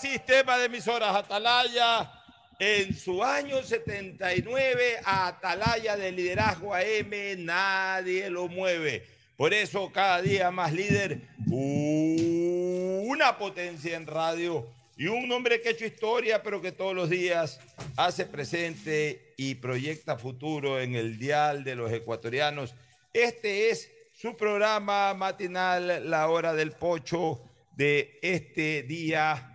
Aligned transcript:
Sistema 0.00 0.58
de 0.58 0.66
emisoras 0.66 1.16
Atalaya. 1.16 2.12
En 2.58 2.94
su 2.94 3.22
año 3.22 3.62
79, 3.62 5.00
Atalaya 5.04 5.96
de 5.96 6.12
liderazgo 6.12 6.74
AM, 6.74 7.44
nadie 7.44 8.30
lo 8.30 8.48
mueve. 8.48 9.06
Por 9.36 9.52
eso 9.52 9.90
cada 9.92 10.22
día 10.22 10.50
más 10.50 10.72
líder, 10.72 11.20
una 11.46 13.36
potencia 13.38 13.96
en 13.96 14.06
radio 14.06 14.66
y 14.96 15.06
un 15.06 15.30
hombre 15.32 15.60
que 15.60 15.68
ha 15.68 15.72
hecho 15.72 15.84
historia, 15.84 16.42
pero 16.42 16.62
que 16.62 16.72
todos 16.72 16.94
los 16.94 17.10
días 17.10 17.60
hace 17.96 18.24
presente 18.24 19.34
y 19.36 19.56
proyecta 19.56 20.16
futuro 20.16 20.80
en 20.80 20.94
el 20.94 21.18
dial 21.18 21.64
de 21.64 21.74
los 21.74 21.92
ecuatorianos. 21.92 22.74
Este 23.12 23.70
es 23.70 23.90
su 24.14 24.36
programa 24.36 25.12
matinal, 25.14 26.08
La 26.08 26.28
Hora 26.28 26.54
del 26.54 26.72
Pocho, 26.72 27.42
de 27.76 28.18
este 28.22 28.82
día 28.84 29.52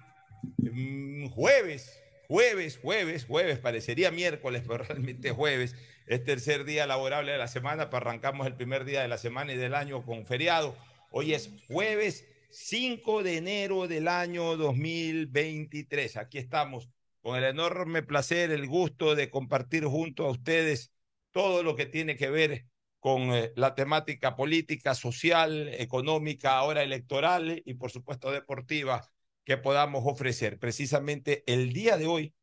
jueves, 1.34 2.02
jueves, 2.28 2.80
jueves, 2.82 3.26
jueves, 3.26 3.60
parecería 3.60 4.12
miércoles, 4.12 4.64
pero 4.68 4.84
realmente 4.84 5.32
jueves, 5.32 5.76
es 6.08 6.24
tercer 6.24 6.66
día 6.66 6.88
laborable 6.88 7.32
de 7.32 7.38
la 7.38 7.48
semana, 7.48 7.90
para 7.90 8.10
arrancamos 8.10 8.48
el 8.48 8.56
primer 8.56 8.86
día 8.86 9.02
de 9.02 9.08
la 9.08 9.18
semana 9.18 9.54
y 9.54 9.58
del 9.58 9.76
año 9.76 10.06
con 10.06 10.26
feriado. 10.26 10.76
Hoy 11.12 11.34
es 11.34 11.52
jueves 11.68 12.26
5 12.52 13.24
de 13.24 13.38
enero 13.38 13.88
del 13.88 14.08
año 14.08 14.58
2023. 14.58 16.18
Aquí 16.18 16.38
estamos 16.38 16.90
con 17.22 17.38
el 17.38 17.44
enorme 17.44 18.04
placer, 18.04 18.52
el 18.52 18.68
gusto 18.68 19.16
de 19.16 19.30
compartir 19.30 19.86
junto 19.86 20.26
a 20.26 20.32
ustedes 20.32 20.92
todo 21.32 21.64
lo 21.64 21.76
que 21.76 21.86
tiene 21.86 22.18
que 22.18 22.30
ver 22.30 22.66
con 23.00 23.34
eh, 23.34 23.52
la 23.56 23.74
temática 23.74 24.36
política, 24.36 24.96
social, 24.96 25.70
económica, 25.74 26.58
ahora 26.58 26.84
electoral 26.84 27.62
y 27.66 27.74
por 27.76 27.92
supuesto 27.92 28.32
deportiva 28.32 29.12
que 29.46 29.58
podamos 29.58 30.04
ofrecer. 30.06 30.60
Precisamente 30.60 31.44
el 31.48 31.74
día 31.74 31.98
de 31.98 32.08
hoy 32.08 32.34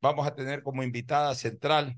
vamos 0.00 0.26
a 0.26 0.34
tener 0.34 0.62
como 0.62 0.82
invitada 0.82 1.34
central 1.34 1.96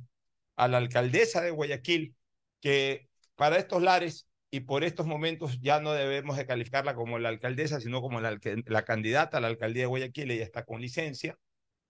a 0.56 0.68
la 0.68 0.78
alcaldesa 0.78 1.40
de 1.40 1.50
Guayaquil, 1.50 2.14
que 2.60 3.08
para 3.34 3.56
estos 3.56 3.82
lares 3.82 4.28
y 4.50 4.60
por 4.60 4.84
estos 4.84 5.06
momentos 5.06 5.60
ya 5.60 5.80
no 5.80 5.92
debemos 5.92 6.36
de 6.36 6.46
calificarla 6.46 6.94
como 6.94 7.18
la 7.18 7.28
alcaldesa, 7.28 7.80
sino 7.80 8.00
como 8.00 8.20
la, 8.20 8.38
la 8.66 8.84
candidata 8.84 9.38
a 9.38 9.40
la 9.40 9.48
alcaldía 9.48 9.84
de 9.84 9.86
Guayaquil. 9.86 10.30
Ella 10.30 10.44
está 10.44 10.64
con 10.64 10.80
licencia, 10.80 11.38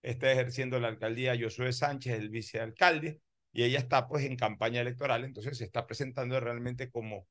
está 0.02 0.30
ejerciendo 0.30 0.78
la 0.78 0.88
alcaldía 0.88 1.36
Josué 1.40 1.72
Sánchez, 1.72 2.14
el 2.14 2.30
vicealcalde, 2.30 3.20
y 3.52 3.64
ella 3.64 3.78
está 3.78 4.06
pues 4.06 4.24
en 4.24 4.36
campaña 4.36 4.80
electoral, 4.80 5.24
entonces 5.24 5.58
se 5.58 5.64
está 5.64 5.86
presentando 5.86 6.38
realmente 6.38 6.90
como, 6.90 7.26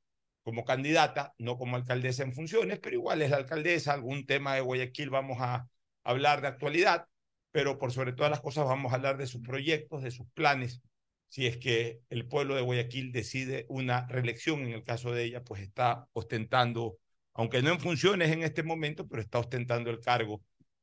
como 0.50 0.66
candidata, 0.66 1.36
no 1.38 1.59
como 1.59 1.75
alcaldesa 1.75 2.23
en 2.23 2.33
funciones, 2.33 2.80
pero 2.80 2.95
igual 2.95 3.22
es 3.22 3.30
la 3.30 3.38
alcaldesa, 3.38 3.94
algún 3.94 4.25
tema 4.25 4.55
de 4.55 4.61
Guayaquil 4.61 5.11
vamos 5.11 5.38
a 5.42 5.67
hablar 6.03 6.42
de 6.42 6.47
actualidad, 6.47 7.05
pero 7.52 7.78
por 7.78 7.92
sobre 7.92 8.14
todas 8.14 8.31
las 8.31 8.42
cosas 8.42 8.66
vamos 8.66 8.92
a 8.92 8.95
hablar 8.95 9.17
de 9.17 9.27
sus 9.27 9.42
proyectos, 9.44 10.02
de 10.02 10.09
sus 10.09 10.25
planes, 10.33 10.81
si 11.27 11.45
es 11.45 11.58
que 11.58 12.00
el 12.09 12.27
pueblo 12.27 12.55
de 12.55 12.64
Guayaquil 12.64 13.11
decide 13.11 13.67
una 13.70 14.08
reelección, 14.08 14.61
en 14.61 14.73
el 14.73 14.83
caso 14.83 15.11
de 15.11 15.25
ella, 15.25 15.44
pues 15.44 15.61
está 15.61 16.08
ostentando, 16.14 16.97
aunque 17.36 17.61
no 17.61 17.70
en 17.72 17.80
funciones 17.80 18.31
en 18.31 18.42
este 18.42 18.64
momento, 18.64 19.08
pero 19.08 19.22
está 19.22 19.38
ostentando 19.38 19.92
el 19.92 20.00
cargo 20.00 20.42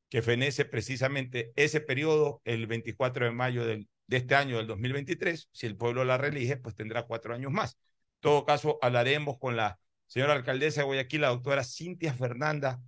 que 0.08 0.22
fenece 0.22 0.64
precisamente 0.64 1.50
ese 1.56 1.80
periodo, 1.80 2.40
el 2.44 2.68
24 2.68 3.24
de 3.24 3.32
mayo 3.32 3.66
del 3.66 3.88
de 4.06 4.18
este 4.18 4.34
año, 4.36 4.58
del 4.58 4.66
2023, 4.66 5.48
si 5.50 5.66
el 5.66 5.76
pueblo 5.76 6.04
la 6.04 6.16
reelige, 6.18 6.56
pues 6.56 6.74
tendrá 6.74 7.02
cuatro 7.02 7.34
años 7.34 7.50
más. 7.50 7.76
Todo 8.26 8.44
caso, 8.44 8.80
hablaremos 8.82 9.38
con 9.38 9.54
la 9.54 9.78
señora 10.08 10.32
alcaldesa 10.32 10.80
de 10.80 10.86
Guayaquil, 10.86 11.20
la 11.20 11.28
doctora 11.28 11.62
Cintia 11.62 12.12
Fernanda 12.12 12.82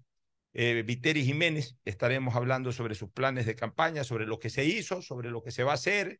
eh, 0.53 0.83
Viteri 0.85 1.25
Jiménez. 1.25 1.77
Estaremos 1.85 2.35
hablando 2.35 2.73
sobre 2.73 2.97
sus 2.97 3.13
planes 3.13 3.47
de 3.47 3.55
campaña, 3.55 4.03
sobre 4.03 4.27
lo 4.27 4.41
que 4.41 4.51
se 4.51 4.65
hizo, 4.65 5.01
sobre 5.01 5.31
lo 5.31 5.41
que 5.41 5.53
se 5.53 5.63
va 5.63 5.71
a 5.71 5.75
hacer, 5.75 6.19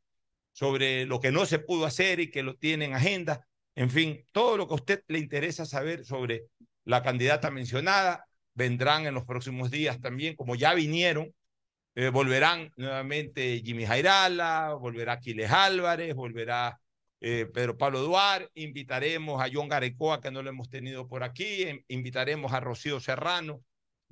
sobre 0.53 1.05
lo 1.05 1.19
que 1.19 1.33
no 1.33 1.47
se 1.47 1.59
pudo 1.59 1.85
hacer 1.85 2.21
y 2.21 2.31
que 2.31 2.45
lo 2.45 2.55
tiene 2.59 2.85
en 2.85 2.95
agenda. 2.95 3.45
En 3.75 3.91
fin, 3.91 4.25
todo 4.31 4.57
lo 4.57 4.69
que 4.69 4.75
a 4.75 4.77
usted 4.77 5.03
le 5.09 5.19
interesa 5.19 5.67
saber 5.67 6.05
sobre 6.05 6.45
la 6.85 7.03
candidata 7.03 7.51
mencionada 7.51 8.25
vendrán 8.55 9.05
en 9.05 9.15
los 9.15 9.25
próximos 9.25 9.73
días 9.73 10.01
también, 10.01 10.37
como 10.37 10.55
ya 10.55 10.75
vinieron 10.75 11.35
eh, 11.97 12.11
volverán 12.11 12.73
nuevamente 12.77 13.61
Jimmy 13.65 13.85
Jairala, 13.85 14.75
volverá 14.75 15.15
Aquiles 15.15 15.51
Álvarez, 15.51 16.15
volverá 16.15 16.79
eh, 17.21 17.47
Pedro 17.53 17.77
Pablo 17.77 18.01
Duar, 18.01 18.51
invitaremos 18.55 19.43
a 19.43 19.49
John 19.53 19.69
Garecoa, 19.69 20.21
que 20.21 20.31
no 20.31 20.43
lo 20.43 20.51
hemos 20.51 20.71
tenido 20.71 21.09
por 21.09 21.23
aquí, 21.23 21.85
invitaremos 21.89 22.53
a 22.53 22.61
Rocío 22.61 23.01
Serrano, 23.01 23.65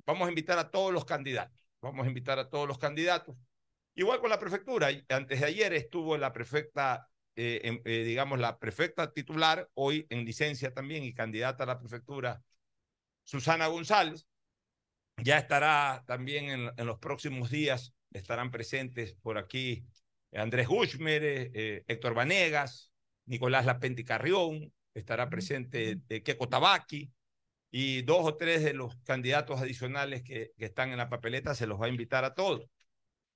vamos 0.05 0.27
a 0.27 0.29
invitar 0.29 0.59
a 0.59 0.69
todos 0.69 0.93
los 0.93 1.05
candidatos, 1.05 1.65
vamos 1.81 2.05
a 2.05 2.09
invitar 2.09 2.39
a 2.39 2.49
todos 2.49 2.67
los 2.67 2.77
candidatos. 2.77 3.35
Igual 3.95 4.19
con 4.19 4.29
la 4.29 4.39
prefectura, 4.39 4.89
antes 5.09 5.39
de 5.39 5.45
ayer 5.45 5.73
estuvo 5.73 6.17
la 6.17 6.31
prefecta, 6.31 7.09
eh, 7.35 7.81
digamos, 7.83 8.39
la 8.39 8.59
prefecta 8.59 9.11
titular, 9.11 9.69
hoy 9.73 10.05
en 10.09 10.25
licencia 10.25 10.73
también 10.73 11.03
y 11.03 11.13
candidata 11.13 11.63
a 11.63 11.67
la 11.67 11.79
prefectura, 11.79 12.41
Susana 13.23 13.67
González, 13.67 14.27
ya 15.23 15.37
estará 15.37 16.03
también 16.05 16.71
en, 16.77 16.85
los 16.85 16.99
próximos 16.99 17.49
días, 17.49 17.93
estarán 18.13 18.51
presentes 18.51 19.13
por 19.15 19.37
aquí 19.37 19.83
Andrés 20.31 20.67
Gushmer, 20.67 21.23
eh, 21.23 21.51
eh, 21.53 21.83
Héctor 21.87 22.13
Vanegas, 22.13 22.86
Nicolás 23.27 23.65
Lapenti 23.65 24.03
Carrión, 24.03 24.73
estará 24.93 25.29
presente 25.29 25.99
eh, 26.09 26.23
Keco 26.23 26.49
Tabaki 26.49 27.11
y 27.69 28.01
dos 28.01 28.25
o 28.25 28.35
tres 28.35 28.63
de 28.63 28.73
los 28.73 28.95
candidatos 29.03 29.61
adicionales 29.61 30.23
que, 30.23 30.51
que 30.57 30.65
están 30.65 30.89
en 30.91 30.97
la 30.97 31.09
papeleta 31.09 31.53
se 31.53 31.67
los 31.67 31.79
va 31.79 31.85
a 31.85 31.89
invitar 31.89 32.25
a 32.25 32.33
todos. 32.33 32.65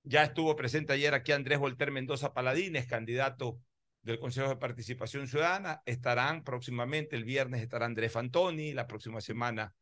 Ya 0.04 0.24
estuvo 0.24 0.56
presente 0.56 0.94
ayer 0.94 1.14
aquí 1.14 1.32
Andrés 1.32 1.60
Volter 1.60 1.92
Mendoza 1.92 2.34
Paladines, 2.34 2.88
candidato 2.88 3.60
del 4.02 4.20
Consejo 4.20 4.50
de 4.50 4.56
Participación 4.56 5.28
Ciudadana. 5.28 5.84
Estarán 5.86 6.44
próximamente, 6.44 7.16
el 7.16 7.24
viernes 7.24 7.62
estará 7.62 7.86
Andrés 7.86 8.12
Fantoni, 8.12 8.74
la 8.74 8.88
próxima 8.88 9.22
semana 9.22 9.74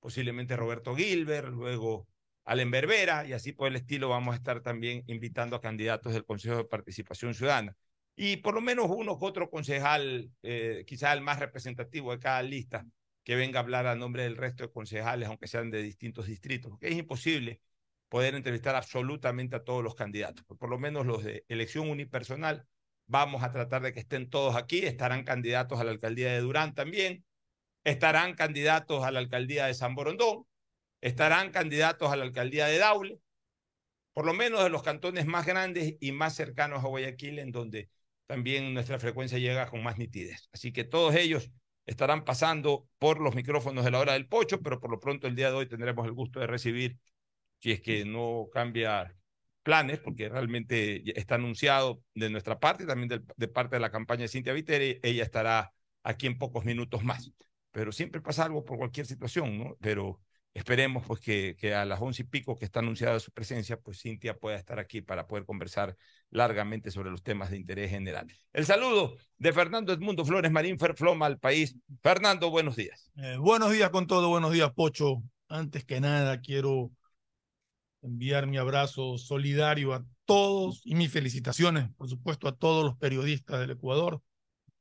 posiblemente 0.00 0.56
Roberto 0.56 0.96
Gilbert, 0.96 1.48
luego 1.48 2.08
Allen 2.44 2.70
Berbera, 2.70 3.26
y 3.26 3.32
así 3.34 3.52
por 3.52 3.68
el 3.68 3.76
estilo 3.76 4.08
vamos 4.08 4.32
a 4.32 4.38
estar 4.38 4.62
también 4.62 5.04
invitando 5.06 5.54
a 5.54 5.60
candidatos 5.60 6.12
del 6.12 6.24
Consejo 6.24 6.56
de 6.56 6.64
Participación 6.64 7.34
Ciudadana. 7.34 7.76
Y 8.20 8.38
por 8.38 8.52
lo 8.54 8.60
menos 8.60 8.86
uno 8.90 9.16
que 9.16 9.24
otro 9.26 9.48
concejal, 9.48 10.28
eh, 10.42 10.82
quizás 10.88 11.14
el 11.14 11.20
más 11.20 11.38
representativo 11.38 12.10
de 12.10 12.18
cada 12.18 12.42
lista, 12.42 12.84
que 13.22 13.36
venga 13.36 13.60
a 13.60 13.62
hablar 13.62 13.86
a 13.86 13.94
nombre 13.94 14.24
del 14.24 14.36
resto 14.36 14.64
de 14.64 14.72
concejales, 14.72 15.28
aunque 15.28 15.46
sean 15.46 15.70
de 15.70 15.82
distintos 15.84 16.26
distritos, 16.26 16.68
porque 16.68 16.88
es 16.88 16.96
imposible 16.96 17.60
poder 18.08 18.34
entrevistar 18.34 18.74
absolutamente 18.74 19.54
a 19.54 19.62
todos 19.62 19.84
los 19.84 19.94
candidatos, 19.94 20.44
por 20.58 20.68
lo 20.68 20.80
menos 20.80 21.06
los 21.06 21.22
de 21.22 21.44
elección 21.46 21.88
unipersonal. 21.88 22.66
Vamos 23.06 23.44
a 23.44 23.52
tratar 23.52 23.82
de 23.82 23.92
que 23.92 24.00
estén 24.00 24.28
todos 24.28 24.56
aquí, 24.56 24.78
estarán 24.78 25.22
candidatos 25.22 25.78
a 25.78 25.84
la 25.84 25.92
alcaldía 25.92 26.32
de 26.32 26.40
Durán 26.40 26.74
también, 26.74 27.24
estarán 27.84 28.34
candidatos 28.34 29.04
a 29.04 29.12
la 29.12 29.20
alcaldía 29.20 29.66
de 29.66 29.74
San 29.74 29.94
Borondón, 29.94 30.44
estarán 31.00 31.52
candidatos 31.52 32.10
a 32.10 32.16
la 32.16 32.24
alcaldía 32.24 32.66
de 32.66 32.78
Daule, 32.78 33.20
por 34.12 34.26
lo 34.26 34.34
menos 34.34 34.64
de 34.64 34.70
los 34.70 34.82
cantones 34.82 35.26
más 35.26 35.46
grandes 35.46 35.94
y 36.00 36.10
más 36.10 36.34
cercanos 36.34 36.82
a 36.82 36.88
Guayaquil, 36.88 37.38
en 37.38 37.52
donde 37.52 37.88
también 38.28 38.74
nuestra 38.74 39.00
frecuencia 39.00 39.38
llega 39.38 39.68
con 39.68 39.82
más 39.82 39.98
nitidez. 39.98 40.48
Así 40.52 40.72
que 40.72 40.84
todos 40.84 41.16
ellos 41.16 41.50
estarán 41.86 42.24
pasando 42.24 42.86
por 42.98 43.20
los 43.20 43.34
micrófonos 43.34 43.84
de 43.84 43.90
la 43.90 43.98
hora 43.98 44.12
del 44.12 44.28
pocho, 44.28 44.60
pero 44.62 44.78
por 44.80 44.90
lo 44.90 45.00
pronto 45.00 45.26
el 45.26 45.34
día 45.34 45.50
de 45.50 45.56
hoy 45.56 45.66
tendremos 45.66 46.06
el 46.06 46.12
gusto 46.12 46.38
de 46.38 46.46
recibir, 46.46 46.98
si 47.58 47.72
es 47.72 47.80
que 47.80 48.04
no 48.04 48.48
cambia 48.52 49.16
planes, 49.64 49.98
porque 49.98 50.28
realmente 50.28 51.02
está 51.18 51.34
anunciado 51.36 52.02
de 52.14 52.30
nuestra 52.30 52.60
parte, 52.60 52.86
también 52.86 53.08
de, 53.36 53.48
parte 53.48 53.76
de 53.76 53.80
la 53.80 53.90
campaña 53.90 54.22
de 54.22 54.28
Cintia 54.28 54.52
Viteri, 54.52 55.00
ella 55.02 55.24
estará 55.24 55.72
aquí 56.04 56.26
en 56.26 56.38
pocos 56.38 56.64
minutos 56.64 57.02
más 57.02 57.32
pero 57.70 57.92
siempre 57.92 58.20
pasa 58.20 58.44
algo 58.44 58.64
por 58.64 58.78
cualquier 58.78 59.06
situación, 59.06 59.58
¿no? 59.58 59.76
Pero 59.80 60.20
esperemos 60.58 61.06
pues 61.06 61.20
que, 61.20 61.56
que 61.58 61.74
a 61.74 61.84
las 61.84 62.00
once 62.00 62.22
y 62.22 62.24
pico 62.26 62.56
que 62.56 62.64
está 62.64 62.80
anunciada 62.80 63.20
su 63.20 63.32
presencia, 63.32 63.80
pues 63.80 64.00
Cintia 64.00 64.36
pueda 64.36 64.56
estar 64.56 64.78
aquí 64.78 65.00
para 65.00 65.26
poder 65.26 65.44
conversar 65.46 65.96
largamente 66.30 66.90
sobre 66.90 67.10
los 67.10 67.22
temas 67.22 67.50
de 67.50 67.56
interés 67.56 67.90
general. 67.90 68.26
El 68.52 68.66
saludo 68.66 69.16
de 69.38 69.52
Fernando 69.52 69.92
Edmundo 69.92 70.24
Flores 70.24 70.50
Marín 70.50 70.78
Ferfloma 70.78 71.26
al 71.26 71.38
país. 71.38 71.76
Fernando, 72.02 72.50
buenos 72.50 72.76
días. 72.76 73.10
Eh, 73.16 73.36
buenos 73.38 73.72
días 73.72 73.90
con 73.90 74.06
todo, 74.06 74.28
buenos 74.28 74.52
días, 74.52 74.70
Pocho. 74.72 75.22
Antes 75.48 75.84
que 75.84 76.00
nada, 76.00 76.40
quiero 76.40 76.90
enviar 78.02 78.46
mi 78.46 78.58
abrazo 78.58 79.16
solidario 79.16 79.94
a 79.94 80.04
todos 80.24 80.82
y 80.84 80.94
mis 80.94 81.10
felicitaciones, 81.10 81.88
por 81.96 82.08
supuesto, 82.08 82.48
a 82.48 82.56
todos 82.56 82.84
los 82.84 82.96
periodistas 82.96 83.60
del 83.60 83.70
Ecuador. 83.70 84.22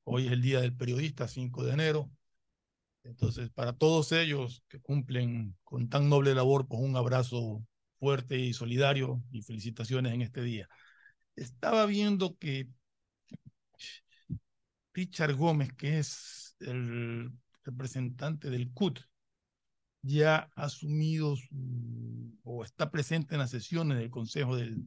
Hoy 0.03 0.25
es 0.25 0.31
el 0.31 0.41
Día 0.41 0.59
del 0.59 0.75
Periodista, 0.75 1.27
5 1.27 1.63
de 1.63 1.73
enero. 1.73 2.09
Entonces, 3.07 3.49
para 3.49 3.73
todos 3.73 4.11
ellos 4.11 4.63
que 4.67 4.79
cumplen 4.81 5.55
con 5.63 5.89
tan 5.89 6.09
noble 6.09 6.35
labor, 6.35 6.67
pues 6.67 6.81
un 6.81 6.95
abrazo 6.97 7.65
fuerte 7.99 8.37
y 8.37 8.53
solidario 8.53 9.23
y 9.31 9.41
felicitaciones 9.41 10.13
en 10.13 10.21
este 10.21 10.41
día. 10.41 10.67
Estaba 11.35 11.85
viendo 11.85 12.37
que 12.37 12.67
Richard 14.93 15.35
Gómez, 15.35 15.73
que 15.73 15.99
es 15.99 16.55
el 16.59 17.31
representante 17.63 18.49
del 18.49 18.71
CUT, 18.71 18.99
ya 20.01 20.49
ha 20.55 20.63
asumido 20.63 21.35
o 22.43 22.63
está 22.63 22.91
presente 22.91 23.35
en 23.35 23.39
las 23.39 23.51
sesiones 23.51 23.97
del 23.97 24.09
Consejo 24.09 24.55
del, 24.55 24.83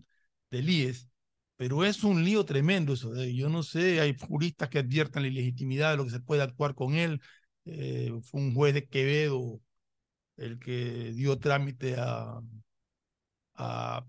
del 0.51 0.69
IES, 0.69 1.09
pero 1.57 1.85
es 1.85 2.05
un 2.05 2.25
lío 2.25 2.45
tremendo 2.45 2.95
eso. 2.95 3.15
yo 3.25 3.49
no 3.49 3.63
sé, 3.63 4.01
hay 4.01 4.17
juristas 4.19 4.69
que 4.69 4.79
adviertan 4.79 5.23
la 5.23 5.29
ilegitimidad 5.29 5.91
de 5.91 5.99
lo 5.99 6.05
que 6.05 6.11
se 6.11 6.21
puede 6.21 6.43
actuar 6.43 6.75
con 6.75 6.95
él. 6.95 7.21
Eh, 7.65 8.13
fue 8.23 8.41
un 8.41 8.55
juez 8.55 8.75
de 8.75 8.89
Quevedo 8.89 9.61
el 10.37 10.59
que 10.59 11.13
dio 11.13 11.39
trámite 11.39 11.97
a, 11.99 12.41
a, 13.55 14.05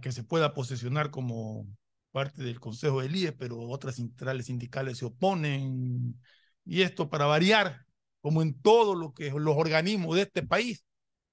que 0.00 0.12
se 0.12 0.22
pueda 0.22 0.54
posesionar 0.54 1.10
como 1.10 1.66
parte 2.12 2.42
del 2.42 2.60
Consejo 2.60 3.00
del 3.02 3.16
IES, 3.16 3.32
pero 3.38 3.58
otras 3.60 3.96
centrales 3.96 4.46
sindicales 4.46 4.98
se 4.98 5.06
oponen. 5.06 6.20
Y 6.64 6.82
esto 6.82 7.08
para 7.08 7.26
variar, 7.26 7.86
como 8.20 8.42
en 8.42 8.60
todos 8.60 8.96
lo 8.96 9.14
que 9.14 9.30
los 9.30 9.56
organismos 9.56 10.16
de 10.16 10.22
este 10.22 10.42
país, 10.42 10.84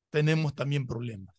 tenemos 0.09 0.55
también 0.55 0.87
problemas. 0.87 1.35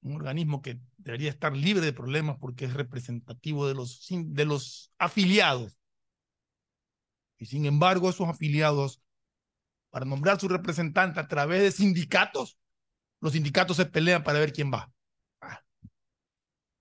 Un 0.00 0.16
organismo 0.16 0.62
que 0.62 0.80
debería 0.96 1.30
estar 1.30 1.56
libre 1.56 1.84
de 1.84 1.92
problemas 1.92 2.36
porque 2.38 2.64
es 2.64 2.74
representativo 2.74 3.68
de 3.68 3.74
los, 3.74 4.06
de 4.10 4.44
los 4.44 4.92
afiliados. 4.98 5.76
Y 7.42 7.46
sin 7.46 7.66
embargo, 7.66 8.08
esos 8.08 8.28
afiliados, 8.28 9.02
para 9.90 10.04
nombrar 10.04 10.38
su 10.38 10.46
representante 10.46 11.18
a 11.18 11.26
través 11.26 11.60
de 11.60 11.72
sindicatos, 11.72 12.56
los 13.20 13.32
sindicatos 13.32 13.78
se 13.78 13.86
pelean 13.86 14.22
para 14.22 14.38
ver 14.38 14.52
quién 14.52 14.72
va. 14.72 14.92
Ah. 15.40 15.60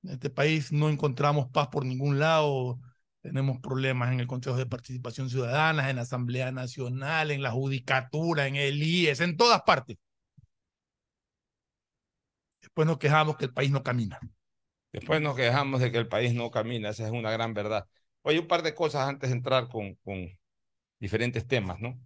En 0.04 0.12
este 0.12 0.30
país 0.30 0.72
no 0.72 0.90
encontramos 0.90 1.50
paz 1.50 1.70
por 1.70 1.84
ningún 1.84 2.20
lado, 2.20 2.80
tenemos 3.22 3.58
problemas 3.60 4.12
en 4.12 4.20
el 4.20 4.28
Consejo 4.28 4.56
de 4.56 4.68
Participación 4.68 5.32
Ciudadana, 5.32 5.90
en 5.90 5.96
la 5.96 6.04
Asamblea 6.04 6.52
Nacional, 6.52 7.32
en 7.32 7.42
la 7.42 7.50
Judicatura, 7.50 8.46
en 8.46 8.56
el 8.56 8.84
IES, 8.84 9.22
en 9.22 9.38
todas 9.38 9.64
partes. 9.64 9.98
Después 12.62 12.86
nos 12.86 13.00
quejamos 13.00 13.36
que 13.36 13.46
el 13.46 13.54
país 13.54 13.72
no 13.72 13.82
camina. 13.82 14.20
Después 14.92 15.22
nos 15.22 15.36
quejamos 15.36 15.82
de 15.82 15.92
que 15.92 15.98
el 15.98 16.08
país 16.08 16.36
no 16.36 16.52
camina, 16.52 16.90
esa 16.90 17.08
es 17.08 17.12
una 17.12 17.32
gran 17.32 17.56
verdad. 17.56 17.88
Oye, 18.22 18.38
un 18.38 18.48
par 18.48 18.62
de 18.62 18.76
cosas 18.76 19.10
antes 19.10 19.32
de 19.32 19.38
entrar 19.38 19.68
con, 19.68 19.96
con 20.04 20.40
diferentes 21.02 21.46
temas, 21.48 21.82
¿no? 21.82 22.00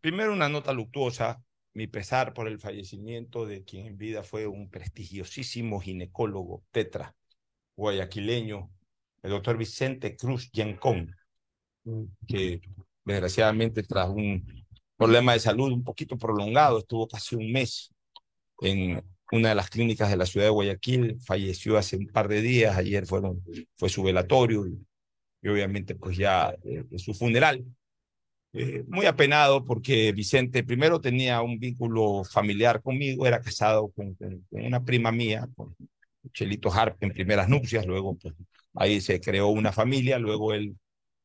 Primero, 0.00 0.32
una 0.32 0.48
nota 0.48 0.72
luctuosa, 0.72 1.44
mi 1.74 1.86
pesar 1.86 2.32
por 2.32 2.48
el 2.48 2.58
fallecimiento 2.58 3.46
de 3.46 3.62
quien 3.62 3.86
en 3.86 3.98
vida 3.98 4.24
fue 4.24 4.46
un 4.46 4.70
prestigiosísimo 4.70 5.78
ginecólogo 5.80 6.64
tetra 6.72 7.14
guayaquileño, 7.76 8.70
el 9.22 9.30
doctor 9.30 9.56
Vicente 9.56 10.16
Cruz 10.16 10.50
Yancón, 10.52 11.14
que 12.26 12.60
desgraciadamente 13.04 13.82
tras 13.82 14.08
un 14.08 14.44
problema 14.96 15.34
de 15.34 15.40
salud 15.40 15.72
un 15.72 15.84
poquito 15.84 16.16
prolongado, 16.16 16.78
estuvo 16.78 17.06
casi 17.06 17.36
un 17.36 17.52
mes 17.52 17.92
en 18.62 19.02
una 19.32 19.50
de 19.50 19.54
las 19.54 19.70
clínicas 19.70 20.10
de 20.10 20.16
la 20.16 20.26
ciudad 20.26 20.46
de 20.46 20.50
Guayaquil, 20.50 21.20
falleció 21.20 21.76
hace 21.78 21.96
un 21.96 22.06
par 22.06 22.28
de 22.28 22.40
días, 22.40 22.76
ayer 22.76 23.06
fueron, 23.06 23.42
fue 23.76 23.88
su 23.88 24.02
velatorio 24.02 24.66
y, 24.66 25.48
obviamente 25.48 25.94
pues 25.94 26.16
ya 26.16 26.54
eh, 26.64 26.84
su 26.96 27.14
funeral. 27.14 27.64
Eh, 28.52 28.82
muy 28.88 29.06
apenado 29.06 29.64
porque 29.64 30.10
Vicente 30.12 30.64
primero 30.64 31.00
tenía 31.00 31.40
un 31.40 31.60
vínculo 31.60 32.24
familiar 32.24 32.82
conmigo, 32.82 33.26
era 33.26 33.40
casado 33.40 33.90
con, 33.92 34.14
con 34.14 34.42
una 34.50 34.84
prima 34.84 35.12
mía, 35.12 35.48
con 35.54 35.76
Chelito 36.32 36.72
Harp 36.72 37.02
en 37.02 37.12
primeras 37.12 37.48
nupcias, 37.48 37.86
luego 37.86 38.16
pues, 38.16 38.34
ahí 38.74 39.00
se 39.00 39.20
creó 39.20 39.48
una 39.48 39.72
familia, 39.72 40.18
luego 40.18 40.52
él 40.52 40.76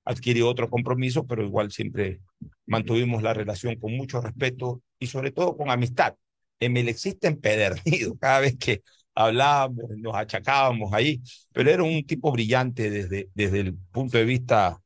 adquirió 0.06 0.48
otro 0.50 0.70
compromiso, 0.70 1.26
pero 1.26 1.44
igual 1.44 1.72
siempre 1.72 2.22
mantuvimos 2.68 3.24
la 3.24 3.34
relación 3.34 3.76
con 3.78 3.96
mucho 3.96 4.22
respeto 4.22 4.82
y 5.00 5.08
sobre 5.08 5.32
todo 5.32 5.58
con 5.58 5.70
amistad. 5.72 6.16
En 6.60 6.78
el 6.78 6.90
existe 6.90 7.28
empedernido, 7.28 8.16
cada 8.20 8.42
vez 8.42 8.56
que 8.58 8.84
hablábamos, 9.16 9.86
nos 9.98 10.16
achacábamos 10.16 10.94
ahí, 10.94 11.22
pero 11.54 11.72
era 11.72 11.84
un 11.84 12.06
tipo 12.06 12.32
brillante 12.32 12.90
desde, 12.90 13.30
desde 13.34 13.62
el 13.62 13.76
punto 13.92 14.18
de 14.18 14.26
vista 14.26 14.80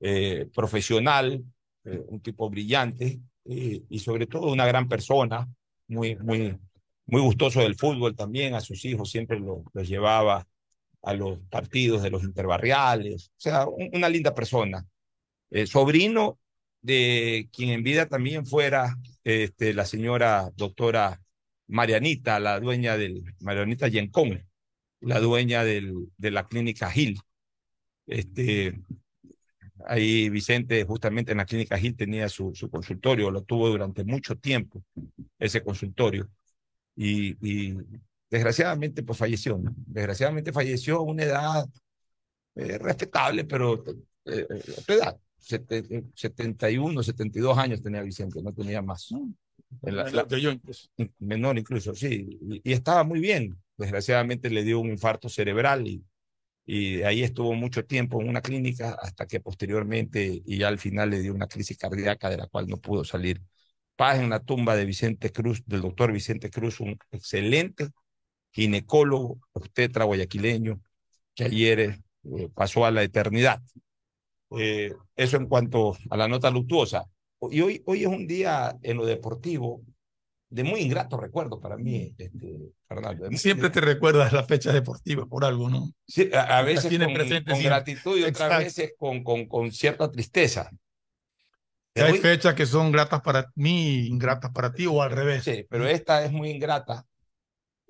eh, 0.00 0.48
profesional, 0.54 1.42
eh, 1.84 2.02
un 2.08 2.20
tipo 2.20 2.48
brillante 2.50 3.20
eh, 3.44 3.82
y 3.88 3.98
sobre 3.98 4.26
todo 4.26 4.52
una 4.52 4.66
gran 4.66 4.88
persona, 4.88 5.48
muy, 5.88 6.16
muy, 6.16 6.56
muy 7.06 7.20
gustoso 7.20 7.60
del 7.60 7.76
fútbol 7.76 8.14
también, 8.14 8.54
a 8.54 8.60
sus 8.60 8.84
hijos 8.84 9.10
siempre 9.10 9.40
los 9.40 9.88
llevaba 9.88 10.46
a 11.02 11.14
los 11.14 11.38
partidos 11.48 12.02
de 12.02 12.10
los 12.10 12.22
interbarriales, 12.22 13.28
o 13.28 13.40
sea, 13.40 13.66
una 13.66 14.08
linda 14.08 14.34
persona. 14.34 14.86
Eh, 15.50 15.66
sobrino 15.66 16.38
de 16.82 17.48
quien 17.52 17.70
en 17.70 17.82
vida 17.82 18.06
también 18.06 18.46
fuera 18.46 18.96
este, 19.24 19.74
la 19.74 19.84
señora 19.84 20.50
doctora 20.56 21.20
Marianita, 21.66 22.40
la 22.40 22.60
dueña 22.60 22.96
del, 22.96 23.34
Marianita 23.40 23.88
Yencón, 23.88 24.46
la 25.00 25.20
dueña 25.20 25.64
del, 25.64 26.08
de 26.16 26.30
la 26.30 26.46
clínica 26.46 26.90
Gil. 26.90 27.18
Este, 28.06 28.80
ahí 29.86 30.28
Vicente 30.28 30.84
justamente 30.84 31.32
en 31.32 31.38
la 31.38 31.46
clínica 31.46 31.78
Gil 31.78 31.96
tenía 31.96 32.28
su, 32.28 32.54
su 32.54 32.70
consultorio, 32.70 33.30
lo 33.30 33.42
tuvo 33.42 33.68
durante 33.68 34.04
mucho 34.04 34.36
tiempo, 34.36 34.82
ese 35.38 35.62
consultorio. 35.62 36.28
Y, 36.96 37.36
y 37.40 37.76
desgraciadamente 38.30 39.02
pues 39.02 39.18
falleció, 39.18 39.58
¿no? 39.58 39.74
Desgraciadamente 39.76 40.52
falleció 40.52 40.98
a 40.98 41.02
una 41.02 41.24
edad 41.24 41.68
eh, 42.54 42.78
respetable, 42.78 43.44
pero 43.44 43.84
eh, 44.24 44.46
eh 44.48 44.62
edad, 44.88 45.18
71, 45.38 47.02
72 47.02 47.58
años 47.58 47.82
tenía 47.82 48.02
Vicente, 48.02 48.42
no 48.42 48.52
tenía 48.52 48.82
más. 48.82 49.08
menor 51.18 51.58
incluso, 51.58 51.94
sí, 51.94 52.38
y, 52.64 52.72
estaba 52.72 53.04
muy 53.04 53.20
bien. 53.20 53.56
Desgraciadamente 53.76 54.50
le 54.50 54.62
dio 54.62 54.80
un 54.80 54.90
infarto 54.90 55.28
cerebral 55.28 55.86
y, 55.86 56.04
y 56.72 57.02
ahí 57.02 57.24
estuvo 57.24 57.52
mucho 57.54 57.84
tiempo 57.84 58.20
en 58.22 58.28
una 58.28 58.42
clínica 58.42 58.96
hasta 59.02 59.26
que 59.26 59.40
posteriormente 59.40 60.40
y 60.46 60.62
al 60.62 60.78
final 60.78 61.10
le 61.10 61.20
dio 61.20 61.34
una 61.34 61.48
crisis 61.48 61.76
cardíaca 61.76 62.30
de 62.30 62.36
la 62.36 62.46
cual 62.46 62.68
no 62.68 62.76
pudo 62.76 63.04
salir. 63.04 63.42
Paz 63.96 64.20
en 64.20 64.30
la 64.30 64.38
tumba 64.38 64.76
de 64.76 64.84
Vicente 64.84 65.32
Cruz, 65.32 65.64
del 65.66 65.82
doctor 65.82 66.12
Vicente 66.12 66.48
Cruz, 66.48 66.78
un 66.78 66.96
excelente 67.10 67.88
ginecólogo, 68.52 69.40
obstetra 69.52 70.04
guayaquileño, 70.04 70.80
que 71.34 71.44
ayer 71.44 71.80
eh, 71.80 72.48
pasó 72.54 72.84
a 72.86 72.92
la 72.92 73.02
eternidad. 73.02 73.60
Eh, 74.56 74.94
eso 75.16 75.36
en 75.38 75.46
cuanto 75.48 75.96
a 76.08 76.16
la 76.16 76.28
nota 76.28 76.52
luctuosa. 76.52 77.04
Y 77.50 77.62
hoy, 77.62 77.82
hoy 77.86 78.02
es 78.02 78.08
un 78.08 78.28
día 78.28 78.76
en 78.82 78.96
lo 78.96 79.06
deportivo 79.06 79.82
de 80.50 80.64
muy 80.64 80.80
ingrato 80.80 81.16
recuerdo 81.16 81.60
para 81.60 81.76
mí, 81.76 82.12
este, 82.18 82.30
Fernando. 82.88 83.30
Siempre 83.32 83.70
te 83.70 83.80
recuerdas 83.80 84.32
las 84.32 84.46
fechas 84.46 84.74
deportivas 84.74 85.26
por 85.28 85.44
algo, 85.44 85.70
¿no? 85.70 85.92
Sí, 86.06 86.28
a, 86.34 86.60
veces 86.62 86.98
con, 86.98 87.44
con 87.44 87.62
gratitud 87.62 88.18
y 88.18 88.24
otras 88.24 88.58
veces 88.58 88.94
con, 88.98 89.22
con, 89.22 89.46
con 89.46 89.70
cierta 89.70 90.10
tristeza. 90.10 90.70
Hay 91.94 92.18
fechas 92.18 92.54
que 92.54 92.66
son 92.66 92.92
gratas 92.92 93.20
para 93.20 93.50
mí, 93.54 94.06
ingratas 94.06 94.50
para 94.52 94.72
ti 94.72 94.86
o 94.86 95.02
al 95.02 95.10
revés. 95.10 95.44
Sí, 95.44 95.66
pero 95.68 95.86
esta 95.86 96.24
es 96.24 96.32
muy 96.32 96.50
ingrata 96.50 97.06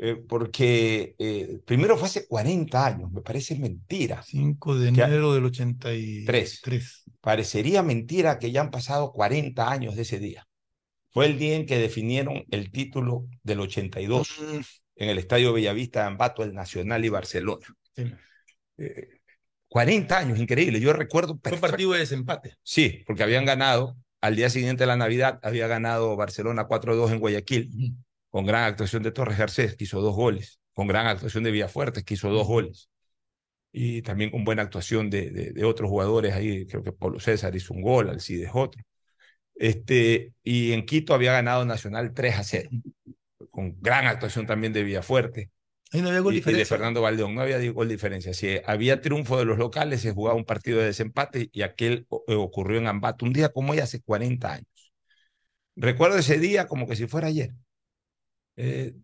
eh, 0.03 0.17
porque 0.17 1.15
eh, 1.19 1.61
primero 1.67 1.99
fue 1.99 2.09
hace 2.09 2.27
40 2.27 2.87
años, 2.87 3.13
me 3.13 3.21
parece 3.21 3.55
mentira. 3.57 4.23
5 4.23 4.79
de 4.79 4.89
enero 4.89 5.35
del 5.35 5.45
83. 5.45 6.63
Parecería 7.21 7.83
mentira 7.83 8.39
que 8.39 8.51
ya 8.51 8.63
han 8.63 8.71
pasado 8.71 9.13
40 9.13 9.71
años 9.71 9.97
de 9.97 10.03
ese 10.03 10.19
día. 10.19 10.47
Fue 11.11 11.27
el 11.27 11.39
día 11.39 11.57
en 11.57 11.67
que 11.67 11.79
definieron 11.79 12.45
el 12.51 12.71
título 12.71 13.27
del 13.43 13.61
82 13.61 14.41
mm. 14.41 14.61
en 14.97 15.09
el 15.09 15.19
Estadio 15.19 15.53
Bellavista 15.53 16.01
de 16.01 16.07
Ambato, 16.07 16.43
el 16.43 16.55
Nacional 16.55 17.05
y 17.05 17.09
Barcelona. 17.09 17.67
40 19.69 20.15
eh, 20.15 20.19
años, 20.19 20.39
increíble. 20.39 20.81
Yo 20.81 20.93
recuerdo. 20.93 21.39
Fue 21.43 21.53
un 21.53 21.61
partido 21.61 21.93
de 21.93 22.01
desempate. 22.01 22.57
Sí, 22.63 23.03
porque 23.07 23.23
habían 23.23 23.45
ganado, 23.45 23.97
al 24.21 24.37
día 24.37 24.51
siguiente 24.51 24.85
de 24.85 24.89
la 24.89 24.97
Navidad, 24.97 25.41
había 25.43 25.67
ganado 25.67 26.17
Barcelona 26.17 26.69
4-2 26.69 27.13
en 27.13 27.19
Guayaquil 27.19 27.97
con 28.31 28.47
gran 28.47 28.65
actuación 28.65 29.03
de 29.03 29.11
Torres 29.11 29.37
Garcés, 29.37 29.77
que 29.77 29.85
hizo 29.85 30.01
dos 30.01 30.15
goles, 30.15 30.61
con 30.73 30.87
gran 30.87 31.07
actuación 31.09 31.43
de 31.43 31.51
Villafuerte, 31.51 32.05
que 32.05 32.15
hizo 32.15 32.31
dos 32.31 32.47
goles, 32.47 32.89
y 33.73 34.03
también 34.03 34.31
con 34.31 34.45
buena 34.45 34.63
actuación 34.63 35.11
de, 35.11 35.31
de, 35.31 35.65
otros 35.65 35.91
jugadores 35.91 36.35
ahí, 36.35 36.67
creo 36.67 36.83
que 36.83 36.93
Pablo 36.93 37.21
César 37.21 37.55
hizo 37.55 37.75
un 37.75 37.83
gol, 37.83 38.09
Alcides 38.09 38.51
otro. 38.55 38.83
Este, 39.61 40.33
y 40.43 40.73
en 40.73 40.87
Quito 40.87 41.13
había 41.13 41.33
ganado 41.33 41.67
Nacional 41.67 42.15
3 42.15 42.39
a 42.39 42.45
0, 42.45 42.71
con 43.51 43.77
gran 43.79 44.07
actuación 44.07 44.47
también 44.47 44.73
de 44.73 44.83
Villafuerte. 44.83 45.51
Ahí 45.93 46.01
no 46.01 46.09
había 46.09 46.21
gol 46.21 46.35
y, 46.35 46.39
y 46.39 46.41
de 46.41 46.65
Fernando 46.65 47.03
Valdeón, 47.03 47.35
no 47.35 47.43
había 47.43 47.59
gol 47.71 47.87
diferencia. 47.87 48.33
Si 48.33 48.59
había 48.65 49.03
triunfo 49.03 49.37
de 49.37 49.45
los 49.45 49.59
locales, 49.59 50.01
se 50.01 50.13
jugaba 50.13 50.35
un 50.35 50.47
partido 50.47 50.79
de 50.79 50.87
desempate 50.87 51.51
y 51.53 51.61
aquel 51.61 52.07
eh, 52.27 52.37
ocurrió 52.37 52.79
en 52.79 52.87
Ambato, 52.87 53.27
un 53.27 53.35
día 53.35 53.51
como 53.51 53.73
hoy 53.73 53.81
hace 53.81 54.01
40 54.01 54.51
años. 54.51 54.93
Recuerdo 55.77 56.17
ese 56.17 56.39
día 56.39 56.67
como 56.67 56.89
que 56.89 56.97
si 56.97 57.07
fuera 57.07 57.29
ayer. 57.29 57.53
Eh, 58.57 58.95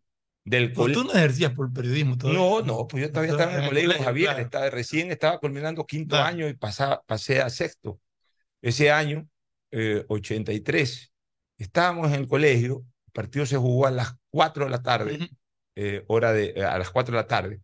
del 0.47 0.73
pues 0.73 0.95
tú 0.95 1.05
no 1.05 1.13
ejercías 1.13 1.53
por 1.53 1.71
periodismo 1.71 2.17
todavía. 2.17 2.41
No, 2.41 2.63
no, 2.63 2.87
pues 2.87 3.03
yo 3.03 3.11
todavía 3.11 3.33
estaba 3.33 3.53
en 3.53 3.63
el 3.63 3.69
colegio 3.69 4.05
Javier, 4.05 4.41
estaba, 4.41 4.71
recién 4.71 5.11
estaba 5.11 5.39
culminando 5.39 5.85
quinto 5.85 6.17
año 6.17 6.49
y 6.49 6.55
pasaba, 6.55 7.03
pasé 7.05 7.43
a 7.43 7.51
sexto. 7.51 8.01
Ese 8.63 8.91
año, 8.91 9.29
83, 9.73 11.13
estábamos 11.59 12.09
en 12.09 12.15
el 12.21 12.29
colegio, 12.29 12.85
el 13.07 13.13
partido 13.13 13.47
se 13.47 13.57
jugó 13.57 13.87
a 13.87 13.91
las 13.91 14.15
4 14.31 14.65
de 14.65 14.71
la 14.71 14.83
tarde, 14.83 15.31
eh, 15.75 16.05
hora 16.09 16.33
de, 16.33 16.55
eh, 16.57 16.65
a 16.65 16.79
las 16.79 16.91
4 16.91 17.13
de 17.13 17.23
la 17.23 17.27
tarde, 17.27 17.61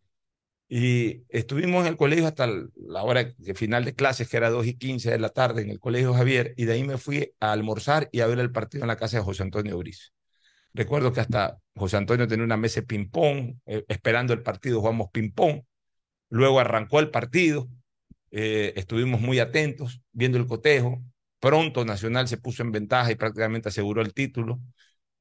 y 0.68 1.24
estuvimos 1.28 1.82
en 1.82 1.88
el 1.88 1.96
colegio 1.96 2.26
hasta 2.26 2.46
la 2.46 3.02
hora 3.02 3.32
de 3.36 3.54
final 3.54 3.84
de 3.84 3.94
clases, 3.94 4.28
que 4.28 4.38
era 4.38 4.50
2 4.50 4.66
y 4.66 4.78
15 4.78 5.10
de 5.10 5.18
la 5.18 5.28
tarde, 5.28 5.62
en 5.62 5.70
el 5.70 5.78
colegio 5.80 6.14
Javier, 6.14 6.54
y 6.56 6.64
de 6.64 6.72
ahí 6.72 6.84
me 6.84 6.96
fui 6.98 7.34
a 7.40 7.52
almorzar 7.52 8.08
y 8.12 8.20
a 8.20 8.26
ver 8.26 8.38
el 8.38 8.52
partido 8.52 8.84
en 8.84 8.88
la 8.88 8.96
casa 8.96 9.18
de 9.18 9.22
José 9.22 9.42
Antonio 9.42 9.76
Brice. 9.78 10.10
Recuerdo 10.72 11.12
que 11.12 11.20
hasta 11.20 11.58
José 11.76 11.98
Antonio 11.98 12.26
tenía 12.26 12.44
una 12.44 12.56
mesa 12.56 12.80
de 12.80 12.86
ping-pong, 12.86 13.56
eh, 13.66 13.84
esperando 13.88 14.32
el 14.32 14.42
partido 14.42 14.80
jugamos 14.80 15.10
ping-pong. 15.12 15.62
Luego 16.30 16.60
arrancó 16.60 17.00
el 17.00 17.10
partido, 17.10 17.68
estuvimos 18.30 19.20
muy 19.20 19.38
atentos, 19.40 20.00
viendo 20.12 20.38
el 20.38 20.46
cotejo. 20.46 21.02
Pronto 21.42 21.84
Nacional 21.84 22.28
se 22.28 22.36
puso 22.36 22.62
en 22.62 22.70
ventaja 22.70 23.10
y 23.10 23.16
prácticamente 23.16 23.68
aseguró 23.68 24.00
el 24.00 24.14
título 24.14 24.60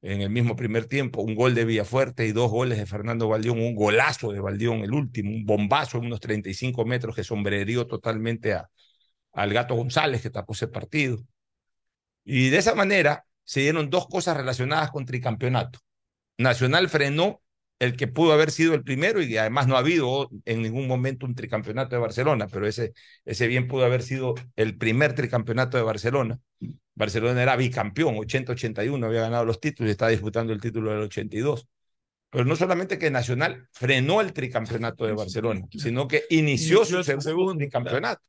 en 0.02 0.20
el 0.22 0.30
mismo 0.30 0.54
primer 0.54 0.86
tiempo, 0.86 1.20
un 1.20 1.34
gol 1.34 1.52
de 1.56 1.64
Villafuerte 1.64 2.24
y 2.26 2.30
dos 2.30 2.48
goles 2.48 2.78
de 2.78 2.86
Fernando 2.86 3.26
Valdión, 3.28 3.58
un 3.58 3.74
golazo 3.74 4.30
de 4.30 4.38
Valdión, 4.38 4.84
el 4.84 4.92
último, 4.92 5.32
un 5.32 5.44
bombazo 5.44 5.98
de 5.98 6.06
unos 6.06 6.20
35 6.20 6.84
metros 6.84 7.16
que 7.16 7.24
sombrerió 7.24 7.88
totalmente 7.88 8.52
a, 8.52 8.70
al 9.32 9.52
Gato 9.52 9.74
González 9.74 10.22
que 10.22 10.30
tapó 10.30 10.52
ese 10.52 10.68
partido. 10.68 11.18
Y 12.24 12.50
de 12.50 12.58
esa 12.58 12.76
manera 12.76 13.26
se 13.42 13.60
dieron 13.60 13.90
dos 13.90 14.06
cosas 14.06 14.36
relacionadas 14.36 14.92
con 14.92 15.04
tricampeonato. 15.04 15.80
Nacional 16.38 16.88
frenó 16.88 17.41
el 17.82 17.96
que 17.96 18.06
pudo 18.06 18.32
haber 18.32 18.52
sido 18.52 18.74
el 18.74 18.84
primero 18.84 19.20
y 19.20 19.36
además 19.36 19.66
no 19.66 19.74
ha 19.74 19.80
habido 19.80 20.30
en 20.44 20.62
ningún 20.62 20.86
momento 20.86 21.26
un 21.26 21.34
tricampeonato 21.34 21.96
de 21.96 22.00
Barcelona, 22.00 22.46
pero 22.46 22.68
ese, 22.68 22.92
ese 23.24 23.48
bien 23.48 23.66
pudo 23.66 23.84
haber 23.84 24.02
sido 24.02 24.34
el 24.54 24.78
primer 24.78 25.16
tricampeonato 25.16 25.76
de 25.78 25.82
Barcelona. 25.82 26.38
Barcelona 26.94 27.42
era 27.42 27.56
bicampeón, 27.56 28.14
80-81 28.14 29.04
había 29.04 29.22
ganado 29.22 29.44
los 29.44 29.58
títulos 29.58 29.88
y 29.88 29.90
estaba 29.90 30.12
disputando 30.12 30.52
el 30.52 30.60
título 30.60 30.92
del 30.92 31.00
82. 31.00 31.66
Pero 32.30 32.44
no 32.44 32.54
solamente 32.54 32.98
que 32.98 33.10
Nacional 33.10 33.66
frenó 33.72 34.20
el 34.20 34.32
tricampeonato 34.32 35.04
de 35.04 35.14
Barcelona, 35.14 35.66
sino 35.72 36.06
que 36.06 36.22
inició, 36.30 36.84
su 36.84 37.02
segundo 37.02 37.56
tricampeonato. 37.56 38.22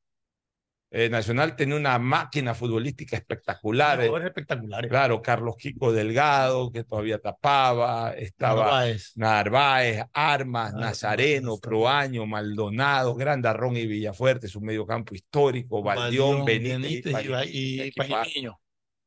Eh, 0.95 1.09
Nacional 1.09 1.55
tenía 1.55 1.75
una 1.75 1.97
máquina 1.97 2.53
futbolística 2.53 3.17
espectacular. 3.17 3.99
Eh, 3.99 4.11
espectaculares. 4.25 4.91
Claro, 4.91 5.23
Carlos 5.23 5.55
Kiko 5.57 5.91
Delgado, 5.91 6.71
que 6.71 6.83
todavía 6.83 7.17
tapaba, 7.17 8.13
estaba 8.13 8.85
Narváez, 9.15 10.05
Armas, 10.13 10.71
Nazareno, 10.75 11.57
Proaño, 11.57 12.27
Maldonado, 12.27 13.15
Grandarrón 13.15 13.75
y 13.75 13.87
Villafuerte, 13.87 14.47
su 14.47 14.61
medio 14.61 14.85
campo 14.85 15.15
histórico, 15.15 15.81
Valdión, 15.81 16.45
Benítez, 16.45 17.25
y, 17.47 17.91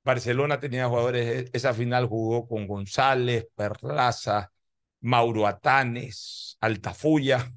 Barcelona 0.02 0.58
tenía 0.58 0.88
jugadores, 0.88 1.44
e, 1.44 1.50
esa 1.52 1.72
final 1.72 2.06
jugó 2.06 2.48
con 2.48 2.66
González, 2.66 3.46
Perlaza, 3.54 4.50
Mauro 5.02 5.46
Atanes, 5.46 6.56
Altafulla 6.60 7.48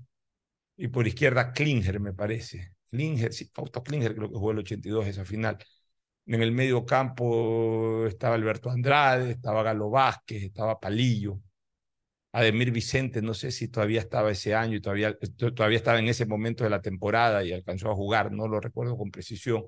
y 0.78 0.88
por 0.90 1.08
izquierda 1.08 1.52
Klinger, 1.52 2.00
me 2.00 2.14
parece. 2.14 2.74
Klinger, 2.92 3.34
sí, 3.34 3.50
Fausto 3.54 3.84
Klinger 3.84 4.16
creo 4.16 4.30
que 4.30 4.36
jugó 4.36 4.52
el 4.52 4.60
82 4.60 5.08
esa 5.08 5.26
final. 5.26 5.58
En 6.26 6.42
el 6.44 6.52
medio 6.52 6.86
campo 6.86 8.06
estaba 8.08 8.36
Alberto 8.36 8.70
Andrade, 8.70 9.32
estaba 9.32 9.64
Galo 9.64 9.90
Vázquez, 9.90 10.44
estaba 10.44 10.80
Palillo. 10.80 11.40
Ademir 12.32 12.72
Vicente, 12.72 13.22
no 13.22 13.34
sé 13.34 13.52
si 13.52 13.70
todavía 13.70 14.02
estaba 14.02 14.32
ese 14.32 14.54
año 14.56 14.78
y 14.78 14.82
todavía, 14.82 15.18
todavía 15.56 15.78
estaba 15.78 16.00
en 16.00 16.08
ese 16.10 16.26
momento 16.28 16.64
de 16.64 16.70
la 16.70 16.82
temporada 16.82 17.44
y 17.44 17.54
alcanzó 17.54 17.92
a 17.92 17.96
jugar, 17.96 18.32
no 18.32 18.48
lo 18.48 18.60
recuerdo 18.62 18.98
con 18.98 19.12
precisión. 19.12 19.66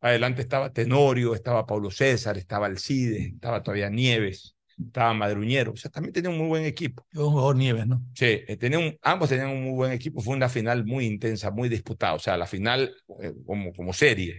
Adelante 0.00 0.42
estaba 0.42 0.72
Tenorio, 0.72 1.34
estaba 1.34 1.66
Paulo 1.66 1.90
César, 1.90 2.38
estaba 2.38 2.66
Alcides, 2.66 3.34
estaba 3.34 3.62
todavía 3.62 3.90
Nieves 3.90 4.56
estaba 4.86 5.14
Madruñero, 5.14 5.72
o 5.72 5.76
sea, 5.76 5.90
también 5.90 6.12
tenía 6.12 6.30
un 6.30 6.38
muy 6.38 6.48
buen 6.48 6.64
equipo. 6.64 7.06
Un 7.14 7.30
jugador 7.30 7.56
Nieves, 7.56 7.86
¿no? 7.86 8.02
Sí, 8.14 8.42
eh, 8.46 8.56
tenía 8.56 8.78
un, 8.78 8.96
ambos 9.02 9.28
tenían 9.28 9.48
un 9.48 9.62
muy 9.62 9.72
buen 9.72 9.92
equipo, 9.92 10.20
fue 10.20 10.34
una 10.34 10.48
final 10.48 10.84
muy 10.84 11.06
intensa, 11.06 11.50
muy 11.50 11.68
disputada, 11.68 12.14
o 12.14 12.18
sea, 12.18 12.36
la 12.36 12.46
final 12.46 12.94
eh, 13.20 13.32
como, 13.46 13.72
como 13.72 13.92
serie, 13.92 14.36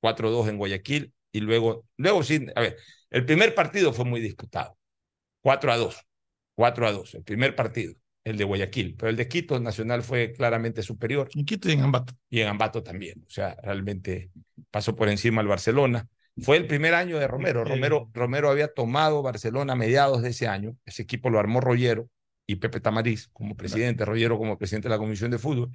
4-2 0.00 0.48
en 0.48 0.58
Guayaquil, 0.58 1.12
y 1.32 1.40
luego, 1.40 1.86
luego 1.96 2.22
sí, 2.22 2.46
a 2.54 2.60
ver, 2.60 2.76
el 3.10 3.24
primer 3.24 3.54
partido 3.54 3.92
fue 3.92 4.04
muy 4.04 4.20
disputado, 4.20 4.76
4-2, 5.42 5.96
4-2, 6.56 7.14
el 7.14 7.24
primer 7.24 7.54
partido, 7.56 7.94
el 8.24 8.38
de 8.38 8.44
Guayaquil, 8.44 8.96
pero 8.96 9.10
el 9.10 9.16
de 9.16 9.28
Quito 9.28 9.60
Nacional 9.60 10.02
fue 10.02 10.32
claramente 10.32 10.82
superior. 10.82 11.28
En 11.34 11.44
Quito 11.44 11.68
y 11.68 11.72
en 11.72 11.82
Ambato. 11.82 12.14
Y 12.30 12.40
en 12.40 12.48
Ambato 12.48 12.82
también, 12.82 13.22
o 13.26 13.30
sea, 13.30 13.56
realmente 13.62 14.30
pasó 14.70 14.96
por 14.96 15.08
encima 15.08 15.42
al 15.42 15.46
Barcelona. 15.46 16.08
Fue 16.38 16.56
el 16.56 16.66
primer 16.66 16.94
año 16.94 17.18
de 17.18 17.28
Romero. 17.28 17.64
Romero, 17.64 18.10
Romero 18.12 18.50
había 18.50 18.72
tomado 18.72 19.22
Barcelona 19.22 19.74
a 19.74 19.76
mediados 19.76 20.22
de 20.22 20.30
ese 20.30 20.48
año. 20.48 20.76
Ese 20.84 21.02
equipo 21.02 21.30
lo 21.30 21.38
armó 21.38 21.60
Rollero 21.60 22.08
y 22.46 22.56
Pepe 22.56 22.80
Tamariz 22.80 23.28
como 23.32 23.56
presidente, 23.56 24.04
Rollero 24.04 24.36
como 24.36 24.58
presidente 24.58 24.88
de 24.88 24.94
la 24.94 24.98
Comisión 24.98 25.30
de 25.30 25.38
Fútbol. 25.38 25.70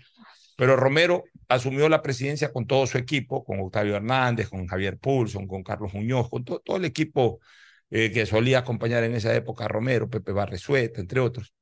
Pero 0.57 0.75
Romero 0.75 1.23
asumió 1.47 1.87
la 1.87 2.01
presidencia 2.01 2.51
con 2.51 2.67
todo 2.67 2.85
su 2.85 2.97
equipo, 2.97 3.45
con 3.45 3.61
Octavio 3.61 3.95
Hernández, 3.95 4.49
con 4.49 4.67
Javier 4.67 4.97
Pulson, 4.97 5.47
con 5.47 5.63
Carlos 5.63 5.93
Muñoz, 5.93 6.29
con 6.29 6.43
todo, 6.43 6.61
el 6.75 6.83
equipo 6.83 7.39
eh, 7.89 8.11
que 8.11 8.25
solía 8.25 8.59
acompañar 8.59 9.05
en 9.05 9.15
esa 9.15 9.33
época 9.33 9.65
a 9.65 9.67
Romero, 9.69 10.09
Pepe 10.09 10.33
Barresueta, 10.33 10.99
entre 10.99 11.21
otros, 11.21 11.53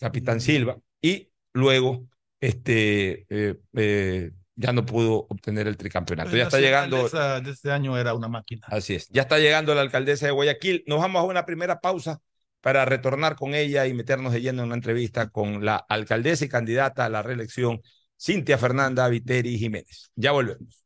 Capitán 0.00 0.40
Silva. 0.40 0.78
Y 1.02 1.30
luego 1.52 2.06
este, 2.40 3.26
eh, 3.28 3.56
eh, 3.74 4.30
ya 4.58 4.72
no 4.72 4.84
pudo 4.84 5.26
obtener 5.28 5.68
el 5.68 5.76
tricampeonato. 5.76 6.36
ya 6.36 6.42
está 6.44 6.58
llegando. 6.58 7.08
De 7.08 7.50
este 7.50 7.70
año 7.70 7.96
era 7.96 8.12
una 8.14 8.28
máquina. 8.28 8.66
Así 8.68 8.96
es. 8.96 9.08
Ya 9.08 9.22
está 9.22 9.38
llegando 9.38 9.72
la 9.72 9.82
alcaldesa 9.82 10.26
de 10.26 10.32
Guayaquil. 10.32 10.82
Nos 10.88 10.98
vamos 10.98 11.20
a 11.20 11.24
una 11.24 11.46
primera 11.46 11.80
pausa 11.80 12.20
para 12.60 12.84
retornar 12.84 13.36
con 13.36 13.54
ella 13.54 13.86
y 13.86 13.94
meternos 13.94 14.32
de 14.32 14.40
lleno 14.40 14.62
en 14.62 14.66
una 14.66 14.74
entrevista 14.74 15.30
con 15.30 15.64
la 15.64 15.76
alcaldesa 15.76 16.44
y 16.44 16.48
candidata 16.48 17.04
a 17.04 17.08
la 17.08 17.22
reelección, 17.22 17.80
Cintia 18.20 18.58
Fernanda 18.58 19.08
Viteri 19.08 19.56
Jiménez. 19.58 20.10
Ya 20.16 20.32
volvemos. 20.32 20.84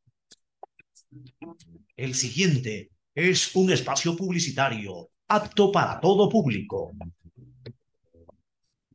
El 1.96 2.14
siguiente 2.14 2.90
es 3.14 3.56
un 3.56 3.72
espacio 3.72 4.14
publicitario 4.14 5.08
apto 5.28 5.72
para 5.72 5.98
todo 5.98 6.28
público. 6.28 6.92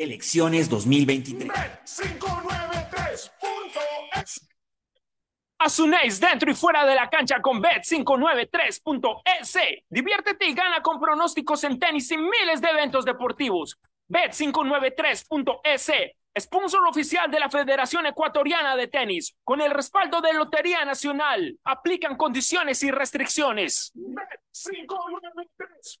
Elecciones 0.00 0.68
2023. 0.70 1.52
Asunéis 5.58 6.18
dentro 6.18 6.50
y 6.50 6.54
fuera 6.54 6.86
de 6.86 6.94
la 6.94 7.10
cancha 7.10 7.42
con 7.42 7.62
Bet593.es. 7.62 9.58
Diviértete 9.90 10.46
y 10.46 10.54
gana 10.54 10.80
con 10.80 10.98
pronósticos 10.98 11.64
en 11.64 11.78
tenis 11.78 12.10
y 12.12 12.16
miles 12.16 12.62
de 12.62 12.70
eventos 12.70 13.04
deportivos. 13.04 13.78
Bet593.es, 14.08 15.92
sponsor 16.40 16.88
oficial 16.88 17.30
de 17.30 17.40
la 17.40 17.50
Federación 17.50 18.06
Ecuatoriana 18.06 18.76
de 18.76 18.88
Tenis, 18.88 19.36
con 19.44 19.60
el 19.60 19.70
respaldo 19.70 20.22
de 20.22 20.32
Lotería 20.32 20.82
Nacional. 20.86 21.58
Aplican 21.64 22.16
condiciones 22.16 22.82
y 22.82 22.90
restricciones. 22.90 23.92
Bet593.es. 23.94 26.00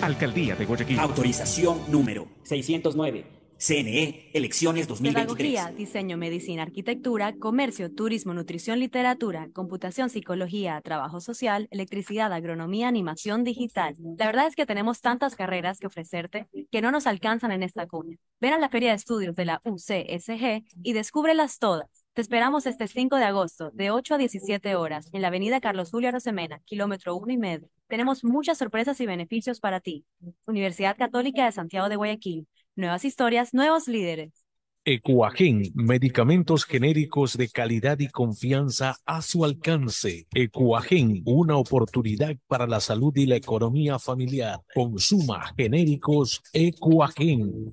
Alcaldía 0.00 0.56
de 0.56 0.66
Guayaquil. 0.66 0.98
Autorización 0.98 1.80
número 1.90 2.28
609. 2.44 3.34
CNE, 3.56 4.30
elecciones 4.34 4.88
2023. 4.88 5.36
Pedagogía, 5.36 5.76
diseño, 5.76 6.16
medicina, 6.16 6.64
arquitectura, 6.64 7.34
comercio, 7.38 7.90
turismo, 7.90 8.34
nutrición, 8.34 8.78
literatura, 8.78 9.48
computación, 9.54 10.10
psicología, 10.10 10.80
trabajo 10.82 11.20
social, 11.20 11.68
electricidad, 11.70 12.32
agronomía, 12.32 12.88
animación 12.88 13.44
digital. 13.44 13.94
La 14.18 14.26
verdad 14.26 14.48
es 14.48 14.56
que 14.56 14.66
tenemos 14.66 15.00
tantas 15.00 15.36
carreras 15.36 15.78
que 15.78 15.86
ofrecerte 15.86 16.48
que 16.70 16.82
no 16.82 16.90
nos 16.90 17.06
alcanzan 17.06 17.52
en 17.52 17.62
esta 17.62 17.86
cuña. 17.86 18.18
Ven 18.40 18.52
a 18.52 18.58
la 18.58 18.68
Feria 18.68 18.90
de 18.90 18.96
Estudios 18.96 19.36
de 19.36 19.44
la 19.44 19.62
UCSG 19.64 20.64
y 20.82 20.92
descúbrelas 20.92 21.58
todas. 21.58 22.03
Te 22.14 22.20
esperamos 22.20 22.64
este 22.66 22.86
5 22.86 23.16
de 23.16 23.24
agosto, 23.24 23.72
de 23.72 23.90
8 23.90 24.14
a 24.14 24.18
17 24.18 24.76
horas, 24.76 25.10
en 25.12 25.20
la 25.20 25.28
avenida 25.28 25.60
Carlos 25.60 25.90
Julio 25.90 26.12
Rosemena, 26.12 26.60
kilómetro 26.64 27.16
1 27.16 27.32
y 27.32 27.36
medio. 27.36 27.68
Tenemos 27.88 28.22
muchas 28.22 28.56
sorpresas 28.56 29.00
y 29.00 29.06
beneficios 29.06 29.58
para 29.58 29.80
ti. 29.80 30.04
Universidad 30.46 30.96
Católica 30.96 31.44
de 31.44 31.50
Santiago 31.50 31.88
de 31.88 31.96
Guayaquil. 31.96 32.46
Nuevas 32.76 33.04
historias, 33.04 33.52
nuevos 33.52 33.88
líderes. 33.88 34.44
Ecuagen, 34.84 35.62
medicamentos 35.74 36.64
genéricos 36.64 37.36
de 37.36 37.48
calidad 37.48 37.98
y 37.98 38.06
confianza 38.06 38.94
a 39.04 39.20
su 39.20 39.44
alcance. 39.44 40.28
Ecuagen, 40.32 41.20
una 41.24 41.56
oportunidad 41.56 42.36
para 42.46 42.68
la 42.68 42.78
salud 42.78 43.12
y 43.16 43.26
la 43.26 43.34
economía 43.34 43.98
familiar. 43.98 44.60
Consuma 44.72 45.52
genéricos 45.56 46.42
Ecuagen. 46.52 47.72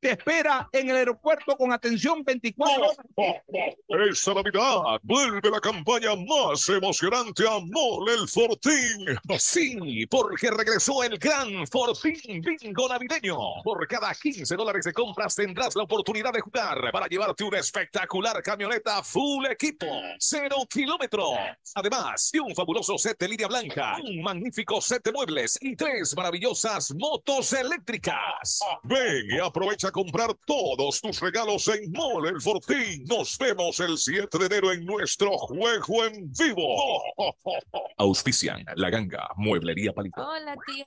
te 0.00 0.12
espera 0.12 0.68
en 0.72 0.90
el 0.90 0.96
aeropuerto 0.96 1.56
con 1.56 1.72
atención 1.72 2.22
24 2.24 2.82
horas. 2.82 2.96
Esta 4.10 4.34
Navidad 4.34 5.00
vuelve 5.02 5.50
la 5.50 5.60
campaña 5.60 6.10
más 6.14 6.68
emocionante 6.68 7.44
a 7.48 7.58
Mole 7.60 8.14
el 8.14 8.28
Fortín. 8.28 9.06
Sí, 9.38 10.06
porque 10.06 10.50
regresó 10.50 11.02
el 11.02 11.18
gran 11.18 11.66
Fortín 11.66 12.42
Bingo 12.42 12.88
Navideño. 12.88 13.38
Por 13.64 13.86
cada 13.88 14.14
15 14.14 14.54
dólares 14.56 14.84
de 14.84 14.92
compras 14.92 15.34
tendrás 15.34 15.74
la 15.74 15.82
oportunidad 15.82 16.32
de 16.32 16.40
jugar 16.40 16.90
para 16.92 17.06
llevarte 17.06 17.44
una 17.44 17.58
espectacular 17.58 18.42
camioneta 18.42 19.02
full 19.02 19.46
equipo, 19.46 19.86
cero 20.18 20.56
kilómetros. 20.70 21.30
Además 21.74 22.30
de 22.32 22.40
un 22.40 22.54
fabuloso 22.54 22.96
set 22.98 23.18
de 23.18 23.28
línea 23.28 23.48
blanca, 23.48 23.96
un 24.02 24.22
magnífico 24.22 24.80
set 24.80 25.02
de 25.04 25.12
muebles 25.12 25.58
y 25.60 25.74
tres 25.74 26.16
maravillosas 26.16 26.94
motos 26.94 27.52
eléctricas. 27.52 28.60
Ven 28.84 29.30
y 29.30 29.38
aprovecha 29.38 29.87
a 29.88 29.92
comprar 29.92 30.34
todos 30.46 31.00
tus 31.00 31.20
regalos 31.20 31.66
en 31.68 31.90
Mole 31.92 32.30
el 32.30 32.40
Fortín. 32.40 33.04
Nos 33.06 33.36
vemos 33.38 33.80
el 33.80 33.96
7 33.96 34.38
de 34.38 34.46
enero 34.46 34.72
en 34.72 34.84
nuestro 34.84 35.30
juego 35.38 36.04
en 36.04 36.30
vivo. 36.32 37.02
Auspician 37.96 38.64
La 38.76 38.90
Ganga, 38.90 39.30
Mueblería 39.36 39.92
Palito. 39.92 40.20
Hola, 40.20 40.56
tía. 40.66 40.86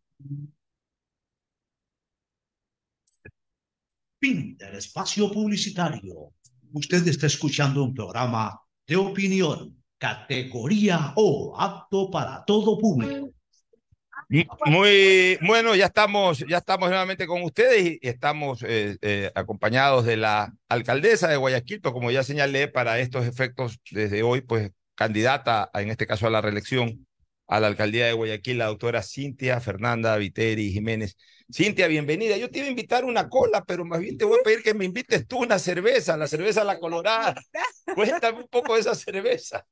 Fin 4.19 4.55
del 4.57 4.75
espacio 4.75 5.31
publicitario. 5.31 6.33
Usted 6.73 7.07
está 7.07 7.27
escuchando 7.27 7.83
un 7.83 7.93
programa 7.93 8.61
de 8.85 8.95
opinión, 8.95 9.83
categoría 9.97 11.13
O, 11.15 11.55
apto 11.59 12.11
para 12.11 12.43
todo 12.45 12.77
público. 12.77 13.31
Muy 14.65 15.37
bueno, 15.41 15.75
ya 15.75 15.87
estamos, 15.87 16.39
ya 16.47 16.59
estamos 16.59 16.89
nuevamente 16.89 17.27
con 17.27 17.41
ustedes 17.43 17.97
y 18.01 18.07
estamos 18.07 18.63
eh, 18.63 18.97
eh, 19.01 19.29
acompañados 19.35 20.05
de 20.05 20.15
la 20.15 20.53
alcaldesa 20.69 21.27
de 21.27 21.35
Guayaquil, 21.35 21.81
pues, 21.81 21.93
como 21.93 22.11
ya 22.11 22.23
señalé, 22.23 22.69
para 22.69 22.99
estos 22.99 23.25
efectos 23.25 23.79
desde 23.91 24.23
hoy, 24.23 24.41
pues 24.41 24.71
candidata, 24.95 25.69
en 25.73 25.89
este 25.89 26.07
caso 26.07 26.27
a 26.27 26.29
la 26.29 26.41
reelección 26.41 27.05
a 27.51 27.59
la 27.59 27.67
alcaldía 27.67 28.05
de 28.05 28.13
Guayaquil, 28.13 28.59
la 28.59 28.67
doctora 28.67 29.03
Cintia 29.03 29.59
Fernanda 29.59 30.15
Viteri 30.15 30.71
Jiménez. 30.71 31.17
Cintia, 31.51 31.87
bienvenida. 31.87 32.37
Yo 32.37 32.49
te 32.49 32.59
iba 32.59 32.67
a 32.67 32.69
invitar 32.69 33.03
una 33.03 33.27
cola, 33.27 33.65
pero 33.65 33.83
más 33.83 33.99
bien 33.99 34.17
te 34.17 34.23
voy 34.23 34.39
a 34.39 34.43
pedir 34.43 34.63
que 34.63 34.73
me 34.73 34.85
invites 34.85 35.27
tú 35.27 35.39
una 35.39 35.59
cerveza, 35.59 36.15
la 36.15 36.27
cerveza 36.27 36.63
La 36.63 36.79
Colorada. 36.79 37.35
Cuéntame 37.93 38.39
un 38.39 38.47
poco 38.47 38.75
de 38.75 38.79
esa 38.79 38.95
cerveza. 38.95 39.67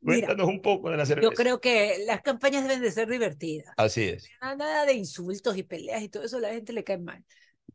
Mira, 0.00 0.26
Cuéntanos 0.26 0.48
un 0.48 0.60
poco 0.60 0.90
de 0.90 0.96
la 0.96 1.06
cerveza. 1.06 1.30
Yo 1.30 1.36
creo 1.36 1.60
que 1.60 2.02
las 2.04 2.20
campañas 2.20 2.64
deben 2.64 2.82
de 2.82 2.90
ser 2.90 3.08
divertidas. 3.08 3.72
Así 3.76 4.02
es. 4.02 4.28
Nada 4.40 4.84
de 4.84 4.94
insultos 4.94 5.56
y 5.56 5.62
peleas 5.62 6.02
y 6.02 6.08
todo 6.08 6.24
eso, 6.24 6.38
a 6.38 6.40
la 6.40 6.50
gente 6.50 6.72
le 6.72 6.82
cae 6.82 6.98
mal. 6.98 7.24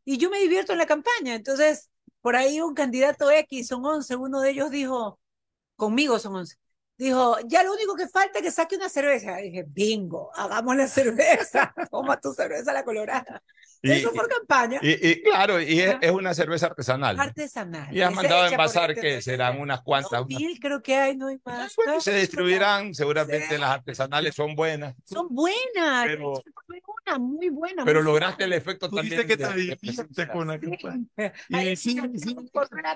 Y 0.04 0.18
yo 0.18 0.28
me 0.28 0.38
divierto 0.38 0.72
en 0.72 0.78
la 0.78 0.86
campaña, 0.86 1.34
entonces, 1.34 1.88
por 2.20 2.36
ahí 2.36 2.60
un 2.60 2.74
candidato 2.74 3.30
X, 3.30 3.68
son 3.68 3.86
11, 3.86 4.16
uno 4.16 4.42
de 4.42 4.50
ellos 4.50 4.70
dijo, 4.70 5.18
conmigo 5.76 6.18
son 6.18 6.36
11, 6.36 6.56
dijo, 7.00 7.36
ya 7.46 7.62
lo 7.62 7.72
único 7.72 7.96
que 7.96 8.08
falta 8.08 8.38
es 8.38 8.44
que 8.44 8.50
saque 8.50 8.76
una 8.76 8.88
cerveza. 8.88 9.36
Dije, 9.36 9.64
bingo, 9.66 10.30
hagamos 10.34 10.76
la 10.76 10.86
cerveza, 10.86 11.74
toma 11.90 12.20
tu 12.20 12.32
cerveza 12.34 12.72
la 12.72 12.84
colorada. 12.84 13.42
Y- 13.82 13.92
Eso 13.92 14.12
por 14.12 14.28
campaña. 14.28 14.78
Y, 14.82 15.08
y 15.08 15.22
claro, 15.22 15.60
y 15.60 15.80
es, 15.80 15.96
es 16.02 16.10
una 16.10 16.34
cerveza 16.34 16.66
artesanal. 16.66 17.18
Artesanal. 17.18 17.94
Y 17.96 18.02
has 18.02 18.14
mandado 18.14 18.42
a 18.42 18.48
envasar 18.50 18.94
que 18.94 19.22
serán 19.22 19.58
unas 19.58 19.80
cuantas. 19.82 20.20
unas- 20.20 20.26
Mil 20.38 20.60
creo 20.60 20.82
que 20.82 20.94
hay, 20.96 21.16
no 21.16 21.28
hay 21.28 21.38
más. 21.44 21.74
bueno, 21.76 21.94
¿no? 21.94 22.00
se 22.00 22.14
distribuirán, 22.14 22.94
seguramente 22.94 23.56
las 23.58 23.70
artesanales 23.70 24.34
son 24.34 24.54
buenas. 24.54 24.94
Son 25.04 25.28
buenas. 25.30 26.06
Pero- 26.06 26.42
una 27.06 27.18
muy 27.18 27.48
buena. 27.48 27.84
Pero 27.84 28.00
muy 28.00 28.06
lograste 28.12 28.44
el 28.44 28.52
efecto 28.52 28.88
también. 28.90 29.26
que 29.26 29.36
te 29.36 30.28
con 30.28 30.48
la 30.48 30.58
campaña. 30.60 31.04
Sí, 31.76 31.76
sí, 32.16 32.36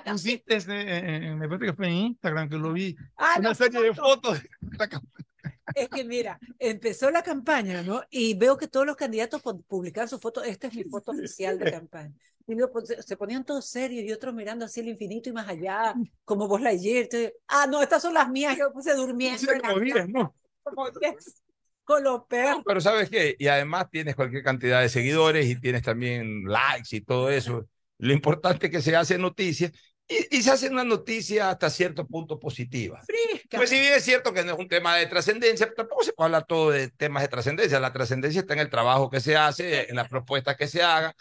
pusiste, 0.05 0.55
ese, 0.55 0.71
eh, 0.71 1.35
me 1.35 1.47
parece 1.47 1.65
que 1.65 1.73
fue 1.73 1.87
en 1.87 1.93
Instagram 1.93 2.47
que 2.49 2.57
lo 2.57 2.71
vi, 2.73 2.95
Ah, 3.17 3.35
una 3.39 3.49
no, 3.49 3.55
serie 3.55 3.81
de 3.81 3.93
fotos. 3.93 4.41
de 4.61 4.77
la 4.77 4.87
campaña. 4.87 5.25
Es 5.73 5.89
que 5.89 6.03
mira, 6.05 6.39
empezó 6.59 7.11
la 7.11 7.21
campaña, 7.23 7.81
¿no? 7.81 8.01
Y 8.09 8.33
veo 8.35 8.57
que 8.57 8.67
todos 8.67 8.85
los 8.85 8.95
candidatos 8.95 9.41
publicaban 9.67 10.07
su 10.07 10.19
foto. 10.19 10.43
Esta 10.43 10.67
es 10.67 10.73
mi 10.73 10.83
foto 10.85 11.11
oficial 11.11 11.59
de 11.59 11.71
campaña. 11.71 12.13
Y 12.47 12.55
luego, 12.55 12.79
se- 12.85 13.17
ponían 13.17 13.43
todos 13.43 13.65
serios 13.67 14.03
y 14.05 14.11
otros 14.11 14.33
mirando 14.33 14.65
hacia 14.65 14.81
el 14.81 14.89
infinito 14.89 15.29
y 15.29 15.33
más 15.33 15.47
allá, 15.49 15.95
como 16.23 16.47
vos 16.47 16.61
la 16.61 16.69
ayer. 16.69 17.09
Ah, 17.47 17.65
no, 17.67 17.81
estas 17.81 18.01
son 18.01 18.13
las 18.13 18.29
mías. 18.29 18.57
Yo 18.57 18.71
puse 18.71 18.93
durmiendo. 18.93 19.39
Sí, 19.39 19.47
como 19.47 19.79
cama, 19.79 20.05
¿no? 20.07 20.35
como 20.63 20.89
diez, 20.91 21.41
con 21.83 22.03
los 22.03 22.23
perros. 22.25 22.63
Pero 22.65 22.81
sabes 22.81 23.09
qué, 23.09 23.35
y 23.37 23.47
además 23.47 23.87
tienes 23.91 24.15
cualquier 24.15 24.43
cantidad 24.43 24.81
de 24.81 24.89
seguidores 24.89 25.45
y 25.47 25.59
tienes 25.59 25.81
también 25.83 26.43
likes 26.45 26.95
y 26.95 27.01
todo 27.01 27.29
eso. 27.29 27.67
Lo 27.97 28.13
importante 28.13 28.67
es 28.67 28.71
que 28.71 28.81
se 28.81 28.95
hace 28.95 29.17
noticia 29.17 29.71
y, 30.07 30.37
y 30.37 30.41
se 30.41 30.51
hace 30.51 30.69
una 30.69 30.83
noticia 30.83 31.49
hasta 31.49 31.69
cierto 31.69 32.05
punto 32.05 32.39
positiva. 32.39 33.01
Pues 33.49 33.69
si 33.69 33.79
bien 33.79 33.93
es 33.93 34.03
cierto 34.03 34.33
que 34.33 34.43
no 34.43 34.53
es 34.53 34.59
un 34.59 34.67
tema 34.67 34.95
de 34.97 35.05
trascendencia, 35.07 35.71
tampoco 35.73 36.03
se 36.03 36.13
puede 36.13 36.27
hablar 36.27 36.45
todo 36.45 36.71
de 36.71 36.89
temas 36.89 37.23
de 37.23 37.29
trascendencia. 37.29 37.79
La 37.79 37.93
trascendencia 37.93 38.41
está 38.41 38.53
en 38.53 38.59
el 38.59 38.69
trabajo 38.69 39.09
que 39.09 39.19
se 39.19 39.35
hace, 39.35 39.89
en 39.89 39.95
las 39.95 40.09
propuestas 40.09 40.55
que 40.55 40.67
se 40.67 40.81
hagan. 40.83 41.13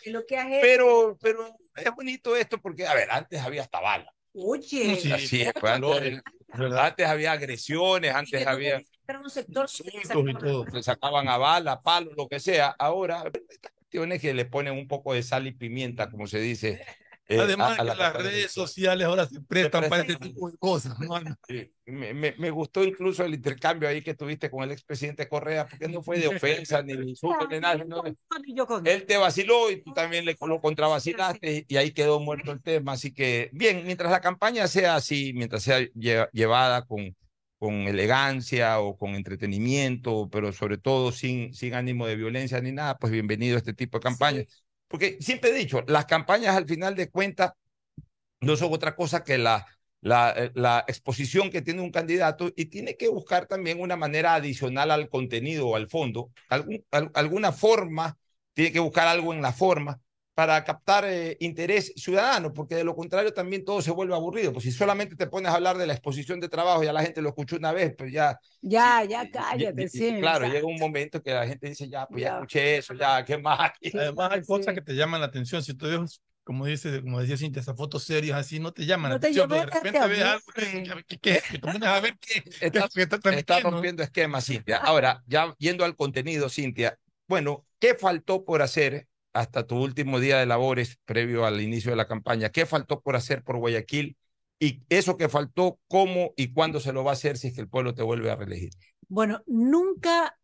Pero, 0.61 1.16
pero 1.20 1.57
es 1.77 1.94
bonito 1.94 2.37
esto 2.37 2.59
porque, 2.59 2.87
a 2.87 2.94
ver, 2.94 3.11
antes 3.11 3.40
había 3.40 3.62
hasta 3.62 3.81
bala. 3.81 4.12
Oye, 4.35 4.97
Sí, 4.97 5.12
Así 5.12 5.42
es, 5.42 5.53
pues, 5.53 5.73
antes, 5.73 6.20
antes 6.53 7.07
había 7.07 7.33
agresiones, 7.33 8.12
antes 8.12 8.47
había 8.47 8.83
era 9.07 9.20
un 9.20 9.31
sector 9.31 9.68
se 9.68 10.83
sacaban 10.83 11.29
a 11.29 11.37
bala, 11.37 11.83
palo, 11.83 12.12
lo 12.16 12.27
que 12.27 12.40
sea. 12.40 12.75
Ahora, 12.79 13.25
estas 13.49 13.73
cuestiones 13.73 14.20
que 14.20 14.33
le 14.33 14.47
ponen 14.47 14.75
un 14.75 14.88
poco 14.88 15.12
de 15.12 15.23
sal 15.23 15.47
y 15.47 15.53
pimienta, 15.53 16.11
como 16.11 16.27
se 16.27 16.38
dice. 16.38 16.85
Eh, 17.35 17.40
Además, 17.40 17.70
a- 17.70 17.73
a 17.73 17.77
que 17.77 17.85
la 17.85 17.94
las 17.94 18.12
campaña 18.12 18.31
redes 18.31 18.53
sociales 18.53 19.07
ahora 19.07 19.27
se 19.27 19.40
prestan 19.40 19.88
para 19.88 20.03
este 20.03 20.16
tipo 20.16 20.51
de 20.51 20.57
cosas. 20.59 20.99
¿no? 20.99 21.20
Sí, 21.49 21.73
Me, 21.87 22.14
me, 22.14 22.35
me 22.38 22.51
gustó 22.51 22.83
incluso 22.83 23.25
el 23.25 23.35
intercambio 23.35 23.88
ahí 23.88 24.03
que 24.03 24.14
tuviste 24.14 24.51
con 24.51 24.62
el 24.64 24.70
expresidente 24.73 25.29
Correa, 25.29 25.66
porque 25.66 25.88
no 25.88 26.03
fue 26.03 26.18
de 26.18 26.29
ofensa, 26.29 26.83
ni 26.83 26.97
de 26.97 27.05
insulto, 27.11 27.47
ni 27.49 27.61
nada. 27.61 27.79
sino 27.83 28.03
de- 28.03 28.16
él 28.85 29.05
te 29.07 29.16
vaciló 29.16 29.70
y 29.70 29.83
tú 29.83 29.92
también 29.92 30.25
le 30.25 30.37
lo 30.40 30.61
contravacilaste 30.61 31.64
y 31.68 31.77
ahí 31.77 31.90
quedó 31.92 32.20
muerto 32.20 32.53
el 32.53 32.62
tema. 32.62 32.92
Así 32.92 33.12
que, 33.12 33.51
bien, 33.53 33.85
mientras 33.85 34.11
la 34.11 34.20
campaña 34.20 34.66
sea 34.68 34.97
así, 34.97 35.33
mientras 35.35 35.62
sea 35.62 35.81
lle- 35.81 36.29
llevada 36.33 36.85
con, 36.87 37.16
con 37.59 37.75
elegancia 37.88 38.81
o 38.81 38.97
con 38.97 39.14
entretenimiento, 39.14 40.29
pero 40.31 40.53
sobre 40.53 40.79
todo 40.79 41.12
sin, 41.12 41.55
sin 41.55 41.75
ánimo 41.75 42.07
de 42.07 42.16
violencia 42.16 42.61
ni 42.61 42.73
nada, 42.73 42.99
pues 42.99 43.12
bienvenido 43.12 43.57
a 43.57 43.59
este 43.59 43.73
tipo 43.75 43.99
de 43.99 44.03
campañas. 44.03 44.47
Porque 44.94 45.18
siempre 45.18 45.50
he 45.50 45.54
dicho, 45.54 45.83
las 45.88 46.04
campañas 46.04 46.54
al 46.54 46.68
final 46.68 46.94
de 46.94 47.11
cuentas 47.11 47.54
no 48.40 48.54
son 48.54 48.72
otra 48.72 48.94
cosa 48.94 49.24
que 49.24 49.35
eh, 49.35 50.50
la 50.54 50.85
exposición 50.87 51.50
que 51.50 51.62
tiene 51.62 51.80
un 51.80 51.90
candidato 51.90 52.52
y 52.54 52.66
tiene 52.66 52.96
que 52.96 53.09
buscar 53.09 53.46
también 53.46 53.80
una 53.80 53.96
manera 53.96 54.37
adicional 54.37 54.92
al 54.92 55.09
contenido 55.09 55.66
o 55.66 55.74
al 55.74 55.88
fondo, 55.88 56.30
alguna 57.12 57.50
forma, 57.50 58.16
tiene 58.52 58.70
que 58.70 58.78
buscar 58.78 59.09
algo 59.09 59.35
en 59.35 59.42
la 59.42 59.52
forma 59.52 60.00
para 60.35 60.64
captar 60.64 61.05
eh, 61.07 61.37
interés 61.40 61.92
ciudadano, 61.97 62.53
porque 62.53 62.75
de 62.75 62.85
lo 62.85 62.97
contrario 62.97 63.33
también 63.33 63.64
todo 63.64 63.81
se 63.83 63.92
vuelve 63.92 64.14
aburrido. 64.14 64.53
Pues 64.53 64.64
si 64.64 64.73
solamente 64.73 65.14
te 65.16 65.27
pones 65.29 65.53
a 65.53 65.55
hablar 65.57 65.79
de 65.79 65.87
la 65.87 65.92
exposición 65.94 66.40
de 66.40 66.49
trabajo, 66.49 66.83
ya 66.83 66.92
la 66.92 67.03
gente 67.03 67.23
lo 67.23 67.29
escuchó 67.29 67.57
una 67.57 67.73
vez, 67.73 67.94
pues 67.97 68.12
ya 68.12 68.38
Ya, 68.61 69.05
ya, 69.05 69.31
cállate, 69.31 69.85
y- 69.85 69.88
sí. 69.88 70.16
claro, 70.20 70.44
o 70.47 70.49
sea, 70.49 70.55
llega 70.55 70.66
un 70.66 70.79
momento 70.79 71.23
que 71.23 71.33
la 71.33 71.47
gente 71.47 71.68
dice, 71.68 71.88
ya, 71.88 72.07
pues 72.07 72.23
ya, 72.23 72.29
Ya. 72.31 72.35
escuché 72.35 72.77
eso, 72.79 72.94
ya, 72.94 73.25
¿qué 73.25 73.38
más? 73.38 73.73
Además, 73.94 74.33
hay 74.33 74.44
cosas 74.44 74.75
que 74.75 74.81
te 74.83 74.94
llaman 74.94 75.20
la 75.20 75.27
atención. 75.27 75.62
Si 75.62 75.75
tú 75.75 75.87
ves, 75.87 76.20
como, 76.42 76.66
dice, 76.66 77.01
como 77.01 77.20
decía 77.20 77.37
Cintia, 77.37 77.61
esas 77.62 77.77
fotos 77.77 78.05
serias 78.05 78.38
así, 78.38 78.59
no 78.61 78.73
te 78.73 78.85
llaman 78.87 79.11
No 79.11 79.16
la 79.16 79.20
te 79.20 79.27
atención. 79.29 79.49
pero 79.49 79.61
de 79.61 79.66
repente 79.66 80.09
ves 80.09 80.23
algo 80.23 80.44
que, 80.55 80.62
que- 80.83 81.05
que- 81.05 81.18
que- 81.18 81.40
que 81.40 81.40
te 81.53 81.59
pones 81.61 81.83
a 81.88 82.01
ver 82.01 82.18
qué, 82.18 82.42
Está, 82.61 82.88
qué- 82.88 82.88
qué 82.94 83.03
está 83.03 83.31
está 83.35 83.61
rompiendo 83.61 84.03
esquemas, 84.03 84.47
Cintia. 84.47 84.77
Ahora, 84.85 85.23
ya 85.27 85.55
yendo 85.59 85.85
al 85.85 85.94
contenido, 85.97 86.49
Cintia, 86.49 86.99
bueno, 87.29 87.64
¿qué 87.79 87.94
faltó 87.94 88.44
por 88.44 88.62
hacer 88.62 89.07
hasta 89.35 89.66
tu 89.66 89.77
último 89.83 90.20
día 90.20 90.38
de 90.38 90.47
labores 90.47 90.99
previo 91.05 91.44
al 91.47 91.61
inicio 91.61 91.90
de 91.92 91.97
la 91.97 92.09
campaña? 92.09 92.51
¿Qué 92.51 92.66
faltó 92.66 93.03
por 93.03 93.16
hacer 93.16 93.42
por 93.44 93.59
Guayaquil? 93.59 94.16
Y 94.59 94.83
eso 94.88 95.16
que 95.16 95.29
faltó, 95.29 95.79
¿cómo 95.88 96.33
y 96.37 96.53
cuándo 96.53 96.81
se 96.81 96.92
lo 96.92 97.05
va 97.05 97.11
a 97.12 97.14
hacer 97.14 97.37
si 97.38 97.49
es 97.49 97.55
que 97.55 97.61
el 97.61 97.68
pueblo 97.68 97.94
te 97.94 98.03
vuelve 98.03 98.31
a 98.31 98.37
reelegir? 98.37 98.70
Bueno, 99.09 99.42
nunca 99.47 100.38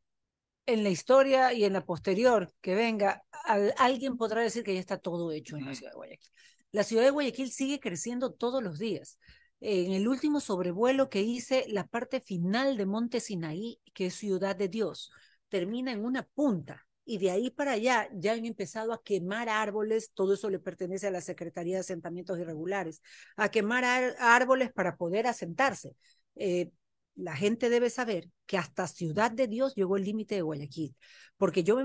en 0.67 0.85
la 0.85 0.91
historia 0.91 1.53
y 1.53 1.65
en 1.65 1.73
la 1.73 1.85
posterior 1.85 2.53
que 2.61 2.75
venga, 2.75 3.25
al- 3.45 3.75
alguien 3.79 4.17
podrá 4.17 4.43
decir 4.43 4.63
que 4.65 4.75
ya 4.75 4.81
está 4.81 4.99
todo 4.99 5.33
hecho 5.33 5.57
en 5.57 5.67
la 5.67 5.75
ciudad 5.75 5.93
de 5.93 5.97
Guayaquil. 5.97 6.31
La 6.73 6.85
ciudad 6.85 7.05
de 7.05 7.11
Guayaquil 7.11 7.51
sigue 7.51 7.81
creciendo 7.81 8.33
todos 8.33 8.63
los 8.63 8.79
días. 8.79 9.19
En 9.61 9.93
el 9.93 10.09
último 10.09 10.41
sobrevuelo 10.41 11.11
que 11.11 11.23
hice, 11.23 11.65
la 11.69 11.87
parte 11.87 12.21
final 12.21 12.77
de 12.77 12.87
Monte 12.87 13.21
Sinaí, 13.21 13.81
que 13.93 14.07
es 14.07 14.15
Ciudad 14.15 14.57
de 14.57 14.69
Dios, 14.69 15.11
termina 15.49 15.93
en 15.93 16.05
una 16.05 16.23
punta. 16.23 16.87
Y 17.05 17.19
de 17.19 17.31
ahí 17.31 17.51
para 17.51 17.73
allá 17.73 18.09
ya 18.15 18.33
han 18.35 18.45
empezado 18.45 18.93
a 18.93 19.03
quemar 19.03 19.49
árboles, 19.49 20.11
todo 20.15 20.35
eso 20.35 20.49
le 20.49 20.61
pertenece 20.61 21.09
a 21.09 21.11
la 21.11 21.21
Secretaría 21.21 21.77
de 21.77 21.81
Asentamientos 21.81 22.39
Irregulares, 22.39 23.03
a 23.37 23.51
quemar 23.51 23.85
ar- 23.85 24.17
árboles 24.19 24.73
para 24.73 24.97
poder 24.97 25.27
asentarse. 25.27 25.97
Eh, 26.37 26.71
la 27.17 27.35
gente 27.37 27.69
debe 27.69 27.91
saber 27.91 28.29
que 28.47 28.57
hasta 28.57 28.87
Ciudad 28.87 29.31
de 29.31 29.49
Dios 29.49 29.75
llegó 29.75 29.97
el 29.97 30.05
límite 30.05 30.37
de 30.37 30.43
Guayaquil, 30.43 30.95
porque 31.37 31.65
yo 31.65 31.77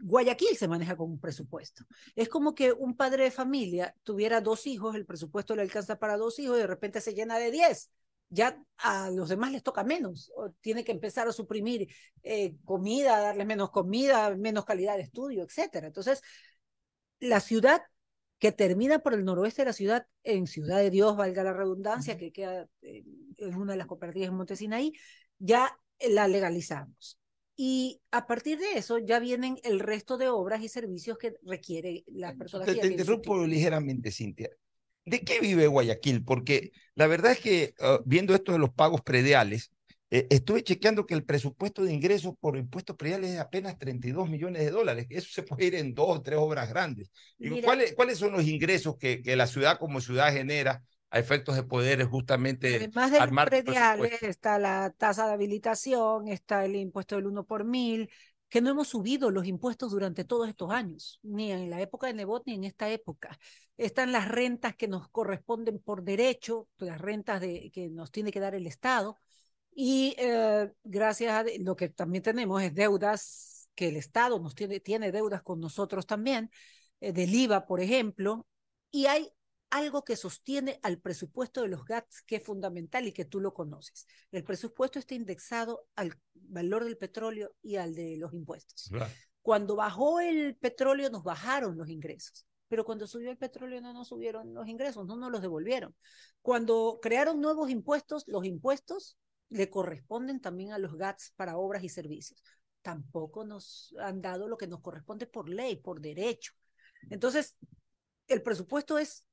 Guayaquil 0.00 0.56
se 0.56 0.68
maneja 0.68 0.96
con 0.96 1.10
un 1.10 1.20
presupuesto. 1.20 1.84
Es 2.14 2.28
como 2.28 2.54
que 2.54 2.72
un 2.72 2.96
padre 2.96 3.24
de 3.24 3.30
familia 3.30 3.94
tuviera 4.04 4.40
dos 4.40 4.66
hijos, 4.66 4.94
el 4.94 5.06
presupuesto 5.06 5.56
le 5.56 5.62
alcanza 5.62 5.98
para 5.98 6.16
dos 6.16 6.38
hijos 6.38 6.56
y 6.56 6.60
de 6.60 6.66
repente 6.66 7.00
se 7.00 7.14
llena 7.14 7.38
de 7.38 7.50
diez. 7.50 7.90
Ya 8.30 8.62
a 8.78 9.10
los 9.10 9.28
demás 9.28 9.52
les 9.52 9.62
toca 9.62 9.84
menos, 9.84 10.30
o 10.36 10.50
tiene 10.60 10.84
que 10.84 10.92
empezar 10.92 11.26
a 11.28 11.32
suprimir 11.32 11.88
eh, 12.22 12.56
comida, 12.64 13.20
darles 13.20 13.46
menos 13.46 13.70
comida, 13.70 14.34
menos 14.36 14.64
calidad 14.64 14.96
de 14.96 15.02
estudio, 15.02 15.42
etcétera. 15.42 15.86
Entonces, 15.86 16.22
la 17.20 17.40
ciudad 17.40 17.82
que 18.38 18.52
termina 18.52 19.00
por 19.00 19.14
el 19.14 19.24
noroeste 19.24 19.62
de 19.62 19.66
la 19.66 19.72
ciudad, 19.72 20.06
en 20.22 20.46
Ciudad 20.46 20.78
de 20.78 20.90
Dios, 20.90 21.16
valga 21.16 21.42
la 21.42 21.52
redundancia, 21.52 22.16
que 22.16 22.30
queda 22.32 22.68
eh, 22.82 23.02
en 23.38 23.54
una 23.56 23.72
de 23.72 23.78
las 23.78 23.86
cooperativas 23.86 24.28
en 24.28 24.36
Montesinaí, 24.36 24.92
ya 25.38 25.76
la 26.08 26.28
legalizamos. 26.28 27.18
Y 27.56 28.00
a 28.12 28.26
partir 28.28 28.58
de 28.60 28.78
eso 28.78 28.98
ya 28.98 29.18
vienen 29.18 29.58
el 29.64 29.80
resto 29.80 30.16
de 30.16 30.28
obras 30.28 30.62
y 30.62 30.68
servicios 30.68 31.18
que 31.18 31.34
requiere 31.42 32.04
las 32.06 32.36
personas. 32.36 32.68
Te, 32.68 32.76
te 32.76 32.86
interrumpo 32.86 33.44
ligeramente, 33.44 34.12
Cintia. 34.12 34.50
¿De 35.08 35.20
qué 35.20 35.40
vive 35.40 35.66
Guayaquil? 35.66 36.24
Porque 36.24 36.72
la 36.94 37.06
verdad 37.06 37.32
es 37.32 37.40
que 37.40 37.74
ah, 37.80 38.00
viendo 38.04 38.34
esto 38.34 38.52
de 38.52 38.58
los 38.58 38.70
pagos 38.70 39.02
prediales, 39.02 39.72
eh, 40.10 40.26
estuve 40.30 40.62
chequeando 40.62 41.06
que 41.06 41.14
el 41.14 41.24
presupuesto 41.24 41.84
de 41.84 41.92
ingresos 41.92 42.34
por 42.40 42.56
impuestos 42.56 42.96
prediales 42.96 43.30
es 43.30 43.40
apenas 43.40 43.78
32 43.78 44.28
millones 44.30 44.64
de 44.64 44.70
dólares. 44.70 45.06
Eso 45.10 45.28
se 45.30 45.42
puede 45.42 45.66
ir 45.66 45.74
en 45.74 45.94
dos 45.94 46.08
o 46.08 46.22
tres 46.22 46.38
obras 46.38 46.68
grandes. 46.68 47.10
Mira. 47.38 47.62
¿cuáles, 47.62 47.94
¿Cuáles 47.94 48.18
son 48.18 48.32
los 48.32 48.46
ingresos 48.46 48.96
que, 48.96 49.22
que 49.22 49.36
la 49.36 49.46
ciudad 49.46 49.78
como 49.78 50.00
ciudad 50.00 50.32
genera 50.32 50.82
a 51.10 51.18
efectos 51.18 51.56
de 51.56 51.62
poder 51.62 52.04
justamente 52.04 52.76
Además 52.76 53.10
de 53.10 53.16
los 53.18 53.22
armar 53.22 53.48
prediales, 53.48 54.22
está 54.22 54.58
la 54.58 54.94
tasa 54.96 55.26
de 55.26 55.32
habilitación, 55.32 56.28
está 56.28 56.64
el 56.64 56.76
impuesto 56.76 57.16
del 57.16 57.26
uno 57.26 57.44
por 57.44 57.64
mil, 57.64 58.10
que 58.48 58.60
no 58.60 58.70
hemos 58.70 58.88
subido 58.88 59.30
los 59.30 59.46
impuestos 59.46 59.90
durante 59.92 60.24
todos 60.24 60.48
estos 60.48 60.70
años, 60.70 61.20
ni 61.22 61.52
en 61.52 61.70
la 61.70 61.80
época 61.80 62.06
de 62.06 62.14
Nebot 62.14 62.44
ni 62.46 62.54
en 62.54 62.64
esta 62.64 62.90
época. 62.90 63.38
Están 63.76 64.12
las 64.12 64.28
rentas 64.28 64.74
que 64.76 64.88
nos 64.88 65.08
corresponden 65.08 65.78
por 65.78 66.02
derecho, 66.02 66.68
las 66.78 67.00
rentas 67.00 67.40
de, 67.40 67.70
que 67.72 67.90
nos 67.90 68.10
tiene 68.10 68.32
que 68.32 68.40
dar 68.40 68.54
el 68.54 68.66
Estado, 68.66 69.18
Y 69.72 70.14
eh, 70.18 70.72
gracias 70.84 71.32
a 71.32 71.44
lo 71.60 71.76
que 71.76 71.88
también 71.90 72.22
tenemos 72.22 72.62
es 72.62 72.74
deudas 72.74 73.68
que 73.74 73.88
el 73.88 73.96
Estado 73.96 74.40
nos 74.40 74.54
tiene, 74.54 74.80
tiene 74.80 75.12
deudas 75.12 75.42
con 75.42 75.60
nosotros 75.60 76.06
también, 76.06 76.50
eh, 77.00 77.12
del 77.12 77.34
IVA, 77.34 77.66
por 77.66 77.80
ejemplo, 77.80 78.46
y 78.90 79.06
hay 79.06 79.30
algo 79.70 80.04
que 80.04 80.16
sostiene 80.16 80.80
al 80.82 80.98
presupuesto 80.98 81.62
de 81.62 81.68
los 81.68 81.84
GATS 81.84 82.22
que 82.22 82.36
es 82.36 82.42
fundamental 82.42 83.06
y 83.06 83.12
que 83.12 83.24
tú 83.24 83.40
lo 83.40 83.52
conoces. 83.52 84.06
El 84.32 84.44
presupuesto 84.44 84.98
está 84.98 85.14
indexado 85.14 85.86
al 85.94 86.14
valor 86.34 86.84
del 86.84 86.96
petróleo 86.96 87.54
y 87.62 87.76
al 87.76 87.94
de 87.94 88.16
los 88.16 88.32
impuestos. 88.32 88.90
Cuando 89.42 89.76
bajó 89.76 90.20
el 90.20 90.56
petróleo 90.56 91.10
nos 91.10 91.22
bajaron 91.22 91.76
los 91.76 91.88
ingresos, 91.88 92.46
pero 92.68 92.84
cuando 92.84 93.06
subió 93.06 93.30
el 93.30 93.38
petróleo 93.38 93.80
no 93.80 93.92
nos 93.92 94.08
subieron 94.08 94.54
los 94.54 94.68
ingresos, 94.68 95.06
no 95.06 95.16
nos 95.16 95.30
los 95.30 95.42
devolvieron. 95.42 95.94
Cuando 96.42 96.98
crearon 97.02 97.40
nuevos 97.40 97.70
impuestos, 97.70 98.24
los 98.26 98.44
impuestos 98.44 99.18
le 99.50 99.70
corresponden 99.70 100.40
también 100.40 100.72
a 100.72 100.78
los 100.78 100.96
GATS 100.96 101.32
para 101.36 101.56
obras 101.56 101.82
y 101.84 101.88
servicios. 101.88 102.42
Tampoco 102.82 103.44
nos 103.44 103.94
han 103.98 104.20
dado 104.20 104.48
lo 104.48 104.56
que 104.56 104.66
nos 104.66 104.80
corresponde 104.80 105.26
por 105.26 105.48
ley, 105.48 105.76
por 105.76 106.00
derecho. 106.00 106.52
Entonces, 107.10 107.56
el 108.28 108.42
presupuesto 108.42 108.98
es 108.98 109.24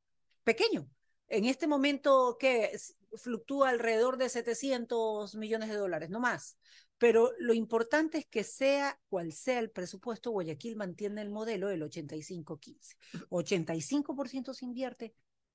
pequeño. 0.45 0.89
En 1.27 1.43
este 1.45 1.67
momento 1.67 2.37
que 2.39 2.71
fluctúa 3.17 3.69
alrededor 3.69 4.17
de 4.17 4.29
700 4.29 5.35
millones 5.35 5.69
de 5.69 5.75
dólares, 5.75 6.09
no 6.09 6.19
más. 6.19 6.57
Pero 6.97 7.31
lo 7.39 7.53
importante 7.53 8.19
es 8.19 8.25
que 8.25 8.43
sea 8.43 8.97
cual 9.09 9.33
sea 9.33 9.59
el 9.59 9.69
presupuesto, 9.69 10.31
Guayaquil 10.31 10.77
mantiene 10.77 11.21
el 11.21 11.29
modelo 11.29 11.67
del 11.67 11.81
85-15. 11.81 12.95
85% 13.29 14.53
se 14.53 14.65
invierte, 14.65 15.13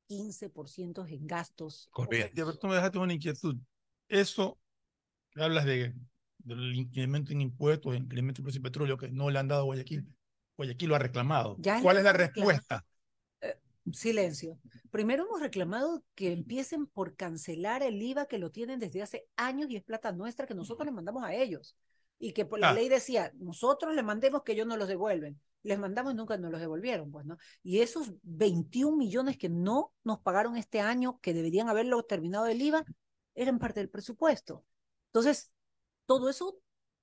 15% 0.09 1.07
en 1.09 1.27
gastos. 1.27 1.89
Ya, 2.11 2.29
pero 2.35 2.59
tú 2.59 2.67
me 2.67 2.75
dejaste 2.75 2.99
una 2.99 3.15
inquietud. 3.15 3.57
Eso, 4.09 4.59
hablas 5.37 5.65
de, 5.65 5.95
del 6.39 6.75
incremento 6.75 7.33
en 7.33 7.41
impuestos, 7.41 7.95
el 7.95 8.03
incremento 8.03 8.41
en 8.41 8.45
precio 8.45 8.61
del 8.61 8.71
petróleo 8.71 8.99
que 8.99 9.09
no 9.09 9.31
le 9.31 9.39
han 9.39 9.49
dado 9.49 9.63
a 9.63 9.65
Guayaquil. 9.65 10.07
Guayaquil 10.57 10.89
lo 10.91 10.97
ha 10.97 10.99
reclamado. 10.99 11.57
¿Cuál 11.81 11.97
es 11.97 12.05
la 12.05 12.13
respuesta? 12.13 12.85
Silencio. 13.93 14.59
Primero 14.91 15.25
hemos 15.27 15.41
reclamado 15.41 16.03
que 16.15 16.33
empiecen 16.33 16.87
por 16.87 17.15
cancelar 17.17 17.83
el 17.83 18.01
IVA 18.03 18.27
que 18.27 18.39
lo 18.39 18.51
tienen 18.51 18.79
desde 18.81 19.03
hace 19.03 19.29
años 19.37 19.71
y 19.71 19.77
es 19.77 19.83
plata 19.83 20.13
nuestra 20.13 20.47
que 20.47 20.55
nosotros 20.55 20.87
les 20.87 20.95
mandamos 20.95 21.23
a 21.25 21.35
ellos. 21.35 21.77
Y 22.19 22.33
que 22.33 22.45
por 22.45 22.59
la 22.59 22.71
Ah. 22.71 22.75
ley 22.75 22.89
decía, 22.89 23.33
nosotros 23.39 23.95
les 23.95 24.05
mandemos 24.05 24.43
que 24.43 24.53
ellos 24.53 24.67
no 24.67 24.77
los 24.77 24.89
devuelven. 24.89 25.41
Les 25.63 25.79
mandamos 25.79 26.13
y 26.13 26.17
nunca 26.17 26.37
nos 26.37 26.51
los 26.51 26.61
devolvieron, 26.61 27.11
pues, 27.11 27.25
¿no? 27.25 27.37
Y 27.63 27.81
esos 27.81 28.13
21 28.23 28.97
millones 28.97 29.37
que 29.39 29.49
no 29.49 29.93
nos 30.05 30.21
pagaron 30.21 30.57
este 30.57 30.81
año, 30.81 31.19
que 31.21 31.33
deberían 31.35 31.69
haberlo 31.69 32.03
terminado 32.05 32.47
el 32.47 32.61
IVA, 32.61 32.85
eran 33.35 33.59
parte 33.59 33.81
del 33.81 33.89
presupuesto. 33.91 34.65
Entonces, 35.07 35.51
todo 36.07 36.29
eso 36.29 36.59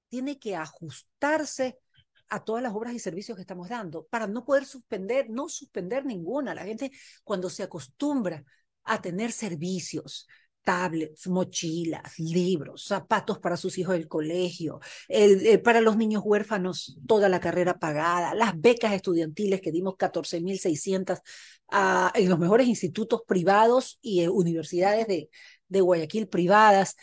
tiene 0.10 0.38
que 0.39 0.56
ajustarse 0.56 1.80
a 2.29 2.43
todas 2.43 2.63
las 2.63 2.73
obras 2.73 2.93
y 2.93 2.99
servicios 2.99 3.35
que 3.35 3.41
estamos 3.41 3.69
dando 3.69 4.05
para 4.07 4.27
no 4.27 4.43
poder 4.45 4.65
suspender, 4.65 5.29
no 5.29 5.49
suspender 5.49 6.05
ninguna. 6.05 6.53
La 6.55 6.63
gente 6.65 6.91
cuando 7.23 7.49
se 7.49 7.63
acostumbra 7.63 8.43
a 8.83 9.01
tener 9.01 9.31
servicios, 9.31 10.27
tablets, 10.63 11.27
mochilas, 11.27 12.19
libros, 12.19 12.83
zapatos 12.85 13.39
para 13.39 13.55
sus 13.55 13.77
hijos 13.77 13.93
del 13.93 14.07
colegio, 14.09 14.79
el- 15.07 15.45
eh, 15.47 15.57
para 15.59 15.79
los 15.81 15.95
niños 15.95 16.23
huérfanos, 16.25 16.97
toda 17.07 17.29
la 17.29 17.39
carrera 17.39 17.79
pagada, 17.79 18.33
las 18.35 18.59
becas 18.59 18.93
estudiantiles 18.93 19.61
que 19.61 19.71
dimos 19.71 19.95
14.600 19.97 21.19
a- 21.69 22.11
en 22.15 22.29
los 22.29 22.39
mejores 22.39 22.67
institutos 22.67 23.21
privados 23.27 23.97
y 24.01 24.21
eh, 24.21 24.29
universidades 24.29 25.07
de, 25.07 25.29
de 25.69 25.81
Guayaquil 25.81 26.27
privadas. 26.27 26.95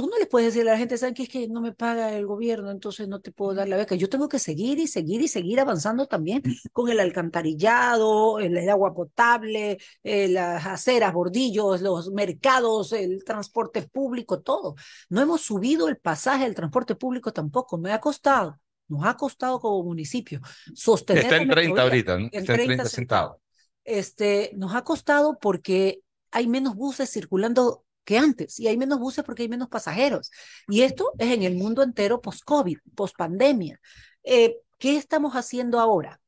Tú 0.00 0.06
no 0.06 0.16
le 0.16 0.24
puedes 0.24 0.54
decir 0.54 0.66
a 0.66 0.72
la 0.72 0.78
gente, 0.78 0.96
¿saben 0.96 1.12
qué? 1.12 1.24
Es 1.24 1.28
que 1.28 1.46
no 1.46 1.60
me 1.60 1.74
paga 1.74 2.16
el 2.16 2.24
gobierno, 2.24 2.70
entonces 2.70 3.06
no 3.06 3.20
te 3.20 3.32
puedo 3.32 3.52
dar 3.52 3.68
la 3.68 3.76
beca. 3.76 3.94
Yo 3.96 4.08
tengo 4.08 4.30
que 4.30 4.38
seguir 4.38 4.78
y 4.78 4.86
seguir 4.86 5.20
y 5.20 5.28
seguir 5.28 5.60
avanzando 5.60 6.06
también 6.06 6.42
con 6.72 6.88
el 6.88 7.00
alcantarillado, 7.00 8.38
el, 8.38 8.56
el 8.56 8.70
agua 8.70 8.94
potable, 8.94 9.76
eh, 10.02 10.28
las 10.28 10.64
aceras, 10.64 11.12
bordillos, 11.12 11.82
los 11.82 12.12
mercados, 12.12 12.94
el 12.94 13.22
transporte 13.24 13.82
público, 13.82 14.40
todo. 14.40 14.74
No 15.10 15.20
hemos 15.20 15.42
subido 15.42 15.86
el 15.86 15.98
pasaje 15.98 16.44
del 16.44 16.54
transporte 16.54 16.94
público 16.94 17.30
tampoco. 17.34 17.76
Me 17.76 17.92
ha 17.92 18.00
costado, 18.00 18.58
nos 18.88 19.04
ha 19.04 19.18
costado 19.18 19.60
como 19.60 19.84
municipio 19.84 20.40
sostener. 20.74 21.24
Está 21.24 21.36
en 21.36 21.50
30 21.50 21.58
metrovía 21.58 21.82
ahorita, 21.82 22.18
¿no? 22.18 22.24
Está 22.32 22.38
en 22.38 22.46
30 22.46 22.64
30 22.64 22.84
centavos. 22.88 23.36
este, 23.84 24.52
nos 24.56 24.74
ha 24.74 24.82
costado 24.82 25.38
porque 25.38 26.00
hay 26.30 26.48
menos 26.48 26.74
buses 26.74 27.10
circulando 27.10 27.84
que 28.04 28.18
antes 28.18 28.58
y 28.58 28.68
hay 28.68 28.76
menos 28.76 28.98
buses 28.98 29.24
porque 29.24 29.42
hay 29.42 29.48
menos 29.48 29.68
pasajeros. 29.68 30.30
Y 30.68 30.82
esto 30.82 31.12
es 31.18 31.32
en 31.32 31.42
el 31.42 31.56
mundo 31.56 31.82
entero 31.82 32.20
post-COVID, 32.20 32.78
post-pandemia. 32.94 33.80
Eh, 34.24 34.56
¿Qué 34.78 34.96
estamos 34.96 35.34
haciendo 35.34 35.78
ahora? 35.78 36.20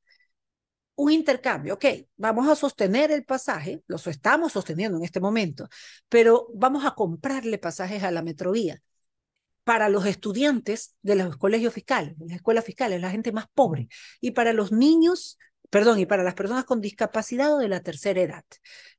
Un 0.94 1.10
intercambio, 1.10 1.74
ok, 1.74 1.84
vamos 2.16 2.48
a 2.48 2.54
sostener 2.54 3.10
el 3.10 3.24
pasaje, 3.24 3.82
lo 3.86 3.96
estamos 3.96 4.52
sosteniendo 4.52 4.98
en 4.98 5.04
este 5.04 5.20
momento, 5.20 5.68
pero 6.08 6.48
vamos 6.54 6.84
a 6.84 6.94
comprarle 6.94 7.58
pasajes 7.58 8.02
a 8.02 8.10
la 8.10 8.22
metrovía 8.22 8.80
para 9.64 9.88
los 9.88 10.06
estudiantes 10.06 10.96
de 11.02 11.16
los 11.16 11.36
colegios 11.36 11.72
fiscales, 11.72 12.14
las 12.18 12.36
escuelas 12.36 12.64
fiscales, 12.64 13.00
la 13.00 13.10
gente 13.10 13.32
más 13.32 13.46
pobre, 13.54 13.88
y 14.20 14.32
para 14.32 14.52
los 14.52 14.70
niños, 14.70 15.38
perdón, 15.70 15.98
y 15.98 16.06
para 16.06 16.22
las 16.22 16.34
personas 16.34 16.64
con 16.64 16.80
discapacidad 16.80 17.54
o 17.54 17.58
de 17.58 17.68
la 17.68 17.80
tercera 17.80 18.20
edad. 18.20 18.44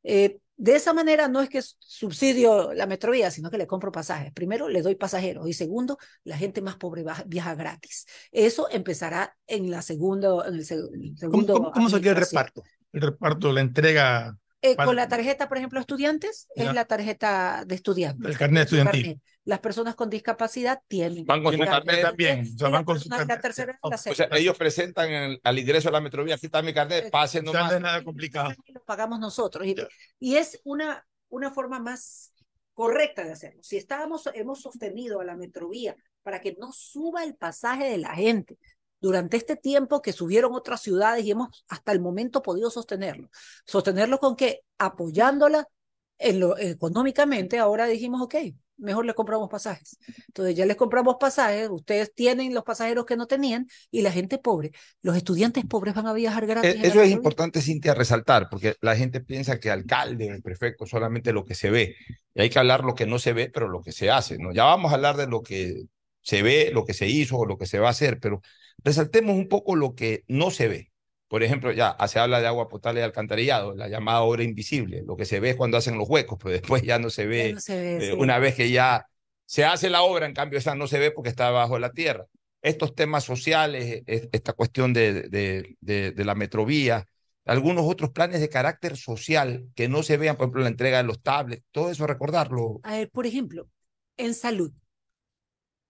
Eh, 0.03 0.39
de 0.63 0.75
esa 0.77 0.93
manera 0.93 1.27
no 1.27 1.41
es 1.41 1.49
que 1.49 1.61
subsidio 1.61 2.71
la 2.73 2.85
metrovía, 2.85 3.29
sino 3.31 3.51
que 3.51 3.57
le 3.57 3.67
compro 3.67 3.91
pasajes. 3.91 4.31
Primero, 4.31 4.69
le 4.69 4.81
doy 4.81 4.95
pasajeros 4.95 5.45
y 5.45 5.51
segundo, 5.51 5.97
la 6.23 6.37
gente 6.37 6.61
más 6.61 6.77
pobre 6.77 7.03
baja- 7.03 7.25
viaja 7.27 7.53
gratis. 7.53 8.05
Eso 8.31 8.69
empezará 8.71 9.35
en 9.45 9.69
la 9.69 9.81
segunda, 9.81 10.47
en 10.47 10.53
el 10.53 10.61
seg- 10.61 10.87
¿Cómo, 10.89 11.17
segundo 11.17 11.53
cómo, 11.53 11.71
cómo 11.73 11.89
sería 11.89 12.11
el 12.11 12.17
reparto? 12.17 12.63
El 12.93 13.01
reparto, 13.01 13.51
la 13.51 13.59
entrega 13.59 14.37
Eh, 14.65 14.75
con 14.77 14.95
la 14.95 15.07
tarjeta, 15.09 15.47
por 15.49 15.57
ejemplo, 15.57 15.79
estudiantes, 15.79 16.47
Ya. 16.55 16.63
es 16.69 16.73
la 16.73 16.85
tarjeta 16.85 17.63
de 17.67 17.75
estudiantes. 17.75 18.31
El 18.31 18.37
carnet 18.37 18.63
estudiantil. 18.63 19.01
carnet. 19.03 19.19
Las 19.45 19.59
personas 19.59 19.95
con 19.95 20.09
discapacidad 20.09 20.79
tienen. 20.87 21.25
Van 21.25 21.43
con 21.43 21.53
su 21.53 21.59
carnet 21.59 22.01
también, 22.01 22.41
o 22.55 22.57
sea, 22.57 22.69
y 22.69 22.71
van 22.71 22.85
con 22.85 22.97
su 22.99 23.09
la 23.09 23.17
carnet. 23.17 23.41
tercera 23.41 23.71
edad 23.73 23.79
la 23.83 23.95
O 23.95 23.97
sea, 23.97 24.13
cédula. 24.15 24.37
ellos 24.39 24.57
presentan 24.57 25.11
el- 25.11 25.41
al 25.43 25.59
ingreso 25.59 25.89
a 25.89 25.91
la 25.91 25.99
metrovía, 25.99 26.35
aquí 26.35 26.45
está 26.45 26.61
mi 26.61 26.73
carnet, 26.73 27.11
sea, 27.11 27.41
no 27.41 27.51
nomás. 27.51 27.73
es 27.73 27.81
nada 27.81 28.03
complicado. 28.05 28.53
lo 28.67 28.83
pagamos 28.85 29.19
nosotros. 29.19 29.67
Y, 29.67 29.75
y 30.19 30.35
es 30.37 30.61
una, 30.63 31.05
una 31.27 31.51
forma 31.51 31.79
más 31.79 32.31
correcta 32.73 33.25
de 33.25 33.33
hacerlo. 33.33 33.61
Si 33.63 33.75
estábamos, 33.75 34.29
hemos 34.33 34.61
sostenido 34.61 35.19
a 35.19 35.25
la 35.25 35.35
metrovía 35.35 35.95
para 36.23 36.39
que 36.39 36.55
no 36.57 36.71
suba 36.71 37.25
el 37.25 37.35
pasaje 37.35 37.83
de 37.89 37.97
la 37.97 38.15
gente 38.15 38.57
durante 39.03 39.35
este 39.35 39.57
tiempo 39.57 40.01
que 40.01 40.13
subieron 40.13 40.53
otras 40.55 40.81
ciudades 40.81 41.25
y 41.25 41.31
hemos 41.31 41.65
hasta 41.67 41.91
el 41.91 41.99
momento 41.99 42.41
podido 42.41 42.69
sostenerlo. 42.71 43.29
Sostenerlo 43.65 44.17
con 44.17 44.37
que 44.37 44.61
apoyándola 44.77 45.67
en 46.17 46.39
lo, 46.39 46.57
económicamente, 46.57 47.59
ahora 47.59 47.85
dijimos, 47.85 48.21
ok, 48.21 48.35
mejor 48.77 49.05
le 49.05 49.13
compramos 49.13 49.49
pasajes. 49.49 49.97
Entonces 50.27 50.55
ya 50.55 50.65
les 50.65 50.77
compramos 50.77 51.17
pasajes, 51.19 51.67
ustedes 51.69 52.13
tienen 52.13 52.53
los 52.53 52.63
pasajeros 52.63 53.05
que 53.05 53.17
no 53.17 53.27
tenían 53.27 53.67
y 53.91 54.03
la 54.03 54.11
gente 54.11 54.37
pobre, 54.37 54.71
los 55.01 55.17
estudiantes 55.17 55.65
pobres 55.65 55.93
van 55.93 56.07
a 56.07 56.13
viajar 56.13 56.45
gratis. 56.47 56.79
La 56.79 56.87
Eso 56.87 57.01
es 57.01 57.11
importante, 57.11 57.61
Cintia, 57.61 57.93
resaltar, 57.93 58.47
porque 58.49 58.75
la 58.79 58.95
gente 58.95 59.19
piensa 59.19 59.59
que 59.59 59.69
alcalde, 59.69 60.27
el 60.27 60.41
prefecto, 60.41 60.85
solamente 60.85 61.33
lo 61.33 61.43
que 61.43 61.55
se 61.55 61.69
ve. 61.69 61.97
Y 62.33 62.41
hay 62.41 62.49
que 62.49 62.59
hablar 62.59 62.85
lo 62.85 62.95
que 62.95 63.05
no 63.05 63.19
se 63.19 63.33
ve, 63.33 63.49
pero 63.53 63.67
lo 63.67 63.81
que 63.81 63.91
se 63.91 64.09
hace, 64.09 64.37
¿no? 64.37 64.53
Ya 64.53 64.63
vamos 64.63 64.93
a 64.93 64.95
hablar 64.95 65.17
de 65.17 65.27
lo 65.27 65.41
que 65.41 65.87
se 66.21 66.41
ve, 66.41 66.71
lo 66.73 66.85
que 66.85 66.93
se 66.93 67.07
hizo 67.09 67.35
o 67.35 67.45
lo 67.45 67.57
que 67.57 67.65
se 67.65 67.79
va 67.79 67.87
a 67.87 67.91
hacer, 67.91 68.17
pero 68.21 68.41
resaltemos 68.83 69.35
un 69.35 69.47
poco 69.47 69.75
lo 69.75 69.95
que 69.95 70.23
no 70.27 70.51
se 70.51 70.67
ve. 70.67 70.91
Por 71.27 71.41
ejemplo, 71.43 71.71
ya 71.71 71.95
se 72.07 72.19
habla 72.19 72.39
de 72.41 72.47
agua 72.47 72.67
potable 72.69 73.01
y 73.01 73.03
alcantarillado, 73.03 73.75
la 73.75 73.87
llamada 73.87 74.21
obra 74.21 74.43
invisible. 74.43 75.03
Lo 75.05 75.17
que 75.17 75.25
se 75.25 75.39
ve 75.39 75.51
es 75.51 75.55
cuando 75.55 75.77
hacen 75.77 75.97
los 75.97 76.07
huecos, 76.09 76.37
pero 76.41 76.51
después 76.53 76.83
ya 76.83 76.99
no 76.99 77.09
se 77.09 77.25
ve. 77.25 77.49
Ya 77.49 77.55
no 77.55 77.59
se 77.59 77.75
ve, 77.81 77.97
eh, 77.97 78.11
sí. 78.11 78.17
Una 78.17 78.39
vez 78.39 78.55
que 78.55 78.69
ya 78.71 79.05
se 79.45 79.65
hace 79.65 79.89
la 79.89 80.03
obra, 80.03 80.25
en 80.25 80.33
cambio, 80.33 80.59
esa 80.59 80.75
no 80.75 80.87
se 80.87 80.99
ve 80.99 81.11
porque 81.11 81.29
está 81.29 81.49
bajo 81.51 81.79
la 81.79 81.91
tierra. 81.91 82.25
Estos 82.61 82.95
temas 82.95 83.23
sociales, 83.23 84.03
es- 84.05 84.29
esta 84.31 84.53
cuestión 84.53 84.93
de, 84.93 85.23
de, 85.23 85.75
de, 85.81 86.11
de 86.11 86.25
la 86.25 86.35
metrovía, 86.35 87.05
algunos 87.45 87.85
otros 87.85 88.11
planes 88.11 88.39
de 88.39 88.49
carácter 88.49 88.95
social 88.97 89.67
que 89.75 89.89
no 89.89 90.01
se 90.03 90.17
vean, 90.17 90.37
por 90.37 90.45
ejemplo, 90.45 90.61
la 90.63 90.69
entrega 90.69 90.97
de 90.97 91.03
los 91.03 91.21
tablets, 91.21 91.63
todo 91.71 91.89
eso 91.91 92.07
recordarlo. 92.07 92.79
A 92.83 92.93
ver, 92.97 93.09
por 93.11 93.25
ejemplo, 93.25 93.69
en 94.17 94.33
salud. 94.33 94.71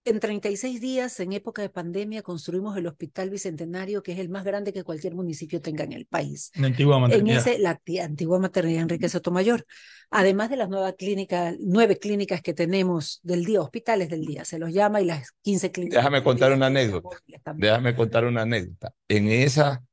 En 0.05 0.19
36 0.19 0.81
días, 0.81 1.17
en 1.21 1.31
época 1.31 1.61
de 1.61 1.69
pandemia, 1.69 2.23
construimos 2.23 2.75
el 2.75 2.87
Hospital 2.87 3.29
Bicentenario, 3.29 4.03
que 4.03 4.11
es 4.11 4.19
el 4.19 4.27
más 4.27 4.43
grande 4.43 4.73
que 4.73 4.83
cualquier 4.83 5.15
municipio 5.15 5.61
tenga 5.61 5.85
en 5.85 5.93
el 5.93 6.05
país. 6.05 6.51
Una 6.57 6.67
antigua 6.67 6.97
En 6.97 7.01
maternidad. 7.03 7.37
ese, 7.47 7.59
la 7.59 7.79
antigua 8.03 8.37
maternidad 8.37 8.81
Enrique 8.81 9.07
Sotomayor. 9.07 9.65
Además 10.09 10.49
de 10.49 10.57
las 10.57 10.67
nuevas 10.67 10.95
clínicas, 10.97 11.55
nueve 11.61 11.97
clínicas 11.99 12.41
que 12.41 12.53
tenemos 12.53 13.21
del 13.23 13.45
día, 13.45 13.61
hospitales 13.61 14.09
del 14.09 14.25
día, 14.25 14.43
se 14.43 14.59
los 14.59 14.73
llama, 14.73 15.01
y 15.01 15.05
las 15.05 15.31
15 15.41 15.71
clínicas. 15.71 15.99
Déjame 15.99 16.21
contar 16.21 16.51
una 16.51 16.65
anécdota. 16.65 17.17
Déjame 17.55 17.95
contar 17.95 18.25
una 18.25 18.41
anécdota. 18.41 18.93
En 19.07 19.29
esa 19.29 19.83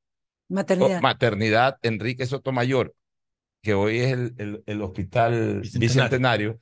Maternidad. 0.48 1.00
maternidad 1.00 1.76
Enrique 1.82 2.26
Sotomayor, 2.26 2.94
que 3.62 3.74
hoy 3.74 4.00
es 4.00 4.12
el, 4.12 4.34
el, 4.38 4.62
el 4.66 4.82
hospital 4.82 5.62
bicentenario. 5.78 6.58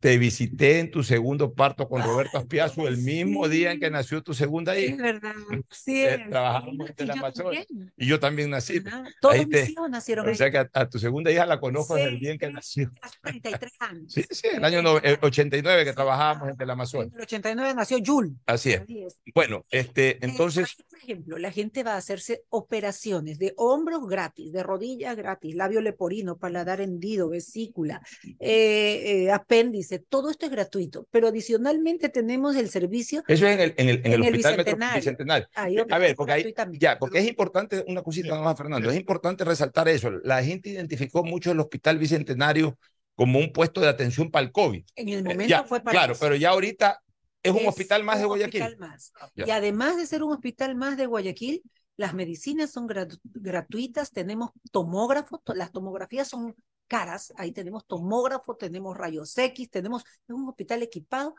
Te 0.00 0.18
visité 0.18 0.80
en 0.80 0.90
tu 0.90 1.02
segundo 1.02 1.52
parto 1.52 1.88
con 1.88 2.02
Roberto 2.02 2.38
Aspiazu 2.38 2.86
el 2.86 2.98
mismo 2.98 3.48
día 3.48 3.72
en 3.72 3.80
que 3.80 3.90
nació 3.90 4.22
tu 4.22 4.34
segunda 4.34 4.78
hija. 4.78 4.92
Es 4.92 4.98
verdad, 4.98 5.34
sí. 5.70 6.04
Eh. 6.04 6.26
Trabajamos 6.28 6.90
en 6.96 7.04
Y 7.04 7.06
yo 7.06 7.12
Amazonas. 7.12 7.66
Y 7.96 8.06
yo 8.06 8.20
también 8.20 8.50
nací. 8.50 8.82
Todos 9.20 9.34
Ahí 9.34 9.46
mis 9.46 9.70
hijos 9.70 9.90
nacieron 9.90 10.28
O 10.28 10.34
sea 10.34 10.50
que 10.50 10.58
a, 10.58 10.70
a 10.72 10.88
tu 10.88 10.98
segunda 10.98 11.30
hija 11.30 11.46
la 11.46 11.60
conozco 11.60 11.94
desde 11.94 12.08
el 12.10 12.20
día 12.20 12.32
en 12.32 12.38
que 12.38 12.50
nació. 12.50 12.90
33 13.22 13.72
años. 13.80 14.12
Sí, 14.12 14.24
sí, 14.30 14.48
el 14.52 14.64
año 14.64 14.82
no- 14.82 14.98
el 14.98 15.18
89 15.20 15.84
que 15.84 15.92
trabajábamos 15.92 16.48
en 16.48 16.56
Teleamazonas. 16.56 17.08
En 17.08 17.14
el 17.14 17.22
89 17.22 17.74
nació 17.74 17.98
Yul. 17.98 18.36
Así 18.46 18.72
es. 18.72 18.80
Así 18.82 19.02
es. 19.02 19.18
Bueno, 19.34 19.64
este, 19.70 20.24
entonces, 20.24 20.74
Por 20.88 20.98
ejemplo, 20.98 21.38
la 21.38 21.50
gente 21.50 21.82
va 21.82 21.94
a 21.94 21.98
hacerse 21.98 22.42
operaciones 22.50 23.38
de 23.38 23.52
hombros 23.56 24.06
gratis, 24.08 24.52
de 24.52 24.62
rodillas 24.62 25.16
gratis, 25.16 25.54
labio 25.54 25.80
leporino, 25.80 26.36
paladar 26.38 26.80
hendido, 26.80 27.28
vesícula, 27.28 28.00
eh, 28.40 29.24
eh, 29.26 29.30
apéndice, 29.30 29.83
todo 29.98 30.30
esto 30.30 30.46
es 30.46 30.52
gratuito. 30.52 31.06
Pero 31.10 31.28
adicionalmente 31.28 32.08
tenemos 32.08 32.56
el 32.56 32.68
servicio 32.70 33.22
eso 33.26 33.46
es 33.46 33.54
en 33.54 33.60
el, 33.60 33.74
en 33.76 33.88
el, 33.88 33.96
en 34.04 34.12
el 34.12 34.14
En 34.14 34.24
el 34.24 34.34
hospital 34.34 34.56
Bicentenario. 34.56 34.94
Bicentenario. 35.00 35.48
Ahí 35.54 35.76
A 35.90 35.98
ver, 35.98 36.14
porque 36.16 36.32
ahí, 36.32 36.40
gratuitamente. 36.42 36.84
ya, 36.84 36.98
porque 36.98 37.18
es 37.18 37.26
importante, 37.28 37.84
una 37.88 38.02
cosita 38.02 38.40
más, 38.40 38.56
Fernando, 38.56 38.90
es 38.90 38.96
importante 38.96 39.44
resaltar 39.44 39.88
eso. 39.88 40.10
La 40.22 40.42
gente 40.42 40.70
identificó 40.70 41.24
mucho 41.24 41.50
el 41.52 41.60
hospital 41.60 41.98
Bicentenario 41.98 42.78
como 43.14 43.38
un 43.38 43.52
puesto 43.52 43.80
de 43.80 43.88
atención 43.88 44.30
para 44.30 44.44
el 44.46 44.52
COVID. 44.52 44.84
En 44.96 45.08
el 45.08 45.20
Eh, 45.20 45.22
momento 45.22 45.48
ya, 45.48 45.64
fue 45.64 45.80
para 45.80 45.92
Claro, 45.92 46.12
eso. 46.12 46.20
pero 46.20 46.34
ya 46.36 46.50
ahorita 46.50 47.00
es 47.42 47.52
un 47.52 47.58
Es 47.60 47.68
hospital 47.68 48.04
más 48.04 48.18
de 48.18 48.24
Guayaquil. 48.24 48.62
hospital 48.62 48.78
más. 48.88 49.12
Ya. 49.34 49.46
Y 49.46 49.50
además 49.50 49.96
de 49.96 50.06
ser 50.06 50.22
un 50.22 50.32
hospital 50.32 50.74
más 50.76 50.96
de 50.96 51.06
Guayaquil, 51.06 51.62
las 51.96 52.14
medicinas 52.14 52.70
son 52.70 52.88
gratu- 52.88 53.20
gratuitas, 53.24 54.10
tenemos 54.10 54.50
tomógrafos, 54.72 55.40
to- 55.44 55.54
las 55.54 55.72
tomografías 55.72 56.28
son 56.28 56.54
caras, 56.86 57.32
ahí 57.36 57.52
tenemos 57.52 57.86
tomógrafo, 57.86 58.56
tenemos 58.56 58.96
rayos 58.96 59.36
X, 59.36 59.70
tenemos, 59.70 60.04
un 60.28 60.48
hospital 60.48 60.82
equipado, 60.82 61.34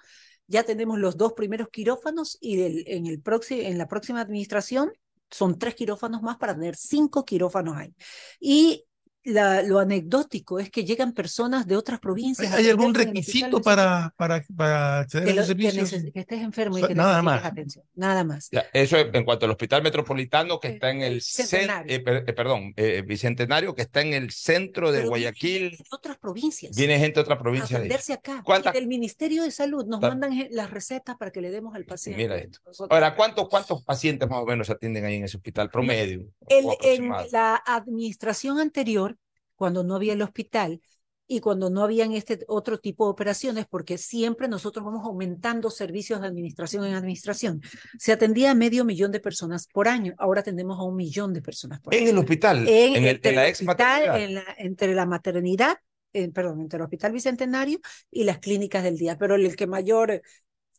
ya 0.47 0.63
tenemos 0.63 0.99
los 0.99 1.17
dos 1.17 1.33
primeros 1.33 1.69
quirófanos 1.69 2.37
y 2.39 2.61
en, 2.61 3.05
el 3.07 3.21
en 3.49 3.77
la 3.77 3.87
próxima 3.87 4.21
administración 4.21 4.91
son 5.29 5.57
tres 5.57 5.75
quirófanos 5.75 6.21
más 6.21 6.37
para 6.37 6.53
tener 6.53 6.75
cinco 6.75 7.25
quirófanos 7.25 7.75
ahí. 7.77 7.93
Y 8.39 8.85
la- 9.25 9.61
lo 9.63 9.79
anecdótico 9.79 10.59
es 10.59 10.69
que 10.69 10.85
llegan 10.85 11.11
personas 11.13 11.65
de 11.67 11.75
otras 11.75 11.99
provincias. 11.99 12.51
a 12.53 12.57
¿Hay 12.57 12.69
algún 12.69 12.89
el 12.89 12.95
requisito 12.95 13.57
hospital 13.57 13.61
para, 13.63 14.13
para, 14.15 14.45
para 14.55 14.99
acceder 14.99 15.25
que, 15.25 15.31
a 15.31 15.33
lo- 15.33 15.41
los 15.41 15.47
que 15.49 15.71
servicios? 15.71 16.03
que 16.13 16.19
estés 16.19 16.41
enfermo 16.41 16.77
y 16.77 16.83
que 16.87 16.95
nada 16.95 17.21
necesites 17.21 17.23
más. 17.43 17.45
atención. 17.51 17.85
Nada 17.95 18.23
más. 18.23 18.49
Ya, 18.51 18.65
eso 18.71 18.97
es 18.97 19.07
en 19.13 19.25
cuanto 19.25 19.45
al 19.45 19.51
hospital 19.51 19.81
metropolitano 19.83 20.59
que 20.59 20.67
está 20.69 20.91
en 20.91 21.01
el 21.01 21.21
cen- 21.21 21.45
Centenario. 21.45 21.95
eh, 21.95 21.99
per- 21.99 22.23
eh, 22.27 22.33
perdón, 22.33 22.73
eh, 22.77 23.03
bicentenario 23.05 23.73
que 23.75 23.81
está 23.81 24.01
en 24.01 24.13
el 24.13 24.31
centro 24.31 24.91
de 24.91 24.99
Pero 24.99 25.09
Guayaquil. 25.09 25.71
De 25.71 25.83
otras 25.91 26.17
provincias. 26.17 26.75
Viene 26.75 26.99
gente 26.99 27.15
de 27.15 27.21
otra 27.21 27.35
a 27.35 27.39
provincia. 27.39 27.77
de- 27.79 27.85
atenderse 27.85 28.13
acá. 28.13 28.41
¿Cuántas- 28.45 28.73
Y 28.75 28.77
del 28.79 28.87
Ministerio 28.87 29.43
de 29.43 29.51
Salud 29.51 29.85
nos 29.85 30.01
Ta- 30.01 30.09
mandan 30.09 30.47
las 30.51 30.69
recetas 30.69 31.17
para 31.17 31.31
que 31.31 31.41
le 31.41 31.49
demos 31.51 31.73
al 31.75 31.85
paciente. 31.85 32.21
Mira 32.21 32.37
esto. 32.37 32.59
Nosotros- 32.65 32.89
Ahora, 32.95 33.15
¿cuántos, 33.15 33.49
¿cuántos 33.49 33.83
pacientes 33.83 34.29
más 34.29 34.39
o 34.39 34.45
menos 34.45 34.69
atienden 34.69 35.03
ahí 35.05 35.15
en 35.15 35.23
ese 35.23 35.37
hospital 35.37 35.69
promedio? 35.71 36.27
El- 36.47 36.65
en 36.83 37.09
la 37.31 37.55
administración 37.65 38.59
anterior, 38.59 39.14
cuando 39.55 39.83
no 39.83 39.95
había 39.95 40.13
el 40.13 40.21
hospital 40.21 40.81
y 41.27 41.39
cuando 41.39 41.71
no 41.71 41.83
habían 41.83 42.11
este 42.11 42.45
otro 42.47 42.77
tipo 42.77 43.05
de 43.05 43.11
operaciones, 43.11 43.65
porque 43.67 43.97
siempre 43.97 44.47
nosotros 44.47 44.85
vamos 44.85 45.03
aumentando 45.05 45.71
servicios 45.71 46.21
de 46.21 46.27
administración 46.27 46.85
en 46.85 46.93
administración, 46.93 47.61
se 47.97 48.11
atendía 48.11 48.51
a 48.51 48.55
medio 48.55 48.85
millón 48.85 49.11
de 49.11 49.19
personas 49.19 49.67
por 49.73 49.87
año. 49.87 50.13
Ahora 50.19 50.43
tenemos 50.43 50.77
a 50.77 50.83
un 50.83 50.95
millón 50.95 51.33
de 51.33 51.41
personas 51.41 51.79
por 51.81 51.95
año. 51.95 52.03
En 52.03 52.09
el 52.09 52.17
hospital, 52.19 52.67
En, 52.67 52.95
en, 52.97 53.03
el, 53.05 53.19
en 53.23 53.35
la 53.35 53.47
ex 53.47 53.61
hospital, 53.61 53.75
maternidad. 54.07 54.21
en 54.23 54.35
la- 54.35 54.55
entre 54.59 54.93
la 54.93 55.05
maternidad, 55.07 55.77
eh, 56.13 56.29
perdón, 56.29 56.61
entre 56.61 56.77
el 56.77 56.83
Hospital 56.83 57.11
Bicentenario 57.11 57.79
y 58.11 58.23
las 58.23 58.37
clínicas 58.37 58.83
del 58.83 58.97
día. 58.97 59.17
Pero 59.17 59.33
el 59.35 59.55
que 59.55 59.65
mayor 59.67 60.21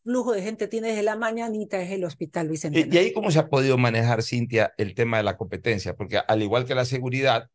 flujo 0.04 0.32
de 0.32 0.42
gente 0.42 0.68
tiene 0.68 0.88
desde 0.90 1.02
la 1.02 1.16
mañanita 1.16 1.82
es 1.82 1.90
el 1.90 2.04
Hospital 2.04 2.48
Bicentenario. 2.48 2.94
y 2.94 2.98
ahí 2.98 3.12
cómo 3.12 3.32
se 3.32 3.40
ha 3.40 3.48
podido 3.48 3.76
manejar, 3.78 4.22
Cintia, 4.22 4.72
el 4.78 4.94
tema 4.94 5.16
de 5.16 5.24
la 5.24 5.36
competencia, 5.36 5.94
porque 5.96 6.18
al 6.18 6.42
igual 6.42 6.64
que 6.66 6.76
la 6.76 6.84
seguridad 6.84 7.50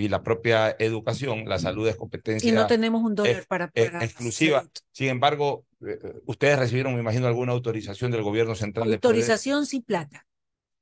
y 0.00 0.08
la 0.08 0.22
propia 0.22 0.74
educación, 0.78 1.44
la 1.48 1.58
salud 1.58 1.86
es 1.88 1.96
competencia 1.96 2.48
Y 2.48 2.52
no 2.52 2.66
tenemos 2.66 3.02
un 3.02 3.14
dólar 3.14 3.36
ex- 3.36 3.46
para, 3.46 3.70
ex- 3.74 3.90
para 3.90 4.04
exclusiva. 4.04 4.64
Sin 4.92 5.08
embargo, 5.08 5.64
eh, 5.86 5.98
eh, 6.02 6.12
ustedes 6.26 6.58
recibieron, 6.58 6.94
me 6.94 7.00
imagino, 7.00 7.26
alguna 7.26 7.52
autorización 7.52 8.10
del 8.10 8.22
gobierno 8.22 8.54
central 8.54 8.88
de 8.88 8.94
autorización 8.94 9.66
sin 9.66 9.82
plata. 9.82 10.26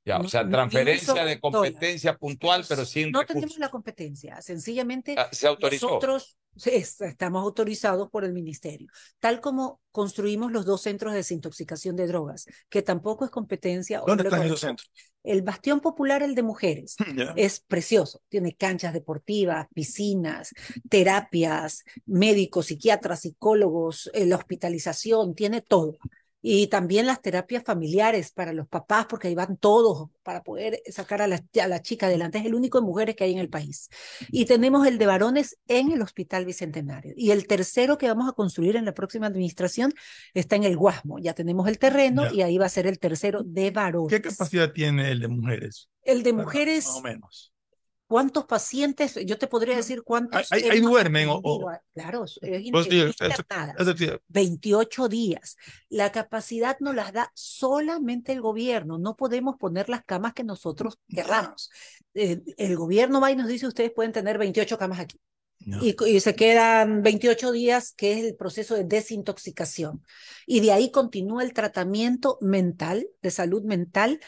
Ya, 0.05 0.19
o 0.19 0.27
sea, 0.27 0.47
transferencia 0.49 1.25
de 1.25 1.39
competencia 1.39 2.17
puntual, 2.17 2.65
pero 2.67 2.85
sin 2.85 3.11
No 3.11 3.19
recursos. 3.21 3.41
tenemos 3.41 3.57
la 3.59 3.69
competencia, 3.69 4.41
sencillamente 4.41 5.15
Ah, 5.17 5.29
se 5.31 5.47
autorizó. 5.47 5.87
nosotros 5.87 6.37
estamos 6.65 7.41
autorizados 7.43 8.09
por 8.09 8.25
el 8.25 8.33
ministerio, 8.33 8.87
tal 9.19 9.39
como 9.39 9.79
construimos 9.91 10.51
los 10.51 10.65
dos 10.65 10.81
centros 10.81 11.13
de 11.13 11.17
desintoxicación 11.17 11.95
de 11.95 12.07
drogas, 12.07 12.45
que 12.69 12.81
tampoco 12.81 13.23
es 13.25 13.31
competencia. 13.31 14.01
o 14.01 14.05
¿Dónde 14.05 14.23
están 14.23 14.43
esos 14.43 14.59
centros? 14.61 14.89
El 15.23 15.41
Bastión 15.41 15.79
Popular, 15.79 16.23
el 16.23 16.33
de 16.33 16.43
mujeres, 16.43 16.95
es 17.37 17.59
precioso. 17.59 18.21
Tiene 18.29 18.55
canchas 18.55 18.93
deportivas, 18.93 19.67
piscinas, 19.73 20.53
terapias, 20.89 21.83
médicos, 22.05 22.67
psiquiatras, 22.67 23.21
psicólogos, 23.21 24.09
eh, 24.13 24.25
la 24.25 24.37
hospitalización, 24.37 25.35
tiene 25.35 25.61
todo. 25.61 25.97
Y 26.41 26.67
también 26.67 27.05
las 27.05 27.21
terapias 27.21 27.63
familiares 27.63 28.31
para 28.31 28.53
los 28.53 28.67
papás, 28.67 29.07
porque 29.09 29.27
ahí 29.27 29.35
van 29.35 29.57
todos 29.57 30.09
para 30.23 30.41
poder 30.41 30.81
sacar 30.89 31.21
a 31.21 31.27
la, 31.27 31.43
a 31.61 31.67
la 31.67 31.81
chica 31.81 32.05
adelante. 32.05 32.37
Es 32.37 32.45
el 32.45 32.55
único 32.55 32.79
de 32.79 32.85
mujeres 32.85 33.15
que 33.17 33.25
hay 33.25 33.33
en 33.33 33.39
el 33.39 33.49
país. 33.49 33.89
Y 34.29 34.45
tenemos 34.45 34.87
el 34.87 34.97
de 34.97 35.05
varones 35.05 35.57
en 35.67 35.91
el 35.91 36.01
Hospital 36.01 36.45
Bicentenario. 36.45 37.13
Y 37.17 37.31
el 37.31 37.45
tercero 37.45 37.97
que 37.97 38.07
vamos 38.07 38.29
a 38.29 38.33
construir 38.33 38.77
en 38.77 38.85
la 38.85 38.93
próxima 38.93 39.27
administración 39.27 39.93
está 40.33 40.55
en 40.55 40.63
el 40.63 40.77
Guasmo. 40.77 41.19
Ya 41.19 41.33
tenemos 41.33 41.67
el 41.67 41.77
terreno 41.77 42.23
Ya. 42.25 42.33
y 42.33 42.41
ahí 42.41 42.57
va 42.57 42.67
a 42.67 42.69
ser 42.69 42.87
el 42.87 42.99
tercero 42.99 43.43
de 43.43 43.71
varones. 43.71 44.09
¿Qué 44.09 44.21
capacidad 44.29 44.71
tiene 44.71 45.11
el 45.11 45.19
de 45.19 45.27
mujeres? 45.27 45.89
El 46.03 46.23
de 46.23 46.31
Para- 46.31 46.43
mujeres, 46.43 46.85
Más 46.85 46.95
o 46.95 47.01
menos. 47.01 47.53
¿Cuántos 48.09 48.45
pacientes? 48.45 49.13
Yo 49.23 49.37
te 49.37 49.45
podría 49.45 49.75
decir 49.75 50.01
cuántos. 50.03 50.51
Ahí- 50.51 50.79
duermen 50.81 51.29
o-. 51.29 51.71
Claro, 51.93 52.25
es 52.25 52.39
es 52.41 52.63
sí. 53.95 54.09
28 54.27 55.07
días. 55.07 55.57
La 55.89 56.11
capacidad 56.11 56.77
nos 56.79 56.95
las 56.95 57.13
da 57.13 57.31
solamente 57.35 58.31
el 58.31 58.41
gobierno. 58.41 58.97
No 58.97 59.15
podemos 59.15 59.57
poner 59.57 59.89
las 59.89 60.03
camas 60.03 60.33
que 60.33 60.43
nosotros 60.43 60.97
querramos. 61.07 61.69
Eh, 62.15 62.41
el 62.57 62.75
gobierno 62.75 63.21
va 63.21 63.31
y 63.31 63.35
nos 63.35 63.47
dice, 63.47 63.67
ustedes 63.67 63.91
pueden 63.91 64.11
tener 64.11 64.39
28 64.39 64.77
camas 64.79 64.99
aquí. 64.99 65.19
Y, 65.59 65.95
y 66.07 66.19
se 66.21 66.35
quedan 66.35 67.03
28 67.03 67.51
días, 67.51 67.91
que 67.91 68.13
es 68.13 68.25
el 68.25 68.35
proceso 68.35 68.73
de 68.73 68.85
desintoxicación. 68.85 70.03
Y 70.47 70.61
de 70.61 70.71
ahí 70.71 70.89
continúa 70.89 71.43
el 71.43 71.53
tratamiento 71.53 72.39
mental, 72.41 73.07
de 73.21 73.29
salud 73.29 73.61
mental, 73.63 74.19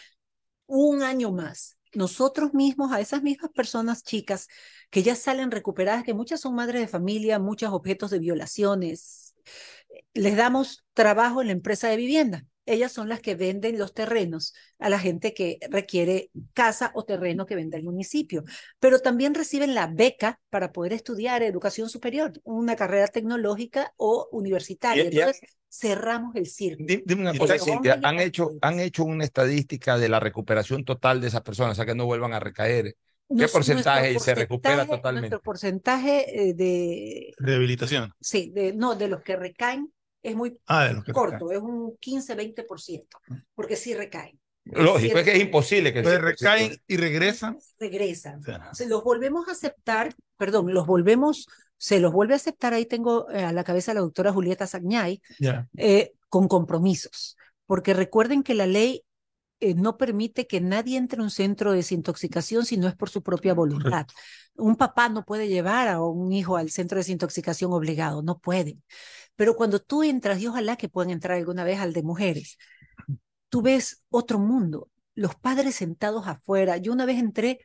un 0.67 1.01
año 1.01 1.31
más. 1.31 1.77
Nosotros 1.93 2.53
mismos, 2.53 2.91
a 2.91 2.99
esas 2.99 3.21
mismas 3.21 3.51
personas 3.51 4.03
chicas 4.03 4.47
que 4.89 5.03
ya 5.03 5.15
salen 5.15 5.51
recuperadas, 5.51 6.03
que 6.03 6.13
muchas 6.13 6.39
son 6.41 6.55
madres 6.55 6.81
de 6.81 6.87
familia, 6.87 7.39
muchos 7.39 7.71
objetos 7.71 8.11
de 8.11 8.19
violaciones, 8.19 9.35
les 10.13 10.35
damos 10.35 10.85
trabajo 10.93 11.41
en 11.41 11.47
la 11.47 11.53
empresa 11.53 11.87
de 11.89 11.97
vivienda. 11.97 12.45
Ellas 12.65 12.91
son 12.91 13.09
las 13.09 13.19
que 13.21 13.35
venden 13.35 13.79
los 13.79 13.93
terrenos 13.93 14.53
a 14.79 14.89
la 14.89 14.99
gente 14.99 15.33
que 15.33 15.57
requiere 15.69 16.29
casa 16.53 16.91
o 16.93 17.03
terreno 17.03 17.45
que 17.45 17.55
venda 17.55 17.77
el 17.77 17.83
municipio, 17.83 18.43
pero 18.79 18.99
también 18.99 19.33
reciben 19.33 19.73
la 19.73 19.87
beca 19.87 20.39
para 20.49 20.71
poder 20.71 20.93
estudiar 20.93 21.41
educación 21.43 21.89
superior, 21.89 22.33
una 22.43 22.75
carrera 22.75 23.07
tecnológica 23.07 23.93
o 23.97 24.29
universitaria. 24.31 25.03
Y- 25.05 25.07
y- 25.07 25.19
Entonces, 25.19 25.41
cerramos 25.69 26.35
el 26.35 26.45
círculo. 26.45 26.85
Di- 26.87 27.03
Dime 27.05 27.21
una 27.21 27.37
cosa, 27.37 27.57
Cintia, 27.57 27.99
¿han 28.03 28.19
hecho, 28.19 28.51
han 28.61 28.79
hecho 28.79 29.05
una 29.05 29.23
estadística 29.23 29.97
de 29.97 30.09
la 30.09 30.19
recuperación 30.19 30.83
total 30.85 31.19
de 31.21 31.27
esas 31.29 31.41
personas, 31.41 31.71
o 31.71 31.75
sea, 31.75 31.85
que 31.85 31.95
no 31.95 32.05
vuelvan 32.05 32.33
a 32.33 32.39
recaer? 32.39 32.95
¿Qué 33.27 33.35
Nos- 33.35 33.51
porcentaje 33.51 34.11
nuestro 34.11 34.23
se 34.25 34.35
recupera 34.35 34.75
porcentaje- 34.85 34.97
totalmente? 34.97 35.29
Nuestro 35.29 35.41
porcentaje 35.41 36.49
eh, 36.49 36.53
de, 36.53 37.33
Rehabilitación. 37.37 38.13
sí, 38.19 38.51
de, 38.53 38.73
no, 38.73 38.95
de 38.95 39.07
los 39.07 39.21
que 39.23 39.37
recaen 39.37 39.91
es 40.23 40.35
muy 40.35 40.57
Ah, 40.67 40.89
corto, 41.13 41.51
es 41.51 41.59
un 41.59 41.97
15-20%, 41.99 43.19
porque 43.55 43.75
sí 43.75 43.93
recaen. 43.93 44.39
Lógico, 44.65 45.17
es 45.17 45.23
que 45.25 45.33
es 45.35 45.41
imposible 45.41 45.91
que 45.91 46.03
Pues 46.03 46.19
100% 46.19 46.21
recaen 46.21 46.77
y 46.87 46.97
regresan. 46.97 47.57
regresan. 47.79 48.39
O 48.39 48.43
sea, 48.43 48.73
Se 48.73 48.87
los 48.87 49.03
volvemos 49.03 49.47
a 49.47 49.51
aceptar, 49.53 50.13
perdón, 50.37 50.73
los 50.73 50.85
volvemos, 50.85 51.47
se 51.77 51.99
los 51.99 52.13
vuelve 52.13 52.33
a 52.33 52.37
aceptar, 52.37 52.73
ahí 52.73 52.85
tengo 52.85 53.29
eh, 53.31 53.43
a 53.43 53.51
la 53.53 53.63
cabeza 53.63 53.91
a 53.91 53.95
la 53.95 54.01
doctora 54.01 54.31
Julieta 54.31 54.67
Sagñay, 54.67 55.21
Ya. 55.39 55.67
eh, 55.77 56.13
con 56.29 56.47
compromisos, 56.47 57.37
porque 57.65 57.93
recuerden 57.95 58.43
que 58.43 58.53
la 58.53 58.67
ley 58.67 59.03
eh, 59.61 59.73
no 59.75 59.97
permite 59.97 60.47
que 60.47 60.59
nadie 60.61 60.97
entre 60.97 61.19
a 61.19 61.23
un 61.23 61.29
centro 61.31 61.71
de 61.71 61.77
desintoxicación 61.77 62.65
si 62.65 62.77
no 62.77 62.87
es 62.87 62.95
por 62.95 63.09
su 63.09 63.21
propia 63.23 63.53
voluntad. 63.53 64.05
Un 64.55 64.75
papá 64.75 65.07
no 65.09 65.23
puede 65.23 65.47
llevar 65.47 65.87
a 65.87 66.01
un 66.01 66.31
hijo 66.33 66.57
al 66.57 66.69
centro 66.71 66.95
de 66.95 67.01
desintoxicación 67.01 67.71
obligado, 67.73 68.21
no 68.23 68.39
puede. 68.39 68.77
Pero 69.41 69.55
cuando 69.55 69.79
tú 69.79 70.03
entras, 70.03 70.39
y 70.39 70.45
ojalá 70.45 70.75
que 70.75 70.87
puedan 70.87 71.09
entrar 71.09 71.35
alguna 71.35 71.63
vez 71.63 71.79
al 71.79 71.93
de 71.93 72.03
mujeres, 72.03 72.59
tú 73.49 73.63
ves 73.63 74.03
otro 74.11 74.37
mundo, 74.37 74.91
los 75.15 75.33
padres 75.33 75.73
sentados 75.73 76.27
afuera. 76.27 76.77
Yo 76.77 76.93
una 76.93 77.07
vez 77.07 77.17
entré 77.17 77.59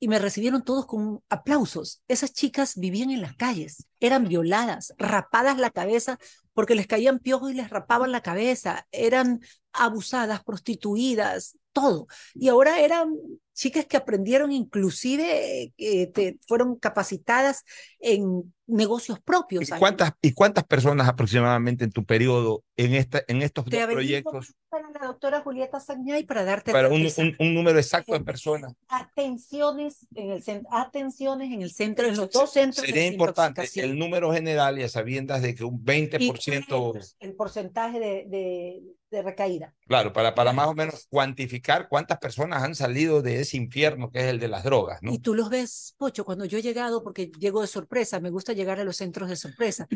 y 0.00 0.08
me 0.08 0.18
recibieron 0.18 0.64
todos 0.64 0.86
con 0.86 1.22
aplausos. 1.28 2.02
Esas 2.08 2.32
chicas 2.32 2.76
vivían 2.76 3.10
en 3.10 3.20
las 3.20 3.36
calles, 3.36 3.86
eran 4.00 4.26
violadas, 4.26 4.94
rapadas 4.96 5.58
la 5.58 5.68
cabeza 5.68 6.18
porque 6.58 6.74
les 6.74 6.88
caían 6.88 7.20
piojos 7.20 7.52
y 7.52 7.54
les 7.54 7.70
rapaban 7.70 8.10
la 8.10 8.20
cabeza, 8.20 8.84
eran 8.90 9.38
abusadas, 9.72 10.42
prostituidas, 10.42 11.56
todo. 11.72 12.08
Y 12.34 12.48
ahora 12.48 12.80
eran 12.80 13.14
chicas 13.54 13.86
que 13.86 13.96
aprendieron 13.96 14.50
inclusive, 14.50 15.72
eh, 15.76 16.06
te- 16.08 16.38
fueron 16.48 16.74
capacitadas 16.76 17.64
en 18.00 18.52
negocios 18.66 19.20
propios. 19.20 19.68
¿Y 19.68 19.72
cuántas, 19.72 20.12
¿Y 20.20 20.32
cuántas 20.32 20.64
personas 20.64 21.08
aproximadamente 21.08 21.84
en 21.84 21.90
tu 21.90 22.04
periodo, 22.04 22.64
en, 22.76 22.94
esta, 22.94 23.22
en 23.26 23.42
estos 23.42 23.64
Te 23.64 23.78
dos 23.80 23.86
proyectos, 23.92 24.54
para 24.68 24.90
la 24.90 25.06
doctora 25.06 25.40
Julieta 25.40 25.80
Sañay 25.80 26.24
para 26.24 26.44
darte 26.44 26.70
para 26.72 26.88
un, 26.88 27.02
un- 27.02 27.36
un 27.38 27.54
número 27.54 27.78
exacto 27.78 28.12
de 28.12 28.20
personas? 28.24 28.74
atenciones 28.88 30.06
en 30.14 30.30
el 30.32 30.42
atenciones 30.70 31.50
en 31.52 31.62
el 31.62 31.70
centro, 31.72 32.06
en 32.06 32.16
los 32.16 32.30
dos 32.30 32.52
centros 32.52 32.84
Sería 32.86 33.02
de 33.02 33.08
importante 33.08 33.68
el 33.76 33.98
número 33.98 34.32
general 34.32 34.78
y 34.78 34.82
a 34.82 34.88
sabiendas 34.88 35.42
de 35.42 35.54
que 35.54 35.64
un 35.64 35.82
20%, 35.84 36.47
el 36.52 37.34
porcentaje 37.34 37.98
de, 37.98 38.26
de, 38.28 38.82
de 39.10 39.22
recaída. 39.22 39.74
claro, 39.86 40.12
para, 40.12 40.34
para 40.34 40.52
más 40.52 40.68
o 40.68 40.74
menos 40.74 41.06
cuantificar 41.08 41.88
cuántas 41.88 42.18
personas 42.18 42.62
han 42.62 42.74
salido 42.74 43.22
de 43.22 43.40
ese 43.40 43.56
infierno 43.56 44.10
que 44.10 44.20
es 44.20 44.26
el 44.26 44.38
de 44.38 44.48
las 44.48 44.64
drogas, 44.64 45.00
¿no? 45.02 45.12
Y 45.12 45.18
tú 45.18 45.34
los 45.34 45.50
ves, 45.50 45.94
Pocho, 45.98 46.24
cuando 46.24 46.44
yo 46.44 46.58
he 46.58 46.62
llegado, 46.62 47.02
porque 47.02 47.30
llego 47.38 47.60
de 47.60 47.66
sorpresa, 47.66 48.20
me 48.20 48.30
gusta 48.30 48.52
llegar 48.52 48.80
a 48.80 48.84
los 48.84 48.96
centros 48.96 49.28
de 49.28 49.36
sorpresa. 49.36 49.86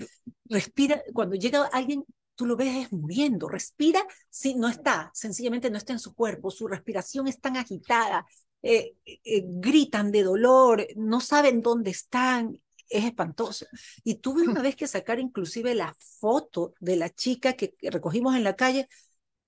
Respira, 0.46 1.02
cuando 1.12 1.36
llega 1.36 1.66
alguien, 1.72 2.04
tú 2.34 2.46
lo 2.46 2.56
ves 2.56 2.86
es 2.86 2.92
muriendo, 2.92 3.48
respira, 3.48 4.00
sí, 4.28 4.54
no 4.54 4.68
está, 4.68 5.10
sencillamente 5.14 5.70
no 5.70 5.78
está 5.78 5.92
en 5.92 5.98
su 5.98 6.14
cuerpo, 6.14 6.50
su 6.50 6.66
respiración 6.66 7.28
es 7.28 7.40
tan 7.40 7.56
agitada, 7.56 8.26
eh, 8.62 8.94
eh, 9.04 9.42
gritan 9.44 10.12
de 10.12 10.22
dolor, 10.22 10.86
no 10.96 11.20
saben 11.20 11.62
dónde 11.62 11.90
están, 11.90 12.61
es 12.92 13.04
espantoso. 13.04 13.66
Y 14.04 14.16
tuve 14.16 14.42
una 14.42 14.62
vez 14.62 14.76
que 14.76 14.86
sacar 14.86 15.18
inclusive 15.18 15.74
la 15.74 15.94
foto 16.20 16.74
de 16.80 16.96
la 16.96 17.10
chica 17.10 17.54
que 17.54 17.74
recogimos 17.82 18.36
en 18.36 18.44
la 18.44 18.54
calle, 18.54 18.88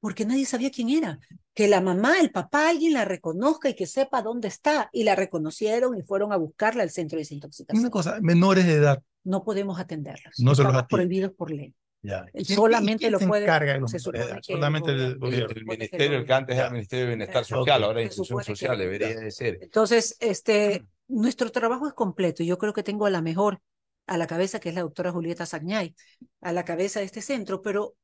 porque 0.01 0.25
nadie 0.25 0.47
sabía 0.47 0.71
quién 0.71 0.91
era. 0.91 1.19
Que 1.55 1.69
la 1.69 1.81
mamá, 1.81 2.19
el 2.21 2.33
papá, 2.33 2.71
alguien 2.71 2.95
la 2.95 3.05
reconozca 3.05 3.69
y 3.69 3.75
que 3.75 3.87
sepa 3.87 4.23
dónde 4.23 4.49
está. 4.49 4.91
Y 4.93 5.05
la 5.05 5.15
reconocieron 5.15 5.97
y 5.97 6.03
fueron 6.03 6.33
a 6.33 6.37
buscarla 6.37 6.83
al 6.83 6.91
centro 6.91 7.17
de 7.17 7.21
desintoxicación. 7.21 7.81
Una 7.81 7.91
cosa, 7.91 8.19
menores 8.21 8.67
de 8.67 8.75
edad. 8.75 9.03
No 9.23 9.45
podemos 9.45 9.79
atenderlos. 9.79 10.35
No 10.39 10.55
se 10.55 10.63
los 10.63 10.83
prohibidos 10.85 11.33
por 11.33 11.51
ley. 11.51 11.75
Ya. 12.05 12.27
¿Quién- 12.33 12.45
solamente 12.45 13.11
lo 13.11 13.19
puede. 13.19 13.47
se 13.89 13.99
Solamente 13.99 14.91
el 14.91 15.19
gobierno. 15.19 15.19
gobierno. 15.27 15.55
El 15.57 15.65
ministerio, 15.65 16.19
el 16.19 16.27
que 16.27 16.33
antes 16.35 16.57
era 16.57 16.67
el 16.67 16.73
Ministerio 16.73 17.05
de 17.07 17.09
Bienestar 17.09 17.45
Social, 17.45 17.83
ahora 17.83 18.03
es 18.03 18.13
Inclusión 18.13 18.45
Social, 18.45 18.79
debería 18.79 19.09
de 19.09 19.31
ser. 19.31 19.59
Entonces, 19.63 20.17
este, 20.21 20.85
nuestro 21.09 21.51
trabajo 21.51 21.89
es 21.89 21.95
completo. 21.95 22.43
y 22.43 22.47
Yo 22.47 22.59
creo 22.59 22.73
que 22.75 22.83
tengo 22.83 23.07
a 23.07 23.11
la 23.11 23.23
mejor 23.23 23.61
a 24.07 24.19
la 24.19 24.27
cabeza, 24.27 24.61
que 24.61 24.69
es 24.69 24.75
la 24.75 24.83
doctora 24.83 25.13
Julieta 25.13 25.47
Sagnay, 25.47 25.95
a 26.43 26.53
la 26.53 26.67
cabeza 26.67 27.01
de 27.01 27.07
este 27.07 27.23
centro, 27.23 27.63
pero 27.63 27.97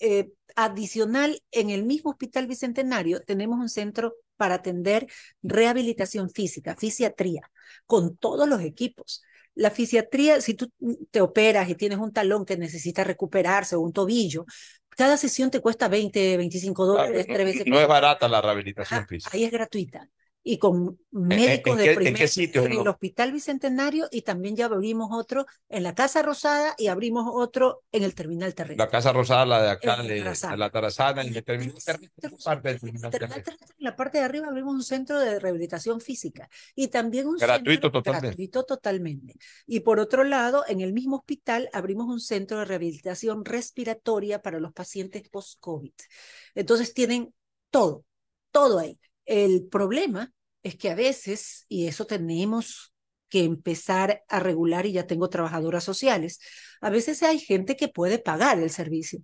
eh, 0.00 0.30
adicional, 0.54 1.40
en 1.50 1.70
el 1.70 1.82
mismo 1.84 2.10
Hospital 2.10 2.46
Bicentenario 2.46 3.22
tenemos 3.22 3.58
un 3.58 3.70
centro 3.70 4.16
para 4.36 4.56
atender 4.56 5.06
rehabilitación 5.42 6.28
física, 6.28 6.76
fisiatría, 6.76 7.50
con 7.86 8.18
todos 8.18 8.46
los 8.46 8.60
equipos. 8.60 9.22
La 9.56 9.70
fisiatría, 9.70 10.40
si 10.40 10.54
tú 10.54 10.70
te 11.10 11.20
operas 11.20 11.68
y 11.68 11.74
tienes 11.74 11.98
un 11.98 12.12
talón 12.12 12.44
que 12.46 12.56
necesita 12.58 13.04
recuperarse 13.04 13.74
o 13.76 13.80
un 13.80 13.92
tobillo, 13.92 14.46
cada 14.90 15.16
sesión 15.16 15.50
te 15.50 15.60
cuesta 15.60 15.88
20, 15.88 16.36
25 16.36 16.86
dólares, 16.86 17.24
Claro, 17.26 17.34
tres 17.34 17.46
veces 17.46 17.66
no, 17.66 17.76
no 17.76 17.80
es 17.80 17.88
barata 17.88 18.28
la 18.28 18.40
rehabilitación 18.42 19.06
física. 19.06 19.36
ahí 19.36 19.44
es 19.44 19.50
gratuita. 19.52 20.08
Y 20.48 20.58
con 20.58 20.96
médicos 21.10 21.72
en 21.72 21.78
de 21.78 21.82
qué- 21.84 21.90
en 21.90 21.96
primer 21.96 22.20
qué 22.20 22.28
sitios? 22.28 22.66
en 22.66 22.72
En 22.72 22.80
el 22.82 22.86
Hospital 22.86 23.32
Bicentenario 23.32 24.06
y 24.12 24.22
también 24.22 24.54
ya 24.54 24.66
abrimos 24.66 25.08
otro 25.10 25.44
en 25.68 25.82
la 25.82 25.92
Casa 25.92 26.22
Rosada 26.22 26.76
y 26.78 26.86
abrimos 26.86 27.28
otro 27.28 27.82
en 27.90 28.04
el 28.04 28.14
Terminal 28.14 28.54
Terrestre. 28.54 28.76
La 28.84 28.88
Casa 28.88 29.12
Rosada, 29.12 29.44
la 29.44 29.60
de 29.60 29.70
acá, 29.70 29.96
En 30.02 30.06
de, 30.06 30.20
la 30.56 30.70
Tarazana, 30.70 31.22
en 31.22 31.34
el 31.34 31.42
terminal 31.42 31.74
terrestre, 31.84 32.30
parte 32.44 32.68
del 32.68 32.80
terminal. 32.80 33.10
Terrestre, 33.10 33.54
En 33.60 33.84
la 33.84 33.96
parte 33.96 34.18
de 34.18 34.24
arriba 34.24 34.46
abrimos 34.46 34.72
un 34.72 34.84
centro 34.84 35.18
de 35.18 35.40
rehabilitación 35.40 36.00
física 36.00 36.48
y 36.76 36.88
también 36.88 37.26
un 37.26 37.38
Gratuito 37.38 37.72
centro 37.72 37.90
totalmente. 37.90 38.26
gratuito 38.28 38.64
totalmente. 38.64 39.34
Y 39.66 39.80
por 39.80 39.98
otro 39.98 40.22
lado, 40.22 40.64
en 40.68 40.80
el 40.80 40.92
mismo 40.92 41.16
hospital 41.16 41.68
abrimos 41.72 42.06
un 42.06 42.20
centro 42.20 42.60
de 42.60 42.66
rehabilitación 42.66 43.44
respiratoria 43.44 44.40
para 44.42 44.60
los 44.60 44.72
pacientes 44.72 45.28
post-COVID. 45.28 45.90
Entonces 46.54 46.94
tienen 46.94 47.34
todo, 47.70 48.04
todo 48.52 48.78
ahí. 48.78 48.96
El 49.24 49.66
problema 49.66 50.32
es 50.66 50.76
que 50.76 50.90
a 50.90 50.96
veces, 50.96 51.64
y 51.68 51.86
eso 51.86 52.06
tenemos 52.06 52.92
que 53.28 53.44
empezar 53.44 54.24
a 54.28 54.40
regular, 54.40 54.84
y 54.84 54.92
ya 54.92 55.06
tengo 55.06 55.28
trabajadoras 55.30 55.84
sociales, 55.84 56.40
a 56.80 56.90
veces 56.90 57.22
hay 57.22 57.38
gente 57.38 57.76
que 57.76 57.86
puede 57.86 58.18
pagar 58.18 58.58
el 58.58 58.70
servicio 58.70 59.20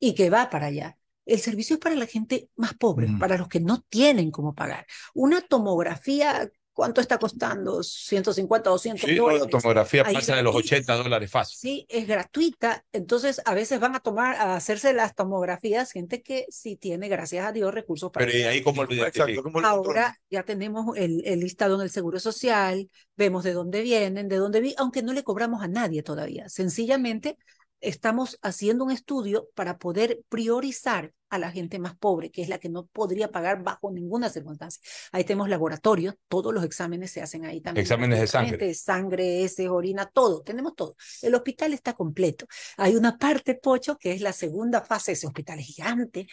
y 0.00 0.14
que 0.14 0.30
va 0.30 0.48
para 0.48 0.66
allá. 0.66 0.96
El 1.26 1.40
servicio 1.40 1.74
es 1.74 1.80
para 1.80 1.94
la 1.94 2.06
gente 2.06 2.48
más 2.56 2.72
pobre, 2.72 3.08
para 3.20 3.36
los 3.36 3.48
que 3.48 3.60
no 3.60 3.82
tienen 3.90 4.30
cómo 4.30 4.54
pagar. 4.54 4.86
Una 5.12 5.42
tomografía, 5.42 6.50
¿cuánto 6.78 7.00
está 7.00 7.18
costando? 7.18 7.82
150, 7.82 8.70
200 8.70 9.10
Sí, 9.10 9.16
dólares. 9.16 9.42
la 9.42 9.48
tomografía 9.48 10.04
Ahí 10.04 10.14
pasa 10.14 10.36
de 10.36 10.42
los 10.44 10.52
gratuita. 10.52 10.76
80 10.76 10.94
dólares 10.94 11.28
fácil. 11.28 11.58
Sí, 11.58 11.86
es 11.88 12.06
gratuita. 12.06 12.84
Entonces, 12.92 13.42
a 13.44 13.52
veces 13.52 13.80
van 13.80 13.96
a 13.96 14.00
tomar, 14.00 14.36
a 14.36 14.54
hacerse 14.54 14.92
las 14.92 15.16
tomografías, 15.16 15.90
gente 15.90 16.22
que 16.22 16.46
sí 16.50 16.76
tiene, 16.76 17.08
gracias 17.08 17.44
a 17.46 17.50
Dios, 17.50 17.74
recursos 17.74 18.12
para 18.12 18.26
Pero 18.26 18.38
¿y 18.38 18.42
ahí 18.42 18.62
cómo 18.62 18.84
lo 18.84 18.94
identifican? 18.94 19.64
Ahora 19.64 20.16
ya 20.30 20.44
tenemos 20.44 20.96
el, 20.96 21.22
el 21.26 21.40
listado 21.40 21.74
en 21.74 21.80
el 21.80 21.90
Seguro 21.90 22.20
Social, 22.20 22.88
vemos 23.16 23.42
de 23.42 23.54
dónde 23.54 23.80
vienen, 23.82 24.28
de 24.28 24.36
dónde 24.36 24.60
vi, 24.60 24.74
aunque 24.78 25.02
no 25.02 25.12
le 25.12 25.24
cobramos 25.24 25.62
a 25.62 25.68
nadie 25.68 26.04
todavía. 26.04 26.48
Sencillamente 26.48 27.36
estamos 27.80 28.38
haciendo 28.42 28.84
un 28.84 28.90
estudio 28.90 29.48
para 29.54 29.78
poder 29.78 30.20
priorizar 30.28 31.12
a 31.30 31.38
la 31.38 31.50
gente 31.50 31.78
más 31.78 31.96
pobre, 31.96 32.30
que 32.30 32.42
es 32.42 32.48
la 32.48 32.58
que 32.58 32.68
no 32.68 32.86
podría 32.86 33.30
pagar 33.30 33.62
bajo 33.62 33.90
ninguna 33.90 34.30
circunstancia. 34.30 34.82
Ahí 35.12 35.24
tenemos 35.24 35.48
laboratorios, 35.48 36.14
todos 36.28 36.54
los 36.54 36.64
exámenes 36.64 37.10
se 37.10 37.20
hacen 37.20 37.44
ahí 37.44 37.60
también. 37.60 37.82
Exámenes 37.82 38.20
de 38.20 38.26
sangre. 38.26 38.74
Sangre, 38.74 39.44
heces, 39.44 39.68
orina, 39.68 40.06
todo, 40.06 40.42
tenemos 40.42 40.74
todo. 40.74 40.96
El 41.22 41.34
hospital 41.34 41.72
está 41.72 41.92
completo. 41.92 42.46
Hay 42.76 42.96
una 42.96 43.18
parte, 43.18 43.54
Pocho, 43.54 43.98
que 43.98 44.12
es 44.12 44.20
la 44.20 44.32
segunda 44.32 44.80
fase, 44.80 45.12
ese 45.12 45.26
hospital 45.26 45.58
es 45.60 45.66
gigante, 45.66 46.26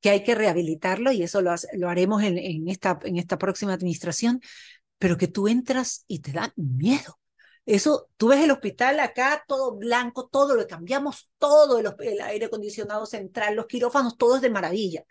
que 0.00 0.10
hay 0.10 0.22
que 0.22 0.34
rehabilitarlo 0.34 1.12
y 1.12 1.22
eso 1.22 1.40
lo, 1.40 1.54
lo 1.74 1.88
haremos 1.88 2.22
en, 2.22 2.36
en 2.36 2.68
esta, 2.68 2.98
en 3.04 3.16
esta 3.16 3.38
próxima 3.38 3.72
administración, 3.72 4.40
pero 4.98 5.16
que 5.16 5.28
tú 5.28 5.48
entras 5.48 6.04
y 6.06 6.18
te 6.18 6.32
da 6.32 6.52
miedo. 6.56 7.18
Eso, 7.64 8.08
tú 8.16 8.28
ves 8.28 8.40
el 8.42 8.50
hospital 8.50 8.98
acá, 9.00 9.44
todo 9.46 9.76
blanco, 9.76 10.28
todo, 10.28 10.54
lo 10.56 10.66
cambiamos 10.66 11.30
todo, 11.38 11.78
el, 11.78 12.20
aire 12.20 12.46
acondicionado 12.46 13.06
central, 13.06 13.54
los 13.54 13.66
quirófanos, 13.66 14.16
todo 14.18 14.36
es 14.36 14.42
de 14.42 14.50
maravilla. 14.50 15.04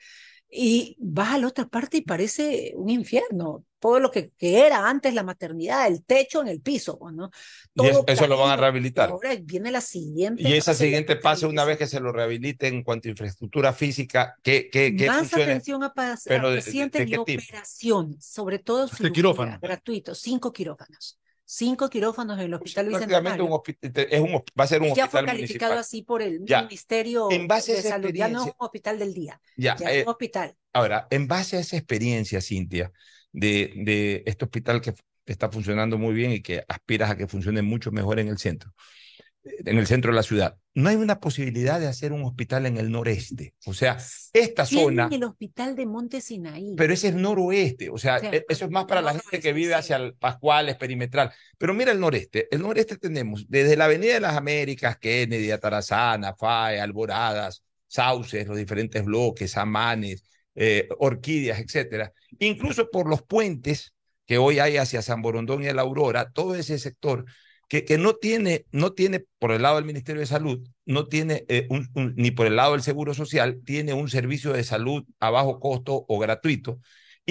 Y 0.53 0.97
vas 0.99 1.29
a 1.35 1.37
la 1.37 1.47
otra 1.47 1.65
parte 1.67 1.97
y 1.97 2.01
parece 2.01 2.73
un 2.75 2.89
infierno. 2.89 3.63
Todo 3.79 3.99
lo 3.99 4.11
que, 4.11 4.31
que 4.37 4.59
era 4.67 4.87
antes 4.89 5.13
la 5.13 5.23
maternidad, 5.23 5.87
el 5.87 6.03
techo 6.03 6.41
en 6.41 6.49
el 6.49 6.61
piso, 6.61 6.99
pues, 6.99 7.15
¿no? 7.15 7.31
Y 7.73 7.87
eso, 7.87 8.03
Todo 8.03 8.13
eso 8.13 8.27
lo 8.27 8.37
van 8.37 8.51
a 8.51 8.57
rehabilitar. 8.57 9.09
Ahora 9.09 9.33
viene 9.41 9.71
la 9.71 9.81
siguiente. 9.81 10.43
Y 10.43 10.53
esa 10.53 10.71
de 10.71 10.77
siguiente 10.77 11.15
fase, 11.15 11.45
una 11.47 11.63
vez 11.63 11.77
que 11.77 11.87
se 11.87 11.99
lo 12.01 12.11
rehabiliten 12.11 12.75
en 12.75 12.83
cuanto 12.83 13.07
a 13.07 13.11
infraestructura 13.11 13.71
física, 13.73 14.35
¿qué, 14.43 14.69
qué, 14.69 14.93
qué 14.95 15.07
más 15.07 15.19
funciones? 15.19 15.47
atención 15.47 15.83
a, 15.83 15.93
pa- 15.93 16.11
a 16.13 16.17
Pero 16.23 16.49
de- 16.49 16.55
de- 16.57 16.61
pacientes 16.63 16.99
de 16.99 17.05
y 17.05 17.07
tipo? 17.07 17.21
operaciones, 17.21 18.25
sobre 18.25 18.59
todo 18.59 18.83
Este 18.83 18.97
cirugía, 18.97 19.15
quirófano. 19.15 19.59
gratuito, 19.61 20.13
cinco 20.13 20.51
quirófanos. 20.51 21.17
Cinco 21.53 21.89
quirófanos 21.89 22.39
en 22.39 22.45
el 22.45 22.53
Hospital 22.53 22.87
Prácticamente 22.87 23.41
Bicentenario. 23.41 23.45
un 23.45 23.51
hospital, 23.51 24.07
es 24.09 24.19
un, 24.21 24.31
va 24.57 24.63
a 24.63 24.67
ser 24.67 24.81
un 24.81 24.93
ya 24.93 25.07
fue 25.09 25.19
hospital 25.19 25.25
calificado 25.25 25.73
municipal. 25.73 25.77
así 25.79 26.01
por 26.01 26.21
el 26.21 26.45
Ya. 26.45 26.61
Ministerio 26.61 27.29
En 27.29 27.45
base 27.47 27.73
a 27.73 27.75
de 27.75 27.81
esa 27.81 27.89
Salud. 27.89 28.13
Ya 28.13 28.29
no 28.29 28.39
es 28.43 28.47
un 28.47 28.53
hospital 28.57 28.97
del 28.99 29.13
día, 29.13 29.41
Ya, 29.57 29.75
ya 29.75 29.91
eh, 29.91 29.99
es 29.99 30.03
un 30.05 30.11
hospital. 30.11 30.55
Ahora, 30.71 31.07
en 31.09 31.27
base 31.27 31.57
a 31.57 31.59
esa 31.59 31.75
experiencia, 31.75 32.39
Cintia, 32.39 32.93
de, 33.33 33.73
de 33.75 34.23
este 34.25 34.45
hospital 34.45 34.79
que 34.79 34.93
está 35.25 35.51
funcionando 35.51 35.97
muy 35.97 36.13
bien 36.13 36.31
y 36.31 36.41
que 36.41 36.63
aspiras 36.69 37.11
a 37.11 37.17
que 37.17 37.27
funcione 37.27 37.61
mucho 37.61 37.91
mejor 37.91 38.19
en 38.19 38.29
el 38.29 38.37
centro, 38.37 38.71
en 39.43 39.77
el 39.77 39.87
centro 39.87 40.11
de 40.11 40.15
la 40.15 40.23
ciudad, 40.23 40.57
¿no 40.75 40.89
hay 40.89 40.95
una 40.95 41.19
posibilidad 41.19 41.79
de 41.79 41.87
hacer 41.87 42.11
un 42.13 42.23
hospital 42.23 42.65
en 42.65 42.77
el 42.77 42.91
noreste? 42.91 43.55
O 43.65 43.73
sea, 43.73 43.97
esta 44.33 44.65
zona, 44.65 45.09
el 45.11 45.23
hospital 45.23 45.75
de 45.75 45.85
Monte 45.85 46.21
Sinaí. 46.21 46.75
pero 46.77 46.93
ese 46.93 47.09
es 47.09 47.15
noroeste, 47.15 47.89
o 47.89 47.97
sea, 47.97 48.17
O 48.17 48.19
sea, 48.19 48.33
e- 48.33 48.45
eso 48.47 48.65
es 48.65 48.71
más 48.71 48.85
para 48.85 49.01
la 49.01 49.13
gente 49.13 49.39
que 49.39 49.53
vive 49.53 49.73
hacia 49.73 49.95
el 49.97 50.13
Pascuales, 50.13 50.75
perimetral. 50.75 51.31
Pero 51.57 51.73
mira 51.73 51.91
el 51.91 51.99
noreste, 51.99 52.47
el 52.51 52.61
noreste 52.61 52.97
tenemos 52.97 53.45
desde 53.49 53.75
la 53.75 53.85
Avenida 53.85 54.13
de 54.13 54.19
las 54.19 54.37
Américas, 54.37 54.97
Kennedy, 54.97 55.51
Atarazana, 55.51 56.35
FAE, 56.35 56.79
Alboradas, 56.79 57.63
Sauces, 57.87 58.47
los 58.47 58.57
diferentes 58.57 59.03
bloques, 59.03 59.57
Amanes, 59.57 60.23
eh, 60.55 60.87
Orquídeas, 60.99 61.59
etcétera, 61.59 62.13
incluso 62.39 62.89
por 62.91 63.09
los 63.09 63.21
puentes 63.23 63.93
que 64.25 64.37
hoy 64.37 64.59
hay 64.59 64.77
hacia 64.77 65.01
San 65.01 65.21
Borondón 65.21 65.63
y 65.63 65.73
la 65.73 65.81
Aurora, 65.81 66.31
todo 66.31 66.55
ese 66.55 66.77
sector 66.79 67.25
que, 67.85 67.97
no, 67.97 68.15
tiene, 68.15 68.65
no 68.71 68.93
tiene, 68.93 69.25
por 69.39 69.51
el 69.51 69.61
lado 69.61 69.77
del 69.77 69.85
Ministerio 69.85 70.19
de 70.21 70.27
Salud, 70.27 70.59
no 70.85 71.07
tiene, 71.07 71.45
eh, 71.47 71.67
un- 71.69 71.87
ni 72.17 72.31
por 72.31 72.47
el 72.47 72.55
lado 72.57 72.73
del 72.73 72.81
Seguro 72.81 73.13
Social, 73.13 73.61
tiene 73.65 73.93
un 73.93 74.09
servicio 74.09 74.53
de 74.53 74.63
salud 74.63 75.03
a 75.19 75.29
bajo 75.29 75.59
costo 75.59 76.05
o 76.07 76.19
gratuito. 76.19 76.79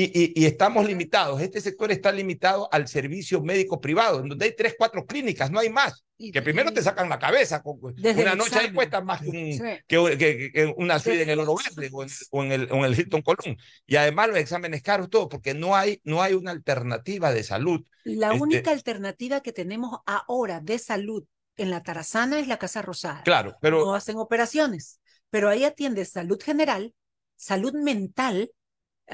Y, 0.01 0.05
y, 0.05 0.33
y, 0.43 0.47
estamos 0.47 0.87
limitados. 0.87 1.43
Este 1.43 1.61
sector 1.61 1.93
está 1.93 2.11
limitado 2.11 2.71
al 2.73 2.89
servicio 2.89 3.43
médico 3.43 3.83
privado, 3.83 4.21
en 4.21 4.31
donde 4.31 4.47
hay 4.47 4.57
tres, 4.57 4.75
cuatro 4.79 5.05
clínicas, 5.05 5.51
no 5.51 5.59
hay 5.59 5.69
más. 5.69 6.05
Que 6.17 6.41
primero 6.41 6.73
te 6.73 6.81
sacan 6.81 7.11
la 7.11 7.19
cabeza. 7.19 7.63
Con, 7.63 7.79
una 7.83 8.35
noche 8.35 8.59
ahí 8.59 8.73
cuesta 8.73 9.03
más 9.03 9.21
que, 9.21 9.29
un, 9.29 9.53
sí. 9.53 9.61
que, 9.87 10.17
que, 10.19 10.53
que, 10.53 10.75
una 10.79 10.99
suite 10.99 11.23
en 11.23 11.29
el 11.29 11.41
Oro 11.41 11.57
Verde 11.57 11.91
o 11.93 12.03
en, 12.03 12.09
o 12.31 12.45
en, 12.45 12.53
el, 12.53 12.73
o 12.73 12.77
en 12.77 12.85
el 12.85 12.99
Hilton 12.99 13.21
Colón. 13.21 13.59
Y 13.87 13.97
además 13.97 14.29
los 14.29 14.39
exámenes 14.39 14.83
caros, 14.83 15.11
todo, 15.11 15.29
porque 15.29 15.53
no 15.53 15.77
hay, 15.77 16.01
no 16.05 16.23
hay 16.23 16.33
una 16.33 16.51
alternativa 16.51 17.31
de 17.31 17.43
salud. 17.43 17.83
La 18.05 18.29
este, 18.29 18.43
única 18.43 18.71
alternativa 18.71 19.41
que 19.41 19.53
tenemos 19.53 19.99
ahora 20.07 20.61
de 20.61 20.79
salud 20.79 21.25
en 21.59 21.71
la 21.71 21.83
Tarazana 21.83 22.41
es 22.41 22.49
la 22.49 22.59
Casa 22.59 22.81
Rosada. 22.81 23.23
Claro, 23.23 23.57
pero. 23.61 23.85
No 23.85 23.95
hacen 23.95 24.17
operaciones, 24.17 24.99
pero 25.29 25.51
ahí 25.51 25.65
atiende 25.65 26.07
salud 26.07 26.41
general, 26.43 26.95
salud 27.37 27.75
mental 27.75 28.51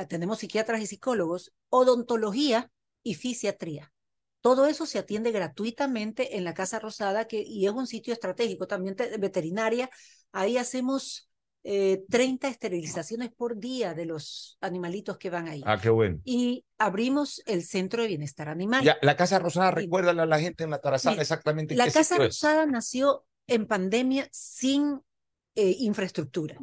tenemos 0.04 0.40
psiquiatras 0.40 0.82
y 0.82 0.86
psicólogos, 0.86 1.52
odontología 1.70 2.70
y 3.02 3.14
fisiatría. 3.14 3.92
Todo 4.40 4.66
eso 4.66 4.86
se 4.86 4.98
atiende 4.98 5.32
gratuitamente 5.32 6.36
en 6.36 6.44
la 6.44 6.54
Casa 6.54 6.78
Rosada 6.78 7.26
que, 7.26 7.42
y 7.42 7.66
es 7.66 7.72
un 7.72 7.86
sitio 7.86 8.12
estratégico, 8.12 8.66
también 8.66 8.94
te, 8.94 9.16
veterinaria. 9.16 9.90
Ahí 10.30 10.56
hacemos 10.58 11.28
eh, 11.64 12.04
30 12.08 12.46
esterilizaciones 12.46 13.32
por 13.32 13.58
día 13.58 13.92
de 13.92 14.04
los 14.04 14.56
animalitos 14.60 15.18
que 15.18 15.30
van 15.30 15.48
ahí. 15.48 15.62
Ah, 15.66 15.80
qué 15.82 15.90
bueno. 15.90 16.20
Y 16.24 16.64
abrimos 16.78 17.42
el 17.46 17.64
Centro 17.64 18.02
de 18.02 18.08
Bienestar 18.08 18.48
Animal. 18.48 18.84
Ya, 18.84 18.98
la 19.02 19.16
Casa 19.16 19.40
Rosada, 19.40 19.72
recuérdale 19.72 20.22
a 20.22 20.26
la 20.26 20.38
gente 20.38 20.62
en 20.62 20.70
la 20.70 20.78
Tarazana 20.78 21.20
exactamente. 21.20 21.74
La 21.74 21.86
qué 21.86 21.92
Casa 21.92 22.18
Rosada 22.18 22.66
nació 22.66 23.24
en 23.48 23.66
pandemia 23.66 24.28
sin 24.30 25.00
eh, 25.56 25.74
infraestructura. 25.80 26.56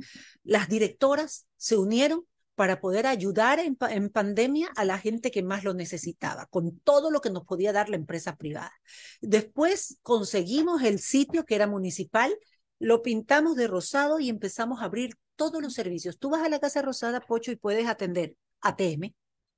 Las 0.44 0.70
directoras 0.70 1.48
se 1.58 1.76
unieron 1.76 2.26
para 2.56 2.80
poder 2.80 3.08
ayudar 3.08 3.60
en, 3.60 3.76
pandemia 4.10 4.70
a 4.76 4.86
la 4.86 5.00
gente 5.00 5.32
que 5.32 5.44
más 5.44 5.64
lo 5.64 5.74
necesitaba, 5.74 6.46
con 6.48 6.80
todo 6.80 7.10
lo 7.10 7.22
que 7.22 7.30
nos 7.30 7.46
podía 7.46 7.74
dar 7.74 7.90
la 7.90 7.96
empresa 7.96 8.36
privada. 8.36 8.74
Después 9.22 9.98
conseguimos 10.04 10.84
el 10.84 11.00
sitio 11.00 11.46
que 11.46 11.56
era 11.56 11.68
municipal, 11.68 12.36
lo 12.80 13.02
pintamos 13.02 13.56
de 13.56 13.68
rosado 13.68 14.20
y 14.20 14.30
empezamos 14.30 14.82
a 14.82 14.86
abrir 14.86 15.16
todos 15.36 15.62
los 15.62 15.74
servicios. 15.74 16.20
Tú 16.20 16.30
vas 16.30 16.44
a 16.44 16.50
la 16.50 16.60
Casa 16.60 16.82
Rosada, 16.82 17.22
Pocho, 17.22 17.52
y 17.52 17.56
puedes 17.56 17.88
atender 17.88 18.36
ATM, 18.62 19.14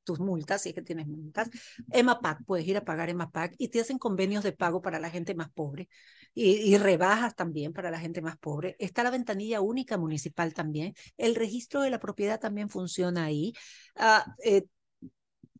tus 0.05 0.21
multas, 0.21 0.61
si 0.61 0.69
es 0.69 0.75
que 0.75 0.81
tienes 0.81 1.07
multas. 1.07 1.49
EMAPAC, 1.91 2.45
puedes 2.45 2.65
ir 2.65 2.77
a 2.77 2.85
pagar 2.85 3.09
EMAPAC 3.09 3.55
y 3.57 3.67
te 3.67 3.81
hacen 3.81 3.97
convenios 3.97 4.43
de 4.43 4.53
pago 4.53 4.81
para 4.81 4.99
la 4.99 5.09
gente 5.09 5.35
más 5.35 5.51
pobre 5.51 5.89
y, 6.33 6.51
y, 6.51 6.77
rebajas 6.77 7.35
también 7.35 7.73
para 7.73 7.91
la 7.91 7.99
gente 7.99 8.21
más 8.21 8.37
pobre. 8.37 8.75
Está 8.79 9.03
la 9.03 9.11
ventanilla 9.11 9.61
única 9.61 9.97
municipal 9.97 10.53
también. 10.53 10.93
El 11.17 11.35
registro 11.35 11.81
de 11.81 11.89
la 11.89 11.99
propiedad 11.99 12.39
también 12.39 12.69
funciona 12.69 13.25
ahí. 13.25 13.53
Uh, 13.95 14.29
eh, 14.43 14.65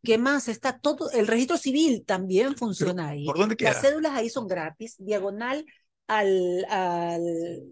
¿Qué 0.02 0.18
más? 0.18 0.48
Está 0.48 0.78
todo, 0.78 1.10
el 1.10 1.26
registro 1.26 1.56
civil 1.56 2.04
también 2.06 2.56
funciona 2.56 3.08
ahí. 3.08 3.24
¿Por 3.24 3.38
dónde 3.38 3.56
queda? 3.56 3.72
Las 3.72 3.80
cédulas 3.80 4.12
ahí 4.12 4.30
son 4.30 4.46
gratis, 4.46 4.94
diagonal 4.98 5.64
al, 6.06 6.64
al 6.70 7.22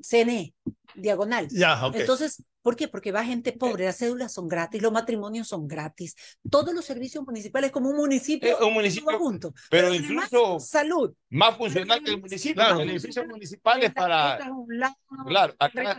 CNE, 0.02 0.54
diagonal. 0.96 1.46
Ya, 1.50 1.86
okay. 1.86 2.00
Entonces, 2.00 2.42
¿Por 2.64 2.76
qué? 2.76 2.88
Porque 2.88 3.12
va 3.12 3.22
gente 3.22 3.52
pobre, 3.52 3.84
las 3.84 3.98
cédulas 3.98 4.32
son 4.32 4.48
gratis, 4.48 4.80
los 4.80 4.90
matrimonios 4.90 5.48
son 5.48 5.68
gratis, 5.68 6.16
todos 6.50 6.72
los 6.72 6.82
servicios 6.82 7.22
municipales 7.22 7.70
como 7.70 7.90
un 7.90 7.96
municipio, 7.96 8.58
eh, 8.58 8.64
un 8.64 8.72
municipio 8.72 9.18
junto. 9.18 9.52
Pero, 9.68 9.88
pero 9.88 9.94
incluso 9.94 10.58
salud. 10.60 11.12
Más 11.28 11.58
funcional 11.58 12.02
que 12.02 12.12
el 12.12 12.22
municipio, 12.22 12.54
claro, 12.54 12.80
el 12.80 12.88
edificio 12.88 13.26
municipal 13.26 13.82
es 13.82 13.92
para... 13.92 14.38
Es 14.38 14.46
un 14.48 14.78
lado, 14.78 14.94
claro, 15.26 15.54
acá, 15.58 15.98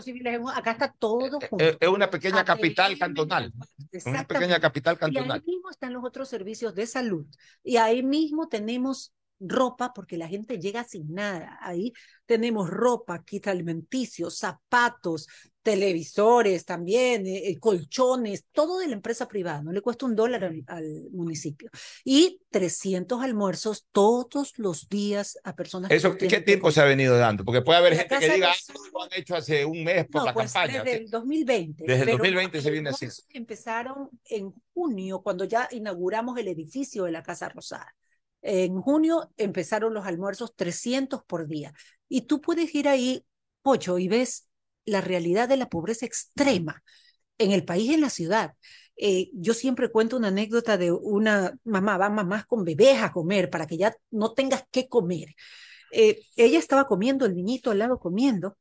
acá, 0.56 0.72
está 0.72 0.96
todo 0.98 1.40
junto. 1.40 1.64
Es, 1.80 1.88
una 1.88 2.10
pequeña 2.10 2.44
capital 2.44 2.98
cantonal. 2.98 3.54
Una 4.04 4.24
pequeña 4.26 4.60
capital 4.60 4.98
cantonal. 4.98 5.44
Y 5.46 5.52
ahí 5.52 5.56
mismo 5.56 5.70
están 5.70 5.94
los 5.94 6.04
otros 6.04 6.28
servicios 6.28 6.74
de 6.74 6.88
salud. 6.88 7.28
Y 7.64 7.78
ahí 7.78 8.02
mismo 8.02 8.48
tenemos 8.48 9.14
ropa 9.40 9.94
porque 9.94 10.18
la 10.18 10.28
gente 10.28 10.60
llega 10.60 10.84
sin 10.84 11.14
nada. 11.14 11.60
Ahí 11.62 11.94
tenemos 12.26 12.70
ropa, 12.72 13.24
kit 13.24 13.48
alimenticio, 13.48 14.32
zapatos, 14.32 15.28
televisores 15.66 16.64
también, 16.64 17.26
eh, 17.26 17.58
colchones, 17.60 18.46
todo 18.52 18.78
de 18.78 18.88
la 18.88 18.94
empresa 18.94 19.28
privada, 19.28 19.64
no 19.64 19.72
le 19.72 19.82
cuesta 19.82 20.06
un 20.06 20.16
dólar 20.16 20.44
al, 20.44 20.64
al, 20.68 21.10
municipio. 21.12 21.72
Y 22.04 22.40
300 22.52 23.24
almuerzos 23.24 23.88
todos 23.92 24.54
los 24.60 24.88
días 24.90 25.40
a 25.44 25.56
personas 25.56 25.90
¿Eso 25.90 26.16
que 26.18 26.28
qué 26.28 26.40
tiempo 26.40 26.70
se 26.70 26.82
ha 26.82 26.86
venido 26.86 27.18
dando? 27.18 27.44
Porque 27.44 27.64
puede 27.64 27.80
haber 27.80 27.98
gente 27.98 28.16
que 28.20 28.30
diga, 28.36 28.52
ah, 28.52 28.74
lo 28.94 29.04
han 29.06 29.10
hecho 29.16 29.36
hace 29.36 29.66
un 29.66 29.84
mes 29.84 30.06
por 30.06 30.22
no, 30.22 30.26
la 30.28 30.34
pues 30.36 30.54
campaña. 30.54 30.84
Desde 30.84 30.98
el 30.98 31.10
2020. 31.10 31.84
Desde 31.88 32.04
el 32.04 32.18
2020 32.20 32.62
se 32.62 32.70
viene 32.70 32.90
así. 32.92 33.08
Empezaron 33.30 34.12
en 34.26 34.54
junio, 34.72 35.24
cuando 35.24 35.46
ya 35.46 35.68
inauguramos 35.72 36.38
el 36.38 36.48
edificio 36.48 37.06
de 37.06 37.12
la 37.12 37.24
Casa 37.24 37.50
Rosada. 37.50 37.92
En 38.44 38.80
junio 38.80 39.32
empezaron 39.36 39.96
los 39.96 40.06
almuerzos 40.06 40.56
300 40.56 41.24
por 41.24 41.48
día. 41.48 41.74
Y 42.08 42.22
tú 42.28 42.40
puedes 42.40 42.76
ir 42.76 42.88
ahí, 42.88 43.26
Pocho, 43.64 43.98
y 43.98 44.08
ves 44.08 44.45
la 44.86 45.02
realidad 45.02 45.50
de 45.50 45.58
la 45.58 45.70
pobreza 45.70 46.06
extrema 46.06 46.84
en 47.38 47.52
el 47.52 47.66
país 47.66 47.92
en 47.92 48.02
la 48.02 48.10
ciudad. 48.10 48.54
Eh, 48.98 49.30
yo 49.34 49.54
siempre 49.54 49.92
cuento 49.92 50.18
una 50.18 50.30
anécdota 50.30 50.78
de 50.78 50.92
una 50.92 51.54
mamá, 51.66 51.98
va 51.98 52.10
mamás 52.10 52.46
con 52.46 52.64
bebés 52.64 53.02
a 53.02 53.12
comer 53.12 53.50
para 53.50 53.68
que 53.68 53.78
ya 53.78 53.96
no 54.12 54.34
tengas 54.34 54.64
que 54.72 54.88
comer. 54.88 55.36
Eh, 55.92 56.22
ella 56.36 56.60
estaba 56.60 56.88
comiendo, 56.88 57.26
el 57.26 57.36
niñito 57.36 57.72
al 57.72 57.80
lado 57.80 58.00
comiendo, 58.00 58.58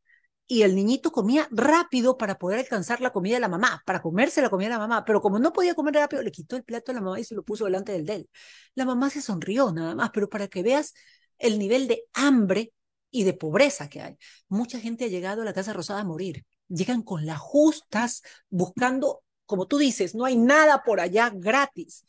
y 0.47 0.63
el 0.63 0.75
niñito 0.75 1.11
comía 1.11 1.49
rápido 1.51 2.19
para 2.19 2.39
poder 2.39 2.59
alcanzar 2.59 3.01
la 3.01 3.11
comida 3.13 3.35
de 3.37 3.41
la 3.41 3.49
mamá, 3.49 3.83
para 3.87 4.03
comerse 4.03 4.43
la 4.43 4.51
comida 4.51 4.69
de 4.69 4.75
la 4.75 4.79
mamá, 4.79 5.05
pero 5.05 5.21
como 5.23 5.39
no 5.39 5.53
podía 5.53 5.75
comer 5.75 5.95
rápido, 5.95 6.23
le 6.23 6.31
quitó 6.31 6.57
el 6.57 6.65
plato 6.65 6.93
a 6.93 6.95
la 6.95 7.01
mamá 7.01 7.19
y 7.19 7.25
se 7.25 7.35
lo 7.35 7.43
puso 7.43 7.65
delante 7.65 7.93
del 7.93 8.05
de 8.05 8.15
él. 8.15 8.31
La 8.75 8.85
mamá 8.85 9.09
se 9.11 9.23
sonrió 9.23 9.73
nada 9.73 9.95
más, 9.95 10.11
pero 10.13 10.29
para 10.29 10.49
que 10.49 10.63
veas 10.63 10.93
el 11.39 11.59
nivel 11.59 11.89
de 11.89 12.05
hambre 12.13 12.73
y 13.15 13.23
de 13.23 13.33
pobreza 13.33 13.89
que 13.89 14.03
hay. 14.03 14.19
Mucha 14.49 14.81
gente 14.81 15.05
ha 15.05 15.09
llegado 15.09 15.43
a 15.43 15.45
la 15.45 15.53
Casa 15.53 15.73
Rosada 15.73 16.01
a 16.01 16.05
morir. 16.05 16.45
Llegan 16.69 17.03
con 17.03 17.25
las 17.25 17.39
justas 17.39 18.23
buscando, 18.51 19.23
como 19.47 19.69
tú 19.69 19.79
dices, 19.79 20.17
no 20.17 20.25
hay 20.25 20.37
nada 20.37 20.83
por 20.83 20.99
allá 20.99 21.31
gratis 21.33 22.05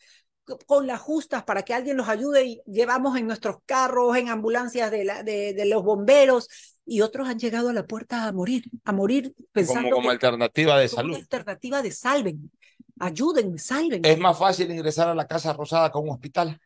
con 0.66 0.88
las 0.88 1.02
justas 1.02 1.44
para 1.44 1.64
que 1.64 1.74
alguien 1.74 1.98
los 1.98 2.08
ayude 2.08 2.46
y 2.46 2.62
llevamos 2.66 3.18
en 3.18 3.28
nuestros 3.28 3.58
carros, 3.66 4.18
en 4.18 4.30
ambulancias 4.30 4.90
de, 4.92 5.04
la, 5.04 5.24
de, 5.24 5.54
de 5.54 5.66
los 5.66 5.84
bomberos, 5.84 6.48
y 6.86 7.02
otros 7.02 7.28
han 7.28 7.40
llegado 7.40 7.70
a 7.70 7.74
la 7.74 7.86
puerta 7.86 8.26
a 8.26 8.32
morir, 8.32 8.64
a 8.84 8.92
morir 8.92 9.34
pensando 9.52 9.90
como, 9.90 9.96
como 9.98 10.12
alternativa 10.12 10.78
de 10.80 10.88
como 10.88 11.02
salud. 11.02 11.16
alternativa 11.16 11.82
de 11.82 11.92
salven, 11.92 12.52
ayuden, 13.00 13.58
salven. 13.58 14.06
Es 14.06 14.20
más 14.20 14.38
fácil 14.38 14.72
ingresar 14.72 15.08
a 15.10 15.16
la 15.16 15.28
Casa 15.28 15.54
Rosada 15.54 15.92
con 15.92 16.04
un 16.04 16.12
hospital. 16.12 16.60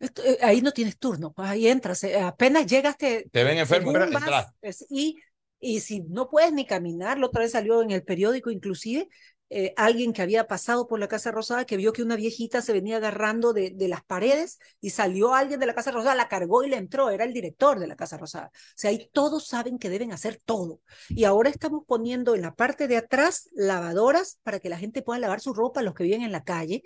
Esto, 0.00 0.24
eh, 0.24 0.38
ahí 0.40 0.62
no 0.62 0.72
tienes 0.72 0.98
turno, 0.98 1.32
pues 1.32 1.48
ahí 1.48 1.68
entras, 1.68 2.02
eh, 2.04 2.18
apenas 2.18 2.66
llegas 2.66 2.96
te, 2.96 3.28
te 3.30 3.44
ven 3.44 3.58
enfermo, 3.58 3.92
vas, 3.92 4.86
y, 4.88 5.18
y 5.60 5.80
si 5.80 6.00
no 6.00 6.30
puedes 6.30 6.52
ni 6.54 6.66
caminar, 6.66 7.18
la 7.18 7.26
otra 7.26 7.42
vez 7.42 7.52
salió 7.52 7.82
en 7.82 7.90
el 7.90 8.02
periódico 8.02 8.50
inclusive, 8.50 9.08
eh, 9.52 9.74
alguien 9.76 10.12
que 10.12 10.22
había 10.22 10.46
pasado 10.46 10.86
por 10.86 11.00
la 11.00 11.08
Casa 11.08 11.32
Rosada 11.32 11.66
que 11.66 11.76
vio 11.76 11.92
que 11.92 12.04
una 12.04 12.14
viejita 12.14 12.62
se 12.62 12.72
venía 12.72 12.98
agarrando 12.98 13.52
de, 13.52 13.70
de, 13.70 13.88
las 13.88 14.04
paredes 14.04 14.60
y 14.80 14.90
salió 14.90 15.34
alguien 15.34 15.58
de 15.58 15.66
la 15.66 15.74
Casa 15.74 15.90
Rosada, 15.90 16.14
la 16.14 16.28
cargó 16.28 16.62
y 16.62 16.70
le 16.70 16.76
entró, 16.76 17.10
era 17.10 17.24
el 17.24 17.32
director 17.32 17.80
de 17.80 17.88
la 17.88 17.96
Casa 17.96 18.16
Rosada. 18.16 18.46
O 18.54 18.72
sea, 18.76 18.90
ahí 18.90 19.10
todos 19.12 19.48
saben 19.48 19.80
que 19.80 19.90
deben 19.90 20.12
hacer 20.12 20.40
todo. 20.44 20.80
Y 21.08 21.24
ahora 21.24 21.50
estamos 21.50 21.82
poniendo 21.84 22.36
en 22.36 22.42
la 22.42 22.54
parte 22.54 22.86
de 22.86 22.96
atrás 22.96 23.50
lavadoras 23.52 24.38
para 24.44 24.60
que 24.60 24.68
la 24.68 24.78
gente 24.78 25.02
pueda 25.02 25.18
lavar 25.18 25.40
su 25.40 25.52
ropa, 25.52 25.82
los 25.82 25.94
que 25.94 26.04
viven 26.04 26.22
en 26.22 26.30
la 26.30 26.44
calle, 26.44 26.84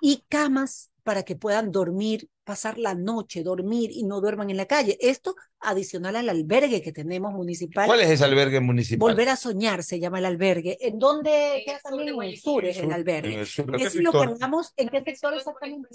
y 0.00 0.24
camas 0.30 0.90
para 1.06 1.22
que 1.22 1.36
puedan 1.36 1.70
dormir, 1.70 2.28
pasar 2.42 2.78
la 2.78 2.96
noche, 2.96 3.44
dormir 3.44 3.90
y 3.92 4.02
no 4.02 4.20
duerman 4.20 4.50
en 4.50 4.56
la 4.56 4.66
calle. 4.66 4.98
Esto 5.00 5.36
adicional 5.60 6.16
al 6.16 6.28
albergue 6.28 6.82
que 6.82 6.90
tenemos 6.90 7.32
municipal. 7.32 7.86
¿Cuál 7.86 8.00
es 8.00 8.10
ese 8.10 8.24
albergue 8.24 8.58
municipal? 8.58 9.08
Volver 9.08 9.28
a 9.28 9.36
soñar 9.36 9.84
se 9.84 10.00
llama 10.00 10.18
el 10.18 10.24
albergue. 10.24 10.76
¿En 10.80 10.98
dónde 10.98 11.62
queda 11.64 11.78
también? 11.78 12.08
En 12.08 12.22
el 12.22 12.36
sur 12.36 12.64
es 12.64 12.78
el 12.78 12.90
albergue. 12.90 13.34
En 13.34 13.38
el 13.38 13.46
sur, 13.46 13.72
es 13.80 13.94
lo 13.94 14.10
creamos, 14.10 14.72
¿en 14.76 14.88
qué 14.88 15.00
sector 15.04 15.32
exactamente? 15.34 15.88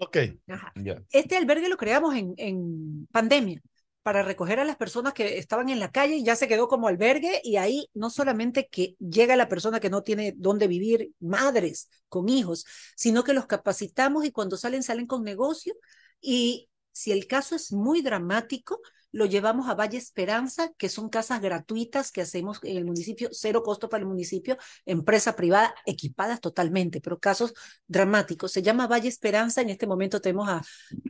Ok. 0.00 0.16
Ajá. 0.48 0.72
Yeah. 0.82 1.02
Este 1.10 1.36
albergue 1.36 1.68
lo 1.68 1.76
creamos 1.76 2.14
en, 2.14 2.32
en 2.38 3.06
pandemia 3.12 3.62
para 4.02 4.22
recoger 4.22 4.60
a 4.60 4.64
las 4.64 4.76
personas 4.76 5.12
que 5.12 5.38
estaban 5.38 5.68
en 5.68 5.80
la 5.80 5.90
calle, 5.90 6.22
ya 6.22 6.36
se 6.36 6.48
quedó 6.48 6.68
como 6.68 6.88
albergue 6.88 7.40
y 7.44 7.56
ahí 7.56 7.88
no 7.94 8.10
solamente 8.10 8.68
que 8.68 8.96
llega 8.98 9.36
la 9.36 9.48
persona 9.48 9.80
que 9.80 9.90
no 9.90 10.02
tiene 10.02 10.34
dónde 10.36 10.66
vivir, 10.66 11.12
madres 11.20 11.88
con 12.08 12.28
hijos, 12.28 12.64
sino 12.96 13.24
que 13.24 13.32
los 13.32 13.46
capacitamos 13.46 14.24
y 14.24 14.32
cuando 14.32 14.56
salen, 14.56 14.82
salen 14.82 15.06
con 15.06 15.22
negocio 15.22 15.74
y 16.20 16.68
si 16.92 17.12
el 17.12 17.26
caso 17.26 17.56
es 17.56 17.72
muy 17.72 18.02
dramático, 18.02 18.80
lo 19.12 19.26
llevamos 19.26 19.68
a 19.68 19.74
Valle 19.74 19.98
Esperanza, 19.98 20.72
que 20.78 20.88
son 20.88 21.10
casas 21.10 21.40
gratuitas 21.40 22.10
que 22.10 22.22
hacemos 22.22 22.58
en 22.62 22.78
el 22.78 22.84
municipio, 22.84 23.28
cero 23.32 23.62
costo 23.62 23.88
para 23.88 24.00
el 24.02 24.08
municipio, 24.08 24.56
empresa 24.86 25.36
privada, 25.36 25.74
equipadas 25.84 26.40
totalmente, 26.40 27.00
pero 27.00 27.18
casos 27.18 27.52
dramáticos. 27.86 28.52
Se 28.52 28.62
llama 28.62 28.86
Valle 28.86 29.08
Esperanza, 29.08 29.60
en 29.60 29.70
este 29.70 29.86
momento 29.86 30.20
tenemos 30.20 30.48
a 30.48 30.62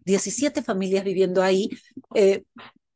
17 0.05 0.63
familias 0.63 1.05
viviendo 1.05 1.43
ahí. 1.43 1.71
Eh, 2.15 2.45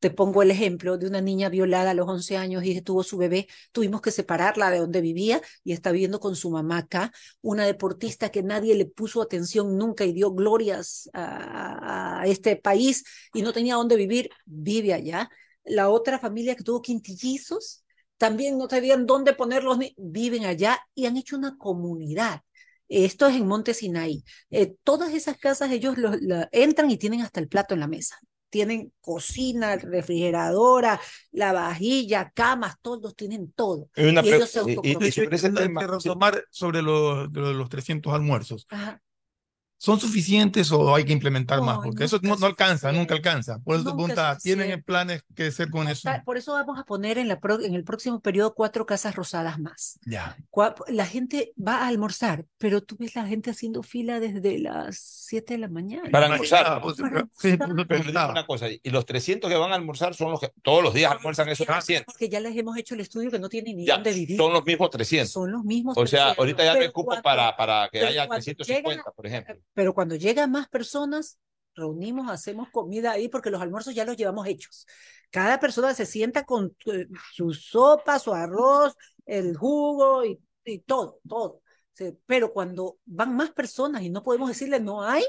Te 0.07 0.13
pongo 0.13 0.41
el 0.45 0.53
ejemplo 0.53 0.99
de 0.99 1.09
una 1.09 1.21
niña 1.21 1.49
violada 1.49 1.91
a 1.91 1.95
los 1.95 2.07
11 2.07 2.37
años 2.37 2.63
y 2.65 2.81
tuvo 2.81 3.03
su 3.03 3.17
bebé. 3.17 3.49
Tuvimos 3.73 4.01
que 4.01 4.13
separarla 4.13 4.71
de 4.71 4.79
donde 4.79 5.01
vivía 5.01 5.43
y 5.65 5.73
está 5.73 5.91
viviendo 5.91 6.21
con 6.21 6.37
su 6.37 6.49
mamá 6.49 6.79
acá. 6.79 7.13
Una 7.43 7.67
deportista 7.67 8.29
que 8.29 8.45
nadie 8.45 8.77
le 8.77 8.87
puso 8.87 9.21
atención 9.21 9.77
nunca 9.77 10.05
y 10.05 10.13
dio 10.13 10.31
glorias 10.31 11.11
a, 11.13 12.23
este 12.25 12.55
país 12.55 13.03
y 13.35 13.43
no 13.43 13.53
tenía 13.53 13.75
dónde 13.75 13.97
vivir, 13.97 14.31
vive 14.45 14.95
allá. 14.95 15.29
La 15.65 15.89
otra 15.89 16.21
familia 16.21 16.55
que 16.55 16.63
tuvo 16.63 16.83
quintillizos, 16.83 17.83
también 18.17 18.59
no 18.59 18.69
sabían 18.69 19.07
dónde 19.07 19.33
ponerlos, 19.33 19.77
viven 19.97 20.45
allá 20.45 20.79
y 20.95 21.07
han 21.07 21.17
hecho 21.17 21.37
una 21.37 21.59
comunidad. 21.59 22.43
Esto 22.89 23.27
es 23.27 23.35
en 23.35 23.49
Monte 23.49 23.75
Sinaí. 23.75 24.23
Eh, 24.51 24.77
todas 24.85 25.13
esas 25.15 25.37
casas 25.37 25.73
ellos 25.73 25.97
entran 26.53 26.93
y 26.93 26.97
tienen 26.97 27.23
hasta 27.23 27.41
el 27.41 27.49
plato 27.49 27.75
en 27.75 27.81
la 27.81 27.89
mesa. 27.89 28.21
Tienen 28.51 28.93
cocina, 29.01 29.77
refrigeradora, 29.77 31.01
la 31.33 31.53
vajilla, 31.53 32.31
camas, 32.35 32.77
todos 32.81 33.15
tienen 33.17 33.53
todo. 33.53 33.89
Y 33.97 34.05
una 34.07 34.23
y 34.23 34.29
ellos 34.31 34.51
se 34.51 34.61
y- 34.63 34.73
y- 34.83 35.09
y 35.09 35.13
sobre 35.13 35.37
ese 35.37 35.49
Hay 35.49 35.53
que 35.55 35.61
tema, 35.65 35.87
retomar 35.87 36.45
sobre 36.51 36.83
los, 36.83 37.33
de 37.33 37.41
los 37.41 37.69
300 37.69 38.13
almuerzos. 38.15 38.67
Ajá. 38.71 39.01
¿Son 39.79 40.01
suficientes 40.01 40.73
o 40.73 40.95
hay 40.95 41.05
que 41.05 41.13
implementar 41.13 41.61
más? 41.61 41.77
No, 41.77 41.83
Porque 41.83 42.05
eso 42.05 42.19
no, 42.23 42.35
no 42.37 42.47
alcanza, 42.47 42.91
nunca 42.93 43.15
alcanza. 43.15 43.59
Por 43.59 43.75
eso 43.77 43.85
te 43.85 43.91
Nunca 43.91 43.97
preguntaba, 43.97 44.39
¿tienen 44.39 44.83
planes 44.83 45.23
que 45.35 45.49
hacer 45.49 45.69
con 45.71 45.87
eso? 45.89 46.09
Por 46.25 46.39
eso 46.39 46.53
vamos 46.55 46.79
a 46.79 46.85
poner 46.85 47.19
en, 47.19 47.29
la 47.29 47.39
pro- 47.41 47.61
en 47.61 47.75
el 47.75 47.85
próximo 47.85 48.21
periodo 48.21 48.55
cuatro 48.55 48.87
casas 48.87 49.15
rosadas 49.15 49.59
más. 49.59 49.99
Ya. 50.07 50.37
La 50.89 51.05
gente 51.05 51.53
va 51.57 51.79
a 51.85 51.89
almorzar, 51.89 52.47
pero 52.57 52.83
tú 52.83 52.97
ves 52.99 53.15
la 53.17 53.27
gente 53.27 53.51
haciendo 53.51 53.83
fila 53.83 54.19
desde 54.19 54.59
las 54.59 54.97
7 54.99 55.55
de 55.55 55.59
la 55.59 55.69
mañana. 55.69 56.09
Para 56.11 56.27
almorzar. 56.27 56.67
Almorzar. 56.67 57.29
Pero 57.87 58.31
una 58.31 58.47
cosa, 58.47 58.67
y 58.71 58.81
los 58.91 59.05
300 59.05 59.51
que 59.51 59.57
van 59.57 59.73
a 59.73 59.75
almorzar 59.75 60.15
son 60.15 60.31
los 60.31 60.41
que 60.41 60.51
todos 60.63 60.83
los 60.83 60.95
días 60.95 61.13
almuerzan 61.13 61.49
esos 61.51 61.67
300. 61.67 62.07
Porque 62.07 62.29
ya 62.29 62.41
les 62.41 62.57
hemos 62.57 62.77
hecho 62.79 62.95
el 62.95 63.01
estudio 63.01 63.31
que 63.31 63.39
no 63.39 63.49
tienen 63.49 63.77
ni 63.77 63.87
Ya, 63.87 63.95
dónde 63.95 64.13
vivir. 64.13 64.37
son 64.39 64.53
los 64.53 64.65
mismos 64.65 64.91
300. 64.91 65.31
Son 65.31 65.53
los 65.53 65.65
mismos. 65.65 65.97
O 65.99 66.07
sea, 66.07 66.35
300, 66.35 66.39
ahorita 66.39 66.65
ya 66.65 66.71
no 66.71 66.75
hay 66.77 66.81
pero 66.81 66.93
cupo 66.93 67.07
cuando- 67.07 67.23
para, 67.23 67.57
para 67.57 67.89
que 67.91 68.01
haya 68.01 68.27
cuando 68.27 68.43
350, 68.45 68.91
llegan- 69.03 69.15
por 69.15 69.27
ejemplo. 69.27 69.57
Pero 69.75 69.95
cuando 69.95 70.15
llegan 70.17 70.51
más 70.51 70.69
personas, 70.69 71.39
reunimos, 71.75 72.31
hacemos 72.31 72.71
comida 72.71 73.13
ahí 73.13 73.29
porque 73.29 73.51
los 73.51 73.61
almuerzos 73.61 73.95
ya 73.95 74.05
los 74.05 74.17
llevamos 74.17 74.47
hechos. 74.47 74.87
Cada 75.31 75.61
persona 75.61 75.93
se 75.95 76.07
sienta 76.07 76.45
con 76.45 76.75
eh, 76.87 77.07
su 77.33 77.53
sopa, 77.53 78.19
su 78.19 78.33
arroz, 78.33 78.95
el 79.27 79.57
jugo 79.57 80.25
y, 80.25 80.41
y 80.65 80.79
todo, 80.81 81.21
todo. 81.29 81.61
Pero 82.27 82.53
cuando 82.53 82.99
van 83.07 83.35
más 83.37 83.51
personas 83.51 84.03
y 84.03 84.11
no 84.11 84.23
podemos 84.23 84.49
decirle 84.49 84.81
no 84.81 85.03
hay, 85.03 85.25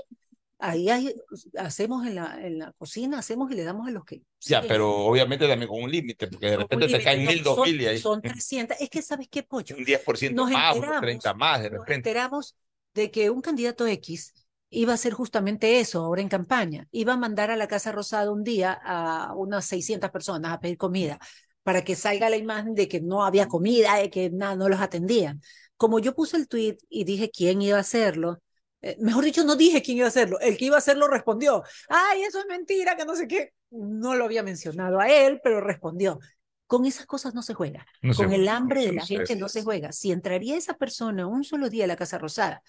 ahí 0.59 0.89
hay, 0.89 1.13
hacemos 1.57 2.05
en 2.05 2.15
la, 2.15 2.39
en 2.45 2.59
la 2.59 2.73
cocina, 2.73 3.19
hacemos 3.19 3.51
y 3.51 3.55
le 3.55 3.63
damos 3.63 3.87
a 3.87 3.91
los 3.91 4.03
que. 4.03 4.21
Ya, 4.41 4.61
sí, 4.61 4.67
pero 4.67 4.91
obviamente 4.91 5.47
también 5.47 5.69
con 5.69 5.81
un 5.81 5.91
límite, 5.91 6.27
porque 6.27 6.47
de 6.47 6.57
repente 6.57 6.87
te 6.87 7.03
caen 7.03 7.25
mil, 7.25 7.43
dos 7.43 7.59
mil 7.65 7.81
y 7.81 7.85
ahí 7.87 7.99
Son 7.99 8.21
300. 8.21 8.77
Es 8.79 8.89
que, 8.89 9.01
¿sabes 9.01 9.27
qué, 9.29 9.43
Pollo? 9.43 9.75
un 9.77 9.85
10% 9.85 10.33
Nos 10.35 10.51
más, 10.51 10.75
enteramos, 10.75 11.01
30 11.01 11.33
más 11.33 11.61
de 11.61 11.69
nos 11.69 11.79
repente. 11.79 12.09
enteramos 12.09 12.55
de 12.97 13.11
que 13.11 13.29
un 13.29 13.41
candidato 13.41 13.87
X 13.87 14.33
iba 14.69 14.91
a 14.91 14.95
hacer 14.95 15.13
justamente 15.13 15.79
eso 15.79 16.03
ahora 16.03 16.21
en 16.21 16.29
campaña. 16.29 16.87
Iba 16.91 17.13
a 17.13 17.17
mandar 17.17 17.51
a 17.51 17.55
la 17.55 17.67
Casa 17.67 17.91
Rosada 17.91 18.31
un 18.31 18.43
día 18.43 18.73
a 18.83 19.33
unas 19.35 19.65
600 19.65 20.09
personas 20.11 20.51
a 20.51 20.59
pedir 20.59 20.77
comida 20.77 21.19
para 21.63 21.83
que 21.83 21.95
salga 21.95 22.29
la 22.29 22.37
imagen 22.37 22.75
de 22.75 22.87
que 22.87 23.01
no 23.01 23.25
había 23.25 23.47
comida, 23.47 23.95
de 23.95 24.09
que 24.09 24.29
nada, 24.29 24.55
no 24.55 24.69
los 24.69 24.79
atendían. 24.79 25.41
Como 25.75 25.99
yo 25.99 26.15
puse 26.15 26.37
el 26.37 26.47
tweet 26.47 26.77
y 26.89 27.03
dije 27.03 27.29
quién 27.29 27.61
iba 27.61 27.77
a 27.77 27.81
hacerlo, 27.81 28.41
eh, 28.81 28.95
mejor 28.99 29.25
dicho, 29.25 29.43
no 29.43 29.55
dije 29.55 29.81
quién 29.81 29.97
iba 29.97 30.07
a 30.07 30.09
hacerlo. 30.09 30.39
El 30.39 30.57
que 30.57 30.65
iba 30.65 30.75
a 30.75 30.79
hacerlo 30.79 31.07
respondió, 31.07 31.63
ay, 31.89 32.21
eso 32.23 32.39
es 32.39 32.45
mentira, 32.47 32.95
que 32.95 33.05
no 33.05 33.15
sé 33.15 33.27
qué. 33.27 33.53
No 33.69 34.15
lo 34.15 34.25
había 34.25 34.43
mencionado 34.43 34.99
a 34.99 35.09
él, 35.09 35.41
pero 35.43 35.61
respondió. 35.61 36.19
Con 36.67 36.85
esas 36.85 37.05
cosas 37.05 37.33
no 37.33 37.41
se 37.41 37.53
juega. 37.53 37.85
No 38.01 38.13
se 38.13 38.23
Con 38.23 38.33
el 38.33 38.47
hambre 38.47 38.85
de 38.85 38.93
la 38.93 39.05
gente 39.05 39.35
no 39.35 39.49
se 39.49 39.63
juega. 39.63 39.91
Si 39.91 40.11
entraría 40.11 40.57
esa 40.57 40.73
persona 40.75 41.27
un 41.27 41.43
solo 41.43 41.69
día 41.69 41.85
a 41.85 41.87
la 41.87 41.95
Casa 41.95 42.17
Rosada, 42.17 42.61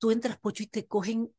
tú 0.00 0.10
entras, 0.10 0.40
Pocho, 0.40 0.64
y 0.64 0.66
te 0.66 0.86
cogen 0.88 1.32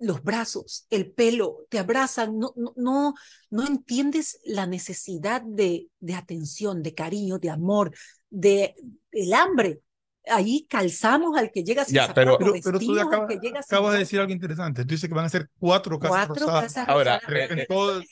los 0.00 0.22
brazos, 0.24 0.86
el 0.90 1.12
pelo, 1.12 1.66
te 1.68 1.78
abrazan, 1.78 2.38
no, 2.38 2.52
no, 2.56 2.72
no, 2.76 3.14
no 3.50 3.66
entiendes 3.66 4.40
la 4.44 4.66
necesidad 4.66 5.42
de, 5.42 5.88
de 6.00 6.14
atención, 6.14 6.82
de 6.82 6.94
cariño, 6.94 7.38
de 7.38 7.50
amor, 7.50 7.94
de 8.30 8.74
el 9.12 9.32
hambre. 9.34 9.82
Ahí 10.26 10.66
calzamos 10.68 11.36
al 11.38 11.50
que 11.50 11.64
llega 11.64 11.84
sin 11.84 11.94
Ya, 11.94 12.12
pero, 12.14 12.32
zapatos, 12.32 12.60
pero, 12.62 12.78
pero 12.78 12.78
tú 12.78 13.00
acabas, 13.00 13.28
que 13.28 13.34
llega 13.36 13.62
sin 13.62 13.74
acabas 13.74 13.92
de 13.94 13.98
decir 14.00 14.20
algo 14.20 14.32
interesante. 14.32 14.84
Tú 14.84 14.94
dices 14.94 15.08
que 15.08 15.14
van 15.14 15.24
a 15.24 15.28
ser 15.30 15.48
cuatro 15.58 15.98
casas 15.98 16.26
Cuatro 16.26 16.46
rosadas. 16.46 16.64
casas 16.74 16.88
Ahora, 16.88 17.18
rosadas 17.20 17.50
eh, 17.50 17.52
en 17.52 17.58
eh, 17.60 17.66
todo- 17.68 18.02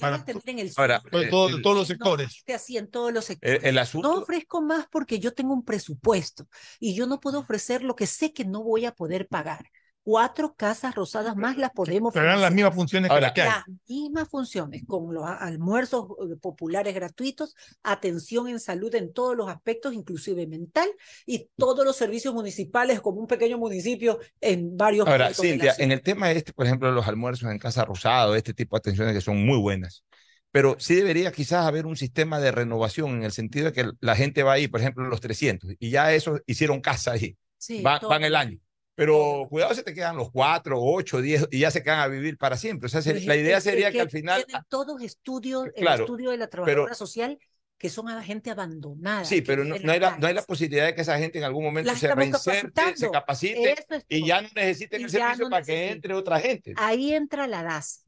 para, 0.00 0.16
atender 0.16 0.42
en 0.46 0.58
el 0.60 0.72
Ahora, 0.76 1.00
sur. 1.00 1.10
todo- 1.10 1.22
eh, 1.22 1.28
todo- 1.30 1.48
el- 1.48 1.62
todos 1.62 1.76
los 1.76 1.86
sectores. 1.88 2.36
Esté 2.38 2.54
así 2.54 2.76
en 2.78 2.90
todos 2.90 3.12
los 3.12 3.24
sectores. 3.26 3.60
El, 3.62 3.68
el 3.68 3.74
No 3.74 3.80
asunto, 3.82 4.12
ofrezco 4.20 4.62
más 4.62 4.86
porque 4.90 5.18
yo 5.18 5.32
tengo 5.34 5.52
un 5.52 5.64
presupuesto 5.64 6.48
y 6.80 6.94
yo 6.94 7.06
no 7.06 7.20
puedo 7.20 7.40
ofrecer 7.40 7.82
lo 7.82 7.94
que 7.94 8.06
sé 8.06 8.32
que 8.32 8.44
no 8.44 8.62
voy 8.62 8.86
a 8.86 8.92
poder 8.92 9.28
pagar. 9.28 9.66
Cuatro 10.04 10.54
casas 10.54 10.94
rosadas 10.94 11.34
más 11.34 11.56
las 11.56 11.70
podemos 11.70 12.12
Pero 12.12 12.26
eran 12.26 12.42
las 12.42 12.52
mismas 12.52 12.74
funciones 12.74 13.10
que 13.10 13.20
las 13.22 13.32
que 13.32 13.40
hay. 13.40 13.48
Las 13.48 13.64
mismas 13.88 14.28
funciones, 14.28 14.82
con 14.86 15.14
los 15.14 15.24
almuerzos 15.24 16.08
eh, 16.30 16.36
populares 16.36 16.94
gratuitos, 16.94 17.56
atención 17.82 18.48
en 18.48 18.60
salud 18.60 18.94
en 18.94 19.14
todos 19.14 19.34
los 19.34 19.48
aspectos, 19.48 19.94
inclusive 19.94 20.46
mental, 20.46 20.90
y 21.24 21.48
todos 21.56 21.86
los 21.86 21.96
servicios 21.96 22.34
municipales 22.34 23.00
como 23.00 23.18
un 23.18 23.26
pequeño 23.26 23.56
municipio 23.56 24.18
en 24.42 24.76
varios 24.76 25.08
ahora, 25.08 25.32
Cintia, 25.32 25.74
en 25.78 25.90
el 25.90 26.02
tema 26.02 26.30
este, 26.32 26.52
por 26.52 26.66
ejemplo, 26.66 26.88
de 26.88 26.94
los 26.94 27.08
almuerzos 27.08 27.50
en 27.50 27.58
Casa 27.58 27.86
Rosada, 27.86 28.36
este 28.36 28.52
tipo 28.52 28.76
de 28.76 28.80
atenciones 28.80 29.14
que 29.14 29.22
son 29.22 29.42
muy 29.42 29.56
buenas, 29.56 30.04
pero 30.50 30.76
sí 30.78 30.96
debería 30.96 31.32
quizás 31.32 31.64
haber 31.64 31.86
un 31.86 31.96
sistema 31.96 32.40
de 32.40 32.52
renovación 32.52 33.10
en 33.12 33.22
el 33.24 33.32
sentido 33.32 33.66
de 33.66 33.72
que 33.72 33.90
la 34.00 34.16
gente 34.16 34.42
va 34.42 34.52
ahí, 34.52 34.68
por 34.68 34.80
ejemplo, 34.80 35.02
los 35.04 35.22
300, 35.22 35.76
y 35.78 35.88
ya 35.88 36.12
eso 36.12 36.40
hicieron 36.46 36.82
casa 36.82 37.12
ahí, 37.12 37.38
Sí, 37.56 37.82
van 37.82 38.22
el 38.22 38.36
año. 38.36 38.58
Pero 38.94 39.46
cuidado, 39.50 39.74
se 39.74 39.82
te 39.82 39.92
quedan 39.92 40.16
los 40.16 40.30
cuatro, 40.30 40.80
ocho, 40.80 41.20
diez, 41.20 41.46
y 41.50 41.60
ya 41.60 41.70
se 41.70 41.82
quedan 41.82 42.00
a 42.00 42.06
vivir 42.08 42.38
para 42.38 42.56
siempre. 42.56 42.86
O 42.86 42.88
sea, 42.88 43.02
se- 43.02 43.20
la 43.22 43.36
idea 43.36 43.60
sería 43.60 43.90
que 43.90 44.00
al 44.00 44.10
final, 44.10 44.44
tienen 44.44 44.64
todos 44.68 45.02
estudios, 45.02 45.66
el 45.74 45.86
estudio 45.88 46.30
de 46.30 46.36
la 46.38 46.46
pero- 46.48 46.64
trabajadora 46.64 46.94
social, 46.94 47.38
que 47.76 47.90
son 47.90 48.08
a 48.08 48.14
la 48.14 48.22
gente 48.22 48.50
abandonada. 48.50 49.24
sí, 49.24 49.42
pero 49.42 49.64
no, 49.64 49.74
hay 49.74 49.80
la, 49.82 50.16
no 50.16 50.26
hay 50.28 50.32
la 50.32 50.40
calles. 50.40 50.46
posibilidad 50.46 50.86
de 50.86 50.94
que 50.94 51.00
esa 51.02 51.18
gente 51.18 51.38
en 51.38 51.44
algún 51.44 51.64
momento 51.64 51.90
La 51.92 51.98
se 51.98 52.14
reinserte, 52.14 52.96
se 52.96 53.10
capacite 53.10 53.72
es 53.72 54.04
y 54.08 54.24
ya 54.26 54.40
no 54.42 54.48
necesiten 54.54 55.02
el 55.02 55.10
servicio 55.10 55.44
no 55.44 55.50
para 55.50 55.64
que 55.64 55.90
entre 55.90 56.14
otra 56.14 56.38
gente. 56.40 56.72
Ahí 56.76 57.12
entra 57.12 57.46
la 57.48 57.62
DACE. 57.64 58.02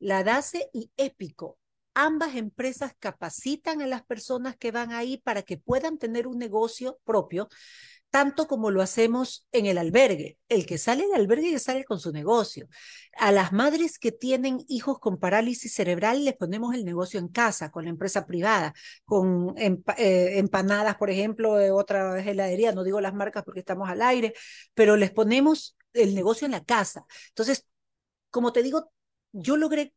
La 0.00 0.24
DACE 0.24 0.68
y 0.72 0.90
Épico. 0.96 1.56
Ambas 1.94 2.34
empresas 2.36 2.94
capacitan 2.98 3.80
a 3.80 3.86
las 3.86 4.02
personas 4.02 4.56
que 4.56 4.70
van 4.72 4.92
ahí 4.92 5.18
para 5.18 5.42
que 5.42 5.56
puedan 5.56 5.98
tener 5.98 6.26
un 6.26 6.38
negocio 6.38 6.98
propio, 7.04 7.48
tanto 8.12 8.46
como 8.46 8.70
lo 8.70 8.82
hacemos 8.82 9.48
en 9.52 9.64
el 9.64 9.78
albergue. 9.78 10.38
El 10.50 10.66
que 10.66 10.76
sale 10.76 11.06
del 11.06 11.14
albergue 11.14 11.50
ya 11.50 11.58
sale 11.58 11.84
con 11.84 11.98
su 11.98 12.12
negocio. 12.12 12.68
A 13.16 13.32
las 13.32 13.52
madres 13.52 13.98
que 13.98 14.12
tienen 14.12 14.58
hijos 14.68 14.98
con 14.98 15.18
parálisis 15.18 15.72
cerebral 15.74 16.22
les 16.26 16.36
ponemos 16.36 16.74
el 16.74 16.84
negocio 16.84 17.18
en 17.18 17.28
casa, 17.28 17.70
con 17.70 17.84
la 17.84 17.90
empresa 17.90 18.26
privada, 18.26 18.74
con 19.06 19.54
eh, 19.56 20.38
empanadas, 20.38 20.96
por 20.96 21.08
ejemplo, 21.08 21.58
eh, 21.58 21.70
otra 21.70 22.22
heladería, 22.22 22.72
no 22.72 22.84
digo 22.84 23.00
las 23.00 23.14
marcas 23.14 23.44
porque 23.44 23.60
estamos 23.60 23.88
al 23.88 24.02
aire, 24.02 24.34
pero 24.74 24.96
les 24.96 25.10
ponemos 25.10 25.78
el 25.94 26.14
negocio 26.14 26.44
en 26.44 26.52
la 26.52 26.64
casa. 26.64 27.06
Entonces, 27.28 27.66
como 28.30 28.52
te 28.52 28.62
digo, 28.62 28.92
yo 29.32 29.56
logré, 29.56 29.94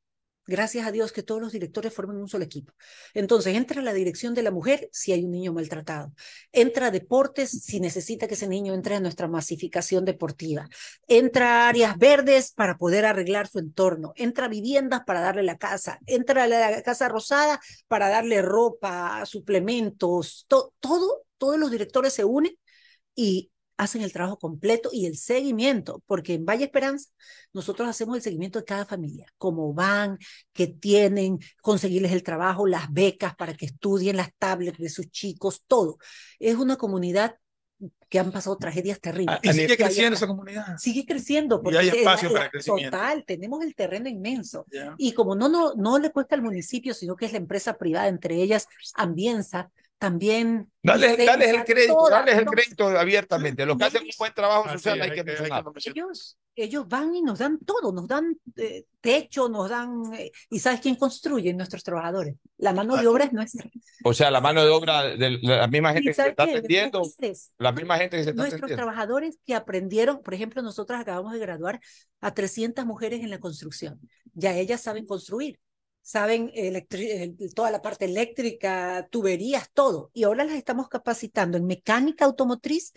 gracias 0.47 0.85
a 0.87 0.91
Dios, 0.91 1.11
que 1.11 1.23
todos 1.23 1.41
los 1.41 1.51
directores 1.51 1.93
formen 1.93 2.17
un 2.17 2.27
solo 2.27 2.43
equipo. 2.45 2.73
Entonces, 3.13 3.55
entra 3.55 3.81
la 3.81 3.93
dirección 3.93 4.33
de 4.33 4.43
la 4.43 4.51
mujer 4.51 4.89
si 4.91 5.11
hay 5.11 5.23
un 5.23 5.31
niño 5.31 5.53
maltratado. 5.53 6.13
Entra 6.51 6.91
deportes 6.91 7.49
si 7.51 7.79
necesita 7.79 8.27
que 8.27 8.35
ese 8.35 8.47
niño 8.47 8.73
entre 8.73 8.95
a 8.95 8.99
nuestra 8.99 9.27
masificación 9.27 10.05
deportiva. 10.05 10.67
Entra 11.07 11.67
áreas 11.69 11.97
verdes 11.97 12.51
para 12.51 12.77
poder 12.77 13.05
arreglar 13.05 13.47
su 13.47 13.59
entorno. 13.59 14.13
Entra 14.15 14.47
viviendas 14.47 15.01
para 15.05 15.21
darle 15.21 15.43
la 15.43 15.57
casa. 15.57 15.99
Entra 16.05 16.47
la 16.47 16.81
casa 16.83 17.09
rosada 17.09 17.59
para 17.87 18.09
darle 18.09 18.41
ropa, 18.41 19.25
suplementos, 19.25 20.45
to- 20.47 20.73
todo, 20.79 21.23
todos 21.37 21.59
los 21.59 21.71
directores 21.71 22.13
se 22.13 22.25
unen 22.25 22.57
y 23.15 23.51
hacen 23.77 24.01
el 24.01 24.13
trabajo 24.13 24.37
completo 24.37 24.89
y 24.91 25.05
el 25.05 25.17
seguimiento, 25.17 26.01
porque 26.05 26.33
en 26.33 26.45
Valle 26.45 26.65
Esperanza 26.65 27.09
nosotros 27.53 27.87
hacemos 27.89 28.15
el 28.15 28.21
seguimiento 28.21 28.59
de 28.59 28.65
cada 28.65 28.85
familia, 28.85 29.27
cómo 29.37 29.73
van, 29.73 30.17
qué 30.53 30.67
tienen, 30.67 31.39
conseguirles 31.61 32.11
el 32.11 32.23
trabajo, 32.23 32.67
las 32.67 32.91
becas 32.91 33.35
para 33.35 33.53
que 33.53 33.65
estudien, 33.65 34.17
las 34.17 34.29
tablets 34.37 34.77
de 34.77 34.89
sus 34.89 35.09
chicos, 35.09 35.63
todo. 35.67 35.97
Es 36.39 36.55
una 36.55 36.77
comunidad 36.77 37.35
que 38.09 38.19
han 38.19 38.31
pasado 38.31 38.57
tragedias 38.57 39.01
terribles. 39.01 39.37
Y 39.43 39.51
sigue 39.51 39.77
creciendo 39.77 40.15
esa 40.15 40.27
comunidad. 40.27 40.77
Sigue 40.77 41.05
creciendo. 41.05 41.61
Y 41.65 41.75
hay 41.75 41.87
porque 41.89 41.99
espacio 41.99 42.29
la- 42.29 42.35
para 42.39 42.49
crecimiento. 42.49 42.97
Total, 42.97 43.25
tenemos 43.25 43.63
el 43.63 43.75
terreno 43.75 44.07
inmenso. 44.07 44.65
Y 44.97 45.11
como 45.11 45.35
no, 45.35 45.49
no, 45.49 45.73
no 45.75 45.99
le 45.99 46.11
cuesta 46.11 46.35
al 46.35 46.41
municipio, 46.41 46.93
sino 46.93 47.15
que 47.15 47.25
es 47.25 47.31
la 47.33 47.39
empresa 47.39 47.77
privada, 47.77 48.07
entre 48.07 48.35
ellas 48.41 48.67
Ambienza, 48.93 49.71
también. 50.05 50.71
Dale, 50.83 51.17
dales 51.25 51.47
el 51.49 51.63
crédito, 51.63 51.93
todas, 51.95 52.11
dales 52.11 52.37
el 52.37 52.45
¿no? 52.45 52.51
crédito 52.51 52.87
abiertamente. 52.89 53.65
Los 53.65 53.75
que 53.77 53.85
hacen 53.85 54.03
un 54.03 54.09
buen 54.19 54.33
trabajo 54.35 54.69
social 54.69 55.01
hay 55.01 55.11
que 55.11 55.19
hay 55.21 55.25
que- 55.25 55.31
hay 55.31 55.37
que 55.37 55.43
mencionar. 55.63 55.63
Ellos, 55.83 56.37
ellos 56.55 56.87
van 56.87 57.15
y 57.15 57.23
nos 57.23 57.39
dan 57.39 57.57
todo, 57.59 57.91
nos 57.91 58.07
dan 58.07 58.37
eh, 58.55 58.85
techo, 59.01 59.49
nos 59.49 59.67
dan... 59.67 60.13
eh, 60.13 60.31
¿Y 60.51 60.59
sabes 60.59 60.81
quién 60.81 60.95
construye? 60.95 61.53
Nuestros 61.55 61.83
trabajadores. 61.83 62.35
La 62.57 62.71
mano 62.71 62.95
de 62.97 63.07
obra 63.07 63.25
es 63.25 63.33
nuestra. 63.33 63.67
O 64.03 64.13
sea, 64.13 64.29
la 64.29 64.41
mano 64.41 64.63
de 64.63 64.69
obra 64.69 65.03
de 65.17 65.39
la 65.41 65.67
misma 65.67 65.89
gente 65.93 66.03
¿Y 66.03 66.07
que 66.11 66.13
se 66.13 66.27
está 66.29 66.43
atendiendo, 66.43 67.01
la 67.57 67.71
misma 67.71 67.97
gente 67.97 68.17
que 68.17 68.23
se 68.23 68.29
está 68.29 68.41
Nuestros 68.43 68.59
atendiendo. 68.61 68.83
trabajadores 68.83 69.39
que 69.43 69.55
aprendieron, 69.55 70.21
por 70.21 70.35
ejemplo, 70.35 70.61
nosotros 70.61 70.99
acabamos 70.99 71.33
de 71.33 71.39
graduar 71.39 71.79
a 72.21 72.31
300 72.33 72.85
mujeres 72.85 73.21
en 73.21 73.31
la 73.31 73.39
construcción. 73.39 73.99
Ya 74.35 74.53
ellas 74.55 74.81
saben 74.81 75.05
construir, 75.07 75.59
saben 76.05 76.51
toda 77.55 77.71
la 77.71 77.81
parte 77.81 78.05
eléctrica, 78.05 79.07
tuberías, 79.09 79.71
todo. 79.73 80.11
Y 80.13 80.23
ahora 80.23 80.43
las 80.43 80.55
estamos 80.55 80.87
capacitando 80.87 81.57
en 81.57 81.65
mecánica 81.65 82.25
automotriz, 82.25 82.93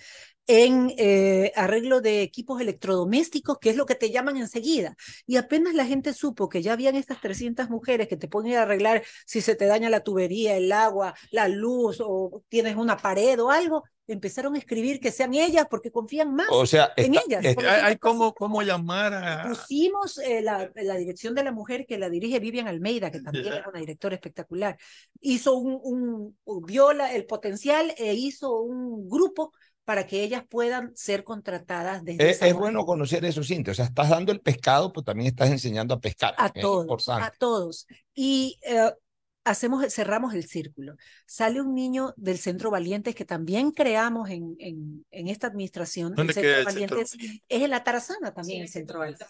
en 0.47 0.93
eh, 0.99 1.51
arreglo 1.57 2.03
de 2.03 2.21
equipos 2.21 2.61
electrodomésticos, 2.61 3.59
que 3.59 3.71
es 3.71 3.77
lo 3.77 3.87
que 3.87 3.95
te 3.95 4.11
llaman 4.11 4.37
enseguida. 4.37 4.95
Y 5.27 5.37
apenas 5.37 5.75
la 5.75 5.87
gente 5.87 6.13
supo 6.13 6.51
que 6.51 6.61
ya 6.61 6.75
habían 6.75 6.97
estas 6.97 7.19
300 7.23 7.71
mujeres 7.71 8.09
que 8.09 8.19
te 8.19 8.29
ir 8.45 8.57
a 8.59 8.63
arreglar 8.63 9.03
si 9.25 9.41
se 9.41 9.55
te 9.55 9.65
daña 9.65 9.89
la 9.89 10.01
tubería, 10.01 10.59
el 10.59 10.71
agua, 10.71 11.15
la 11.31 11.49
luz 11.49 11.99
o 12.01 12.43
tienes 12.51 12.77
una 12.77 12.99
pared 12.99 13.41
o 13.43 13.51
algo, 13.51 13.85
empezaron 14.09 14.55
a 14.55 14.59
escribir 14.59 14.99
que 14.99 15.13
sean 15.13 15.35
ellas 15.35 15.67
porque 15.71 15.93
confían 15.93 16.35
más 16.35 16.49
O 16.51 16.67
sea, 16.67 16.93
en 16.97 17.15
está- 17.15 17.25
ellas. 17.29 17.45
está- 17.45 17.87
Hay, 17.87 17.97
cómo, 17.99 18.35
cómo 18.35 18.63
llamar 18.63 19.15
a... 19.15 19.49
Pusimos 19.49 20.19
eh, 20.19 20.43
la, 20.43 20.71
la 20.75 20.97
dirección 20.97 21.35
de 21.35 21.45
la 21.45 21.53
mujer 21.53 21.87
que 21.87 21.99
la 21.99 22.09
dirige 22.11 22.41
Vivian 22.41 22.67
Almeida, 22.69 23.11
que 23.11 23.21
también 23.21 23.53
es 23.53 23.67
una 23.67 23.79
directora 23.81 24.15
espectacular. 24.17 24.77
Hizo 25.21 25.55
un, 25.55 25.79
un, 25.83 26.37
un- 26.45 26.65
vio 26.67 26.93
la- 26.93 27.15
el 27.15 27.27
potencial 27.27 27.95
e 27.97 28.15
hizo 28.15 28.61
un 28.63 29.09
grupo 29.09 29.53
para 29.85 30.07
que 30.07 30.23
ellas 30.23 30.43
puedan 30.49 30.93
ser 30.97 31.25
contratadas 31.25 32.05
desde 32.05 32.31
Es, 32.31 32.37
esa 32.37 32.47
es 32.47 32.53
manera. 32.53 32.59
bueno 32.73 32.85
conocer 32.85 33.25
eso, 33.25 33.43
Cintia. 33.43 33.73
O 33.73 33.75
sea, 33.75 33.87
estás 33.87 34.11
dando 34.11 34.33
el 34.33 34.41
pescado, 34.41 34.93
pero 34.93 35.03
también 35.05 35.29
estás 35.29 35.49
enseñando 35.51 35.95
a 35.95 36.01
pescar. 36.01 36.35
a 36.37 36.47
es 36.55 36.61
todos, 36.61 37.09
a 37.09 37.33
todos. 37.39 37.87
Y 38.15 38.59
eh, 38.63 38.91
hacemos, 39.49 39.93
cerramos 39.93 40.35
el 40.35 40.47
círculo. 40.47 40.97
Sale 41.27 41.61
un 41.61 41.75
niño 41.75 42.15
del 42.17 42.39
Centro 42.39 42.71
Valientes 42.71 43.15
que 43.15 43.25
también 43.25 43.71
creamos 43.71 44.31
en, 44.31 44.57
en, 44.59 45.07
en 45.11 45.29
esta 45.29 45.47
administración. 45.47 46.15
¿Dónde 46.15 46.33
el 46.33 46.35
Centro 46.35 46.51
queda 46.51 46.59
el 46.59 46.67
Centro 46.67 46.97
Valientes 46.97 47.41
es 47.49 47.63
en 47.63 47.71
la 47.71 47.85
Tarazana 47.85 48.33
también 48.33 48.63
el 48.63 48.69
Centro 48.69 48.99
Valientes. 49.01 49.29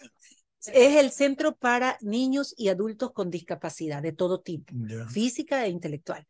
Es 0.67 0.97
el 0.97 1.11
centro 1.11 1.55
para 1.55 1.97
niños 2.01 2.53
y 2.57 2.67
adultos 2.67 3.13
con 3.13 3.29
discapacidad 3.29 4.01
de 4.01 4.11
todo 4.11 4.41
tipo, 4.41 4.73
física 5.09 5.65
e 5.65 5.69
intelectual. 5.69 6.27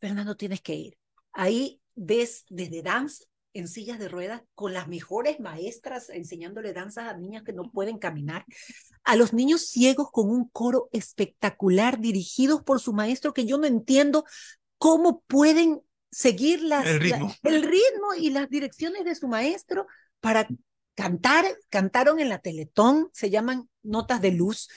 Fernando, 0.00 0.34
tienes 0.34 0.62
que 0.62 0.74
ir. 0.74 0.98
Ahí 1.32 1.80
ves 1.94 2.46
desde 2.48 2.80
danza 2.80 3.24
en 3.54 3.68
sillas 3.68 3.98
de 3.98 4.08
ruedas 4.08 4.42
con 4.54 4.72
las 4.74 4.88
mejores 4.88 5.40
maestras 5.40 6.10
enseñándole 6.10 6.72
danzas 6.72 7.08
a 7.08 7.16
niñas 7.16 7.42
que 7.44 7.52
no 7.52 7.70
pueden 7.70 7.98
caminar, 7.98 8.44
a 9.04 9.16
los 9.16 9.32
niños 9.32 9.66
ciegos 9.68 10.10
con 10.12 10.28
un 10.30 10.48
coro 10.50 10.88
espectacular 10.92 11.98
dirigidos 12.00 12.62
por 12.62 12.80
su 12.80 12.92
maestro 12.92 13.32
que 13.32 13.46
yo 13.46 13.56
no 13.58 13.66
entiendo 13.66 14.24
cómo 14.78 15.22
pueden 15.26 15.80
seguir 16.10 16.62
las, 16.62 16.86
El 16.86 16.98
la- 17.10 17.16
ritmo. 17.18 17.34
el 17.44 17.62
ritmo 17.62 18.14
y 18.18 18.30
las 18.30 18.48
direcciones 18.48 19.04
de 19.04 19.14
su 19.14 19.28
maestro 19.28 19.86
para 20.20 20.46
cantar, 20.94 21.44
cantaron 21.70 22.20
en 22.20 22.28
la 22.28 22.38
Teletón, 22.38 23.10
se 23.12 23.28
llaman 23.30 23.68
notas 23.82 24.20
de 24.22 24.30
luz. 24.30 24.68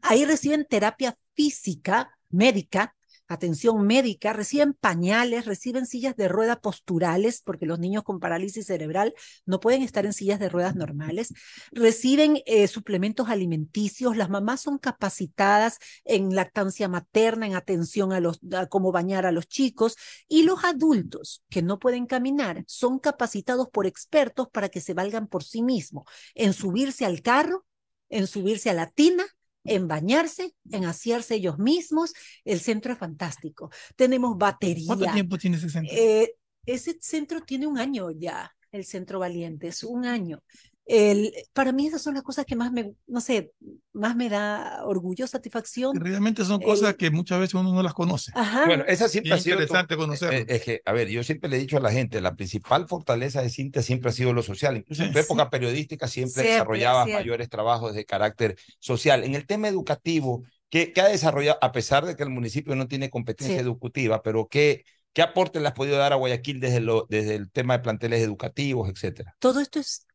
Ahí 0.00 0.24
reciben 0.24 0.66
terapia 0.68 1.18
física, 1.34 2.16
médica, 2.30 2.95
atención 3.28 3.86
médica, 3.86 4.32
reciben 4.32 4.74
pañales, 4.74 5.44
reciben 5.46 5.86
sillas 5.86 6.16
de 6.16 6.28
rueda 6.28 6.60
posturales, 6.60 7.42
porque 7.42 7.66
los 7.66 7.78
niños 7.78 8.02
con 8.04 8.20
parálisis 8.20 8.66
cerebral 8.66 9.14
no 9.44 9.60
pueden 9.60 9.82
estar 9.82 10.06
en 10.06 10.12
sillas 10.12 10.38
de 10.38 10.48
ruedas 10.48 10.76
normales, 10.76 11.32
reciben 11.72 12.42
eh, 12.46 12.68
suplementos 12.68 13.28
alimenticios, 13.28 14.16
las 14.16 14.30
mamás 14.30 14.60
son 14.60 14.78
capacitadas 14.78 15.78
en 16.04 16.34
lactancia 16.34 16.88
materna, 16.88 17.46
en 17.46 17.54
atención 17.54 18.12
a 18.12 18.20
los, 18.20 18.40
a 18.52 18.66
cómo 18.66 18.92
bañar 18.92 19.26
a 19.26 19.32
los 19.32 19.48
chicos, 19.48 19.96
y 20.28 20.42
los 20.44 20.64
adultos 20.64 21.44
que 21.48 21.62
no 21.62 21.78
pueden 21.78 22.06
caminar 22.06 22.64
son 22.66 22.98
capacitados 22.98 23.68
por 23.70 23.86
expertos 23.86 24.48
para 24.50 24.68
que 24.68 24.80
se 24.80 24.94
valgan 24.94 25.26
por 25.26 25.42
sí 25.42 25.62
mismos, 25.62 26.04
en 26.34 26.52
subirse 26.52 27.04
al 27.04 27.22
carro, 27.22 27.64
en 28.08 28.26
subirse 28.26 28.70
a 28.70 28.74
la 28.74 28.88
tina, 28.90 29.24
en 29.66 29.88
bañarse, 29.88 30.54
en 30.70 30.84
asearse 30.84 31.36
ellos 31.36 31.58
mismos. 31.58 32.12
El 32.44 32.60
centro 32.60 32.92
es 32.92 32.98
fantástico. 32.98 33.70
Tenemos 33.96 34.36
batería. 34.36 34.86
¿Cuánto 34.86 35.12
tiempo 35.12 35.38
tiene 35.38 35.56
ese 35.56 35.70
centro? 35.70 35.94
Eh, 35.96 36.34
ese 36.64 36.98
centro 37.00 37.40
tiene 37.42 37.66
un 37.66 37.78
año 37.78 38.10
ya, 38.10 38.50
el 38.72 38.84
Centro 38.84 39.20
Valientes, 39.20 39.84
un 39.84 40.04
año. 40.04 40.42
El, 40.88 41.32
para 41.52 41.72
mí 41.72 41.88
esas 41.88 42.00
son 42.00 42.14
las 42.14 42.22
cosas 42.22 42.44
que 42.46 42.54
más 42.54 42.70
me, 42.70 42.92
no 43.08 43.20
sé, 43.20 43.50
más 43.92 44.14
me 44.14 44.28
da 44.28 44.84
orgullo, 44.84 45.26
satisfacción. 45.26 45.92
Que 45.94 45.98
realmente 45.98 46.44
son 46.44 46.60
cosas 46.62 46.90
El- 46.90 46.96
que 46.96 47.10
muchas 47.10 47.40
veces 47.40 47.54
uno 47.54 47.72
no 47.74 47.82
las 47.82 47.92
conoce. 47.92 48.30
Ajá. 48.36 48.66
Bueno, 48.66 48.84
esa 48.86 49.08
siempre 49.08 49.30
Y 49.30 49.32
ha 49.32 49.36
es 49.36 49.42
sido. 49.42 49.56
tu- 49.56 49.62
interesante 49.64 49.96
conocerlo. 49.96 50.38
eh, 50.38 50.46
Es 50.48 50.62
que, 50.62 50.82
a 50.84 50.92
ver, 50.92 51.08
yo 51.08 51.24
siempre 51.24 51.50
le 51.50 51.56
he 51.56 51.58
dicho 51.60 51.76
a 51.76 51.80
la 51.80 51.90
gente, 51.90 52.20
la 52.20 52.36
principal 52.36 52.86
fortaleza 52.86 53.42
de 53.42 53.50
Cintia 53.50 53.82
siempre 53.82 54.10
ha 54.10 54.12
sido 54.12 54.32
lo 54.32 54.42
social. 54.44 54.76
Incluso 54.76 55.02
en 55.02 55.12
tu 55.12 55.18
Sí. 55.18 55.24
época 55.24 55.50
periodística 55.50 56.06
siempre 56.06 56.34
Siempre, 56.34 56.52
desarrollaba 56.52 57.04
siempre. 57.04 57.24
mayores 57.24 57.48
trabajos 57.48 57.92
de 57.94 58.04
carácter 58.04 58.56
social. 58.78 59.24
En 59.24 59.34
el 59.34 59.44
tema 59.46 59.66
educativo, 59.66 60.44
¿qué, 60.70 60.92
qué 60.92 61.00
ha 61.00 61.08
desarrollado, 61.08 61.58
a 61.62 61.72
pesar 61.72 62.06
de 62.06 62.14
que 62.14 62.22
el 62.22 62.30
municipio 62.30 62.76
no 62.76 62.86
tiene 62.86 63.10
competencia 63.10 63.56
Sí. 63.56 63.60
educativa, 63.62 64.22
pero 64.22 64.46
qué, 64.48 64.84
qué 65.12 65.22
aporte 65.22 65.58
le 65.58 65.66
has 65.66 65.74
podido 65.74 65.96
dar 65.96 66.12
a 66.12 66.16
Guayaquil 66.16 66.60
desde, 66.60 66.78
lo, 66.80 67.06
desde 67.08 67.34
el 67.34 67.50
tema 67.50 67.76
de 67.76 67.82
planteles 67.82 68.20
educativos, 68.22 68.88
etcétera? 68.88 69.34
Todo 69.40 69.58
esto 69.60 69.80
es 69.80 70.06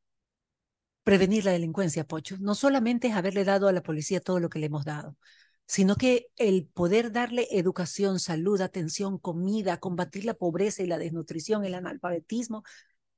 prevenir 1.03 1.45
la 1.45 1.51
delincuencia, 1.51 2.05
Pocho. 2.05 2.37
No 2.39 2.55
solamente 2.55 3.07
es 3.07 3.15
haberle 3.15 3.43
dado 3.43 3.67
a 3.67 3.71
la 3.71 3.83
policía 3.83 4.19
todo 4.21 4.39
lo 4.39 4.49
que 4.49 4.59
le 4.59 4.67
hemos 4.67 4.85
dado, 4.85 5.17
sino 5.65 5.95
que 5.95 6.27
el 6.37 6.67
poder 6.67 7.11
darle 7.11 7.47
educación, 7.51 8.19
salud, 8.19 8.61
atención, 8.61 9.17
comida, 9.17 9.79
combatir 9.79 10.25
la 10.25 10.33
pobreza 10.33 10.83
y 10.83 10.87
la 10.87 10.97
desnutrición, 10.97 11.65
el 11.65 11.75
analfabetismo, 11.75 12.63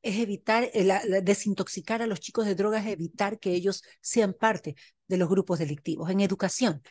es 0.03 0.19
evitar, 0.19 0.69
eh, 0.73 1.21
desintoxicar 1.23 2.01
a 2.01 2.07
los 2.07 2.19
chicos 2.19 2.45
de 2.45 2.55
drogas, 2.55 2.85
evitar 2.85 3.39
que 3.39 3.53
ellos 3.53 3.83
sean 4.01 4.33
parte 4.33 4.75
de 5.07 5.17
los 5.17 5.29
grupos 5.29 5.59
delictivos. 5.59 6.09
En 6.09 6.19
educación, 6.19 6.83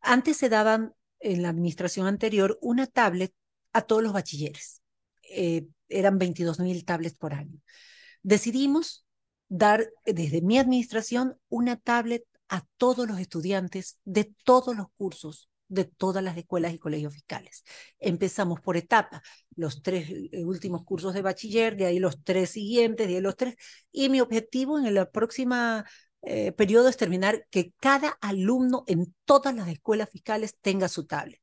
antes 0.00 0.38
se 0.38 0.48
daban 0.48 0.94
en 1.20 1.42
la 1.42 1.50
administración 1.50 2.06
anterior 2.06 2.58
una 2.60 2.86
tablet 2.86 3.32
a 3.72 3.82
todos 3.82 4.02
los 4.02 4.12
bachilleres. 4.12 4.82
Eh, 5.30 5.66
eran 5.88 6.18
22 6.18 6.58
mil 6.60 6.84
tablets 6.84 7.16
por 7.16 7.34
año. 7.34 7.60
Decidimos 8.22 9.05
dar 9.48 9.92
eh, 10.04 10.12
desde 10.12 10.42
mi 10.42 10.58
administración 10.58 11.38
una 11.48 11.76
tablet 11.76 12.24
a 12.48 12.64
todos 12.76 13.08
los 13.08 13.18
estudiantes 13.18 13.98
de 14.04 14.32
todos 14.44 14.76
los 14.76 14.86
cursos 14.96 15.48
de 15.68 15.84
todas 15.84 16.22
las 16.22 16.36
escuelas 16.36 16.72
y 16.74 16.78
colegios 16.78 17.14
fiscales. 17.14 17.64
Empezamos 17.98 18.60
por 18.60 18.76
etapa, 18.76 19.22
los 19.56 19.82
tres 19.82 20.08
eh, 20.10 20.44
últimos 20.44 20.84
cursos 20.84 21.14
de 21.14 21.22
bachiller, 21.22 21.76
de 21.76 21.86
ahí 21.86 21.98
los 21.98 22.22
tres 22.22 22.50
siguientes, 22.50 23.08
de 23.08 23.20
los 23.20 23.36
tres, 23.36 23.56
y 23.92 24.08
mi 24.08 24.20
objetivo 24.20 24.78
en 24.78 24.86
el 24.86 25.08
próximo 25.08 25.82
eh, 26.22 26.52
periodo 26.52 26.88
es 26.88 26.96
terminar 26.96 27.46
que 27.50 27.72
cada 27.80 28.10
alumno 28.20 28.84
en 28.86 29.14
todas 29.24 29.54
las 29.54 29.68
escuelas 29.68 30.10
fiscales 30.10 30.56
tenga 30.60 30.88
su 30.88 31.06
tablet. 31.06 31.40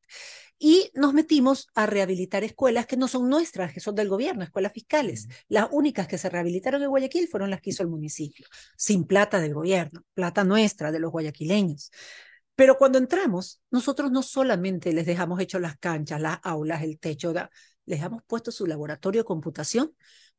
Y 0.66 0.92
nos 0.94 1.14
metimos 1.14 1.68
a 1.76 1.88
rehabilitar 1.88 2.46
escuelas 2.46 2.86
que 2.86 2.96
no 2.96 3.10
son 3.10 3.28
nuestras, 3.28 3.74
que 3.74 3.82
son 3.82 3.96
del 3.96 4.08
gobierno, 4.08 4.46
escuelas 4.46 4.72
fiscales. 4.72 5.28
Las 5.50 5.68
únicas 5.74 6.08
que 6.08 6.18
se 6.18 6.30
rehabilitaron 6.30 6.82
en 6.82 6.88
Guayaquil 6.88 7.28
fueron 7.28 7.50
las 7.50 7.60
que 7.60 7.72
hizo 7.72 7.84
el 7.84 7.90
municipio, 7.90 8.48
sin 8.78 9.04
plata 9.04 9.42
del 9.42 9.54
gobierno, 9.54 10.06
plata 10.14 10.46
nuestra, 10.46 10.94
de 10.94 11.02
los 11.02 11.12
guayaquileños. 11.12 11.92
Pero 12.56 12.78
cuando 12.78 12.98
entramos, 12.98 13.62
nosotros 13.72 14.10
no 14.10 14.24
solamente 14.24 14.94
les 14.94 15.06
dejamos 15.06 15.42
hecho 15.42 15.60
las 15.60 15.78
canchas, 15.80 16.22
las 16.22 16.40
aulas, 16.44 16.82
el 16.82 16.98
techo, 16.98 17.34
les 17.86 18.02
hemos 18.02 18.24
puesto 18.24 18.50
su 18.50 18.66
laboratorio 18.66 19.24
de 19.24 19.26
computación, 19.26 19.94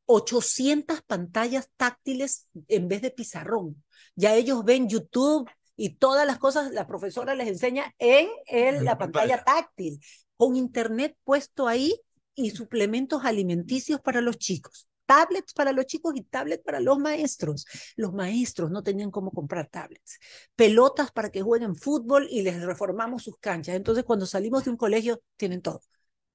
800 0.07 1.03
pantallas 1.03 1.69
táctiles 1.77 2.47
en 2.67 2.87
vez 2.87 3.03
de 3.03 3.11
pizarrón. 3.11 3.83
Ya 4.15 4.33
ellos 4.33 4.65
ven 4.65 4.89
YouTube 4.89 5.47
y 5.75 5.95
todas 5.95 6.25
las 6.25 6.37
cosas, 6.37 6.71
la 6.71 6.87
profesora 6.87 7.35
les 7.35 7.47
enseña 7.47 7.93
en 7.99 8.27
el- 8.47 8.85
la 8.85 8.97
pantalla 8.97 9.43
táctil, 9.43 9.99
con 10.37 10.55
internet 10.55 11.17
puesto 11.23 11.67
ahí 11.67 11.99
y 12.33 12.51
suplementos 12.51 13.23
alimenticios 13.25 14.01
para 14.01 14.21
los 14.21 14.37
chicos. 14.37 14.87
Tablets 15.05 15.53
para 15.53 15.71
los 15.71 15.85
chicos 15.85 16.13
y 16.15 16.23
tablets 16.23 16.63
para 16.63 16.79
los 16.79 16.97
maestros. 16.97 17.65
Los 17.95 18.11
maestros 18.13 18.71
no 18.71 18.81
tenían 18.81 19.11
cómo 19.11 19.31
comprar 19.31 19.67
tablets. 19.67 20.19
Pelotas 20.55 21.11
para 21.11 21.29
que 21.29 21.41
jueguen 21.43 21.75
fútbol 21.75 22.27
y 22.29 22.41
les 22.41 22.61
reformamos 22.61 23.23
sus 23.23 23.37
canchas. 23.37 23.75
Entonces, 23.75 24.03
cuando 24.03 24.25
salimos 24.25 24.65
de 24.65 24.71
un 24.71 24.77
colegio, 24.77 25.21
tienen 25.37 25.61
todo. 25.61 25.81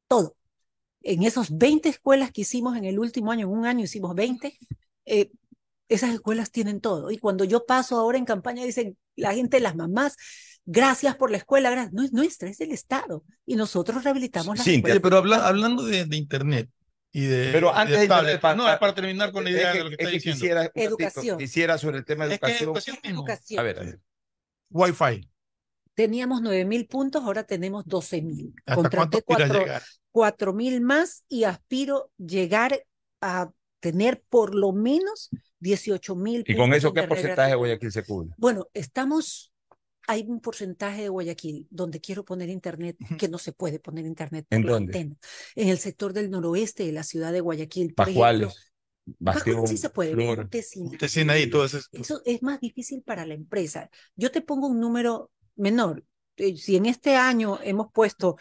Todo. 0.09 0.37
En 1.03 1.23
esos 1.23 1.57
20 1.57 1.89
escuelas 1.89 2.31
que 2.33 2.43
hicimos 2.43 2.77
en 2.77 2.85
el 2.85 2.99
último 2.99 3.33
año, 3.33 3.47
en 3.47 3.53
un 3.53 3.67
año 3.67 3.85
hicimos 3.85 4.15
20, 4.15 4.59
eh, 5.07 5.31
esas 5.89 6.11
escuelas 6.15 6.51
tienen 6.53 6.81
todo. 6.81 7.11
Y 7.11 7.19
cuando 7.19 7.45
yo 7.45 7.67
paso 7.67 7.99
ahora 7.99 8.19
en 8.19 8.25
campaña, 8.25 8.65
dicen 8.65 8.97
la 9.21 9.35
gente, 9.35 9.61
las 9.61 9.77
mamás, 9.77 10.17
Gracias 10.67 11.17
por 11.17 11.31
la 11.33 11.39
escuela, 11.39 11.89
no 11.91 12.03
es 12.05 12.13
nuestra, 12.13 12.49
es 12.49 12.59
del 12.59 12.71
Estado. 12.71 13.25
Y 13.47 13.57
nosotros 13.57 14.05
rehabilitamos 14.05 14.59
las 14.59 14.67
Oye, 14.67 14.77
escuelas. 14.77 15.01
pero 15.03 15.17
habla- 15.17 15.49
hablando 15.49 15.83
de, 15.85 16.05
de 16.05 16.17
Internet 16.17 16.69
y 17.11 17.23
de. 17.23 17.51
Pero 17.51 17.75
antes 17.75 17.97
de 17.97 18.03
de 18.03 18.09
tablet, 18.09 18.35
Internet, 18.35 18.41
pa- 18.43 18.55
no, 18.55 18.71
es 18.71 18.79
para 18.79 18.95
terminar 18.95 19.33
con 19.33 19.43
la 19.43 19.51
idea 19.51 19.69
es 19.69 19.73
que, 19.73 19.79
de 19.79 19.85
lo 19.85 19.91
que 19.91 19.95
es 19.95 20.01
está 20.01 20.11
que 20.11 20.17
diciendo. 20.17 20.37
quisiera, 20.39 20.71
Educación. 20.75 21.39
quisiera 21.39 21.79
sobre 21.79 21.99
el 21.99 22.05
tema 22.05 22.27
de 22.27 22.35
Es 22.35 22.41
que 22.41 22.47
educación. 22.47 22.69
educación 22.69 22.97
mismo. 23.03 23.21
Educación. 23.23 23.59
A 23.59 23.63
ver, 23.65 23.79
a 23.79 23.83
ver. 23.83 24.01
Wi-Fi. 24.71 25.31
Teníamos 25.95 26.41
9 26.43 26.65
mil 26.67 26.87
puntos, 26.87 27.25
ahora 27.25 27.43
tenemos 27.45 27.85
12 27.87 28.23
mil. 28.23 28.55
¿Hasta 28.67 28.75
cuánto 28.75 28.91
Contraté 28.91 29.17
aspiras 29.19 29.49
cuatro- 29.49 29.61
llegar? 29.65 29.83
4 30.13 30.53
mil 30.53 30.81
más 30.83 31.25
y 31.29 31.45
aspiro 31.45 32.13
llegar 32.19 32.85
a 33.21 33.51
tener 33.81 34.23
por 34.29 34.55
lo 34.55 34.73
menos 34.73 35.31
18 35.61 36.17
mil. 36.17 36.45
¿Y 36.47 36.57
con 36.57 36.73
eso 36.75 36.93
qué 36.93 37.03
de 37.03 37.09
porcentaje 37.09 37.51
de 37.51 37.57
Guayaquil 37.57 37.93
se 37.93 38.05
cubre? 38.05 38.31
Bueno, 38.37 38.69
estamos, 38.75 39.53
hay 40.07 40.25
un 40.27 40.41
porcentaje 40.41 41.03
de 41.03 41.09
Guayaquil 41.09 41.67
donde 41.71 42.01
quiero 42.01 42.25
poner 42.25 42.49
internet, 42.49 42.97
que 43.19 43.29
no 43.29 43.39
se 43.39 43.53
puede 43.53 43.79
poner 43.79 44.07
internet 44.07 44.47
por 44.49 44.57
¿En 44.59 44.67
la 44.67 44.73
dónde? 44.73 44.99
antena. 44.99 45.17
En 45.55 45.69
el 45.69 45.79
sector 45.79 46.13
del 46.13 46.31
noroeste 46.31 46.85
de 46.85 46.93
la 46.93 47.03
ciudad 47.03 47.33
de 47.33 47.41
Guayaquil. 47.41 47.95
Pascuales, 47.95 48.73
Bastión, 49.19 49.67
sí 49.67 49.77
se 49.77 49.91
puede, 49.91 50.13
Flor. 50.15 50.39
Montesina. 50.39 50.89
Montesina 50.91 51.33
ahí, 51.35 51.49
todo 51.51 51.65
eso. 51.65 51.79
Eso 51.93 52.23
es 52.25 52.43
más 52.43 52.61
difícil 52.61 53.03
para 53.03 53.27
la 53.27 53.35
empresa. 53.35 53.91
Yo 54.17 54.31
te 54.31 54.41
pongo 54.41 54.69
un 54.69 54.81
número 54.81 55.31
menor. 55.57 56.05
Eh, 56.37 56.57
Si 56.57 56.77
en 56.77 56.87
este 56.87 57.17
año 57.17 57.59
hemos 57.63 57.93
puesto 57.93 58.37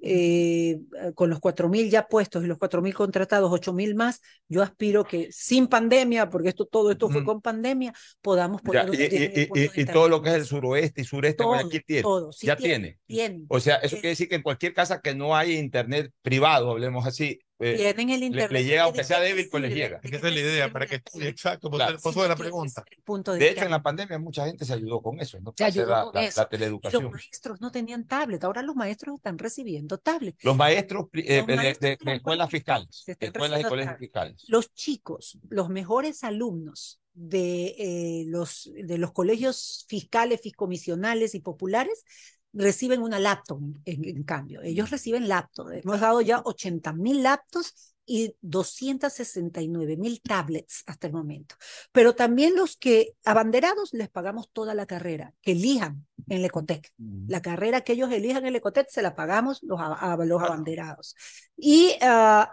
eh, 0.00 0.80
con 1.14 1.28
los 1.30 1.38
4.000 1.40 1.90
ya 1.90 2.06
puestos 2.08 2.44
y 2.44 2.46
los 2.46 2.58
4.000 2.58 2.94
contratados, 2.94 3.50
8.000 3.52 3.94
más, 3.94 4.20
yo 4.48 4.62
aspiro 4.62 5.04
que 5.04 5.28
sin 5.32 5.66
pandemia, 5.66 6.30
porque 6.30 6.48
esto, 6.48 6.66
todo 6.66 6.90
esto 6.90 7.08
fue 7.10 7.24
con 7.24 7.40
pandemia, 7.40 7.92
podamos 8.20 8.62
Ya, 8.62 8.68
poner 8.68 8.84
unos 8.84 8.96
y, 8.98 9.08
10.000 9.08 9.50
y- 9.76 9.84
todo 9.86 10.08
lo 10.08 10.22
que 10.22 10.30
es 10.30 10.34
el 10.36 10.44
suroeste 10.46 11.02
y 11.02 11.04
sureste 11.04 11.42
de 11.42 11.44
Todo, 11.44 11.48
Guayaquil 11.48 11.84
tiene. 11.86 12.02
todo, 12.02 12.32
sí 12.32 12.46
ya 12.46 12.56
tiene, 12.56 12.98
tiene. 13.06 13.28
tiene. 13.28 13.44
O 13.48 13.60
sea, 13.60 13.76
eso 13.76 13.96
Eh, 13.96 14.00
quiere 14.00 14.08
decir 14.10 14.28
que 14.28 14.36
en 14.36 14.42
cualquier 14.42 14.72
casa 14.74 15.00
que 15.00 15.14
no 15.14 15.36
haya 15.36 15.52
internet 15.58 16.10
privado, 16.22 16.70
hablemos 16.70 17.06
así, 17.06 17.38
eh, 17.58 17.76
Tienen 17.76 18.10
el 18.10 18.20
le, 18.20 18.26
internet. 18.26 18.50
le 18.50 18.64
llega, 18.64 18.82
aunque 18.84 18.98
¿De 18.98 19.04
sea 19.04 19.20
débil, 19.20 19.48
pues 19.50 19.62
le 19.62 19.68
sirve? 19.68 19.80
llega. 19.80 20.00
¿De 20.00 20.08
Esa 20.16 20.28
es 20.28 20.34
la 20.34 20.40
idea, 20.40 20.72
para 20.72 20.86
que. 20.86 20.96
internet? 20.96 21.28
Exacto, 21.28 21.70
por 21.70 21.78
Claro. 21.78 21.96
eso 21.96 22.12
Si 22.12 22.20
de 22.20 22.28
la 22.28 22.36
pregunta. 22.36 22.84
de 22.84 23.38
De 23.38 23.48
hecho, 23.50 23.64
en 23.64 23.70
la 23.70 23.82
pandemia 23.82 24.18
mucha 24.18 24.46
gente 24.46 24.64
se 24.64 24.72
ayudó 24.72 25.00
con 25.00 25.20
eso, 25.20 25.38
¿no? 25.40 25.54
Se 25.56 25.64
ayudó 25.64 25.86
la, 25.90 26.02
con 26.04 26.14
la- 26.14 26.24
eso. 26.24 26.40
la 26.40 26.42
Y 26.42 26.44
los 26.44 26.50
teleeducación. 26.50 27.10
maestros 27.12 27.60
no 27.60 27.70
tenían 27.70 28.06
tablet, 28.06 28.42
ahora 28.44 28.62
los 28.62 28.74
maestros 28.74 29.16
están 29.16 29.38
recibiendo 29.38 29.98
tablet. 29.98 30.36
Los 30.42 30.56
maestros 30.56 31.06
eh, 31.12 31.38
Los 31.38 31.46
de- 31.46 31.56
maestros 31.56 31.80
de, 31.80 31.88
de 31.90 31.96
de 31.96 32.04
las 32.04 32.14
escuelas 32.16 32.50
fiscales, 32.50 33.04
escuelas 33.20 33.60
y 33.60 33.64
colegios 33.64 33.98
fiscales. 33.98 34.44
Los 34.48 34.72
chicos, 34.74 35.38
los 35.48 35.68
mejores 35.68 36.24
alumnos 36.24 37.00
de, 37.14 37.74
eh, 37.78 38.24
los, 38.26 38.70
de 38.74 38.96
los 38.98 39.12
colegios 39.12 39.84
fiscales, 39.88 40.40
fiscomisionales 40.40 41.34
y 41.34 41.40
populares 41.40 42.04
reciben 42.52 43.02
una 43.02 43.18
laptop 43.18 43.60
en, 43.84 44.04
en 44.04 44.22
cambio. 44.24 44.62
Ellos 44.62 44.90
reciben 44.90 45.28
laptop. 45.28 45.70
Hemos 45.72 46.00
dado 46.00 46.20
ya 46.20 46.40
80 46.44 46.92
mil 46.92 47.22
laptops 47.22 47.94
y 48.04 48.34
269 48.40 49.96
mil 49.96 50.20
tablets 50.22 50.82
hasta 50.86 51.06
el 51.06 51.12
momento. 51.12 51.54
Pero 51.92 52.14
también 52.14 52.54
los 52.56 52.76
que 52.76 53.14
abanderados 53.24 53.92
les 53.94 54.08
pagamos 54.10 54.50
toda 54.52 54.74
la 54.74 54.86
carrera, 54.86 55.32
que 55.40 55.52
elijan 55.52 56.06
en 56.28 56.38
el 56.38 56.44
Ecotec. 56.44 56.92
La 57.28 57.40
carrera 57.42 57.82
que 57.82 57.92
ellos 57.94 58.10
elijan 58.12 58.42
en 58.42 58.48
el 58.48 58.56
Ecotec 58.56 58.88
se 58.90 59.02
la 59.02 59.14
pagamos 59.14 59.62
los, 59.62 59.80
a- 59.80 60.12
a- 60.12 60.16
los 60.24 60.42
abanderados. 60.42 61.14
Y 61.56 61.92
ah, 62.02 62.52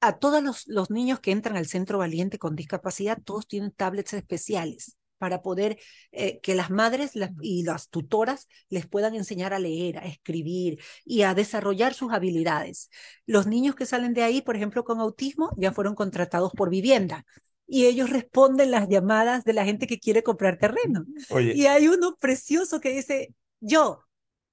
a 0.00 0.18
todos 0.18 0.42
los, 0.42 0.66
los 0.68 0.90
niños 0.90 1.20
que 1.20 1.32
entran 1.32 1.56
al 1.56 1.66
centro 1.66 1.98
valiente 1.98 2.38
con 2.38 2.54
discapacidad, 2.54 3.18
todos 3.24 3.46
tienen 3.48 3.72
tablets 3.72 4.12
especiales 4.12 4.96
para 5.18 5.42
poder 5.42 5.78
eh, 6.12 6.40
que 6.42 6.54
las 6.54 6.70
madres 6.70 7.14
las- 7.14 7.30
y 7.40 7.64
las 7.64 7.88
tutoras 7.88 8.48
les 8.68 8.86
puedan 8.86 9.14
enseñar 9.14 9.54
a 9.54 9.58
leer, 9.58 9.98
a 9.98 10.06
escribir 10.06 10.78
y 11.04 11.22
a 11.22 11.34
desarrollar 11.34 11.94
sus 11.94 12.12
habilidades. 12.12 12.90
Los 13.26 13.46
niños 13.46 13.74
que 13.74 13.86
salen 13.86 14.14
de 14.14 14.22
ahí, 14.22 14.42
por 14.42 14.56
ejemplo, 14.56 14.84
con 14.84 15.00
autismo, 15.00 15.50
ya 15.56 15.72
fueron 15.72 15.94
contratados 15.94 16.52
por 16.52 16.70
vivienda 16.70 17.24
y 17.66 17.86
ellos 17.86 18.10
responden 18.10 18.70
las 18.70 18.88
llamadas 18.88 19.44
de 19.44 19.52
la 19.52 19.64
gente 19.64 19.86
que 19.86 19.98
quiere 19.98 20.22
comprar 20.22 20.58
terreno. 20.58 21.04
Oye. 21.30 21.52
Y 21.54 21.66
hay 21.66 21.88
uno 21.88 22.16
precioso 22.16 22.80
que 22.80 22.90
dice, 22.90 23.34
yo, 23.60 24.04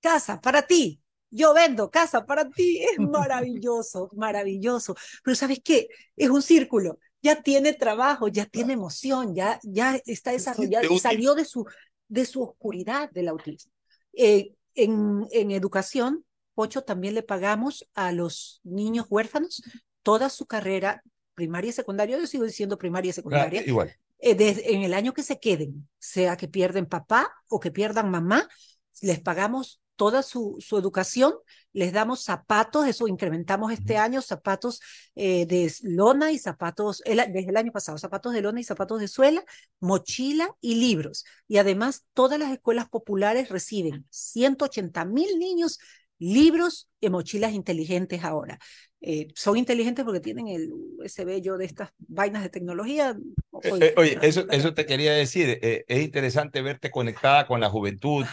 casa 0.01 0.41
para 0.41 0.63
ti, 0.63 1.01
yo 1.29 1.53
vendo 1.53 1.89
casa 1.91 2.25
para 2.25 2.49
ti. 2.49 2.83
Es 2.83 2.97
maravilloso, 2.99 4.09
maravilloso. 4.15 4.95
Pero 5.23 5.35
¿sabes 5.35 5.59
qué? 5.63 5.87
Es 6.15 6.29
un 6.29 6.41
círculo. 6.41 6.99
Ya 7.23 7.41
tiene 7.41 7.73
trabajo, 7.73 8.27
ya 8.27 8.45
tiene 8.45 8.73
emoción, 8.73 9.33
ya, 9.33 9.59
ya 9.63 9.99
está 10.05 10.31
desarrollado, 10.31 10.85
útil. 10.87 10.99
salió 10.99 11.33
de 11.35 11.45
su, 11.45 11.65
de 12.09 12.25
su 12.25 12.43
oscuridad 12.43 13.09
del 13.11 13.29
autismo. 13.29 13.71
Eh, 14.13 14.53
en, 14.75 15.25
en 15.31 15.51
educación, 15.51 16.25
Pocho, 16.53 16.83
también 16.83 17.15
le 17.15 17.23
pagamos 17.23 17.89
a 17.95 18.11
los 18.11 18.59
niños 18.63 19.07
huérfanos 19.09 19.63
toda 20.03 20.29
su 20.29 20.45
carrera 20.45 21.01
primaria 21.33 21.69
y 21.69 21.73
secundaria. 21.73 22.17
Yo 22.19 22.27
sigo 22.27 22.43
diciendo 22.43 22.77
primaria 22.77 23.07
y 23.09 23.11
Ah, 23.11 23.13
secundaria 23.15 23.63
igual. 23.65 23.91
eh, 24.19 24.35
desde- 24.35 24.73
en 24.75 24.83
el 24.83 24.93
año 24.93 25.13
que 25.13 25.23
se 25.23 25.39
queden, 25.39 25.87
sea 25.99 26.37
que 26.37 26.47
pierden 26.47 26.85
papá 26.85 27.31
o 27.47 27.59
que 27.59 27.71
pierdan 27.71 28.11
mamá, 28.11 28.47
les 29.01 29.19
pagamos 29.21 29.81
toda 29.95 30.21
su, 30.23 30.57
su 30.59 30.77
educación, 30.77 31.33
les 31.73 31.91
damos 31.91 32.23
zapatos, 32.23 32.87
eso 32.87 33.07
incrementamos 33.07 33.71
este 33.71 33.97
año, 33.97 34.21
zapatos 34.21 34.79
eh, 35.15 35.45
de 35.45 35.71
lona 35.83 36.31
y 36.31 36.37
zapatos, 36.39 37.01
el 37.05 37.17
desde 37.33 37.49
el 37.49 37.57
año 37.57 37.71
pasado, 37.71 37.97
zapatos 37.97 38.33
de 38.33 38.41
lona 38.41 38.59
y 38.59 38.63
zapatos 38.63 38.99
de 38.99 39.07
suela, 39.07 39.43
mochila 39.79 40.49
y 40.61 40.75
libros. 40.75 41.25
Y 41.47 41.57
además 41.57 42.05
todas 42.13 42.39
las 42.39 42.51
escuelas 42.51 42.89
populares 42.89 43.49
reciben 43.49 44.05
180 44.09 45.05
mil 45.05 45.39
niños 45.39 45.79
libros 46.19 46.89
y 47.01 47.09
mochilas 47.09 47.53
inteligentes 47.53 48.23
ahora. 48.23 48.59
Eh, 49.01 49.27
son 49.35 49.57
inteligentes 49.57 50.05
porque 50.05 50.21
tienen 50.21 50.47
el 50.47 50.69
ese 51.03 51.25
bello 51.25 51.57
de 51.57 51.65
estas 51.65 51.89
vainas 51.97 52.43
de 52.43 52.49
tecnología. 52.49 53.17
Eh, 53.61 53.75
eh, 53.79 53.93
oye, 53.97 54.17
eso, 54.21 54.45
eso 54.49 54.73
te 54.73 54.85
quería 54.85 55.13
decir. 55.13 55.59
eh, 55.61 55.83
es 55.87 56.03
interesante 56.03 56.61
verte 56.61 56.91
conectada 56.91 57.45
con 57.47 57.59
la 57.59 57.69
juventud, 57.69 58.25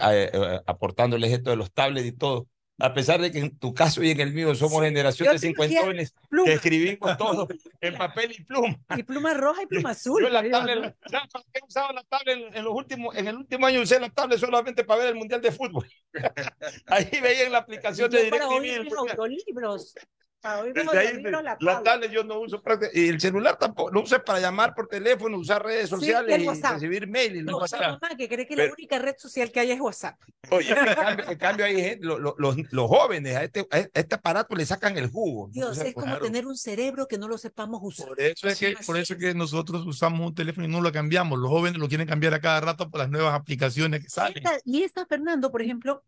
a- 0.00 0.14
eh, 0.14 0.60
aportándoles 0.66 1.32
esto 1.32 1.50
de 1.50 1.56
los 1.56 1.72
tablets 1.72 2.06
y 2.08 2.12
todo. 2.12 2.48
A 2.80 2.94
pesar 2.94 3.20
de 3.20 3.30
que 3.30 3.38
en 3.38 3.58
tu 3.58 3.74
caso 3.74 4.02
y 4.02 4.10
en 4.10 4.20
el 4.20 4.32
mío 4.32 4.54
somos 4.54 4.82
generación 4.82 5.26
Yo 5.26 5.32
de 5.32 5.38
cincuentones 5.38 6.14
que 6.44 6.52
escribimos 6.52 7.16
todo 7.16 7.48
en 7.80 7.94
papel 7.96 8.32
y 8.32 8.44
pluma. 8.44 8.76
Y 8.96 9.02
pluma 9.02 9.34
roja 9.34 9.62
y 9.62 9.66
pluma 9.66 9.90
azul. 9.90 10.22
Yo 10.22 10.30
la 10.30 10.48
tablet, 10.48 10.78
¿no? 10.78 10.94
¿sabes 11.10 11.28
para 11.32 11.44
qué 11.52 11.60
he 11.60 11.66
usado 11.66 11.92
la 11.92 12.02
tablet 12.04 12.38
en, 12.38 12.56
en 12.56 12.64
los 12.64 12.74
últimos, 12.74 13.16
en 13.16 13.28
el 13.28 13.36
último 13.36 13.66
año 13.66 13.80
usé 13.80 14.00
la 14.00 14.10
tablet 14.10 14.38
solamente 14.38 14.84
para 14.84 15.00
ver 15.00 15.08
el 15.10 15.16
Mundial 15.16 15.40
de 15.40 15.52
Fútbol. 15.52 15.86
Ahí 16.86 17.08
veía 17.22 17.44
en 17.44 17.52
la 17.52 17.58
aplicación 17.58 18.10
de 18.10 18.24
Yo 18.24 18.30
para 18.30 18.48
DirecTV 18.48 18.60
oír 18.60 18.84
mis 18.84 18.94
audiolibros. 18.94 19.94
Desde 20.42 20.98
ahí, 20.98 21.22
la 21.22 21.56
la 21.60 21.82
tablet. 21.82 22.10
yo 22.10 22.24
no 22.24 22.40
uso 22.40 22.62
prácticamente, 22.62 22.98
y 23.00 23.08
el 23.08 23.20
celular 23.20 23.58
tampoco, 23.58 23.90
lo 23.90 24.02
uso 24.02 24.22
para 24.24 24.40
llamar 24.40 24.74
por 24.74 24.86
teléfono, 24.88 25.36
usar 25.36 25.62
redes 25.62 25.84
Sí, 25.90 25.96
sociales 25.96 26.34
el 26.34 26.42
y 26.42 26.46
WhatsApp. 26.48 26.72
recibir 26.74 27.06
mail 27.06 27.36
y 27.36 27.42
No, 27.42 27.58
WhatsApp. 27.58 27.80
mamá 28.00 28.16
que 28.16 28.26
cree 28.28 28.46
que 28.46 28.56
Pero- 28.56 28.68
la 28.68 28.72
única 28.74 28.98
red 28.98 29.14
social 29.18 29.52
que 29.52 29.60
hay 29.60 29.72
es 29.72 29.80
WhatsApp. 29.80 30.18
Oye, 30.50 30.70
en 30.70 30.94
cambio, 30.94 31.30
en 31.30 31.38
cambio 31.38 31.64
hay 31.66 31.74
gente, 31.82 32.06
lo- 32.06 32.18
lo- 32.18 32.34
los, 32.38 32.56
los 32.72 32.88
jóvenes 32.88 33.36
a 33.36 33.44
este, 33.44 33.66
a 33.70 33.78
este 33.78 34.14
aparato 34.14 34.54
le 34.56 34.64
sacan 34.64 34.96
el 34.96 35.10
jugo. 35.10 35.48
Dios, 35.52 35.76
sea, 35.76 35.86
es 35.88 35.94
como 35.94 36.06
claro. 36.06 36.24
tener 36.24 36.46
un 36.46 36.56
cerebro 36.56 37.06
que 37.06 37.18
no 37.18 37.28
lo 37.28 37.36
sepamos 37.36 37.80
usar. 37.82 38.08
Por 38.08 38.20
eso 38.20 38.48
es 38.48 38.58
que, 38.58 38.76
por 38.86 38.96
eso 38.96 39.12
es 39.14 39.20
que 39.20 39.34
nosotros 39.34 39.84
usamos 39.86 40.26
un 40.26 40.34
teléfono 40.34 40.66
y 40.66 40.70
no 40.70 40.80
lo 40.80 40.90
cambiamos. 40.90 41.38
Los 41.38 41.50
jóvenes 41.50 41.78
lo 41.78 41.86
quieren 41.88 42.06
cambiar 42.08 42.32
a 42.34 42.40
cada 42.40 42.60
rato 42.62 42.90
por 42.90 43.00
las 43.00 43.10
nuevas 43.10 43.34
aplicaciones 43.34 44.02
que 44.02 44.08
salen. 44.08 44.38
Esta- 44.38 44.58
y 44.64 44.82
esta, 44.84 45.04
Fernando, 45.04 45.50
por 45.50 45.60
ejemplo, 45.60 46.02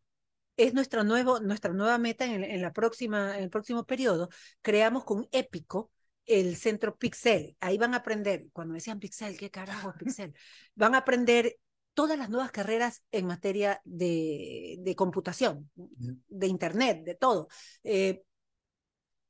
es 0.63 0.75
nuestra, 0.75 1.03
nuevo, 1.03 1.41
nuestra 1.41 1.73
nueva 1.73 1.99
meta 1.99 2.25
en, 2.25 2.63
la 2.63 2.73
próxima, 2.73 3.37
en 3.37 3.45
el 3.45 3.51
próximo 3.51 3.85
periodo. 3.85 4.29
Creamos 4.61 5.05
con 5.05 5.29
Épico 5.33 5.91
el 6.25 6.57
centro 6.57 6.97
Pixel. 6.97 7.57
Ahí 7.61 7.79
van 7.79 7.95
a 7.95 7.99
aprender, 7.99 8.47
cuando 8.53 8.75
decían 8.75 9.01
Pixel, 9.01 9.37
¿qué 9.37 9.51
carajo 9.51 9.91
es 9.91 9.97
Pixel? 9.99 10.35
Van 10.75 10.95
a 10.95 10.99
aprender 10.99 11.59
todas 11.95 12.17
las 12.17 12.31
nuevas 12.31 12.53
carreras 12.53 13.03
en 13.11 13.27
materia 13.27 13.81
de, 13.85 14.77
de 14.79 14.95
computación, 14.95 15.71
de 15.75 16.47
Internet, 16.47 17.05
de 17.05 17.15
todo. 17.17 17.49
Eh, 17.83 18.23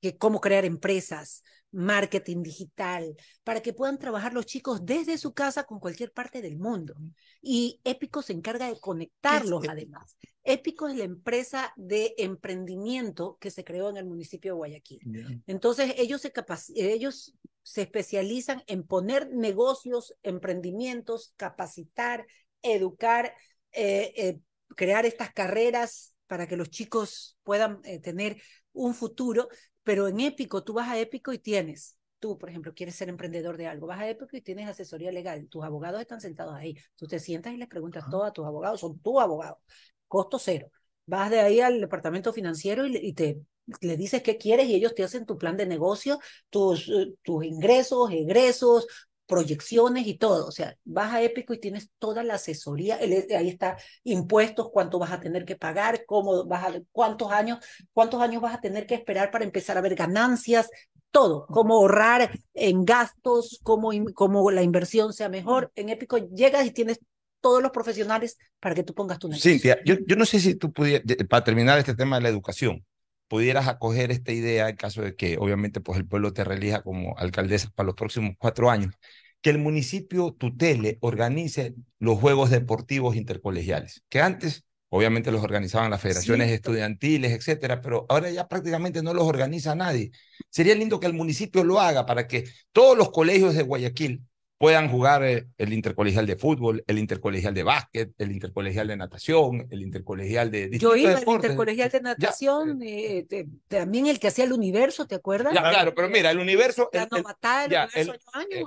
que 0.01 0.19
cómo 0.19 0.41
crear 0.41 0.65
empresas, 0.65 1.45
marketing 1.73 2.43
digital, 2.43 3.17
para 3.43 3.61
que 3.61 3.73
puedan 3.73 3.99
trabajar 3.99 4.33
los 4.33 4.47
chicos 4.47 4.85
desde 4.85 5.19
su 5.19 5.33
casa 5.33 5.65
con 5.65 5.81
cualquier 5.81 6.13
parte 6.13 6.43
del 6.43 6.59
mundo. 6.59 6.95
Y 7.41 7.81
Épico 7.85 8.23
se 8.23 8.33
encarga 8.33 8.69
de 8.69 8.79
conectarlos 8.79 9.67
además. 9.69 10.17
Épico 10.45 10.89
es 10.89 10.97
la 10.97 11.05
empresa 11.05 11.73
de 11.77 12.15
emprendimiento 12.19 13.39
que 13.41 13.51
se 13.51 13.65
creó 13.65 13.91
en 13.91 13.97
el 13.97 14.05
municipio 14.05 14.53
de 14.53 14.57
Guayaquil. 14.57 15.43
Entonces 15.47 15.95
ellos 15.97 16.21
se, 16.21 16.33
ellos 16.77 17.35
se 17.63 17.83
especializan 17.83 18.63
en 18.67 18.83
poner 18.85 19.31
negocios, 19.31 20.15
emprendimientos, 20.23 21.33
capacitar, 21.37 22.27
educar, 22.63 23.35
eh, 23.73 24.13
eh, 24.17 24.41
crear 24.77 25.07
estas 25.07 25.33
carreras 25.33 26.15
para 26.27 26.47
que 26.47 26.57
los 26.57 26.71
chicos 26.71 27.39
puedan 27.43 27.81
eh, 27.85 28.01
tener 28.01 28.41
un 28.73 28.95
futuro. 28.95 29.49
Pero 29.85 30.09
en 30.09 30.21
Épico, 30.21 30.63
tú 30.65 30.75
vas 30.75 30.89
a 30.89 30.99
Épico 30.99 31.33
y 31.33 31.39
tienes 31.39 31.99
tú, 32.23 32.39
por 32.39 32.49
ejemplo, 32.49 32.73
quieres 32.73 32.95
ser 32.95 33.09
emprendedor 33.09 33.57
de 33.57 33.67
algo, 33.67 33.89
vas 33.89 33.99
a 33.99 34.09
Épico 34.09 34.37
y 34.37 34.41
tienes 34.41 34.69
asesoría 34.69 35.11
legal, 35.11 35.49
tus 35.49 35.65
abogados 35.65 36.01
están 36.01 36.21
sentados 36.21 36.55
ahí, 36.55 36.77
tú 36.95 37.09
te 37.09 37.19
sientas 37.19 37.53
y 37.53 37.57
les 37.57 37.67
preguntas 37.67 38.05
todo 38.09 38.23
a 38.23 38.33
tus 38.33 38.47
abogados, 38.47 38.79
son 38.81 39.01
tu 39.01 39.19
abogado, 39.21 39.59
costo 40.07 40.39
cero. 40.39 40.71
Vas 41.05 41.31
de 41.31 41.41
ahí 41.41 41.61
al 41.61 41.81
departamento 41.81 42.33
financiero 42.33 42.87
y 42.87 43.13
te 43.13 43.43
le 43.81 43.97
dices 43.97 44.23
qué 44.23 44.39
quieres 44.39 44.67
y 44.69 44.77
ellos 44.77 44.95
te 44.95 45.03
hacen 45.03 45.27
tu 45.27 45.37
plan 45.37 45.57
de 45.57 45.67
negocio, 45.67 46.21
tus, 46.49 46.89
eh, 46.89 47.15
tus 47.23 47.45
ingresos, 47.45 48.13
egresos, 48.13 48.87
proyecciones 49.33 50.07
y 50.07 50.15
todo. 50.19 50.47
O 50.47 50.53
sea, 50.53 50.77
vas 50.85 51.11
a 51.15 51.23
Épico 51.23 51.55
y 51.55 51.59
tienes 51.59 51.89
toda 51.99 52.23
la 52.23 52.35
asesoría, 52.35 52.97
el- 52.97 53.27
ahí 53.35 53.49
está 53.49 53.79
impuestos, 54.05 54.69
cuánto 54.71 54.99
vas 54.99 55.11
a 55.11 55.21
tener 55.21 55.47
que 55.47 55.57
pagar, 55.57 56.05
cómo 56.05 56.45
vas 56.45 56.67
a, 56.67 56.81
cuántos 56.93 57.33
años, 57.33 57.59
cuántos 57.95 58.21
años 58.21 58.43
vas 58.43 58.55
a 58.55 58.61
tener 58.61 58.87
que 58.87 58.95
esperar 58.95 59.31
para 59.31 59.45
empezar 59.45 59.79
a 59.79 59.81
ver 59.81 59.95
ganancias, 59.95 60.69
todo, 61.11 61.47
cómo 61.47 61.77
ahorrar 61.77 62.31
en 62.53 62.85
gastos, 62.85 63.59
cómo, 63.63 63.91
cómo 64.15 64.51
la 64.51 64.63
inversión 64.63 65.15
sea 65.15 65.31
mejor. 65.31 65.73
En 65.77 65.89
Épico 65.89 66.19
llegas 66.19 66.67
y 66.67 66.71
tienes 66.73 67.01
todos 67.41 67.63
los 67.63 67.73
profesionales 67.73 68.37
para 68.61 68.75
que 68.75 68.85
tú 68.85 68.95
pongas 68.95 69.19
tu 69.19 69.29
negocio. 69.29 69.51
Cintia, 69.53 69.79
yo, 69.85 69.97
yo 70.07 70.17
no 70.17 70.27
sé 70.27 70.41
si 70.41 70.55
tú 70.55 70.73
pudieras, 70.73 71.05
para 71.29 71.45
terminar 71.45 71.79
este 71.79 71.95
tema 71.95 72.17
de 72.17 72.23
la 72.23 72.29
educación, 72.29 72.85
pudieras 73.33 73.67
acoger 73.67 74.11
esta 74.11 74.31
idea 74.31 74.69
en 74.69 74.77
caso 74.77 75.01
de 75.01 75.17
que 75.17 75.39
obviamente 75.39 75.81
pues 75.81 75.99
el 75.99 76.07
pueblo 76.07 76.35
te 76.35 76.45
relija 76.45 76.83
como 76.83 77.17
alcaldesa 77.17 77.71
para 77.75 77.87
los 77.87 77.95
próximos 77.95 78.35
cuatro 78.39 78.71
años, 78.71 78.95
que 79.41 79.49
el 79.49 79.57
municipio 79.57 80.35
tutele, 80.39 80.99
organice 81.01 81.75
los 81.99 82.19
juegos 82.19 82.51
deportivos 82.51 83.17
intercolegiales, 83.17 84.03
que 84.11 84.21
antes 84.21 84.65
obviamente 84.91 85.33
los 85.33 85.43
organizaban 85.43 85.91
las 85.91 86.03
federaciones 86.03 86.49
Sí. 86.49 86.53
estudiantiles, 86.57 87.33
etcétera, 87.33 87.81
pero 87.81 88.05
ahora 88.11 88.29
ya 88.29 88.47
prácticamente 88.49 89.03
no 89.03 89.15
los 89.15 89.25
organiza 89.27 89.75
nadie. 89.75 90.11
Sería 90.51 90.75
lindo 90.75 91.01
que 91.01 91.07
el 91.07 91.15
municipio 91.15 91.65
lo 91.65 91.81
haga 91.81 92.05
para 92.05 92.27
que 92.27 92.45
todos 92.73 92.99
los 92.99 93.13
colegios 93.13 93.55
de 93.55 93.63
Guayaquil 93.63 94.21
puedan 94.63 94.89
jugar 94.89 95.25
eh, 95.25 95.49
el 95.59 95.73
intercolegial 95.73 96.25
de 96.25 96.37
fútbol, 96.37 96.85
el 96.87 96.97
intercolegial 96.97 97.53
de 97.53 97.65
básquet, 97.65 98.13
el 98.17 98.31
intercolegial 98.31 98.87
de 98.87 98.97
natación, 98.97 99.67
el 99.71 99.83
intercolegial 99.83 100.53
de 100.53 100.71
Yo 100.79 100.95
iba 100.95 101.11
al 101.19 101.25
intercolegial 101.29 101.91
de 101.91 102.01
natación, 102.01 102.81
eh, 102.81 103.27
te- 103.29 103.49
también 103.67 104.07
el 104.07 104.21
que 104.21 104.29
hacía 104.29 104.45
el 104.45 104.53
universo, 104.53 105.05
¿te 105.09 105.17
acuerdas? 105.17 105.53
Ya, 105.53 105.69
claro, 105.69 105.97
pero 105.97 106.09
mira, 106.09 106.31
el 106.31 106.39
universo, 106.39 106.91
el, 106.93 107.01
el- 107.01 107.25
ya, 107.73 107.89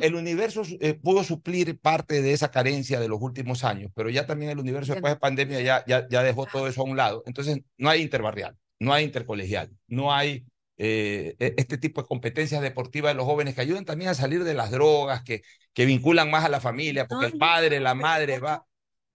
el 0.01 0.15
universo 0.15 0.63
eh, 0.81 0.95
pudo 0.95 1.23
suplir 1.23 1.79
parte 1.79 2.21
de 2.21 2.33
esa 2.33 2.51
carencia 2.51 2.99
de 2.99 3.07
los 3.07 3.21
últimos 3.21 3.63
años, 3.63 3.89
pero 3.95 4.09
ya 4.09 4.25
también 4.25 4.51
el 4.51 4.59
universo 4.59 4.91
después 4.91 5.13
de 5.13 5.19
pandemia 5.21 5.61
ya, 5.61 5.85
ya, 5.87 6.09
ya 6.09 6.23
dejó 6.23 6.45
todo 6.45 6.67
eso 6.67 6.81
a 6.81 6.83
un 6.83 6.97
lado. 6.97 7.23
Entonces, 7.25 7.61
no 7.77 7.89
hay 7.89 8.01
interbarrial, 8.01 8.57
no 8.81 8.91
hay 8.91 9.05
intercolegial, 9.05 9.69
no 9.87 10.13
hay 10.13 10.43
eh, 10.77 11.35
e- 11.39 11.53
este 11.57 11.77
tipo 11.77 12.01
de 12.01 12.07
competencias 12.07 12.61
deportivas 12.61 13.11
de 13.13 13.15
los 13.17 13.25
jóvenes 13.25 13.55
que 13.55 13.61
ayudan 13.61 13.85
también 13.85 14.09
a 14.09 14.13
salir 14.13 14.43
de 14.43 14.53
las 14.53 14.71
drogas, 14.71 15.23
que, 15.23 15.41
que 15.73 15.85
vinculan 15.85 16.29
más 16.29 16.45
a 16.45 16.49
la 16.49 16.59
familia, 16.59 17.07
porque 17.07 17.27
el 17.27 17.37
padre, 17.37 17.79
la 17.79 17.93
madre 17.95 18.39
va, 18.39 18.65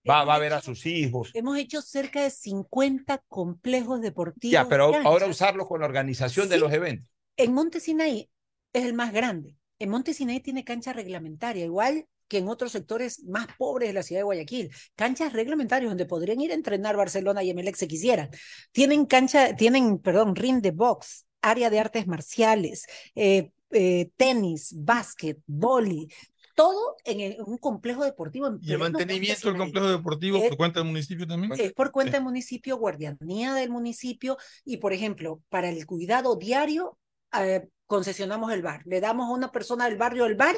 va, 0.09 0.23
va 0.25 0.35
a 0.35 0.39
ver 0.39 0.53
a 0.53 0.61
sus 0.61 0.85
hijos. 0.85 1.31
Hemos 1.33 1.57
hecho 1.57 1.81
cerca 1.81 2.23
de 2.23 2.29
50 2.29 3.23
complejos 3.27 4.01
deportivos. 4.01 4.51
Ya, 4.53 4.67
pero 4.67 4.91
canchas. 4.91 5.05
ahora 5.05 5.27
usarlo 5.27 5.67
con 5.67 5.79
la 5.81 5.85
organización 5.85 6.49
de 6.49 6.55
Sí. 6.55 6.61
los 6.61 6.73
eventos. 6.73 7.07
En 7.37 7.53
Monte 7.53 7.79
Sinaí 7.79 8.29
es 8.73 8.85
el 8.85 8.93
más 8.93 9.13
grande. 9.13 9.55
En 9.79 9.89
Monte 9.89 10.13
Sinaí 10.13 10.39
tiene 10.39 10.63
cancha 10.63 10.93
reglamentaria, 10.93 11.65
igual 11.65 12.05
que 12.27 12.37
en 12.37 12.47
otros 12.47 12.71
sectores 12.71 13.23
más 13.25 13.47
pobres 13.57 13.89
de 13.89 13.93
la 13.93 14.03
ciudad 14.03 14.19
de 14.21 14.23
Guayaquil. 14.23 14.71
Canchas 14.95 15.33
reglamentarias 15.33 15.89
donde 15.91 16.05
podrían 16.05 16.39
ir 16.39 16.51
a 16.51 16.55
entrenar 16.55 16.95
Barcelona 16.95 17.43
y 17.43 17.49
Emelec 17.49 17.75
si 17.75 17.87
quisieran. 17.87 18.29
Tienen 18.71 19.05
cancha, 19.05 19.53
tienen, 19.55 19.99
perdón, 19.99 20.35
ring 20.35 20.61
de 20.61 20.71
box, 20.71 21.25
área 21.41 21.69
de 21.69 21.79
artes 21.79 22.07
marciales, 22.07 22.85
eh, 23.15 23.51
eh, 23.71 24.09
tenis, 24.17 24.73
básquet, 24.77 25.39
vóley, 25.47 26.07
todo 26.55 26.97
en, 27.05 27.19
el- 27.21 27.31
en 27.33 27.43
un 27.45 27.57
complejo 27.57 28.03
deportivo. 28.03 28.47
en 28.47 28.59
Y 28.61 28.73
el 28.73 28.79
mantenimiento 28.79 29.47
del 29.49 29.57
complejo 29.57 29.89
deportivo 29.89 30.39
por 30.39 30.57
cuenta 30.57 30.79
del 30.79 30.89
municipio 30.89 31.25
también. 31.27 31.53
es 31.53 31.73
por 31.73 31.91
cuenta 31.91 32.17
del 32.17 32.23
municipio, 32.23 32.77
guardianía 32.77 33.53
del 33.53 33.69
municipio 33.69 34.37
y, 34.65 34.77
por 34.77 34.93
ejemplo, 34.93 35.41
para 35.49 35.69
el 35.69 35.85
cuidado 35.85 36.35
diario, 36.35 36.97
eh, 37.39 37.67
concesionamos 37.85 38.51
el 38.51 38.61
bar. 38.61 38.81
Le 38.85 38.99
damos 39.01 39.27
a 39.29 39.33
una 39.33 39.51
persona 39.51 39.85
del 39.85 39.97
barrio 39.97 40.25
el 40.25 40.35
bar, 40.35 40.55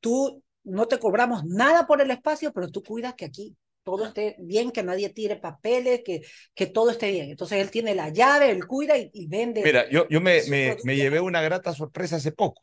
tú 0.00 0.42
no 0.64 0.86
te 0.86 0.98
cobramos 0.98 1.44
nada 1.44 1.86
por 1.86 2.00
el 2.00 2.10
espacio, 2.10 2.52
pero 2.52 2.68
tú 2.68 2.82
cuidas 2.82 3.14
que 3.14 3.24
aquí 3.24 3.56
todo 3.86 4.04
esté 4.06 4.36
bien, 4.40 4.72
que 4.72 4.82
nadie 4.82 5.10
tire 5.10 5.36
papeles, 5.36 6.02
que, 6.04 6.22
que 6.54 6.66
todo 6.66 6.90
esté 6.90 7.10
bien. 7.12 7.30
Entonces 7.30 7.60
él 7.60 7.70
tiene 7.70 7.94
la 7.94 8.10
llave, 8.10 8.50
él 8.50 8.66
cuida 8.66 8.98
y, 8.98 9.10
y 9.14 9.28
vende. 9.28 9.62
Mira, 9.64 9.88
yo, 9.90 10.08
yo 10.08 10.20
me, 10.20 10.42
me, 10.48 10.76
me 10.82 10.96
llevé 10.96 11.20
una 11.20 11.40
grata 11.42 11.72
sorpresa 11.74 12.16
hace 12.16 12.32
poco. 12.32 12.62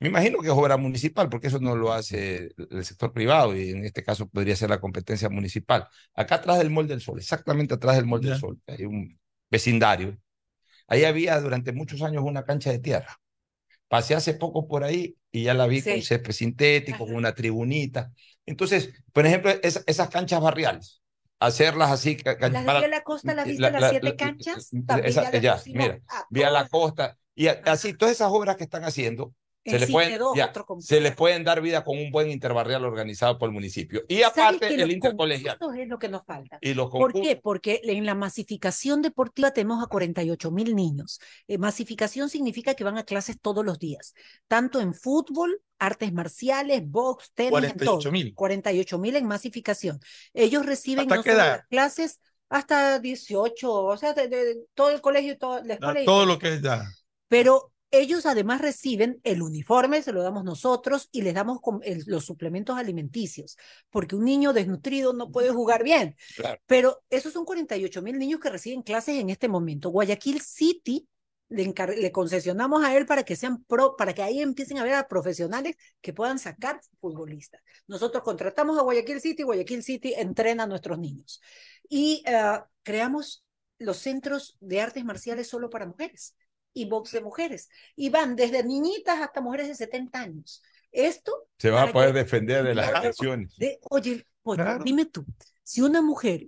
Me 0.00 0.08
imagino 0.08 0.40
que 0.40 0.48
es 0.48 0.52
obra 0.54 0.76
municipal, 0.78 1.28
porque 1.30 1.48
eso 1.48 1.60
no 1.60 1.76
lo 1.76 1.92
hace 1.92 2.50
el 2.70 2.84
sector 2.84 3.12
privado 3.12 3.56
y 3.56 3.70
en 3.70 3.84
este 3.84 4.02
caso 4.04 4.28
podría 4.28 4.56
ser 4.56 4.70
la 4.70 4.80
competencia 4.80 5.28
municipal. 5.30 5.86
Acá 6.14 6.36
atrás 6.36 6.58
del 6.58 6.70
Mall 6.70 6.88
del 6.88 7.00
Sol, 7.02 7.18
exactamente 7.18 7.74
atrás 7.74 7.96
del 7.96 8.06
Mall 8.06 8.22
del 8.22 8.36
Sol, 8.36 8.58
hay 8.66 8.84
un 8.86 9.18
vecindario. 9.50 10.18
Ahí 10.88 11.04
había 11.04 11.40
durante 11.40 11.72
muchos 11.72 12.02
años 12.02 12.24
una 12.24 12.44
cancha 12.44 12.70
de 12.72 12.80
tierra. 12.80 13.16
Pasé 13.88 14.14
hace 14.14 14.34
poco 14.34 14.68
por 14.68 14.84
ahí 14.84 15.16
y 15.32 15.44
ya 15.44 15.54
la 15.54 15.66
vi 15.66 15.84
con 15.84 16.00
Sí. 16.00 16.02
césped 16.02 16.32
sintético, 16.32 17.06
con 17.06 17.16
una 17.16 17.34
tribunita. 17.34 18.12
Entonces, 18.46 18.90
por 19.12 19.26
ejemplo, 19.26 19.50
es- 19.62 19.82
esas 19.86 20.08
canchas 20.08 20.40
barriales, 20.40 21.02
hacerlas 21.38 21.90
así. 21.90 22.16
Las 22.24 22.52
de 22.82 22.88
La 22.88 23.02
Costa, 23.02 23.34
¿las 23.34 23.46
viste 23.46 23.62
la- 23.62 23.70
las 23.70 23.80
la- 23.80 23.90
siete 23.90 24.06
la- 24.08 24.16
canchas? 24.16 24.70
esa- 25.04 25.30
ya 25.38 25.60
mira, 25.66 26.00
a 26.08 26.26
vía 26.30 26.50
la 26.50 26.68
costa. 26.68 27.16
Y 27.34 27.46
así, 27.46 27.94
todas 27.94 28.12
esas 28.12 28.30
obras 28.30 28.56
que 28.56 28.64
están 28.64 28.84
haciendo, 28.84 29.34
se 29.64 29.74
En 29.74 29.80
les, 29.80 29.90
pueden, 29.90 30.18
dos, 30.18 30.36
ya, 30.36 30.52
se 30.78 31.00
les 31.00 31.14
pueden 31.14 31.44
dar 31.44 31.60
vida 31.60 31.84
con 31.84 31.98
un 31.98 32.10
buen 32.10 32.30
interbarrial 32.30 32.84
organizado 32.84 33.38
por 33.38 33.48
el 33.48 33.52
municipio. 33.52 34.02
Y 34.08 34.20
¿Sabes 34.20 34.38
aparte, 34.38 34.68
que 34.68 34.82
el 34.82 34.90
intercolegial. 34.90 35.58
es 35.78 35.88
lo 35.88 35.98
que 35.98 36.08
nos 36.08 36.24
falta. 36.24 36.58
Y 36.62 36.74
los 36.74 36.90
¿Por 36.90 37.12
qué? 37.12 37.36
Porque 37.36 37.80
en 37.84 38.06
la 38.06 38.14
masificación 38.14 39.02
deportiva 39.02 39.52
tenemos 39.52 39.82
a 39.84 39.86
48 39.86 40.50
mil 40.50 40.74
niños. 40.74 41.20
Eh, 41.46 41.58
masificación 41.58 42.30
significa 42.30 42.74
que 42.74 42.84
van 42.84 42.96
a 42.98 43.04
clases 43.04 43.38
todos 43.40 43.64
los 43.64 43.78
días, 43.78 44.14
tanto 44.48 44.80
en 44.80 44.94
fútbol, 44.94 45.60
artes 45.78 46.12
marciales, 46.12 46.82
box, 46.86 47.32
tenis, 47.34 47.70
en 47.70 47.76
todo. 47.78 48.00
48.000. 48.00 48.34
48 48.34 48.98
mil 48.98 49.16
en 49.16 49.26
masificación. 49.26 50.00
Ellos 50.32 50.64
reciben 50.64 51.04
¿Hasta 51.04 51.16
no 51.16 51.22
solo 51.22 51.36
las 51.36 51.66
clases 51.68 52.20
hasta 52.48 52.98
18, 52.98 53.72
o 53.72 53.96
sea, 53.96 54.12
de, 54.14 54.26
de- 54.28 54.44
de 54.44 54.56
todo 54.74 54.90
el 54.90 55.00
colegio 55.00 55.32
y 55.34 55.38
toda 55.38 55.62
la 55.62 55.74
escuela. 55.74 56.00
y 56.02 56.04
todo 56.04 56.26
lo 56.26 56.38
que 56.38 56.54
es 56.54 56.62
ya. 56.62 56.84
pero 57.28 57.72
ellos 57.90 58.26
además 58.26 58.60
reciben 58.60 59.20
el 59.24 59.42
uniforme, 59.42 60.02
se 60.02 60.12
lo 60.12 60.22
damos 60.22 60.44
nosotros 60.44 61.08
y 61.12 61.22
les 61.22 61.34
damos 61.34 61.60
los 62.06 62.24
suplementos 62.24 62.78
alimenticios, 62.78 63.56
porque 63.90 64.16
un 64.16 64.24
niño 64.24 64.52
desnutrido 64.52 65.12
no 65.12 65.30
puede 65.30 65.50
jugar 65.50 65.82
bien. 65.82 66.16
Claro. 66.36 66.60
Pero 66.66 67.02
esos 67.10 67.32
son 67.32 67.44
48 67.44 68.02
mil 68.02 68.18
niños 68.18 68.40
que 68.40 68.50
reciben 68.50 68.82
clases 68.82 69.18
en 69.18 69.30
este 69.30 69.48
momento. 69.48 69.90
Guayaquil 69.90 70.40
City 70.40 71.08
le 71.48 72.12
concesionamos 72.12 72.84
a 72.84 72.96
él 72.96 73.06
para 73.06 73.24
que 73.24 73.34
sean 73.34 73.64
pro, 73.64 73.96
para 73.96 74.14
que 74.14 74.22
ahí 74.22 74.40
empiecen 74.40 74.78
a 74.78 74.84
ver 74.84 74.94
a 74.94 75.08
profesionales 75.08 75.74
que 76.00 76.12
puedan 76.12 76.38
sacar 76.38 76.80
futbolistas. 77.00 77.60
Nosotros 77.88 78.22
contratamos 78.22 78.78
a 78.78 78.82
Guayaquil 78.82 79.20
City, 79.20 79.42
Guayaquil 79.42 79.82
City 79.82 80.14
entrena 80.16 80.62
a 80.62 80.66
nuestros 80.68 80.98
niños. 81.00 81.42
Y 81.88 82.22
eh, 82.24 82.60
creamos 82.84 83.44
los 83.78 83.96
centros 83.96 84.56
de 84.60 84.80
artes 84.80 85.04
marciales 85.04 85.48
solo 85.48 85.70
para 85.70 85.86
mujeres 85.86 86.36
y 86.72 86.84
box 86.88 87.12
de 87.12 87.20
mujeres. 87.20 87.68
Y 87.96 88.08
van 88.10 88.36
desde 88.36 88.62
niñitas 88.64 89.20
hasta 89.20 89.40
mujeres 89.40 89.68
de 89.68 89.74
70 89.74 90.20
años. 90.20 90.62
Esto 90.92 91.46
Se 91.58 91.70
van 91.70 91.88
a 91.88 91.92
poder 91.92 92.12
que- 92.12 92.18
defender 92.20 92.64
de 92.64 92.74
las 92.74 92.86
Claro. 92.86 92.98
agresiones. 93.00 93.56
de, 93.56 93.78
oye, 93.90 94.26
Pollo, 94.42 94.78
dime 94.84 95.04
tú, 95.06 95.24
si 95.62 95.82
una 95.82 96.00
mujer 96.02 96.46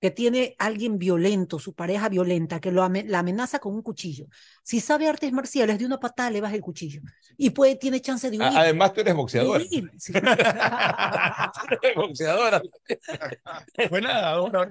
que 0.00 0.10
tiene 0.12 0.54
alguien 0.58 0.96
violento, 0.98 1.58
su 1.58 1.74
pareja 1.74 2.08
violenta, 2.08 2.60
que 2.60 2.70
lo 2.70 2.82
ame- 2.84 3.04
la 3.08 3.18
amenaza 3.20 3.58
con 3.58 3.74
un 3.74 3.82
cuchillo, 3.82 4.26
si 4.62 4.78
sabe 4.80 5.08
artes 5.08 5.32
marciales, 5.32 5.78
de 5.78 5.86
una 5.86 5.98
patada 5.98 6.30
le 6.30 6.40
baja 6.40 6.54
el 6.54 6.60
cuchillo 6.60 7.00
y 7.36 7.50
puede, 7.50 7.74
tiene 7.76 8.00
chance 8.00 8.30
de 8.30 8.38
huir. 8.38 8.48
Además, 8.54 8.92
tú 8.92 9.00
eres 9.00 9.14
boxeador. 9.14 9.60
Sí. 9.98 10.12
Tú 10.12 10.18
eres 11.82 11.96
boxeadora. 11.96 12.62
Fue 13.88 14.00
nada, 14.00 14.40
una 14.42 14.68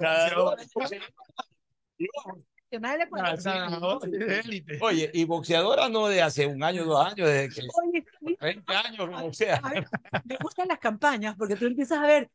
boxeadora. 2.72 4.08
Nadie 4.10 4.44
le 4.44 4.62
puede- 4.62 4.80
Oye, 4.82 5.12
y 5.14 5.26
boxeadora 5.26 5.90
no 5.90 6.08
de 6.08 6.22
hace 6.22 6.46
un 6.48 6.62
año, 6.64 6.86
dos 6.86 7.06
años, 7.06 7.28
desde 7.28 7.50
que 7.50 7.68
Oye, 7.84 8.06
20 8.40 8.74
años, 8.76 9.10
o 9.24 9.34
sea. 9.34 9.56
A 9.64 9.70
ver, 9.70 9.88
me 10.26 10.38
gustan 10.42 10.68
las 10.68 10.80
campañas 10.80 11.36
porque 11.38 11.56
tú 11.56 11.66
empiezas 11.66 12.00
a 12.00 12.06
ver 12.08 12.30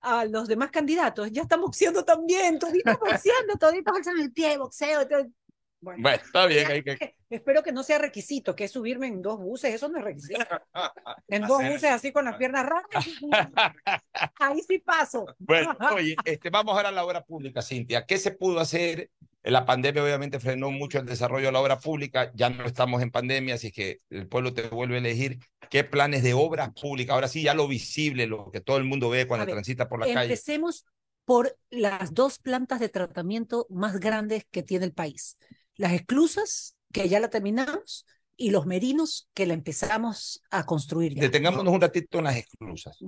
a 0.00 0.24
los 0.26 0.46
demás 0.46 0.70
candidatos, 0.70 1.30
ya 1.32 1.42
están 1.42 1.60
boxeando 1.60 2.04
también, 2.04 2.58
toditos 2.58 2.98
boxeando, 3.00 3.54
toditos 3.58 3.96
alzan 3.96 4.18
el 4.20 4.32
pie, 4.32 4.56
boxeo. 4.58 5.08
todo. 5.08 5.26
Bueno, 5.80 6.02
Bueno, 6.02 6.22
está 6.24 6.46
bien, 6.46 6.68
hay 6.68 6.82
que. 6.82 7.14
espero 7.30 7.62
que 7.62 7.70
no 7.70 7.84
sea 7.84 7.98
requisito, 7.98 8.56
que 8.56 8.64
es 8.64 8.72
subirme 8.72 9.06
en 9.06 9.22
dos 9.22 9.38
buses, 9.38 9.72
eso 9.72 9.88
no 9.88 9.98
es 9.98 10.04
requisito. 10.04 10.40
En 11.28 11.46
dos 11.46 11.58
buses 11.58 11.90
así 11.90 12.10
con 12.10 12.24
las 12.24 12.36
piernas 12.36 12.66
raras, 12.66 12.84
ahí 14.40 14.60
sí 14.66 14.78
paso. 14.78 15.26
Bueno, 15.38 15.76
oye, 15.94 16.16
este, 16.24 16.50
vamos 16.50 16.74
ahora 16.74 16.88
a 16.88 16.92
la 16.92 17.04
obra 17.04 17.24
pública, 17.24 17.62
Cintia. 17.62 18.04
¿Qué 18.06 18.18
se 18.18 18.32
pudo 18.32 18.58
hacer 18.60 19.10
La 19.50 19.64
pandemia 19.64 20.04
obviamente 20.04 20.40
frenó 20.40 20.70
mucho 20.70 20.98
el 20.98 21.06
desarrollo 21.06 21.46
de 21.46 21.52
la 21.52 21.60
obra 21.60 21.78
pública, 21.78 22.30
ya 22.34 22.50
no 22.50 22.66
estamos 22.66 23.02
en 23.02 23.10
pandemia, 23.10 23.54
así 23.54 23.72
que 23.72 24.00
el 24.10 24.28
pueblo 24.28 24.52
te 24.52 24.68
vuelve 24.68 24.96
a 24.96 24.98
elegir 24.98 25.38
qué 25.70 25.84
planes 25.84 26.22
de 26.22 26.34
obras 26.34 26.70
públicas, 26.78 27.14
ahora 27.14 27.28
sí 27.28 27.42
ya 27.42 27.54
lo 27.54 27.66
visible, 27.66 28.26
lo 28.26 28.50
que 28.50 28.60
todo 28.60 28.76
el 28.76 28.84
mundo 28.84 29.08
ve 29.08 29.26
cuando 29.26 29.46
ver, 29.46 29.54
transita 29.54 29.88
por 29.88 30.00
la 30.00 30.06
calle. 30.06 30.32
Empecemos 30.32 30.84
por 31.24 31.56
las 31.70 32.12
dos 32.12 32.38
plantas 32.38 32.78
de 32.80 32.90
tratamiento 32.90 33.66
más 33.70 34.00
grandes 34.00 34.44
que 34.50 34.62
tiene 34.62 34.84
el 34.84 34.92
país. 34.92 35.38
Las 35.76 35.92
esclusas, 35.92 36.76
que 36.92 37.08
ya 37.08 37.18
la 37.18 37.30
terminamos, 37.30 38.06
y 38.36 38.50
los 38.50 38.66
merinos, 38.66 39.28
que 39.34 39.46
la 39.46 39.54
empezamos 39.54 40.42
a 40.50 40.64
construir 40.64 41.14
ya. 41.14 41.22
Detengámonos 41.22 41.72
un 41.72 41.80
ratito 41.80 42.18
en 42.18 42.24
las 42.24 42.36
exclusas. 42.36 42.98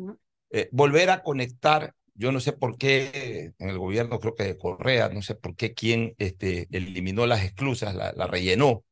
Eh, 0.51 0.69
volver 0.73 1.11
a 1.11 1.23
conectar, 1.23 1.95
yo 2.21 2.33
no 2.33 2.41
sé 2.41 2.53
por 2.53 2.77
qué 2.79 3.53
en 3.59 3.69
el 3.71 3.79
gobierno, 3.79 4.21
creo 4.21 4.35
que 4.35 4.45
de 4.45 4.59
Correa, 4.59 5.09
no 5.09 5.23
sé 5.23 5.35
por 5.35 5.57
qué 5.57 5.75
quién 5.75 6.15
este, 6.19 6.69
eliminó 6.71 7.27
las 7.27 7.43
exclusas, 7.45 7.95
la, 7.95 8.13
la 8.13 8.27
rellenó 8.27 8.85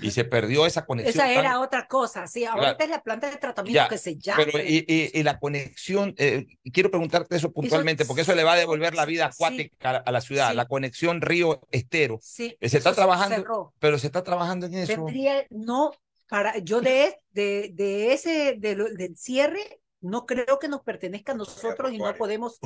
y 0.00 0.10
se 0.12 0.24
perdió 0.24 0.64
esa 0.66 0.84
conexión. 0.86 1.24
Esa 1.26 1.34
tan- 1.34 1.44
era 1.44 1.60
otra 1.60 1.88
cosa, 1.88 2.26
sí, 2.28 2.44
ahorita 2.44 2.84
es 2.84 2.90
la 2.90 3.02
planta 3.02 3.28
de 3.30 3.36
tratamiento 3.36 3.82
Ya, 3.82 3.88
que 3.88 3.98
se 3.98 4.16
llama. 4.16 4.44
Pero 4.44 4.60
y, 4.62 4.84
y- 4.86 5.10
y 5.18 5.22
la 5.24 5.38
conexión, 5.40 6.14
eh, 6.18 6.46
quiero 6.72 6.90
preguntarte 6.90 7.34
eso 7.34 7.50
puntualmente, 7.52 8.04
porque 8.04 8.22
eso 8.22 8.34
le 8.34 8.44
va 8.44 8.52
a 8.52 8.56
devolver 8.56 8.94
la 8.94 9.06
vida 9.06 9.26
acuática 9.26 9.90
a, 9.90 9.96
a 9.96 10.12
la 10.12 10.20
ciudad, 10.20 10.54
la 10.54 10.66
conexión 10.66 11.20
río-estero. 11.20 12.18
Sí, 12.22 12.56
Eh, 12.60 12.68
se 12.68 12.78
está 12.78 12.94
trabajando, 12.94 13.36
cerró. 13.36 13.74
pero 13.80 13.98
se 13.98 14.06
está 14.06 14.22
trabajando 14.22 14.66
en 14.66 14.74
eso. 14.74 14.92
Tendría, 14.94 15.46
no, 15.50 15.90
para, 16.28 16.58
yo 16.58 16.80
de, 16.80 17.16
de, 17.32 17.70
de 17.74 18.12
ese, 18.12 18.56
de 18.58 18.76
del 18.76 19.16
cierre, 19.16 19.80
no 20.06 20.26
creo 20.26 20.58
que 20.58 20.68
nos 20.68 20.82
pertenezca 20.82 21.32
a 21.32 21.34
nosotros 21.36 21.92
y 21.92 21.98
no 21.98 22.14
podemos 22.14 22.58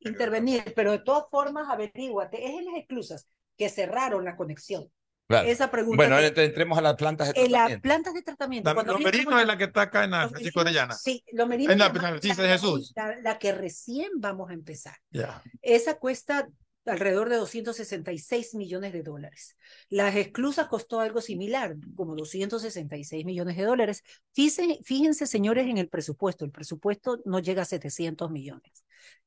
intervenir, 0.00 0.72
pero 0.74 0.92
de 0.92 0.98
todas 1.00 1.24
formas, 1.30 1.68
averíguate, 1.70 2.44
es 2.44 2.58
en 2.58 2.64
las 2.66 2.76
exclusas 2.76 3.28
que 3.56 3.68
cerraron 3.68 4.24
la 4.24 4.36
conexión. 4.36 4.90
Claro. 5.28 5.48
Esa 5.48 5.72
pregunta 5.72 5.96
Bueno, 5.96 6.18
que- 6.32 6.44
entremos 6.44 6.78
a 6.78 6.82
las 6.82 6.94
plantas 6.94 7.32
de 7.32 7.40
En 7.40 7.50
las 7.50 7.62
tratamiento. 7.62 7.82
plantas 7.82 8.14
de 8.14 8.22
tratamiento. 8.22 8.72
La, 8.72 8.98
merinos 8.98 9.40
es 9.40 9.46
la 9.48 9.58
que 9.58 9.64
está 9.64 9.82
acá 9.82 10.04
en 10.04 10.12
la 10.12 10.28
Francisco 10.28 10.60
Orellana. 10.60 10.94
Sí, 10.94 11.24
lo 11.32 11.48
merino 11.48 11.72
En 11.72 11.78
la 11.80 11.86
es 11.86 11.94
la- 11.94 11.98
la 12.02 12.42
de 12.42 12.48
que- 12.48 12.52
Jesús. 12.52 12.92
La, 12.94 13.16
la 13.16 13.38
que 13.38 13.50
recién 13.52 14.10
vamos 14.18 14.50
a 14.50 14.52
empezar. 14.52 14.94
Ya. 15.10 15.42
Esa 15.62 15.94
cuesta 15.98 16.46
alrededor 16.86 17.28
de 17.28 17.36
266 17.36 18.54
millones 18.54 18.92
de 18.92 19.02
dólares. 19.02 19.56
Las 19.88 20.16
exclusas 20.16 20.68
costó 20.68 21.00
algo 21.00 21.20
similar, 21.20 21.76
como 21.94 22.14
266 22.14 23.24
millones 23.24 23.56
de 23.56 23.64
dólares. 23.64 24.02
Fíjense, 24.32 25.26
señores, 25.26 25.66
en 25.66 25.78
el 25.78 25.88
presupuesto. 25.88 26.44
El 26.44 26.52
presupuesto 26.52 27.20
no 27.24 27.40
llega 27.40 27.62
a 27.62 27.64
700 27.66 28.30
millones. 28.30 28.84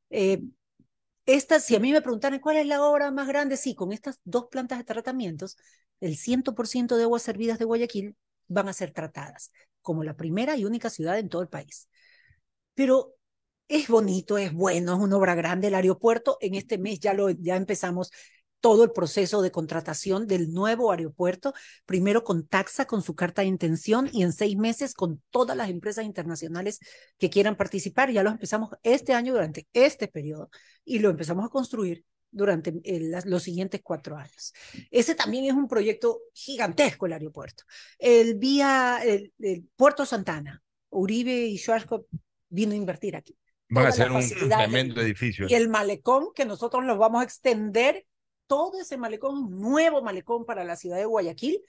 Eh, 0.09 0.41
esta, 1.25 1.59
si 1.59 1.75
a 1.75 1.79
mí 1.79 1.91
me 1.91 2.01
preguntaran 2.01 2.39
cuál 2.39 2.57
es 2.57 2.65
la 2.65 2.83
obra 2.83 3.11
más 3.11 3.27
grande, 3.27 3.55
sí, 3.57 3.75
con 3.75 3.91
estas 3.91 4.19
dos 4.23 4.47
plantas 4.49 4.79
de 4.79 4.83
tratamientos, 4.83 5.57
el 5.99 6.17
100% 6.17 6.97
de 6.97 7.03
aguas 7.03 7.21
servidas 7.21 7.59
de 7.59 7.65
Guayaquil 7.65 8.15
van 8.47 8.67
a 8.67 8.73
ser 8.73 8.91
tratadas, 8.91 9.51
como 9.81 10.03
la 10.03 10.15
primera 10.15 10.57
y 10.57 10.65
única 10.65 10.89
ciudad 10.89 11.19
en 11.19 11.29
todo 11.29 11.41
el 11.41 11.49
país. 11.49 11.87
Pero 12.73 13.18
es 13.69 13.87
bonito, 13.87 14.37
es 14.37 14.51
bueno, 14.51 14.95
es 14.95 14.99
una 14.99 15.15
obra 15.15 15.35
grande. 15.35 15.67
El 15.67 15.75
aeropuerto, 15.75 16.37
en 16.41 16.55
este 16.55 16.77
mes 16.77 16.99
ya, 16.99 17.13
lo, 17.13 17.29
ya 17.29 17.55
empezamos 17.55 18.11
todo 18.59 18.83
el 18.83 18.91
proceso 18.91 19.41
de 19.41 19.51
contratación 19.51 20.27
del 20.27 20.51
nuevo 20.51 20.91
aeropuerto, 20.91 21.53
primero 21.85 22.25
con 22.25 22.45
Taxa, 22.45 22.85
con 22.85 23.01
su 23.01 23.15
carta 23.15 23.41
de 23.41 23.47
intención, 23.47 24.09
y 24.11 24.23
en 24.23 24.33
seis 24.33 24.57
meses 24.57 24.93
con 24.93 25.21
todas 25.29 25.55
las 25.55 25.69
empresas 25.69 26.03
internacionales 26.03 26.79
que 27.17 27.29
quieran 27.29 27.55
participar. 27.55 28.11
Ya 28.11 28.21
lo 28.21 28.31
empezamos 28.31 28.71
este 28.83 29.13
año 29.13 29.31
durante 29.31 29.67
este 29.71 30.09
periodo 30.09 30.49
y 30.83 30.99
lo 30.99 31.09
empezamos 31.09 31.45
a 31.45 31.49
construir 31.49 32.03
durante 32.31 32.73
el- 32.83 33.11
las- 33.11 33.25
los 33.25 33.43
siguientes 33.43 33.81
cuatro 33.81 34.17
años. 34.17 34.53
Ese 34.91 35.15
también 35.15 35.45
es 35.45 35.53
un 35.53 35.67
proyecto 35.67 36.19
gigantesco, 36.33 37.05
el 37.05 37.13
aeropuerto. 37.13 37.63
El 37.97 38.35
vía, 38.35 38.99
el, 39.05 39.31
el 39.39 39.69
Puerto 39.75 40.05
Santana, 40.05 40.61
Uribe 40.89 41.45
y 41.45 41.57
Schwarzkopf 41.57 42.07
vino 42.49 42.73
a 42.73 42.75
invertir 42.75 43.15
aquí. 43.15 43.37
Van 43.69 43.85
a 43.85 43.91
ser 43.91 44.11
un 44.11 44.27
tremendo 44.27 45.01
edificio. 45.01 45.45
Y 45.47 45.53
el 45.53 45.69
malecón, 45.69 46.29
que 46.33 46.45
nosotros 46.45 46.83
lo 46.85 46.97
vamos 46.97 47.21
a 47.21 47.23
extender, 47.23 48.05
todo 48.47 48.81
ese 48.81 48.97
malecón, 48.97 49.35
un 49.35 49.61
nuevo 49.61 50.01
malecón 50.01 50.45
para 50.45 50.63
la 50.63 50.75
ciudad 50.75 50.97
de 50.97 51.05
Guayaquil, 51.05 51.61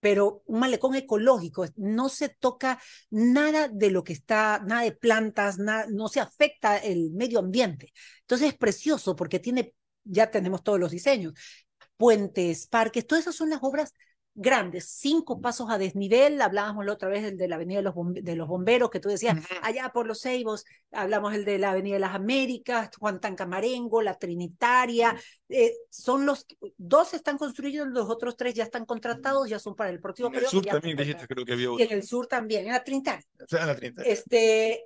pero 0.00 0.42
un 0.46 0.58
malecón 0.58 0.96
ecológico, 0.96 1.64
no 1.76 2.08
se 2.08 2.28
toca 2.28 2.78
nada 3.10 3.68
de 3.68 3.90
lo 3.90 4.04
que 4.04 4.12
está, 4.12 4.60
nada 4.66 4.82
de 4.82 4.92
plantas, 4.92 5.58
nada, 5.58 5.86
no 5.88 6.08
se 6.08 6.20
afecta 6.20 6.76
el 6.76 7.12
medio 7.12 7.38
ambiente. 7.38 7.92
Entonces 8.20 8.48
es 8.48 8.54
precioso 8.58 9.16
porque 9.16 9.38
tiene, 9.38 9.72
ya 10.02 10.30
tenemos 10.30 10.62
todos 10.62 10.78
los 10.78 10.90
diseños, 10.90 11.32
puentes, 11.96 12.66
parques, 12.66 13.06
todas 13.06 13.22
esas 13.22 13.36
son 13.36 13.50
las 13.50 13.60
obras 13.62 13.94
grandes, 14.36 14.88
cinco 14.88 15.40
pasos 15.40 15.70
a 15.70 15.78
desnivel, 15.78 16.42
hablábamos 16.42 16.84
la 16.84 16.92
otra 16.92 17.08
vez 17.08 17.22
el 17.24 17.36
de 17.36 17.46
la 17.46 17.54
Avenida 17.54 17.78
de 17.78 17.84
los, 17.84 17.94
Bombe- 17.94 18.20
de 18.22 18.34
los 18.34 18.48
Bomberos, 18.48 18.90
que 18.90 18.98
tú 18.98 19.08
decías, 19.08 19.36
allá 19.62 19.90
por 19.94 20.06
los 20.06 20.20
Ceibos, 20.22 20.64
hablamos 20.90 21.34
el 21.34 21.44
de 21.44 21.58
la 21.58 21.70
Avenida 21.70 21.94
de 21.94 22.00
las 22.00 22.14
Américas, 22.14 22.90
Juan 22.98 23.20
Tancamarengo, 23.20 24.02
la 24.02 24.18
Trinitaria, 24.18 25.16
eh, 25.48 25.72
son 25.88 26.26
los, 26.26 26.46
dos 26.76 27.14
están 27.14 27.38
construidos, 27.38 27.86
los 27.88 28.10
otros 28.10 28.36
tres 28.36 28.54
ya 28.54 28.64
están 28.64 28.86
contratados, 28.86 29.48
ya 29.48 29.58
son 29.60 29.76
para 29.76 29.90
el 29.90 30.00
próximo 30.00 30.28
En 30.28 30.34
el 30.34 30.40
periodo, 30.40 30.50
sur 30.50 30.66
también 30.66 30.96
dijiste, 30.96 31.26
creo 31.28 31.44
que 31.44 31.52
había 31.52 31.68
y 31.78 31.82
en 31.82 31.92
el 31.92 32.02
sur 32.02 32.26
también, 32.26 32.66
en 32.66 32.72
la 32.72 32.82
Trinitaria. 32.82 33.24
O 33.40 33.46
sea, 33.46 33.60
en 33.60 33.66
la 33.68 33.76
30. 33.76 34.02
Este, 34.02 34.84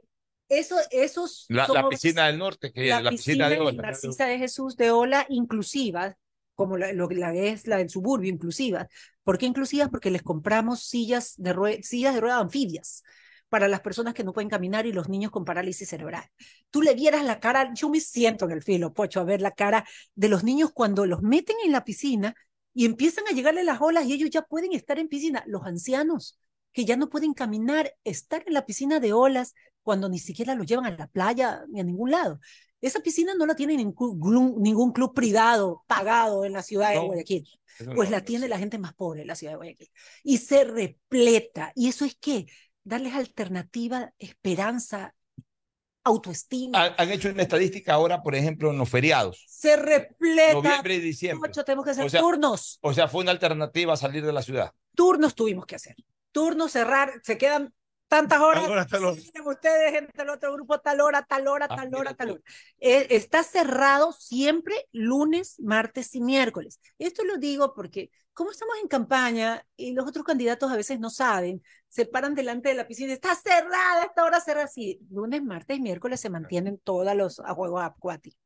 eso, 0.49 0.77
esos 0.91 1.47
La, 1.49 1.67
la 1.69 1.89
piscina 1.89 2.27
del 2.27 2.39
norte, 2.39 2.73
que 2.73 2.91
es 2.91 3.03
la 3.03 3.11
piscina 3.11 3.49
de 3.49 3.61
ola. 3.61 3.83
Narcisa 3.83 4.27
de 4.27 4.39
Jesús 4.39 4.77
de 4.77 4.91
Ola 4.91 5.27
inclusiva, 5.29 6.17
como 6.59 6.77
la, 6.77 6.91
es 7.35 7.69
la 7.69 7.77
del 7.77 7.89
suburbio 7.89 8.33
inclusiva. 8.33 8.89
¿Por 9.23 9.39
qué 9.39 9.47
inclusivas? 9.47 9.91
Porque 9.91 10.11
les 10.11 10.23
compramos 10.25 10.83
sillas 10.83 11.35
de, 11.37 11.55
rue- 11.55 11.83
sillas 11.85 12.15
de 12.15 12.21
rueda 12.21 12.39
anfibias 12.41 13.05
para 13.49 13.69
las 13.69 13.81
personas 13.81 14.13
que 14.13 14.25
no 14.25 14.33
pueden 14.33 14.49
caminar 14.49 14.85
y 14.85 14.93
los 14.93 15.09
niños 15.09 15.31
con 15.31 15.45
parálisis 15.45 15.89
cerebral. 15.89 16.25
Tú 16.71 16.83
le 16.83 16.95
vieras 16.95 17.25
la 17.25 17.39
cara, 17.39 17.73
yo 17.75 17.89
me 17.89 18.01
siento 18.01 18.45
en 18.47 18.51
el 18.51 18.63
filo, 18.65 18.93
Pocho, 18.93 19.21
a 19.21 19.25
ver 19.25 19.41
la 19.41 19.53
cara 19.53 19.87
de 20.17 20.29
los 20.29 20.43
niños 20.43 20.73
cuando 20.75 21.07
los 21.07 21.23
meten 21.23 21.57
en 21.65 21.71
la 21.71 21.85
piscina 21.85 22.35
y 22.75 22.87
empiezan 22.87 23.25
a 23.29 23.33
llegarle 23.33 23.63
las 23.63 23.81
olas 23.81 24.07
y 24.07 24.13
ellos 24.13 24.31
ya 24.31 24.43
pueden 24.43 24.73
estar 24.73 24.99
en 24.99 25.07
piscina. 25.09 25.45
Los 25.47 25.65
ancianos 25.65 26.41
que 26.73 26.85
ya 26.85 26.97
no 26.97 27.09
pueden 27.09 27.35
caminar, 27.35 27.95
estar 28.03 28.43
en 28.47 28.55
la 28.55 28.67
piscina 28.67 28.99
de 28.99 29.13
olas 29.13 29.55
cuando 29.89 30.11
ni 30.11 30.19
siquiera 30.19 30.55
los 30.55 30.67
llevan 30.67 30.85
a 30.85 30.91
la 30.91 31.07
playa 31.07 31.65
ni 31.71 31.81
a 31.81 31.83
ningún 31.83 32.11
lado. 32.11 32.41
Esa 32.79 33.01
piscina 33.01 33.33
no 33.35 33.47
la 33.47 33.57
tiene 33.57 33.75
ningún, 33.75 34.93
club 34.93 35.15
privado 35.15 35.83
pagado 35.87 36.45
en 36.45 36.53
la 36.53 36.63
ciudad 36.63 36.91
de 36.91 36.99
Guayaquil. 36.99 37.49
Pues 37.95 38.11
no, 38.11 38.17
la 38.17 38.23
tiene 38.23 38.49
la 38.49 38.59
gente 38.59 38.77
más 38.77 38.93
pobre 38.93 39.23
en 39.23 39.29
la 39.29 39.35
ciudad 39.35 39.55
de 39.55 39.57
Guayaquil. 39.57 39.91
Y 40.25 40.37
se 40.37 40.65
repleta. 40.65 41.73
¿Y 41.75 41.89
eso 41.89 42.05
es 42.05 42.19
qué? 42.21 42.45
Darles 42.85 43.15
alternativa, 43.15 44.13
esperanza, 44.19 45.15
autoestima. 46.05 46.95
Han, 46.99 47.11
hecho 47.11 47.31
una 47.31 47.45
estadística 47.45 47.95
ahora, 47.95 48.23
por 48.23 48.35
ejemplo, 48.35 48.71
en 48.71 48.77
los 48.77 48.91
feriados, 48.91 49.43
Se 49.49 49.75
repleta. 49.75 50.53
noviembre 50.53 50.97
y 50.97 51.01
diciembre. 51.01 51.49
Pocho, 51.49 51.65
tenemos 51.65 51.87
que 51.87 51.93
hacer 51.93 52.05
O 52.05 52.11
sea, 52.11 52.21
turnos. 52.21 52.79
O 52.83 52.93
sea, 52.93 53.09
fue 53.09 53.23
una 53.23 53.31
alternativa 53.31 53.95
a 53.95 53.97
salir 53.97 54.23
de 54.23 54.35
la 54.35 54.43
ciudad. 54.43 54.71
Turnos 54.95 55.35
tuvimos 55.35 55.65
que 55.65 55.77
hacer. 55.77 55.97
Turnos, 56.31 56.73
cerrar. 56.73 57.23
Se 57.23 57.39
quedan 57.39 57.73
tantas 58.09 58.41
horas. 58.41 58.63
Tal 58.63 58.73
hora, 58.73 58.87
tal 58.87 59.05
hora. 59.05 59.21
siguen 59.21 59.47
ustedes 59.47 59.95
entre 59.95 60.23
el 60.23 60.31
otro 60.31 60.53
grupo, 60.53 60.81
tal 60.81 61.01
hora, 61.01 61.23
tal 61.23 61.47
hora, 61.47 61.69
tal 61.69 61.95
hora, 61.95 62.15
tal 62.15 62.31
hora. 62.33 62.43
Eh, 62.81 63.07
está 63.11 63.43
cerrado 63.43 64.13
siempre 64.13 64.89
lunes, 64.93 65.61
martes 65.61 66.15
y 66.15 66.21
miércoles. 66.21 66.81
Esto 66.99 67.25
lo 67.25 67.37
digo 67.37 67.75
porque 67.75 68.11
como 68.39 68.53
estamos 68.53 68.77
en 68.81 68.87
campaña 68.87 69.67
y 69.77 69.95
los 69.95 70.07
otros 70.07 70.25
candidatos 70.25 70.71
a 70.71 70.77
veces 70.77 71.01
no 71.01 71.11
saben, 71.11 71.61
se 71.89 72.07
paran 72.07 72.37
delante 72.37 72.69
de 72.69 72.77
la 72.77 72.87
piscina, 72.87 73.13
está 73.13 73.35
cerrada, 73.35 74.05
esta 74.05 74.23
hora 74.23 74.41
cerrada. 74.41 74.69
Sí, 74.69 75.01
lunes, 75.11 75.43
martes 75.43 75.77
y 75.77 75.81
miércoles 75.81 76.21
se 76.21 76.31
mantienen 76.31 76.79
todos 76.79 77.13
los 77.17 77.41
a 77.41 77.53
juegos 77.55 77.83
acuáticos. 77.83 78.41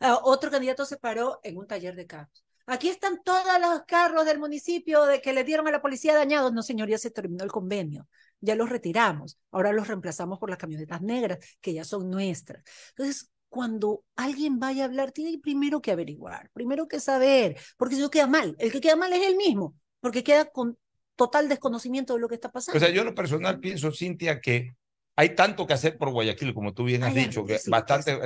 Ah, 0.00 0.18
otro 0.24 0.50
candidato 0.50 0.84
se 0.84 0.96
paró 0.96 1.38
en 1.44 1.56
un 1.58 1.66
taller 1.68 1.94
de 1.94 2.06
carros. 2.06 2.44
Aquí 2.66 2.88
están 2.88 3.22
todos 3.22 3.60
los 3.60 3.84
carros 3.86 4.26
del 4.26 4.40
municipio 4.40 5.06
de 5.06 5.20
que 5.22 5.32
le 5.32 5.44
dieron 5.44 5.68
a 5.68 5.70
la 5.70 5.80
policía 5.80 6.16
dañados. 6.16 6.52
No, 6.52 6.64
señor, 6.64 6.88
ya 6.88 6.98
se 6.98 7.12
terminó 7.12 7.44
el 7.44 7.52
convenio. 7.52 8.08
Ya 8.40 8.54
los 8.54 8.68
retiramos. 8.68 9.38
Ahora 9.50 9.72
los 9.72 9.88
reemplazamos 9.88 10.38
por 10.38 10.50
las 10.50 10.58
camionetas 10.58 11.02
negras, 11.02 11.38
que 11.60 11.72
ya 11.74 11.84
son 11.84 12.10
nuestras. 12.10 12.62
Entonces, 12.90 13.30
cuando 13.48 14.04
alguien 14.16 14.58
vaya 14.58 14.82
a 14.82 14.86
hablar, 14.86 15.12
tiene 15.12 15.38
primero 15.38 15.80
que 15.80 15.90
averiguar, 15.90 16.50
primero 16.52 16.88
que 16.88 17.00
saber, 17.00 17.56
porque 17.76 17.94
si 17.94 18.00
no 18.00 18.10
queda 18.10 18.26
mal. 18.26 18.54
El 18.58 18.70
que 18.72 18.80
queda 18.80 18.96
mal 18.96 19.12
es 19.12 19.26
él 19.26 19.36
mismo, 19.36 19.74
porque 20.00 20.22
queda 20.22 20.46
con 20.46 20.76
total 21.14 21.48
desconocimiento 21.48 22.14
de 22.14 22.20
lo 22.20 22.28
que 22.28 22.34
está 22.34 22.52
pasando. 22.52 22.76
O 22.76 22.80
sea, 22.80 22.90
yo 22.90 23.00
en 23.00 23.06
lo 23.06 23.14
personal 23.14 23.58
pienso, 23.58 23.90
Cintia, 23.92 24.40
que 24.40 24.74
hay 25.16 25.34
tanto 25.34 25.66
que 25.66 25.72
hacer 25.72 25.96
por 25.96 26.10
Guayaquil, 26.10 26.52
como 26.52 26.74
tú 26.74 26.84
bien 26.84 27.02
has 27.02 27.16
Hay 27.16 27.24
dicho, 27.24 27.44
que 27.46 27.54
hartísimo 27.54 27.76
bastante, 27.76 28.18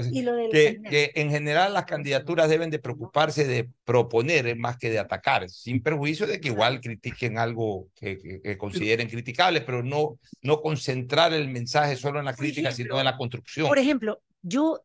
que 0.50 0.80
que, 0.82 1.12
en 1.14 1.30
general 1.30 1.72
las 1.74 1.84
candidaturas 1.84 2.48
deben 2.48 2.70
de 2.70 2.80
preocuparse 2.80 3.46
de 3.46 3.68
proponer 3.84 4.46
eh, 4.48 4.54
más 4.56 4.76
que 4.76 4.90
de 4.90 4.98
atacar, 4.98 5.48
sin 5.48 5.82
perjuicio 5.82 6.26
de 6.26 6.40
que 6.40 6.48
igual 6.48 6.80
critiquen 6.80 7.38
algo 7.38 7.86
que, 7.94 8.18
que- 8.18 8.40
que 8.42 8.58
consideren 8.58 9.08
criticable, 9.08 9.60
pero 9.60 9.82
no, 9.82 10.18
no 10.42 10.60
concentrar 10.60 11.32
el 11.32 11.48
mensaje 11.48 11.94
solo 11.96 12.18
en 12.18 12.24
la 12.24 12.34
crítica, 12.34 12.72
sino 12.72 12.98
en 12.98 13.04
la 13.04 13.16
construcción. 13.16 13.68
Por 13.68 13.78
ejemplo, 13.78 14.20
yo, 14.42 14.84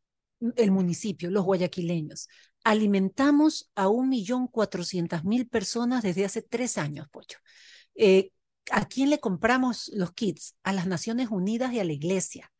el 0.57 0.71
municipio, 0.71 1.31
los 1.31 1.43
guayaquileños, 1.43 2.27
alimentamos 2.63 3.69
a 3.75 3.87
un 3.87 4.09
millón 4.09 4.47
cuatrocientas 4.47 5.23
mil 5.23 5.47
personas 5.47 6.03
desde 6.03 6.25
hace 6.25 6.41
tres 6.43 6.77
años, 6.77 7.07
Pocho. 7.09 7.39
Eh, 7.95 8.31
¿A 8.71 8.87
quién 8.87 9.09
le 9.09 9.19
compramos 9.19 9.91
los 9.93 10.13
kits? 10.13 10.55
A 10.63 10.73
las 10.73 10.87
Naciones 10.87 11.29
Unidas 11.29 11.73
y 11.73 11.79
a 11.79 11.83
la 11.83 11.93
Iglesia. 11.93 12.51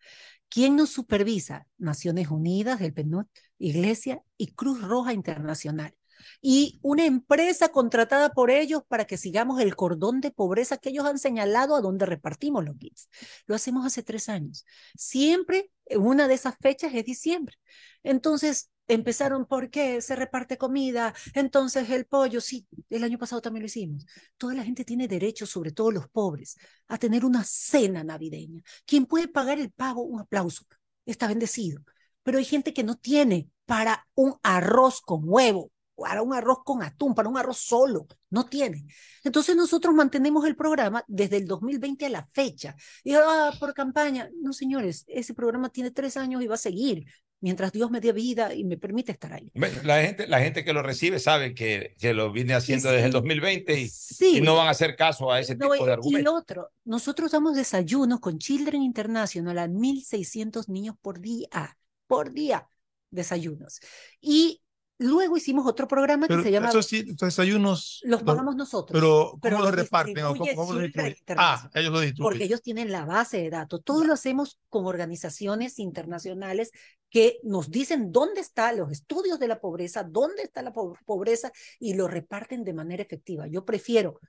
¿Quién 0.49 0.76
nos 0.76 0.90
supervisa? 0.90 1.68
Naciones 1.77 2.30
Unidas, 2.30 2.82
el 2.82 2.94
PNUD, 2.94 3.26
Iglesia 3.57 4.22
y 4.38 4.53
Cruz 4.53 4.82
Roja 4.82 5.14
Internacional. 5.14 5.95
Y 6.41 6.80
una 6.82 7.06
empresa 7.06 7.69
contratada 7.69 8.30
por 8.30 8.49
ellos 8.49 8.84
para 8.88 9.06
que 9.06 9.18
sigamos 9.18 9.60
el 9.61 9.76
cordón 9.76 10.22
de 10.22 10.32
pobreza 10.32 10.77
que 10.77 10.90
ellos 10.90 11.06
han 11.06 11.19
señalado 11.19 11.76
a 11.76 11.82
donde 11.82 12.06
repartimos 12.06 12.64
los 12.64 12.77
kits. 12.77 13.10
Lo 13.48 13.56
hacemos 13.56 13.86
hace 13.86 14.03
tres 14.03 14.30
años. 14.30 14.65
Siempre, 14.95 15.72
una 15.98 16.27
de 16.27 16.36
esas 16.36 16.56
fechas 16.60 16.94
es 16.94 17.06
diciembre. 17.06 17.56
Entonces, 18.03 18.69
empezaron 18.87 19.45
porque 19.45 20.01
se 20.01 20.15
reparte 20.15 20.57
comida, 20.57 21.13
entonces 21.33 21.89
el 21.89 22.05
pollo, 22.05 22.41
sí, 22.41 22.67
el 22.89 23.03
año 23.03 23.17
pasado 23.17 23.41
también 23.41 23.63
lo 23.63 23.67
hicimos. 23.67 24.05
Toda 24.37 24.53
la 24.53 24.63
gente 24.63 24.85
tiene 24.85 25.07
derecho, 25.07 25.45
sobre 25.45 25.71
todo 25.71 25.91
los 25.91 26.07
pobres, 26.09 26.57
a 26.87 26.97
tener 26.97 27.25
una 27.25 27.43
cena 27.43 28.03
navideña. 28.03 28.61
Quien 28.85 29.05
puede 29.05 29.27
pagar 29.27 29.59
el 29.59 29.71
pavo, 29.71 30.03
un 30.03 30.19
aplauso, 30.21 30.65
está 31.05 31.27
bendecido. 31.27 31.81
Pero 32.23 32.37
hay 32.37 32.45
gente 32.45 32.73
que 32.73 32.83
no 32.83 32.95
tiene 32.95 33.49
para 33.65 34.07
un 34.15 34.35
arroz 34.43 35.01
con 35.01 35.21
huevo, 35.23 35.71
para 35.95 36.21
un 36.21 36.33
arroz 36.33 36.59
con 36.63 36.83
atún, 36.83 37.15
para 37.15 37.29
un 37.29 37.37
arroz 37.37 37.57
solo, 37.57 38.07
no 38.29 38.45
tiene. 38.45 38.85
Entonces 39.23 39.55
nosotros 39.55 39.93
mantenemos 39.93 40.45
el 40.45 40.55
programa 40.55 41.03
desde 41.07 41.37
el 41.37 41.47
2020 41.47 42.05
a 42.05 42.09
la 42.09 42.27
fecha. 42.33 42.75
Y 43.03 43.13
ah, 43.13 43.51
por 43.59 43.73
campaña, 43.73 44.29
no 44.41 44.53
señores, 44.53 45.05
ese 45.07 45.33
programa 45.33 45.69
tiene 45.69 45.91
tres 45.91 46.17
años 46.17 46.41
y 46.41 46.47
va 46.47 46.55
a 46.55 46.57
seguir 46.57 47.05
mientras 47.45 47.72
Dios 47.72 47.91
me 47.91 48.01
dé 48.01 48.11
vida 48.11 48.55
y 48.55 48.63
me 48.63 48.76
permite 48.76 49.11
estar 49.11 49.31
ahí. 49.31 49.51
La 49.84 50.01
gente, 50.01 50.26
la 50.27 50.39
gente 50.39 50.63
que 50.65 50.73
lo 50.73 50.81
recibe 50.81 51.19
sabe 51.19 51.53
que, 51.53 51.93
que 51.99 52.11
lo 52.15 52.31
viene 52.31 52.55
haciendo 52.55 52.89
Sí, 52.89 52.95
desde 52.95 53.05
el 53.05 53.11
sí. 53.11 53.17
2020 53.17 53.80
y, 53.81 53.88
Sí. 53.88 54.38
y 54.38 54.41
no 54.41 54.55
van 54.55 54.65
a 54.65 54.72
hacer 54.72 54.95
caso 54.95 55.31
a 55.31 55.39
ese 55.39 55.55
No, 55.55 55.69
tipo 55.69 55.76
y- 55.76 55.85
de 55.85 55.91
y 55.91 55.93
argumentos. 55.93 56.23
lo 56.34 56.39
otro, 56.39 56.72
nosotros 56.85 57.31
damos 57.31 57.55
desayunos 57.55 58.19
con 58.19 58.39
Children 58.39 58.81
International 58.81 59.59
a 59.59 59.67
1.600 59.67 60.69
niños 60.69 60.95
por 60.99 61.19
día, 61.19 61.77
por 62.07 62.34
día, 62.34 62.67
desayunos. 63.11 63.80
Y 64.19 64.63
luego 64.97 65.38
hicimos 65.38 65.67
otro 65.67 65.88
programa 65.88 66.26
Pero 66.26 66.39
que 66.39 66.45
se 66.45 66.51
llama 66.51 66.69
eso 66.69 66.81
sí, 66.81 67.03
los 67.05 67.17
desayunos. 67.17 68.01
Los 68.05 68.23
pagamos 68.23 68.55
nosotros. 68.55 68.97
Pero, 68.99 69.27
¿cómo 69.31 69.39
pero 69.41 69.57
los 69.59 69.65
los 69.67 69.76
reparten? 69.76 70.23
o 70.23 70.35
¿Cómo, 70.35 70.55
cómo 70.55 70.73
los? 70.73 70.89
Ah, 71.35 71.69
ellos 71.76 71.91
lo 71.91 71.99
distribuyen. 71.99 72.23
porque 72.31 72.43
ellos 72.45 72.61
tienen 72.61 72.91
la 72.91 73.05
base 73.05 73.38
de 73.38 73.49
datos. 73.49 73.84
Todo 73.84 74.03
lo 74.03 74.13
hacemos 74.13 74.57
con 74.69 74.85
organizaciones 74.85 75.80
internacionales 75.80 76.72
que 77.10 77.40
nos 77.44 77.69
dicen 77.72 78.11
dónde 78.11 78.41
están 78.41 78.77
los 78.77 78.91
estudios 78.91 79.40
de 79.40 79.48
la 79.48 79.60
pobreza, 79.60 80.03
dónde 80.03 80.44
está 80.44 80.61
la 80.61 80.73
po- 80.73 80.98
pobreza 81.06 81.52
y 81.80 81.94
lo 81.94 82.07
reparten 82.07 82.64
de 82.64 82.73
manera 82.73 83.03
efectiva. 83.03 83.48
Yo 83.48 83.64
prefiero 83.64 84.19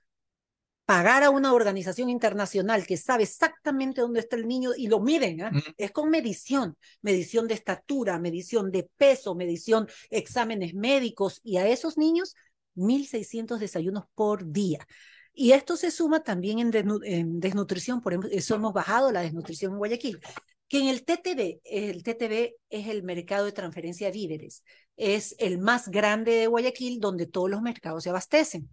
pagar 0.85 1.23
a 1.23 1.29
una 1.31 1.53
organización 1.53 2.09
internacional 2.09 2.87
que 2.87 2.95
sabe 2.95 3.23
exactamente 3.23 3.99
dónde 3.99 4.21
está 4.21 4.37
el 4.37 4.47
niño 4.47 4.71
y 4.75 4.87
lo 4.87 5.01
miden, 5.01 5.41
¿ah? 5.41 5.51
es 5.75 5.91
con 5.91 6.09
medición, 6.09 6.77
medición 7.01 7.45
de 7.49 7.55
estatura, 7.55 8.17
medición 8.19 8.71
de 8.71 8.89
peso, 8.95 9.35
medición, 9.35 9.87
exámenes 10.09 10.73
médicos 10.73 11.41
y 11.43 11.57
a 11.57 11.67
esos 11.67 11.97
niños 11.97 12.35
1.600 12.75 13.59
desayunos 13.59 14.05
por 14.15 14.49
día. 14.49 14.87
Y 15.33 15.51
esto 15.51 15.75
se 15.75 15.91
suma 15.91 16.23
también 16.23 16.59
en, 16.59 16.71
desnu- 16.71 17.01
en 17.03 17.39
desnutrición, 17.41 17.99
por 18.01 18.13
ejemplo, 18.13 18.29
eso 18.31 18.55
hemos 18.55 18.71
bajado 18.71 19.11
la 19.11 19.21
desnutrición 19.21 19.73
en 19.73 19.77
Guayaquil, 19.79 20.19
que 20.67 20.79
en 20.79 20.87
el 20.87 21.03
TTB, 21.03 21.61
el 21.63 22.03
TTB 22.03 22.55
es 22.69 22.87
el 22.87 23.03
mercado 23.03 23.45
de 23.45 23.51
transferencia 23.51 24.07
de 24.07 24.13
víveres, 24.13 24.63
es 24.97 25.35
el 25.39 25.59
más 25.59 25.89
grande 25.89 26.33
de 26.33 26.47
Guayaquil 26.47 26.99
donde 26.99 27.25
todos 27.25 27.49
los 27.49 27.61
mercados 27.61 28.03
se 28.03 28.09
abastecen. 28.09 28.69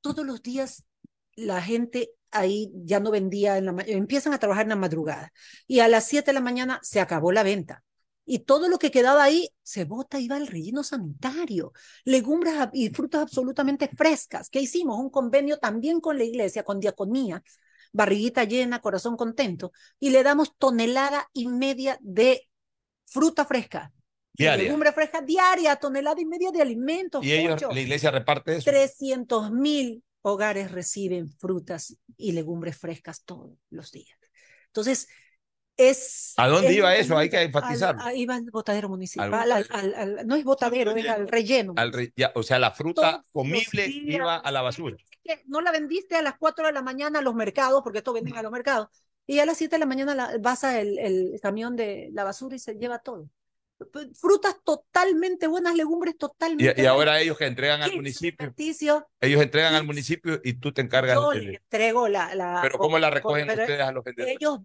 Todos 0.00 0.24
los 0.24 0.42
días 0.42 0.84
la 1.36 1.62
gente 1.62 2.10
ahí 2.30 2.70
ya 2.74 3.00
no 3.00 3.10
vendía, 3.10 3.58
en 3.58 3.66
la, 3.66 3.84
empiezan 3.86 4.32
a 4.34 4.38
trabajar 4.38 4.64
en 4.64 4.70
la 4.70 4.76
madrugada 4.76 5.32
y 5.66 5.80
a 5.80 5.88
las 5.88 6.06
7 6.06 6.26
de 6.26 6.34
la 6.34 6.40
mañana 6.40 6.78
se 6.82 7.00
acabó 7.00 7.32
la 7.32 7.42
venta. 7.42 7.82
Y 8.26 8.40
todo 8.40 8.68
lo 8.68 8.78
que 8.78 8.90
quedaba 8.90 9.22
ahí 9.22 9.50
se 9.62 9.84
bota 9.84 10.18
y 10.18 10.28
va 10.28 10.36
al 10.36 10.46
relleno 10.46 10.82
sanitario. 10.82 11.72
Legumbres 12.04 12.54
y 12.72 12.88
frutas 12.88 13.20
absolutamente 13.20 13.90
frescas. 13.94 14.48
¿Qué 14.48 14.60
hicimos? 14.60 14.98
Un 14.98 15.10
convenio 15.10 15.58
también 15.58 16.00
con 16.00 16.16
la 16.16 16.24
iglesia, 16.24 16.62
con 16.62 16.80
diaconía, 16.80 17.42
barriguita 17.94 18.44
llena, 18.44 18.80
corazón 18.80 19.16
contento, 19.16 19.72
y 19.98 20.10
le 20.10 20.22
damos 20.22 20.56
tonelada 20.58 21.30
y 21.32 21.46
media 21.48 21.96
de 22.02 22.48
fruta 23.06 23.46
fresca. 23.46 23.92
Diaria. 24.36 24.64
Legumbre 24.64 24.92
fresca 24.92 25.20
diaria, 25.20 25.76
tonelada 25.76 26.20
y 26.20 26.26
media 26.26 26.50
de 26.50 26.60
alimentos. 26.60 27.24
Y 27.24 27.32
ellos, 27.32 27.62
la 27.62 27.80
iglesia 27.80 28.10
reparte 28.10 28.56
eso. 28.56 28.68
300 28.68 29.52
mil 29.52 30.02
hogares 30.22 30.72
reciben 30.72 31.30
frutas 31.30 31.96
y 32.16 32.32
legumbres 32.32 32.76
frescas 32.76 33.22
todos 33.24 33.56
los 33.70 33.92
días. 33.92 34.18
Entonces, 34.66 35.06
es... 35.76 36.34
¿A 36.36 36.48
dónde 36.48 36.68
es 36.68 36.76
iba 36.76 36.94
eso? 36.94 37.16
Hay 37.16 37.28
que 37.30 37.36
al- 37.38 37.46
enfatizarlo. 37.46 38.02
Ahí 38.02 38.26
va 38.26 38.36
el 38.36 38.50
botadero 38.50 38.88
municipal. 38.88 39.32
Al 39.34 39.52
al- 39.52 39.66
al- 39.70 39.94
al- 39.94 40.26
no 40.26 40.34
es 40.36 40.44
botadero, 40.44 40.92
es 40.92 41.08
al 41.08 41.28
relleno. 41.28 41.74
Al 41.76 42.12
ya, 42.16 42.32
o 42.34 42.42
sea, 42.42 42.58
la 42.58 42.70
fruta 42.70 43.24
comible 43.32 43.86
días. 43.86 44.16
iba 44.16 44.36
a 44.36 44.50
la 44.50 44.62
basura. 44.62 44.96
que 45.22 45.42
no 45.46 45.60
la 45.60 45.72
vendiste 45.72 46.16
a 46.16 46.22
las 46.22 46.34
4 46.38 46.66
de 46.66 46.72
la 46.72 46.82
mañana 46.82 47.20
a 47.20 47.22
los 47.22 47.34
mercados, 47.34 47.82
porque 47.82 47.98
esto 47.98 48.12
venden 48.12 48.36
a 48.36 48.42
los 48.42 48.52
mercados, 48.52 48.88
y 49.26 49.38
a 49.38 49.46
las 49.46 49.56
7 49.56 49.76
de 49.76 49.80
la 49.80 49.86
mañana 49.86 50.14
la, 50.14 50.38
pasa 50.42 50.80
el, 50.80 50.98
el 50.98 51.40
camión 51.40 51.76
de 51.76 52.10
la 52.12 52.24
basura 52.24 52.56
y 52.56 52.58
se 52.58 52.74
lleva 52.74 52.98
todo. 52.98 53.28
Frutas 54.14 54.56
totalmente 54.64 55.46
buenas, 55.46 55.74
legumbres 55.74 56.16
totalmente 56.16 56.74
Y, 56.80 56.82
y 56.84 56.86
ahora 56.86 57.20
ellos 57.20 57.36
que 57.36 57.46
entregan 57.46 57.82
al 57.82 57.94
municipio, 57.94 58.54
ellos 59.20 59.42
entregan 59.42 59.74
al 59.74 59.84
municipio 59.84 60.40
y 60.44 60.54
tú 60.54 60.72
te 60.72 60.80
encargas 60.80 61.16
yo 61.16 61.30
de- 61.30 61.40
le 61.40 61.56
entrego 61.56 62.08
la... 62.08 62.34
la 62.34 62.60
Pero 62.62 62.78
¿cómo 62.78 62.98
la 62.98 63.10
recogen 63.10 63.46
pero 63.48 63.62
ustedes 63.62 63.80
a 63.80 63.92
los 63.92 64.04
vendedores? 64.04 64.36
Ellos 64.36 64.60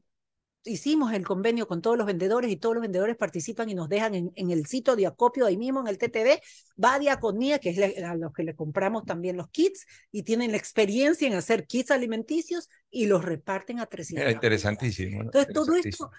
hicimos 0.66 1.14
el 1.14 1.26
convenio 1.26 1.68
con 1.68 1.82
todos 1.82 1.98
los 1.98 2.06
vendedores 2.06 2.52
y 2.52 2.58
todos 2.58 2.76
los 2.76 2.82
vendedores 2.82 3.16
participan 3.16 3.70
y 3.70 3.76
nos 3.76 3.90
dejan 3.90 4.14
en, 4.16 4.32
en 4.36 4.52
el 4.52 4.66
sitio 4.66 4.96
de 4.96 5.08
acopio 5.08 5.46
ahí 5.46 5.58
mismo 5.58 5.80
en 5.82 5.88
el 5.88 5.98
TTV, 5.98 6.42
va 6.84 6.96
a 6.96 7.00
Diaconía, 7.00 7.60
que 7.60 7.70
es 7.70 7.78
la- 7.78 8.12
a 8.12 8.16
los 8.16 8.34
que 8.34 8.44
le 8.44 8.56
compramos 8.56 9.06
también 9.06 9.38
los 9.38 9.50
kits 9.50 9.86
y 10.12 10.24
tienen 10.24 10.52
la 10.52 10.58
experiencia 10.58 11.28
en 11.28 11.34
hacer 11.34 11.66
kits 11.66 11.92
alimenticios 11.92 12.70
y 12.90 13.08
los 13.08 13.24
reparten 13.24 13.80
a 13.80 13.86
300. 13.86 14.24
Era 14.24 14.32
interesantísimo. 14.32 15.22
Entonces, 15.24 15.52
todo 15.54 15.76
esto, 15.76 16.12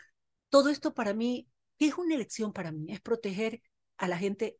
todo 0.49 0.69
esto 0.71 0.95
para 0.95 1.15
mí, 1.15 1.49
¿qué 1.79 1.87
es 1.89 1.95
una 1.99 2.15
elección 2.15 2.53
para 2.53 2.73
mí? 2.73 2.93
Es 2.93 3.01
proteger 3.01 3.63
a 3.99 4.09
la 4.09 4.19
gente 4.19 4.59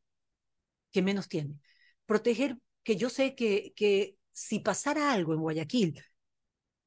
que 0.93 1.03
menos 1.03 1.29
tiene. 1.29 1.59
Proteger 2.07 2.59
que 2.83 2.97
yo 2.97 3.11
sé 3.11 3.35
que, 3.35 3.73
que 3.77 4.17
si 4.33 4.61
pasara 4.61 5.13
algo 5.13 5.35
en 5.35 5.41
Guayaquil, 5.41 6.03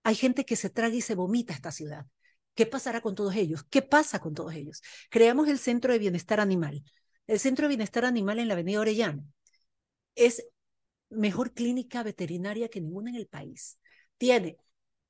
hay 0.04 0.16
gente 0.16 0.46
que 0.46 0.56
se 0.56 0.70
traga 0.70 0.96
y 0.96 1.02
se 1.02 1.16
vomita 1.16 1.54
esta 1.54 1.72
ciudad. 1.72 2.06
¿Qué 2.56 2.66
pasará 2.66 3.02
con 3.02 3.16
todos 3.16 3.36
ellos? 3.36 3.64
¿Qué 3.70 3.82
pasa 3.82 4.20
con 4.20 4.34
todos 4.34 4.54
ellos? 4.54 4.82
Creamos 5.10 5.48
el 5.48 5.58
Centro 5.58 5.92
de 5.92 6.00
Bienestar 6.00 6.40
Animal. 6.40 6.84
El 7.28 7.40
Centro 7.40 7.64
de 7.64 7.70
Bienestar 7.70 8.06
Animal 8.06 8.40
en 8.40 8.48
la 8.48 8.54
Avenida 8.54 8.80
Orellana 8.80 9.24
es 10.16 10.46
mejor 11.10 11.54
clínica 11.54 12.04
veterinaria 12.04 12.70
que 12.70 12.82
ninguna 12.82 13.10
en 13.10 13.16
el 13.16 13.28
país. 13.28 13.80
Tiene 14.18 14.58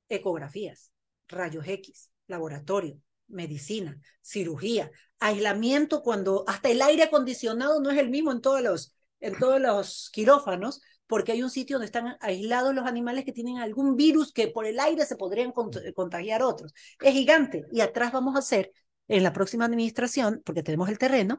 ecografías, 0.08 0.92
rayos 1.28 1.66
X, 1.66 2.10
laboratorio, 2.26 3.00
medicina, 3.28 3.98
cirugía, 4.22 4.90
aislamiento 5.18 6.02
cuando 6.02 6.44
hasta 6.46 6.70
el 6.70 6.82
aire 6.82 7.04
acondicionado 7.04 7.80
no 7.80 7.90
es 7.90 7.98
el 7.98 8.10
mismo 8.10 8.32
en 8.32 8.40
todos 8.40 8.62
los, 8.62 8.94
en 9.20 9.38
todos 9.38 9.60
los 9.60 10.10
quirófanos, 10.12 10.80
porque 11.06 11.32
hay 11.32 11.42
un 11.42 11.50
sitio 11.50 11.76
donde 11.76 11.86
están 11.86 12.16
aislados 12.20 12.74
los 12.74 12.86
animales 12.86 13.24
que 13.24 13.32
tienen 13.32 13.58
algún 13.58 13.96
virus 13.96 14.32
que 14.32 14.48
por 14.48 14.66
el 14.66 14.80
aire 14.80 15.04
se 15.06 15.16
podrían 15.16 15.52
cont- 15.52 15.92
contagiar 15.94 16.42
otros. 16.42 16.72
Es 17.00 17.12
gigante. 17.12 17.64
Y 17.72 17.80
atrás 17.80 18.12
vamos 18.12 18.36
a 18.36 18.38
hacer, 18.40 18.72
en 19.08 19.22
la 19.22 19.32
próxima 19.32 19.66
administración, 19.66 20.40
porque 20.44 20.62
tenemos 20.62 20.88
el 20.88 20.98
terreno, 20.98 21.38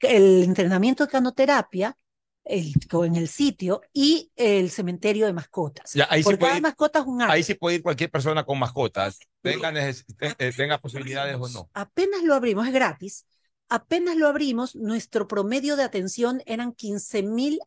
el 0.00 0.42
entrenamiento 0.44 1.04
de 1.04 1.10
canoterapia 1.12 1.96
el, 2.44 2.72
en 3.04 3.16
el 3.16 3.26
sitio 3.28 3.80
y 3.92 4.30
el 4.36 4.70
cementerio 4.70 5.26
de 5.26 5.32
mascotas. 5.32 5.92
Ya, 5.94 6.06
ahí 6.08 6.22
Por 6.22 6.38
puede 6.38 6.50
cada 6.50 6.58
ir- 6.58 6.62
mascota 6.62 7.00
es 7.00 7.06
un 7.06 7.20
árbol. 7.20 7.34
Ahí 7.34 7.42
sí 7.42 7.54
puede 7.54 7.76
ir 7.76 7.82
cualquier 7.82 8.10
persona 8.10 8.44
con 8.44 8.58
mascotas, 8.58 9.18
tenga, 9.42 9.72
eh, 9.78 10.52
tenga 10.56 10.78
posibilidades 10.78 11.36
o 11.40 11.48
no. 11.48 11.68
apenas 11.74 12.22
lo 12.22 12.34
abrimos, 12.34 12.66
es 12.66 12.72
gratis, 12.72 13.26
apenas 13.68 14.16
lo 14.16 14.28
abrimos, 14.28 14.76
nuestro 14.76 15.26
promedio 15.26 15.76
de 15.76 15.82
atención 15.84 16.42
eran 16.46 16.72
15 16.72 17.22
mil 17.22 17.60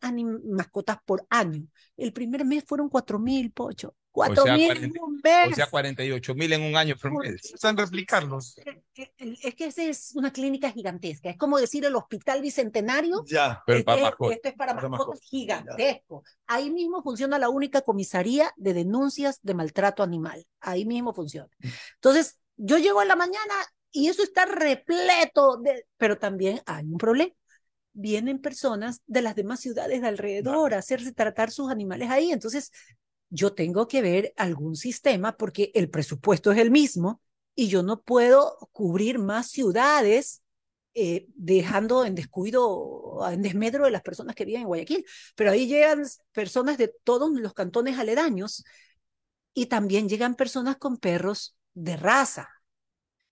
mascotas 0.44 0.98
por 1.04 1.26
año. 1.30 1.66
El 1.96 2.12
primer 2.12 2.44
mes 2.44 2.64
fueron 2.66 2.88
4 2.88 3.18
mil, 3.18 3.52
Pocho. 3.52 3.94
4 4.12 4.42
sea, 4.42 4.56
mil 4.56 4.66
40 4.66 4.86
en 4.86 5.02
un 5.04 5.20
mes. 5.22 5.52
O 5.52 5.54
sea, 5.54 5.66
48 5.70 6.34
mil 6.34 6.52
en 6.52 6.62
un 6.62 6.76
año. 6.76 6.96
Están 7.32 7.76
replicarlos. 7.76 8.56
Es 8.94 9.54
que 9.54 9.66
esa 9.66 9.84
es 9.84 10.12
una 10.16 10.32
clínica 10.32 10.70
gigantesca. 10.70 11.30
Es 11.30 11.36
como 11.36 11.58
decir 11.58 11.84
el 11.84 11.94
Hospital 11.94 12.40
Bicentenario. 12.40 13.24
Ya, 13.26 13.62
pero 13.64 13.84
para 13.84 13.98
Este- 13.98 14.10
mascotas. 14.10 14.36
Esto 14.36 14.48
es 14.48 14.54
para, 14.54 14.74
Para 14.74 14.88
mascotas 14.88 15.20
gigantesco. 15.22 16.24
Ahí 16.46 16.70
mismo 16.70 17.02
funciona 17.02 17.38
la 17.38 17.50
única 17.50 17.82
comisaría 17.82 18.52
de 18.56 18.74
denuncias 18.74 19.38
de 19.42 19.54
maltrato 19.54 20.02
animal. 20.02 20.44
Ahí 20.60 20.84
mismo 20.84 21.12
funciona. 21.14 21.48
Entonces, 21.94 22.38
yo 22.56 22.78
llego 22.78 23.00
a 23.00 23.04
la 23.04 23.16
mañana 23.16 23.54
y 23.92 24.08
eso 24.08 24.22
está 24.22 24.46
repleto 24.46 25.56
de... 25.58 25.86
Pero 25.96 26.18
también 26.18 26.60
hay 26.66 26.84
un 26.84 26.98
problema. 26.98 27.32
vienen 27.92 28.40
personas 28.40 29.02
de 29.06 29.22
las 29.22 29.36
demás 29.36 29.60
ciudades 29.60 30.02
de 30.02 30.08
alrededor 30.08 30.74
a 30.74 30.78
hacerse 30.78 31.12
tratar 31.12 31.50
sus 31.50 31.70
animales 31.70 32.10
ahí. 32.10 32.32
Entonces, 32.32 32.72
yo 33.30 33.54
tengo 33.54 33.88
que 33.88 34.02
ver 34.02 34.32
algún 34.36 34.76
sistema 34.76 35.36
porque 35.36 35.70
el 35.74 35.90
presupuesto 35.90 36.52
es 36.52 36.58
el 36.58 36.70
mismo 36.70 37.22
y 37.54 37.68
yo 37.68 37.82
no 37.82 38.02
puedo 38.02 38.56
cubrir 38.72 39.18
más 39.18 39.50
ciudades 39.50 40.42
eh, 40.94 41.26
dejando 41.36 42.04
en 42.04 42.14
descuido, 42.16 43.20
en 43.30 43.42
desmedro 43.42 43.84
de 43.84 43.92
las 43.92 44.02
personas 44.02 44.34
que 44.34 44.44
viven 44.44 44.62
en 44.62 44.66
Guayaquil. 44.68 45.04
Pero 45.36 45.50
ahí 45.52 45.66
llegan 45.66 46.04
personas 46.32 46.78
de 46.78 46.92
todos 47.04 47.30
los 47.32 47.54
cantones 47.54 47.98
aledaños 47.98 48.64
y 49.54 49.66
también 49.66 50.08
llegan 50.08 50.34
personas 50.34 50.76
con 50.76 50.96
perros 50.98 51.56
de 51.74 51.96
raza. 51.96 52.48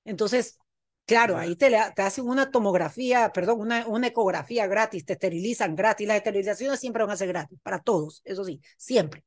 Entonces, 0.09 0.59
claro, 1.07 1.37
ahí 1.37 1.57
te, 1.57 1.71
te 1.95 2.03
hacen 2.03 2.27
una 2.27 2.51
tomografía, 2.51 3.31
perdón, 3.33 3.61
una, 3.61 3.87
una 3.87 4.09
ecografía 4.09 4.67
gratis, 4.67 5.05
te 5.05 5.15
esterilizan 5.15 5.77
gratis. 5.77 6.07
Las 6.09 6.19
esterilizaciones 6.19 6.81
siempre 6.81 7.03
van 7.05 7.13
a 7.13 7.17
ser 7.17 7.29
gratis, 7.29 7.59
para 7.63 7.81
todos, 7.81 8.23
eso 8.25 8.45
sí, 8.45 8.61
siempre. 8.77 9.25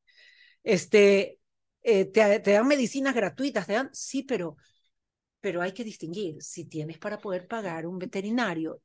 Este, 0.64 1.40
eh, 1.84 2.06
te, 2.06 2.40
te 2.40 2.52
dan 2.52 2.68
medicinas 2.68 3.16
gratuitas, 3.16 3.68
te 3.68 3.74
dan, 3.74 3.90
sí, 3.94 4.24
pero 4.24 4.58
pero 5.40 5.62
hay 5.62 5.74
que 5.74 5.84
distinguir, 5.84 6.42
si 6.42 6.66
tienes 6.66 6.98
para 7.00 7.20
poder 7.20 7.48
pagar 7.48 7.88
un 7.88 7.98
veterinario, 7.98 8.82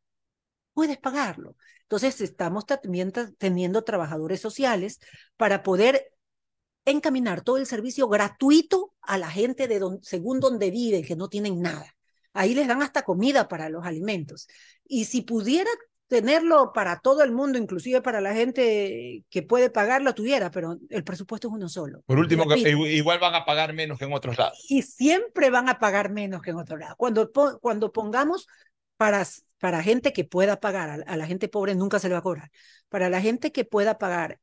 puedes 0.72 0.98
pagarlo. 0.98 1.56
Entonces, 1.82 2.20
estamos 2.20 2.66
también 2.66 3.12
teniendo 3.38 3.84
trabajadores 3.84 4.40
sociales 4.40 5.00
para 5.36 5.62
poder 5.62 6.12
encaminar 6.86 7.42
todo 7.42 7.58
el 7.58 7.66
servicio 7.66 8.08
gratuito 8.08 8.94
a 9.02 9.18
la 9.18 9.30
gente 9.30 9.68
de 9.68 9.80
según 10.02 10.40
donde 10.40 10.70
viven, 10.70 11.04
que 11.04 11.16
no 11.16 11.28
tienen 11.28 11.60
nada. 11.60 11.94
Ahí 12.32 12.54
les 12.54 12.68
dan 12.68 12.82
hasta 12.82 13.02
comida 13.02 13.48
para 13.48 13.68
los 13.68 13.84
alimentos. 13.84 14.46
Y 14.84 15.04
si 15.06 15.22
pudiera 15.22 15.70
tenerlo 16.08 16.72
para 16.72 17.00
todo 17.00 17.22
el 17.22 17.32
mundo, 17.32 17.58
inclusive 17.58 18.00
para 18.00 18.20
la 18.20 18.34
gente 18.34 19.24
que 19.28 19.42
puede 19.42 19.70
pagarlo, 19.70 20.14
tuviera, 20.14 20.50
pero 20.50 20.78
el 20.88 21.04
presupuesto 21.04 21.48
es 21.48 21.54
uno 21.54 21.68
solo. 21.68 22.02
Por 22.06 22.18
último, 22.18 22.44
igual 22.54 23.18
van 23.18 23.34
a 23.34 23.44
pagar 23.44 23.72
menos 23.72 23.98
que 23.98 24.04
en 24.04 24.12
otros 24.12 24.38
lados. 24.38 24.64
Y 24.68 24.82
siempre 24.82 25.50
van 25.50 25.68
a 25.68 25.78
pagar 25.78 26.10
menos 26.10 26.42
que 26.42 26.50
en 26.50 26.58
otros 26.58 26.78
lados. 26.78 26.94
Cuando, 26.96 27.30
cuando 27.60 27.92
pongamos 27.92 28.46
para, 28.96 29.26
para 29.58 29.82
gente 29.82 30.12
que 30.12 30.24
pueda 30.24 30.60
pagar, 30.60 30.90
a, 30.90 31.12
a 31.12 31.16
la 31.16 31.26
gente 31.26 31.48
pobre 31.48 31.74
nunca 31.74 31.98
se 31.98 32.08
le 32.08 32.14
va 32.14 32.20
a 32.20 32.22
cobrar, 32.22 32.50
para 32.88 33.10
la 33.10 33.20
gente 33.20 33.50
que 33.50 33.64
pueda 33.64 33.98
pagar 33.98 34.38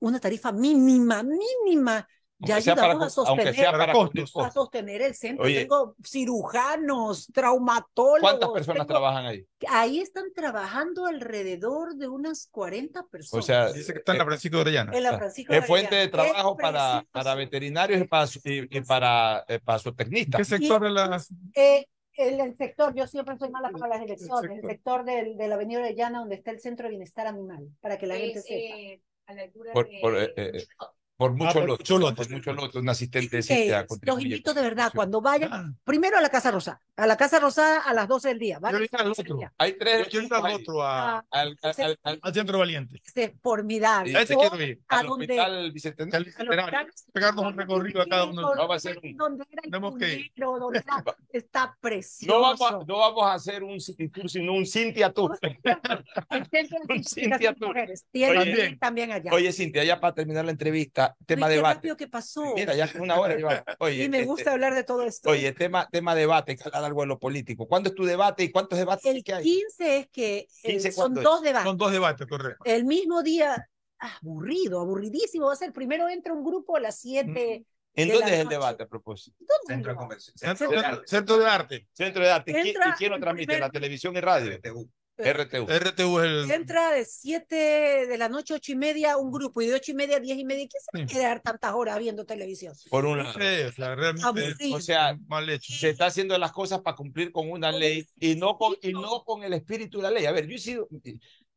una 0.00 0.20
tarifa 0.20 0.52
mínima, 0.52 1.22
mínima 1.22 2.06
ya 2.40 2.56
ayudamos 2.56 3.02
a, 3.02 3.10
sostener, 3.10 3.66
a 3.66 4.50
sostener 4.52 5.02
el 5.02 5.14
centro. 5.14 5.44
Tengo 5.44 5.96
cirujanos, 6.04 7.26
traumatólogos. 7.32 8.20
¿Cuántas 8.20 8.50
personas 8.50 8.86
trabajan 8.86 9.26
ahí? 9.26 9.44
Ahí 9.68 9.98
están 9.98 10.32
trabajando 10.32 11.06
alrededor 11.06 11.96
de 11.96 12.06
unas 12.06 12.46
40 12.52 13.06
personas. 13.06 13.44
O 13.44 13.46
sea, 13.46 13.72
dice 13.72 13.92
que 13.92 13.98
está 13.98 14.12
en 14.12 14.18
la 14.18 14.24
Francisco 14.24 14.56
de 14.56 14.60
Orellana. 14.60 14.96
En 14.96 15.02
la 15.02 15.18
Francisco 15.18 15.52
es 15.52 15.66
fuente 15.66 15.96
de 15.96 16.08
trabajo 16.08 16.56
para, 16.56 17.04
para 17.10 17.34
veterinarios 17.34 18.00
y 18.00 18.04
para, 18.04 18.28
y, 18.44 18.80
para, 18.82 19.44
eh, 19.48 19.58
para 19.58 19.78
zootecnistas. 19.80 20.38
¿Qué 20.38 20.44
sector 20.44 20.80
de 20.80 20.90
las...? 20.90 21.32
Eh, 21.56 21.86
el, 22.14 22.40
el, 22.40 22.56
sector, 22.56 22.94
yo 22.94 23.06
siempre 23.06 23.36
soy 23.36 23.48
mala 23.50 23.70
para 23.70 23.88
las 23.88 24.02
elecciones, 24.02 24.58
el 24.62 24.68
sector, 24.68 25.04
del, 25.04 25.36
de 25.36 25.48
la 25.48 25.54
Avenida 25.54 25.78
Orellana 25.78 26.18
donde 26.18 26.34
está 26.34 26.50
el 26.50 26.60
Centro 26.60 26.84
de 26.84 26.90
Bienestar 26.90 27.28
Animal, 27.28 27.68
para 27.80 27.96
que 27.96 28.08
la 28.08 28.16
gente 28.16 28.42
sepa. 28.42 28.76
Eh, 28.76 29.00
a 29.28 29.34
la 29.34 29.42
altura 29.42 29.72
por, 29.72 29.88
de... 29.88 30.00
por, 30.00 30.16
eh, 30.16 30.66
por 31.18 31.32
mucho, 31.32 31.58
ah, 31.58 31.66
lote, 31.66 31.84
por 32.14 32.30
mucho 32.30 32.52
lote, 32.52 32.78
un 32.78 32.88
asistente 32.88 33.42
sí, 33.42 33.52
eh, 33.52 33.84
Los 34.02 34.22
invito 34.22 34.54
de 34.54 34.62
verdad, 34.62 34.92
cuando 34.94 35.20
vayan, 35.20 35.52
ah. 35.52 35.72
primero 35.82 36.16
a 36.16 36.20
la 36.20 36.28
Casa 36.28 36.52
Rosa, 36.52 36.80
a 36.96 37.08
la 37.08 37.16
Casa 37.16 37.40
Rosada 37.40 37.80
a 37.80 37.92
las 37.92 38.06
12 38.06 38.28
del 38.28 38.38
día. 38.38 38.60
¿vale? 38.60 38.88
Yo 38.88 38.98
al 38.98 39.10
otro. 39.10 39.40
Hay 39.58 39.72
tres. 39.72 40.08
Yo 40.10 40.20
al 40.30 40.54
otro, 40.54 40.80
a, 40.80 41.24
al, 41.28 41.58
al, 41.60 41.98
al, 42.04 42.20
al, 42.22 42.34
Centro 42.34 42.60
Valiente. 42.60 43.02
Es 43.12 43.32
formidable. 43.42 44.16
A 44.16 44.22
ese 44.22 44.36
quiero 44.36 44.62
ir. 44.62 44.80
A 44.86 45.00
al 45.00 45.08
Hospital 45.08 45.72
Bicentenario. 45.72 46.32
Pegarnos 47.12 47.46
un 47.46 47.56
recorrido 47.56 48.00
a 48.00 48.06
cada 48.06 48.24
uno. 48.26 48.42
Vamos 48.56 48.70
a 48.70 48.74
hacer 48.74 49.00
un. 49.02 49.16
Donde 49.16 49.44
Tenemos 49.60 49.96
que 49.96 50.14
ir. 50.14 50.32
Donde 50.36 50.78
está, 50.78 51.04
está 51.32 51.76
precioso. 51.80 52.32
No 52.32 52.40
vamos, 52.42 52.86
no 52.86 52.98
vamos 52.98 53.24
a 53.24 53.34
hacer 53.34 53.64
un 53.64 53.80
City 53.80 54.08
Tour, 54.08 54.30
sino 54.30 54.52
un 54.52 54.64
Cintia 54.64 55.12
Tour. 55.12 55.36
un 56.88 57.04
Cintia 57.04 57.54
Tour. 57.54 57.76
Tiene 58.12 58.76
también 58.76 59.10
allá. 59.10 59.32
Oye, 59.32 59.52
Cintia, 59.52 59.82
ya 59.82 59.98
para 59.98 60.14
terminar 60.14 60.44
la 60.44 60.52
entrevista, 60.52 61.07
tema 61.26 61.48
de 61.48 61.56
debate 61.56 61.96
que 61.96 62.08
pasó. 62.08 62.54
Mira, 62.54 62.74
ya 62.74 62.90
una 62.98 63.18
hora 63.18 63.64
Oye, 63.78 64.04
y 64.04 64.08
me 64.08 64.24
gusta 64.24 64.42
este, 64.42 64.50
hablar 64.50 64.74
de 64.74 64.84
todo 64.84 65.02
esto. 65.02 65.30
Oye, 65.30 65.52
tema, 65.52 65.88
tema 65.90 66.14
debate, 66.14 66.56
algo 66.72 67.02
de 67.02 67.06
lo 67.06 67.18
político. 67.18 67.66
¿Cuándo 67.66 67.90
es 67.90 67.94
tu 67.94 68.04
debate 68.04 68.44
y 68.44 68.50
cuántos 68.50 68.78
debates 68.78 69.04
El 69.04 69.22
que 69.22 69.34
hay? 69.34 69.44
15 69.44 69.98
es 69.98 70.08
que 70.08 70.48
eh, 70.62 70.92
son 70.92 71.14
dos 71.14 71.42
debates. 71.42 71.66
Son 71.66 71.76
dos 71.76 71.92
debates, 71.92 72.26
correcto. 72.26 72.64
El 72.64 72.84
mismo 72.84 73.22
día, 73.22 73.68
aburrido, 73.98 74.80
aburridísimo 74.80 75.46
va 75.46 75.52
a 75.52 75.56
ser. 75.56 75.72
Primero 75.72 76.08
entra 76.08 76.32
un 76.32 76.44
grupo 76.44 76.76
a 76.76 76.80
las 76.80 77.00
7. 77.00 77.64
¿En 77.94 78.08
dónde 78.08 78.34
es 78.34 78.40
el 78.40 78.48
debate 78.48 78.84
a 78.84 78.86
propósito? 78.86 79.36
Centro 79.66 79.92
de 79.92 79.98
Comercio. 79.98 80.32
Centro, 80.36 80.70
de 80.70 80.78
Arte. 81.46 81.88
Centro 81.92 82.22
de 82.22 82.30
Arte. 82.30 82.50
¿Y 82.52 82.72
quién 82.96 83.10
lo 83.10 83.18
transmite? 83.18 83.58
¿La 83.58 83.70
televisión 83.70 84.16
y 84.16 84.20
radio? 84.20 84.58
RTU. 85.18 85.66
RTU 85.66 86.20
es 86.20 86.24
el... 86.24 86.50
Entra 86.50 86.92
de 86.92 87.04
7 87.04 88.06
de 88.06 88.18
la 88.18 88.28
noche, 88.28 88.54
8 88.54 88.72
y 88.72 88.76
media, 88.76 89.16
un 89.16 89.32
grupo, 89.32 89.60
y 89.60 89.66
de 89.66 89.74
8 89.74 89.92
y 89.92 89.94
media 89.94 90.16
a 90.16 90.20
10 90.20 90.38
y 90.38 90.44
media. 90.44 90.68
¿Quién 90.68 90.82
se 90.82 90.98
va 90.98 91.04
a 91.04 91.06
quedar 91.06 91.40
tantas 91.40 91.74
horas 91.74 91.98
viendo 91.98 92.24
televisión? 92.24 92.74
Por 92.88 93.04
una. 93.04 93.32
Sí, 93.32 93.62
o 93.66 93.72
sea, 93.72 93.94
realmente 93.94 94.74
o 94.74 94.80
sea, 94.80 95.18
mal 95.26 95.48
hecho. 95.50 95.72
se 95.72 95.90
está 95.90 96.06
haciendo 96.06 96.38
las 96.38 96.52
cosas 96.52 96.80
para 96.80 96.96
cumplir 96.96 97.32
con 97.32 97.50
una 97.50 97.72
ley 97.72 98.06
y 98.20 98.36
no 98.36 98.56
con, 98.56 98.76
y 98.80 98.92
no 98.92 99.24
con 99.24 99.42
el 99.42 99.52
espíritu 99.52 99.98
de 99.98 100.04
la 100.04 100.10
ley. 100.10 100.26
A 100.26 100.32
ver, 100.32 100.46
yo 100.46 100.54
he 100.54 100.58
sido. 100.58 100.88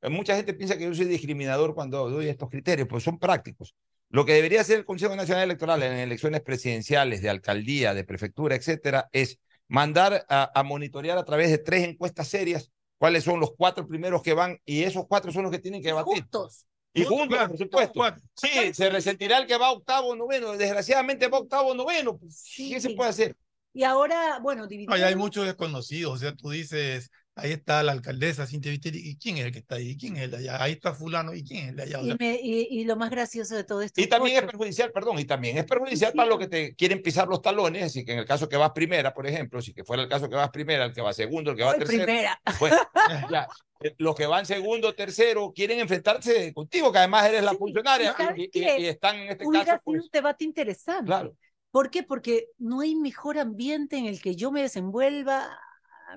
Mucha 0.04 0.36
gente 0.36 0.54
piensa 0.54 0.78
que 0.78 0.86
yo 0.86 0.96
soy 0.96 1.06
discriminador 1.06 1.76
cuando 1.76 2.10
doy 2.10 2.28
estos 2.28 2.50
criterios, 2.50 2.88
pues 2.88 3.04
son 3.04 3.20
prácticos. 3.20 3.76
Lo 4.10 4.26
que 4.26 4.34
debería 4.34 4.62
hacer 4.62 4.80
el 4.80 4.86
Consejo 4.86 5.16
Nacional 5.16 5.44
Electoral 5.44 5.84
en 5.84 5.94
elecciones 5.94 6.42
presidenciales, 6.42 7.22
de 7.22 7.30
alcaldía, 7.30 7.94
de 7.94 8.04
prefectura, 8.04 8.56
etcétera, 8.56 9.08
es 9.14 9.40
mandar 9.68 10.26
a, 10.28 10.52
a 10.54 10.64
monitorear 10.64 11.18
a 11.18 11.24
través 11.24 11.50
de 11.50 11.60
tres 11.60 11.88
encuestas 11.88 12.28
serias 12.28 12.72
cuáles 13.02 13.24
son 13.24 13.40
los 13.40 13.56
cuatro 13.58 13.88
primeros 13.88 14.22
que 14.22 14.36
van 14.36 14.60
y 14.64 14.84
esos 14.84 15.08
cuatro 15.08 15.32
son 15.32 15.42
los 15.42 15.52
que 15.52 15.58
tienen 15.58 15.82
que 15.82 15.88
debatir. 15.88 16.22
Juntos. 16.22 16.68
Y 16.94 17.04
juntos, 17.04 17.40
por 17.48 17.58
supuesto. 17.58 18.22
Sí, 18.36 18.76
se 18.76 18.92
resentirá 18.92 19.40
el 19.40 19.48
que 19.48 19.58
va 19.58 19.72
octavo, 19.72 20.16
noveno. 20.16 20.52
Desgraciadamente 20.52 21.28
va 21.28 21.40
octavo, 21.40 21.74
noveno. 21.74 22.20
Pues, 22.20 22.44
¿Qué 22.56 22.80
se 22.80 22.92
puede 22.92 23.10
hacer? 23.10 23.36
Y 23.74 23.86
ahora, 23.86 24.38
bueno, 24.40 24.68
dividido. 24.68 24.94
hay 24.94 25.16
muchos 25.16 25.48
desconocidos. 25.48 26.14
O 26.14 26.18
sea, 26.18 26.36
tú 26.36 26.52
dices, 26.52 27.10
Ahí 27.42 27.54
está 27.54 27.82
la 27.82 27.92
alcaldesa 27.94 28.46
Cintia 28.46 28.72
Viteri. 28.72 29.00
¿Y 29.00 29.18
quién 29.18 29.38
es 29.38 29.46
el 29.46 29.52
que 29.52 29.60
está 29.60 29.76
ahí? 29.76 29.98
¿Quién 29.98 30.16
es 30.16 30.24
el 30.24 30.32
de 30.32 30.38
allá? 30.38 30.62
Ahí 30.62 30.74
está 30.74 30.94
fulano. 30.94 31.34
¿Y 31.34 31.44
quién 31.44 31.64
es 31.64 31.70
el 31.70 31.76
de 31.76 31.84
allá? 31.84 32.00
y, 32.42 32.84
lo 32.86 32.96
más 32.96 33.10
gracioso 33.10 33.56
de 33.56 33.64
todo 33.64 33.82
esto. 33.82 34.00
Y 34.00 34.08
también 34.08 34.38
es 34.38 34.44
perjudicial, 34.44 34.92
perdón, 34.92 35.18
y 35.20 35.26
también 35.26 35.58
es 35.58 35.66
perjudicial 35.66 36.14
para 36.14 36.30
los 36.30 36.38
que 36.38 36.48
te 36.48 36.76
quieren 36.76 37.02
pisar 37.02 37.28
los 37.28 37.42
talones. 37.42 37.84
Así 37.84 38.06
que 38.06 38.14
en 38.14 38.20
el 38.20 38.26
caso 38.26 38.48
que 38.48 38.58
vas 38.58 38.72
primera, 38.72 39.14
por 39.14 39.26
ejemplo, 39.26 39.62
si 39.62 39.74
que 39.74 39.84
fuera 39.84 40.04
el 40.04 40.10
caso 40.10 40.30
que 40.30 40.36
vas 40.36 40.52
primera, 40.52 40.86
el 40.86 40.94
que 40.94 41.02
va 41.02 41.14
segundo, 41.14 41.52
el 41.52 41.58
que 41.58 41.64
va 41.64 41.74
tercero. 41.74 42.04
Primera. 42.04 42.42
Pues, 42.60 42.74
ya, 43.32 43.48
eh, 43.82 43.96
los 43.98 44.16
que 44.16 44.28
van 44.28 44.46
segundo, 44.46 44.94
tercero, 44.94 45.52
quieren 45.56 45.80
enfrentarse 45.80 46.54
contigo, 46.54 46.92
que 46.92 47.00
además 47.00 47.26
eres 47.26 47.44
la 47.44 47.56
funcionaria 47.56 48.16
y, 48.36 48.86
están 48.86 49.16
en 49.18 49.30
este 49.32 49.46
caso. 49.52 49.82
Pues, 49.84 50.04
un 50.04 50.10
debate 50.12 50.44
interesante. 50.44 51.06
Claro. 51.06 51.36
¿Por 51.72 51.90
qué? 51.90 52.04
Porque 52.04 52.50
no 52.58 52.82
hay 52.82 52.96
mejor 52.96 53.40
ambiente 53.40 53.98
en 53.98 54.06
el 54.06 54.22
que 54.22 54.36
yo 54.36 54.52
me 54.52 54.62
desenvuelva 54.62 55.58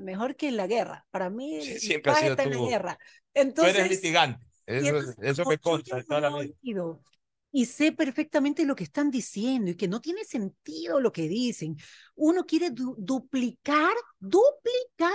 mejor 0.01 0.37
que 0.37 0.49
en 0.49 0.57
la 0.57 0.67
guerra. 0.67 1.07
Para 1.11 1.31
mí, 1.31 1.63
siempre 1.63 2.13
ha 2.13 2.17
sido 2.17 2.37
en 2.39 2.51
la 2.51 2.69
guerra. 2.69 2.99
Entonces, 3.33 3.75
tú 3.75 3.81
eres 3.81 3.91
litigante. 3.91 4.45
Eso, 4.67 5.15
eso 5.21 5.45
me 5.45 5.59
consta 5.59 6.03
toda 6.03 6.21
la 6.21 6.39
vida. 6.39 6.55
Y 7.53 7.67
sé 7.67 7.93
perfectamente 7.93 8.65
lo 8.65 8.75
que 8.75 8.85
están 8.85 9.13
diciendo 9.13 9.71
y 9.71 9.77
que 9.77 9.87
no 9.87 10.01
tiene 10.01 10.25
sentido 10.25 11.01
lo 11.01 11.13
que 11.13 11.29
dicen. 11.29 11.77
Uno 12.17 12.45
quiere 12.47 12.71
duplicar, 12.71 13.95
duplicar 14.19 15.13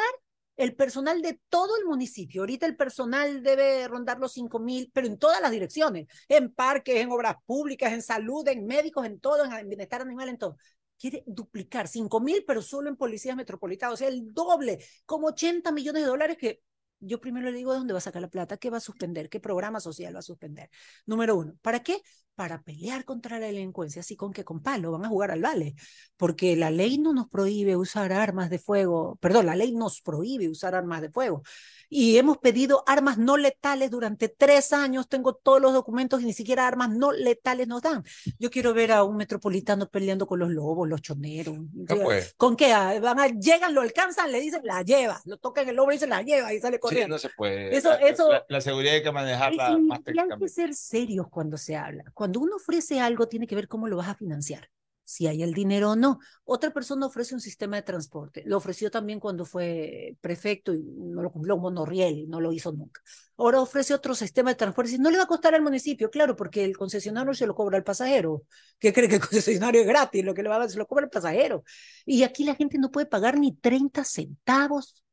el 0.56 0.76
personal 0.76 1.22
de 1.22 1.39
todo 1.49 1.77
el 1.77 1.85
municipio. 1.85 2.41
Ahorita 2.41 2.65
el 2.65 2.77
personal 2.77 3.43
debe 3.43 3.88
rondar 3.88 4.19
los 4.19 4.34
5 4.34 4.60
mil, 4.60 4.89
pero 4.93 5.07
en 5.07 5.18
todas 5.18 5.41
las 5.41 5.51
direcciones, 5.51 6.07
en 6.27 6.53
parques, 6.53 6.95
en 6.97 7.11
obras 7.11 7.35
públicas, 7.45 7.91
en 7.91 8.01
salud, 8.01 8.47
en 8.47 8.65
médicos, 8.65 9.06
en 9.06 9.19
todo, 9.19 9.43
en 9.43 9.68
bienestar 9.68 10.01
animal, 10.01 10.30
en 10.30 10.38
todo 10.38 10.57
quiere 11.00 11.24
duplicar 11.26 11.88
5 11.88 12.20
mil, 12.20 12.44
pero 12.46 12.62
solo 12.62 12.90
en 12.90 12.96
policías 12.98 13.36
metropolitanas, 13.36 13.94
o 13.94 13.98
sea, 13.98 14.08
el 14.10 14.34
doble, 14.34 14.80
como 15.06 15.28
80 15.28 15.72
millones 15.72 16.04
de 16.04 16.10
dólares 16.10 16.38
que 16.38 16.62
yo 17.00 17.22
primero 17.22 17.50
le 17.50 17.58
digo 17.58 17.72
de 17.72 17.80
dónde 17.80 17.94
va 17.94 18.00
a 18.00 18.02
sacar 18.02 18.22
la 18.22 18.30
plata, 18.30 18.58
qué 18.58 18.70
va 18.70 18.78
a 18.78 18.82
suspender, 18.82 19.30
qué 19.30 19.40
programa 19.40 19.80
social 19.80 20.14
va 20.16 20.20
a 20.20 20.24
suspender. 20.24 20.70
Número 21.06 21.36
uno, 21.36 21.56
¿para 21.62 21.82
qué? 21.82 22.02
Para 22.36 22.62
pelear 22.62 23.06
contra 23.06 23.40
la 23.40 23.48
delincuencia, 23.48 24.02
así 24.02 24.16
con 24.16 24.34
que 24.34 24.44
con 24.44 24.62
palo 24.62 24.92
van 24.92 25.06
a 25.06 25.10
jugar 25.10 25.32
al 25.32 25.42
vale, 25.42 25.76
porque 26.18 26.56
la 26.56 26.72
ley 26.72 26.98
no 26.98 27.14
nos 27.14 27.30
prohíbe 27.30 27.76
usar 27.78 28.12
armas 28.12 28.50
de 28.50 28.60
fuego, 28.60 29.18
perdón, 29.22 29.46
la 29.46 29.56
ley 29.56 29.72
nos 29.72 30.02
prohíbe 30.02 30.50
usar 30.50 30.76
armas 30.76 31.02
de 31.02 31.10
fuego. 31.10 31.44
Y 31.90 32.18
hemos 32.18 32.38
pedido 32.38 32.84
armas 32.88 33.18
no 33.18 33.36
letales 33.36 33.90
durante 33.91 34.30
tres 34.30 34.72
años. 34.74 35.10
Tengo 35.10 35.34
todos 35.34 35.60
los 35.60 35.74
documentos 35.74 36.22
y 36.22 36.26
ni 36.26 36.34
siquiera 36.34 36.68
armas 36.68 36.90
no 36.90 37.11
letales 37.11 37.68
nos 37.68 37.82
dan. 37.82 38.03
Yo 38.38 38.49
quiero 38.52 38.74
ver 38.74 38.91
a 38.91 39.03
un 39.03 39.18
metropolitano 39.18 39.88
peleando 39.90 40.28
con 40.28 40.40
los 40.40 40.49
lobos, 40.52 40.88
los 40.88 41.02
choneros. 41.02 41.57
pues. 41.88 42.34
¿Con 42.38 42.56
qué? 42.56 42.72
Ah, 42.74 42.99
Van 43.02 43.20
a, 43.20 43.28
llegan, 43.28 43.74
lo 43.74 43.82
alcanzan, 43.82 44.32
le 44.32 44.40
dicen, 44.40 44.61
la 44.64 44.82
lleva. 44.84 45.20
Lo 45.26 45.38
tocan 45.38 45.68
el 45.68 45.76
lobo 45.76 45.91
y 45.91 45.98
se 45.98 46.07
la 46.07 46.22
lleva 46.22 46.53
y 46.53 46.60
sale 46.60 46.78
Sí, 46.78 46.82
corriendo. 46.82 47.16
no 47.16 47.20
se 47.20 47.30
puede. 47.30 47.76
Eso- 47.76 47.90
la, 47.90 47.95
eso- 47.98 48.32
la- 48.32 48.45
la 48.48 48.61
seguridad 48.61 48.94
hay 48.95 49.03
que 49.03 49.11
manejarla 49.11 49.72
Y- 49.72 49.82
más 49.82 49.99
y 50.06 50.20
hay 50.20 50.28
que 50.40 50.48
ser 50.48 50.74
serios 50.76 51.28
cuando 51.30 51.57
se 51.57 51.76
habla. 51.76 52.03
Cuando 52.14 52.40
uno 52.40 52.57
ofrece 52.57 52.99
algo, 52.99 53.28
tiene 53.28 53.48
que 53.48 53.56
ver 53.56 53.68
cómo 53.68 53.88
lo 53.88 53.98
vas 53.98 54.10
a 54.10 54.16
financiar, 54.16 54.70
si 55.10 55.26
hay 55.26 55.41
el 55.41 55.56
dinero 55.56 55.90
o 55.91 55.95
no. 55.95 56.19
Otra 56.44 56.69
persona 56.69 57.07
ofrece 57.07 57.34
un 57.34 57.41
sistema 57.41 57.77
de 57.77 57.81
transporte. 57.81 58.44
Lo 58.45 58.57
ofreció 58.57 58.91
también 58.91 59.19
cuando 59.19 59.44
fue 59.44 60.15
prefecto 60.22 60.72
y 60.72 60.84
no 60.84 61.23
lo 61.23 61.31
cumplió 61.31 61.56
un 61.56 61.64
monorriel 61.64 62.19
y 62.19 62.27
no 62.27 62.40
lo 62.40 62.53
hizo 62.53 62.72
nunca. 62.72 63.02
Ahora 63.36 63.60
ofrece 63.60 63.95
otro 63.95 64.14
sistema 64.14 64.52
de 64.52 64.56
transporte 64.57 64.91
y 64.91 64.99
no 64.99 65.10
le 65.10 65.18
va 65.18 65.23
a 65.23 65.27
costar 65.27 65.56
al 65.56 65.64
municipio, 65.64 66.11
claro, 66.11 66.36
porque 66.36 66.64
el 66.64 66.77
concesionario 66.77 67.34
se 67.34 67.48
lo 67.48 67.56
cobra 67.56 67.77
al 67.77 67.84
pasajero. 67.84 68.44
¿Qué 68.77 68.94
cree 68.94 69.10
que 69.10 69.15
el 69.15 69.22
concesionario 69.27 69.81
es 69.81 69.88
gratis? 69.88 70.23
Lo 70.23 70.36
que 70.36 70.44
le 70.44 70.49
va 70.49 70.57
a 70.57 70.60
dar 70.60 70.69
se 70.69 70.77
lo 70.77 70.86
cobra 70.86 71.06
el 71.06 71.10
pasajero. 71.10 71.64
Y 72.06 72.22
aquí 72.22 72.44
la 72.44 72.53
gente 72.53 72.77
no 72.77 72.91
puede 72.91 73.07
pagar 73.07 73.40
ni 73.40 73.56
30 73.56 74.03
centavos 74.03 75.03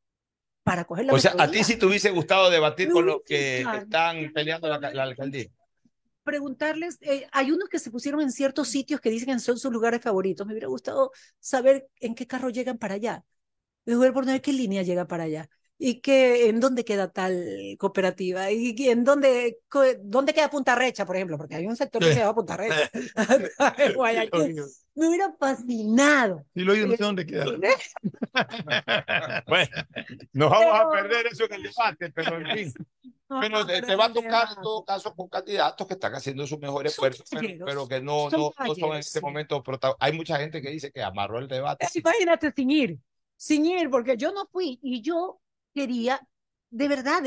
para 0.62 0.84
coger 0.84 1.06
la 1.06 1.14
O 1.14 1.18
sea, 1.18 1.34
a 1.38 1.50
ti 1.50 1.64
sí 1.64 1.78
te 1.78 1.86
hubiese 1.86 2.10
gustado 2.10 2.50
debatir 2.50 2.90
con 2.90 3.06
los 3.06 3.22
que 3.24 3.62
están 3.62 4.30
peleando 4.34 4.68
la, 4.68 4.78
la 4.78 5.04
alcaldía. 5.04 5.48
Preguntarles, 6.26 6.98
eh, 7.02 7.28
hay 7.32 7.52
unos 7.52 7.70
que 7.70 7.78
se 7.80 7.90
pusieron 7.90 8.20
en 8.20 8.32
ciertos 8.32 8.68
sitios 8.68 9.00
que 9.00 9.10
dicen 9.10 9.34
que 9.34 9.40
son 9.40 9.58
sus 9.58 9.72
lugares 9.72 10.02
favoritos. 10.02 10.46
Me 10.46 10.52
hubiera 10.54 10.68
gustado 10.68 11.12
saber 11.40 11.88
en 12.00 12.14
qué 12.16 12.26
carro 12.26 12.50
llegan 12.50 12.78
para 12.78 12.96
allá. 12.96 13.24
Qué 14.42 14.52
línea 14.52 14.82
llega 14.82 15.06
para 15.06 15.24
allá. 15.24 15.48
Y 15.78 16.00
qué, 16.00 16.48
en 16.48 16.60
dónde 16.60 16.84
queda 16.84 17.10
tal 17.10 17.76
cooperativa. 17.78 18.50
Y 18.50 18.74
y 18.76 18.88
en 18.88 19.04
dónde, 19.04 19.58
co- 19.68 19.82
dónde 20.00 20.32
queda 20.32 20.48
Punta 20.48 20.74
Recha, 20.74 21.04
por 21.04 21.16
ejemplo, 21.16 21.36
porque 21.36 21.56
hay 21.56 21.66
un 21.66 21.76
sector 21.76 22.02
que 22.02 22.14
se 22.14 22.20
llama 22.20 22.34
Punta 22.34 22.56
Recha. 22.56 22.90
Me 24.94 25.08
hubiera 25.08 25.30
fascinado. 25.38 26.46
Y 26.54 26.62
lo 26.62 26.72
oí, 26.72 26.86
no 26.86 26.96
sé 26.96 27.04
dónde 27.04 27.26
queda. 27.26 27.44
Bueno, 29.46 29.68
nos 30.32 30.50
vamos 30.50 30.80
a 30.80 30.90
perder 30.90 31.26
eso 31.26 31.44
en 31.44 31.52
el 31.54 31.62
debate, 31.64 32.10
pero 32.10 32.38
en 32.38 32.56
fin. 32.56 32.72
Pero 33.28 33.66
te, 33.66 33.82
te 33.82 33.96
va 33.96 34.06
a 34.06 34.12
tocar 34.12 34.48
en 34.56 34.62
todo 34.62 34.84
caso 34.84 35.14
con 35.14 35.28
candidatos 35.28 35.86
que 35.86 35.94
están 35.94 36.14
haciendo 36.14 36.46
su 36.46 36.58
mejor 36.58 36.86
esfuerzo, 36.86 37.24
pero, 37.30 37.66
pero 37.66 37.88
que 37.88 38.00
no, 38.00 38.30
son 38.30 38.40
no, 38.40 38.52
no 38.66 38.74
son 38.74 38.92
en 38.92 38.98
este 38.98 39.20
momento 39.20 39.62
protagonistas. 39.62 40.08
Hay 40.08 40.16
mucha 40.16 40.38
gente 40.38 40.62
que 40.62 40.70
dice 40.70 40.92
que 40.92 41.02
amarró 41.02 41.38
el 41.38 41.48
debate. 41.48 41.86
Imagínate 41.94 42.52
sin 42.52 42.70
ir, 42.70 42.98
sin 43.36 43.66
ir, 43.66 43.90
porque 43.90 44.16
yo 44.16 44.32
no 44.32 44.46
fui 44.46 44.78
y 44.82 45.02
yo 45.02 45.40
quería, 45.76 46.26
de 46.70 46.88
verdad, 46.88 47.22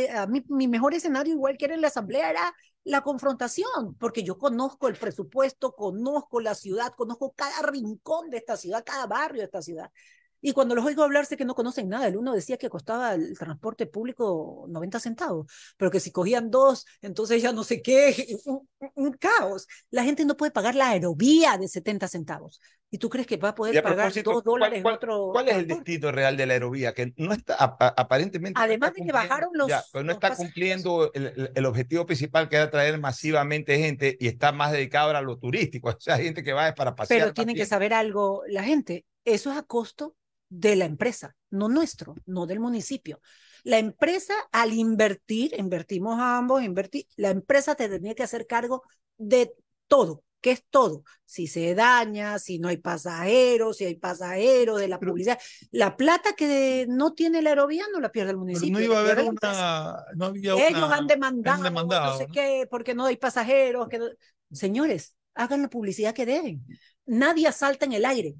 mi 0.49 0.67
mejor 0.67 0.95
escenario, 0.95 1.33
igual 1.33 1.57
que 1.57 1.65
era 1.65 1.75
en 1.75 1.81
la 1.81 1.87
asamblea, 1.87 2.31
era 2.31 2.55
la 2.83 3.01
confrontación, 3.01 3.95
porque 3.99 4.23
yo 4.23 4.37
conozco 4.37 4.87
el 4.87 4.95
presupuesto, 4.95 5.75
conozco 5.75 6.41
la 6.41 6.55
ciudad, 6.55 6.93
conozco 6.97 7.33
cada 7.35 7.61
rincón 7.61 8.29
de 8.31 8.37
esta 8.37 8.57
ciudad, 8.57 8.83
cada 8.83 9.05
barrio 9.05 9.41
de 9.41 9.45
esta 9.45 9.61
ciudad. 9.61 9.91
Y 10.41 10.53
cuando 10.53 10.75
los 10.75 10.85
oigo 10.85 11.03
hablar, 11.03 11.25
sé 11.25 11.35
que 11.37 11.45
no 11.45 11.55
conocen 11.55 11.89
nada. 11.89 12.07
El 12.07 12.17
uno 12.17 12.33
decía 12.33 12.57
que 12.57 12.69
costaba 12.69 13.13
el 13.13 13.37
transporte 13.37 13.85
público 13.87 14.65
90 14.69 14.99
centavos, 14.99 15.51
pero 15.77 15.91
que 15.91 15.99
si 15.99 16.11
cogían 16.11 16.49
dos, 16.49 16.85
entonces 17.01 17.41
ya 17.41 17.51
no 17.51 17.63
sé 17.63 17.81
qué, 17.81 18.37
un, 18.45 18.67
un- 18.95 19.13
caos. 19.13 19.67
La 19.89 20.03
gente 20.03 20.23
no 20.25 20.37
puede 20.37 20.51
pagar 20.51 20.75
la 20.75 20.89
aerovía 20.89 21.57
de 21.57 21.67
70 21.67 22.07
centavos. 22.07 22.61
¿Y 22.91 22.97
tú 22.97 23.07
crees 23.09 23.27
que 23.27 23.37
va 23.37 23.49
a 23.49 23.55
poder 23.55 23.77
a 23.77 23.83
pagar 23.83 24.11
dos 24.13 24.23
¿cuál- 24.23 24.43
dólares 24.43 24.81
cuál- 24.81 24.95
otro 24.95 25.29
¿Cuál 25.31 25.49
es 25.49 25.57
el 25.57 25.67
destino 25.67 26.11
real 26.11 26.35
de 26.37 26.45
la 26.47 26.53
aerovía? 26.53 26.93
Que 26.93 27.13
no 27.17 27.33
está, 27.33 27.53
a- 27.55 27.77
a- 27.79 27.93
aparentemente. 27.97 28.59
Además 28.59 28.89
está 28.89 29.01
de 29.03 29.05
que 29.07 29.13
bajaron 29.13 29.49
los- 29.53 29.67
ya, 29.67 29.83
pero 29.91 30.03
no 30.03 30.07
los 30.07 30.15
está 30.15 30.29
pasajeros. 30.29 30.47
cumpliendo 30.53 31.11
el, 31.13 31.51
el- 31.53 31.65
objetivo 31.65 32.05
principal 32.07 32.49
que 32.49 32.55
era 32.55 32.71
traer 32.71 32.97
masivamente 32.99 33.77
gente 33.77 34.17
y 34.19 34.27
está 34.27 34.51
más 34.51 34.71
dedicado 34.71 35.07
ahora 35.07 35.19
a 35.19 35.21
lo 35.21 35.37
turístico. 35.37 35.89
O 35.99 35.99
sea, 35.99 36.17
gente 36.17 36.41
que 36.43 36.53
va 36.53 36.69
es 36.69 36.73
para 36.75 36.95
pasear. 36.95 37.19
Pero 37.19 37.33
tienen 37.33 37.53
que 37.55 37.59
bien. 37.59 37.67
saber 37.67 37.93
algo 37.93 38.41
la 38.47 38.63
gente. 38.63 39.05
Eso 39.25 39.51
es 39.51 39.57
a 39.57 39.63
costo 39.63 40.15
de 40.49 40.75
la 40.75 40.85
empresa, 40.85 41.35
no 41.51 41.69
nuestro, 41.69 42.15
no 42.25 42.45
del 42.45 42.59
municipio. 42.59 43.21
La 43.63 43.77
empresa, 43.77 44.33
al 44.51 44.73
invertir, 44.73 45.53
invertimos 45.57 46.17
ambos, 46.19 46.63
invertir, 46.63 47.05
la 47.15 47.29
empresa 47.29 47.75
te 47.75 47.87
tenía 47.89 48.15
que 48.15 48.23
hacer 48.23 48.47
cargo 48.47 48.83
de 49.17 49.53
todo. 49.87 50.23
¿Qué 50.41 50.51
es 50.51 50.63
todo? 50.69 51.03
Si 51.25 51.47
se 51.47 51.75
daña, 51.75 52.39
si 52.39 52.59
no 52.59 52.69
hay 52.69 52.77
pasajeros, 52.77 53.75
si 53.75 53.83
hay 53.83 53.95
pasajeros, 53.95 54.79
de 54.79 54.87
la 54.87 54.97
publicidad. 54.97 55.37
La 55.71 55.97
plata 55.97 56.31
que 56.31 56.85
no 56.87 57.11
tiene 57.13 57.41
la 57.41 57.49
aerovía 57.49 57.83
no 57.91 57.99
la 57.99 58.09
pierde 58.09 58.29
el 58.31 58.35
Pero 58.37 58.39
municipio. 58.45 58.71
no 58.71 58.79
iba 58.81 58.97
a 58.97 59.01
haber 59.01 59.19
una. 59.19 60.05
No 60.15 60.25
había 60.27 60.53
Ellos 60.69 60.83
una- 60.85 60.95
han 60.95 61.07
demandado, 61.07 61.57
han 61.57 61.63
demandado, 61.63 62.11
no 62.13 62.17
sé 62.17 62.27
¿no? 62.27 62.33
qué, 62.33 62.67
porque 62.71 62.95
no 62.95 63.05
hay 63.05 63.17
pasajeros. 63.17 63.89
Que 63.89 63.99
no- 63.99 64.05
Señores, 64.49 65.17
hagan 65.35 65.61
la 65.61 65.69
publicidad 65.69 66.13
que 66.13 66.25
deben. 66.25 66.65
Nadie 67.05 67.45
asalta 67.47 67.85
en 67.85 67.91
el 67.93 68.05
aire. 68.05 68.35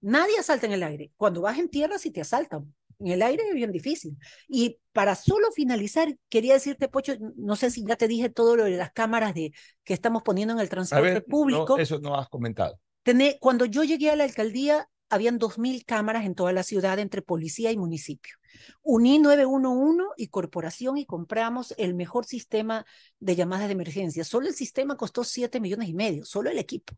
Nadie 0.00 0.38
asalta 0.38 0.66
en 0.66 0.72
el 0.72 0.82
aire. 0.82 1.12
Cuando 1.16 1.40
vas 1.40 1.58
en 1.58 1.68
tierra, 1.68 1.98
sí 1.98 2.10
te 2.10 2.20
asaltan. 2.20 2.74
En 2.98 3.08
el 3.08 3.22
aire 3.22 3.42
es 3.48 3.54
bien 3.54 3.72
difícil. 3.72 4.16
Y 4.48 4.78
para 4.92 5.14
solo 5.14 5.50
finalizar, 5.52 6.16
quería 6.28 6.54
decirte, 6.54 6.88
Pocho, 6.88 7.14
no 7.36 7.56
sé 7.56 7.70
si 7.70 7.84
ya 7.84 7.96
te 7.96 8.08
dije 8.08 8.30
todo 8.30 8.56
lo 8.56 8.64
de 8.64 8.76
las 8.76 8.92
cámaras 8.92 9.34
de, 9.34 9.52
que 9.84 9.94
estamos 9.94 10.22
poniendo 10.22 10.54
en 10.54 10.60
el 10.60 10.68
transporte 10.68 11.02
ver, 11.12 11.24
público. 11.24 11.76
no, 11.76 11.82
eso 11.82 11.98
no 11.98 12.16
has 12.16 12.28
comentado. 12.28 12.78
Tené- 13.04 13.38
cuando 13.40 13.66
yo 13.66 13.84
llegué 13.84 14.10
a 14.10 14.16
la 14.16 14.24
alcaldía, 14.24 14.88
habían 15.08 15.38
2.000 15.38 15.84
cámaras 15.84 16.24
en 16.24 16.34
toda 16.34 16.52
la 16.52 16.62
ciudad 16.62 16.98
entre 16.98 17.22
policía 17.22 17.70
y 17.70 17.76
municipio. 17.76 18.34
Uní 18.82 19.18
911 19.18 20.04
y 20.16 20.28
corporación 20.28 20.96
y 20.96 21.04
compramos 21.04 21.74
el 21.76 21.94
mejor 21.94 22.24
sistema 22.24 22.86
de 23.20 23.36
llamadas 23.36 23.68
de 23.68 23.74
emergencia. 23.74 24.24
Solo 24.24 24.48
el 24.48 24.54
sistema 24.54 24.96
costó 24.96 25.22
7 25.22 25.60
millones 25.60 25.88
y 25.88 25.94
medio, 25.94 26.24
solo 26.24 26.50
el 26.50 26.58
equipo. 26.58 26.94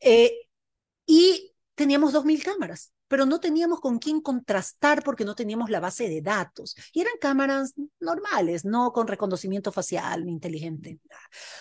Eh, 0.00 0.32
y 1.06 1.53
teníamos 1.74 2.12
2.000 2.12 2.42
cámaras, 2.42 2.92
pero 3.08 3.26
no 3.26 3.40
teníamos 3.40 3.80
con 3.80 3.98
quién 3.98 4.20
contrastar 4.20 5.02
porque 5.02 5.24
no 5.24 5.34
teníamos 5.34 5.70
la 5.70 5.80
base 5.80 6.08
de 6.08 6.22
datos. 6.22 6.74
Y 6.92 7.00
eran 7.00 7.14
cámaras 7.20 7.74
normales, 8.00 8.64
no 8.64 8.92
con 8.92 9.06
reconocimiento 9.06 9.72
facial 9.72 10.24
ni 10.24 10.32
inteligente. 10.32 10.98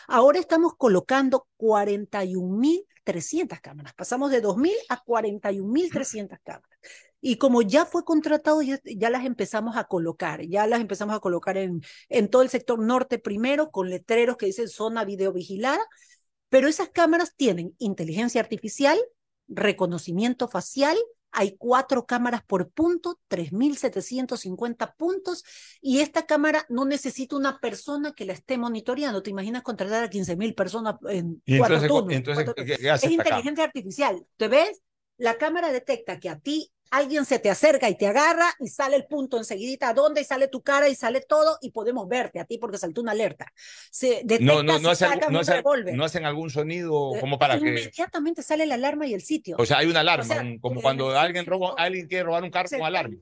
Ahora 0.08 0.40
estamos 0.40 0.74
colocando 0.78 1.48
41.300 1.58 3.60
cámaras. 3.62 3.94
Pasamos 3.94 4.32
de 4.32 4.42
2.000 4.42 4.72
a 4.90 5.04
41.300 5.04 6.40
cámaras. 6.44 6.70
Y 7.26 7.38
como 7.38 7.62
ya 7.62 7.86
fue 7.86 8.04
contratado, 8.04 8.62
ya, 8.62 8.82
ya 8.84 9.10
las 9.10 9.26
empezamos 9.26 9.78
a 9.78 9.86
colocar, 9.86 10.42
ya 10.42 10.68
las 10.68 10.82
empezamos 10.82 11.16
a 11.16 11.22
colocar 11.22 11.56
en, 11.56 11.82
en 12.10 12.30
todo 12.30 12.42
el 12.42 12.50
sector 12.50 12.80
norte 12.80 13.18
primero, 13.18 13.72
con 13.72 13.90
letreros 13.90 14.36
que 14.36 14.48
dicen 14.48 14.68
zona 14.68 15.06
videovigilada, 15.06 15.80
pero 16.50 16.68
esas 16.68 16.90
cámaras 16.90 17.34
tienen 17.36 17.76
inteligencia 17.80 18.42
artificial, 18.42 19.00
reconocimiento 19.56 20.48
facial, 20.48 20.98
hay 21.32 21.56
cuatro 21.58 22.06
cámaras 22.06 22.44
por 22.44 22.70
punto, 22.70 23.20
3.750 23.28 24.96
puntos, 24.96 25.44
y 25.82 26.00
esta 26.00 26.26
cámara 26.26 26.66
no 26.70 26.86
necesita 26.86 27.36
una 27.36 27.60
persona 27.60 28.14
que 28.14 28.26
la 28.26 28.34
esté 28.34 28.58
monitoreando. 28.58 29.24
¿Te 29.24 29.32
imaginas 29.32 29.64
contratar 29.64 30.04
a 30.04 30.10
15.000 30.10 30.54
personas 30.54 30.96
en 31.10 31.42
Y 31.46 31.58
cuatro 31.58 31.76
entonces, 31.78 31.90
turnos? 31.90 32.14
entonces 32.14 32.46
cuatro 32.46 32.64
¿qué, 32.66 32.74
turnos? 32.74 32.82
qué 32.82 32.92
hace 32.92 33.06
es 33.08 33.12
inteligencia 33.14 33.64
artificial. 33.64 34.26
¿Te 34.38 34.48
ves? 34.48 34.82
La 35.18 35.38
cámara 35.38 35.72
detecta 35.72 36.20
que 36.20 36.30
a 36.30 36.40
ti 36.40 36.72
alguien 36.94 37.26
se 37.26 37.40
te 37.40 37.50
acerca 37.50 37.90
y 37.90 37.96
te 37.96 38.06
agarra 38.06 38.46
y 38.60 38.68
sale 38.68 38.96
el 38.96 39.06
punto 39.06 39.38
enseguidita 39.38 39.90
a 39.90 39.94
dónde 39.96 40.22
y 40.22 40.24
sale 40.24 40.48
tu 40.48 40.62
cara 40.62 40.88
y 40.90 40.96
sale 40.96 41.22
todo 41.22 41.58
y 41.62 41.72
podemos 41.72 42.08
verte 42.08 42.40
a 42.40 42.46
ti 42.46 42.60
porque 42.60 42.78
saltó 42.78 43.02
una 43.02 43.14
alerta. 43.14 43.52
Se 43.90 44.24
No, 44.40 44.62
no, 44.62 44.78
no, 44.80 44.90
hacen, 44.92 45.10
no, 45.30 45.40
un 45.40 45.98
no 45.98 46.06
algún 46.26 46.50
sonido 46.52 47.16
Eh, 47.16 47.20
como 47.20 47.40
para 47.40 47.60
que. 47.60 47.68
Inmediatamente 47.68 48.44
sale 48.44 48.68
la 48.68 48.76
alarma 48.76 49.08
y 49.08 49.16
el 49.16 49.24
sitio. 49.24 49.56
O 49.60 49.66
sea, 49.66 49.80
hay 49.80 49.88
una 49.88 50.02
alarma, 50.02 50.24
O 50.24 50.28
sea, 50.28 50.42
un- 50.42 50.60
como 50.60 50.76
en 50.76 50.82
cuando 50.82 51.18
alguien 51.18 51.46
roba, 51.48 51.74
alguien 51.78 52.08
quiere 52.08 52.24
robar 52.26 52.44
un 52.44 52.52
carro 52.52 52.70
con 52.70 52.84
alarma. 52.84 53.18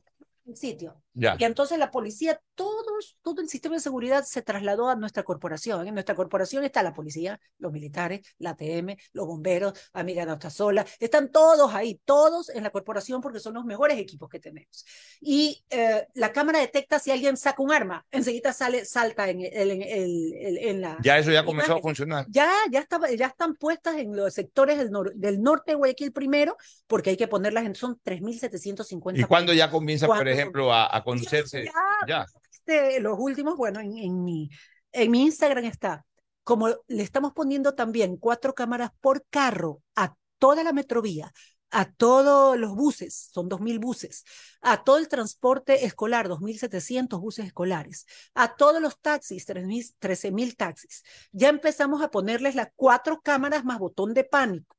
el 0.47 0.55
sitio. 0.57 1.01
Ya. 1.13 1.35
Y 1.37 1.43
entonces 1.43 1.77
la 1.77 1.91
policía, 1.91 2.39
todos, 2.55 3.17
todo 3.21 3.41
el 3.41 3.49
sistema 3.49 3.75
de 3.75 3.81
seguridad 3.81 4.23
se 4.23 4.41
trasladó 4.41 4.89
a 4.89 4.95
nuestra 4.95 5.23
corporación. 5.23 5.87
En 5.87 5.93
nuestra 5.93 6.15
corporación 6.15 6.63
está 6.63 6.83
la 6.83 6.93
policía, 6.93 7.39
los 7.57 7.71
militares, 7.71 8.21
la 8.37 8.51
ATM, 8.51 8.95
los 9.13 9.27
bomberos, 9.27 9.73
Amiga 9.93 10.25
Nuestra 10.25 10.49
Sola, 10.49 10.85
están 10.99 11.31
todos 11.31 11.73
ahí, 11.73 11.99
todos 12.05 12.49
en 12.49 12.63
la 12.63 12.69
corporación 12.69 13.19
porque 13.21 13.39
son 13.39 13.55
los 13.55 13.65
mejores 13.65 13.97
equipos 13.97 14.29
que 14.29 14.39
tenemos. 14.39 14.85
Y 15.19 15.63
eh, 15.69 16.07
la 16.13 16.31
cámara 16.31 16.59
detecta 16.59 16.97
si 16.99 17.11
alguien 17.11 17.35
saca 17.35 17.61
un 17.61 17.71
arma, 17.71 18.05
enseguida 18.11 18.53
sale, 18.53 18.85
salta 18.85 19.29
en, 19.29 19.41
el, 19.41 19.71
en, 19.71 19.81
el- 19.81 20.57
en 20.57 20.81
la... 20.81 20.97
Ya 21.03 21.17
eso 21.17 21.31
ya 21.31 21.43
comenzó 21.43 21.71
a 21.73 21.75
imagen. 21.75 21.83
funcionar. 21.83 22.25
Ya, 22.29 22.51
ya, 22.71 22.79
estaba, 22.79 23.11
ya 23.11 23.27
están 23.27 23.55
puestas 23.55 23.97
en 23.97 24.15
los 24.15 24.33
sectores 24.33 24.77
del, 24.77 24.91
nor- 24.91 25.13
del 25.13 25.41
norte 25.41 25.71
de 25.71 25.75
Guayaquil 25.75 26.11
primero, 26.13 26.55
porque 26.87 27.11
hay 27.11 27.17
que 27.17 27.27
ponerlas 27.27 27.65
en, 27.65 27.75
son 27.75 27.99
3.750. 28.03 29.19
¿Y 29.19 29.23
cuándo 29.23 29.53
ya 29.53 29.69
comienza, 29.69 30.07
por 30.07 30.27
ejemplo, 30.27 30.73
a, 30.73 30.95
a 30.95 31.00
conocerse? 31.03 31.65
Ya, 31.65 31.71
Ya. 32.01 32.25
este, 32.51 32.99
los 32.99 33.17
últimos, 33.19 33.57
bueno, 33.57 33.79
en, 33.79 33.97
en 33.97 34.23
mi, 34.23 34.49
en 34.91 35.11
mi 35.11 35.23
Instagram 35.23 35.65
está, 35.65 36.05
como 36.43 36.69
le 36.87 37.03
estamos 37.03 37.33
poniendo 37.33 37.75
también 37.75 38.17
cuatro 38.17 38.53
cámaras 38.55 38.91
por 39.01 39.25
carro 39.29 39.81
a 39.95 40.15
toda 40.39 40.63
la 40.63 40.73
metrovía, 40.73 41.31
a 41.73 41.89
todos 41.89 42.57
los 42.57 42.75
buses, 42.75 43.29
son 43.31 43.47
2.000 43.47 43.79
buses, 43.79 44.25
a 44.61 44.83
todo 44.83 44.97
el 44.97 45.07
transporte 45.07 45.85
escolar, 45.85 46.27
2.700 46.27 47.21
buses 47.21 47.45
escolares, 47.45 48.05
a 48.33 48.55
todos 48.55 48.81
los 48.81 48.99
taxis, 48.99 49.45
13.000 49.45 50.55
taxis. 50.57 51.03
Ya 51.31 51.47
empezamos 51.49 52.01
a 52.01 52.11
ponerles 52.11 52.55
las 52.55 52.69
cuatro 52.75 53.21
cámaras 53.21 53.63
más 53.63 53.79
botón 53.79 54.13
de 54.13 54.25
pánico. 54.25 54.75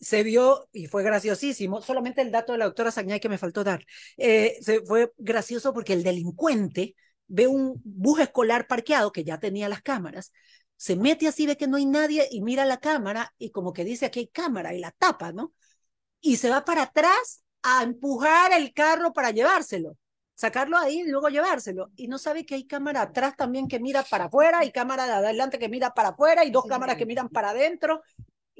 Se 0.00 0.22
vio, 0.22 0.68
y 0.72 0.86
fue 0.86 1.02
graciosísimo, 1.02 1.82
solamente 1.82 2.22
el 2.22 2.30
dato 2.30 2.52
de 2.52 2.58
la 2.58 2.64
doctora 2.66 2.90
Sañay 2.90 3.20
que 3.20 3.28
me 3.28 3.38
faltó 3.38 3.64
dar, 3.64 3.84
eh, 4.16 4.56
se 4.60 4.80
fue 4.84 5.12
gracioso 5.18 5.72
porque 5.72 5.92
el 5.92 6.02
delincuente 6.02 6.94
ve 7.26 7.46
un 7.46 7.80
bus 7.84 8.20
escolar 8.20 8.66
parqueado 8.66 9.12
que 9.12 9.24
ya 9.24 9.38
tenía 9.38 9.68
las 9.68 9.82
cámaras, 9.82 10.32
se 10.76 10.96
mete 10.96 11.28
así, 11.28 11.46
ve 11.46 11.56
que 11.56 11.68
no 11.68 11.76
hay 11.76 11.86
nadie 11.86 12.28
y 12.30 12.42
mira 12.42 12.64
la 12.64 12.78
cámara 12.78 13.32
y 13.38 13.50
como 13.50 13.72
que 13.72 13.84
dice 13.84 14.06
aquí 14.06 14.20
hay 14.20 14.28
cámara 14.28 14.74
y 14.74 14.80
la 14.80 14.90
tapa, 14.90 15.32
¿no? 15.32 15.52
y 16.22 16.36
se 16.36 16.48
va 16.48 16.64
para 16.64 16.82
atrás 16.84 17.42
a 17.62 17.82
empujar 17.82 18.52
el 18.52 18.72
carro 18.72 19.12
para 19.12 19.32
llevárselo, 19.32 19.98
sacarlo 20.34 20.78
ahí 20.78 21.00
y 21.00 21.08
luego 21.08 21.28
llevárselo. 21.28 21.90
Y 21.96 22.08
no 22.08 22.16
sabe 22.16 22.46
que 22.46 22.54
hay 22.54 22.66
cámara 22.66 23.02
atrás 23.02 23.36
también 23.36 23.68
que 23.68 23.80
mira 23.80 24.04
para 24.04 24.26
afuera 24.26 24.64
y 24.64 24.72
cámara 24.72 25.06
de 25.06 25.12
adelante 25.12 25.58
que 25.58 25.68
mira 25.68 25.92
para 25.92 26.10
afuera 26.10 26.44
y 26.44 26.50
dos 26.50 26.64
cámaras 26.66 26.96
que 26.96 27.06
miran 27.06 27.28
para 27.28 27.50
adentro. 27.50 28.02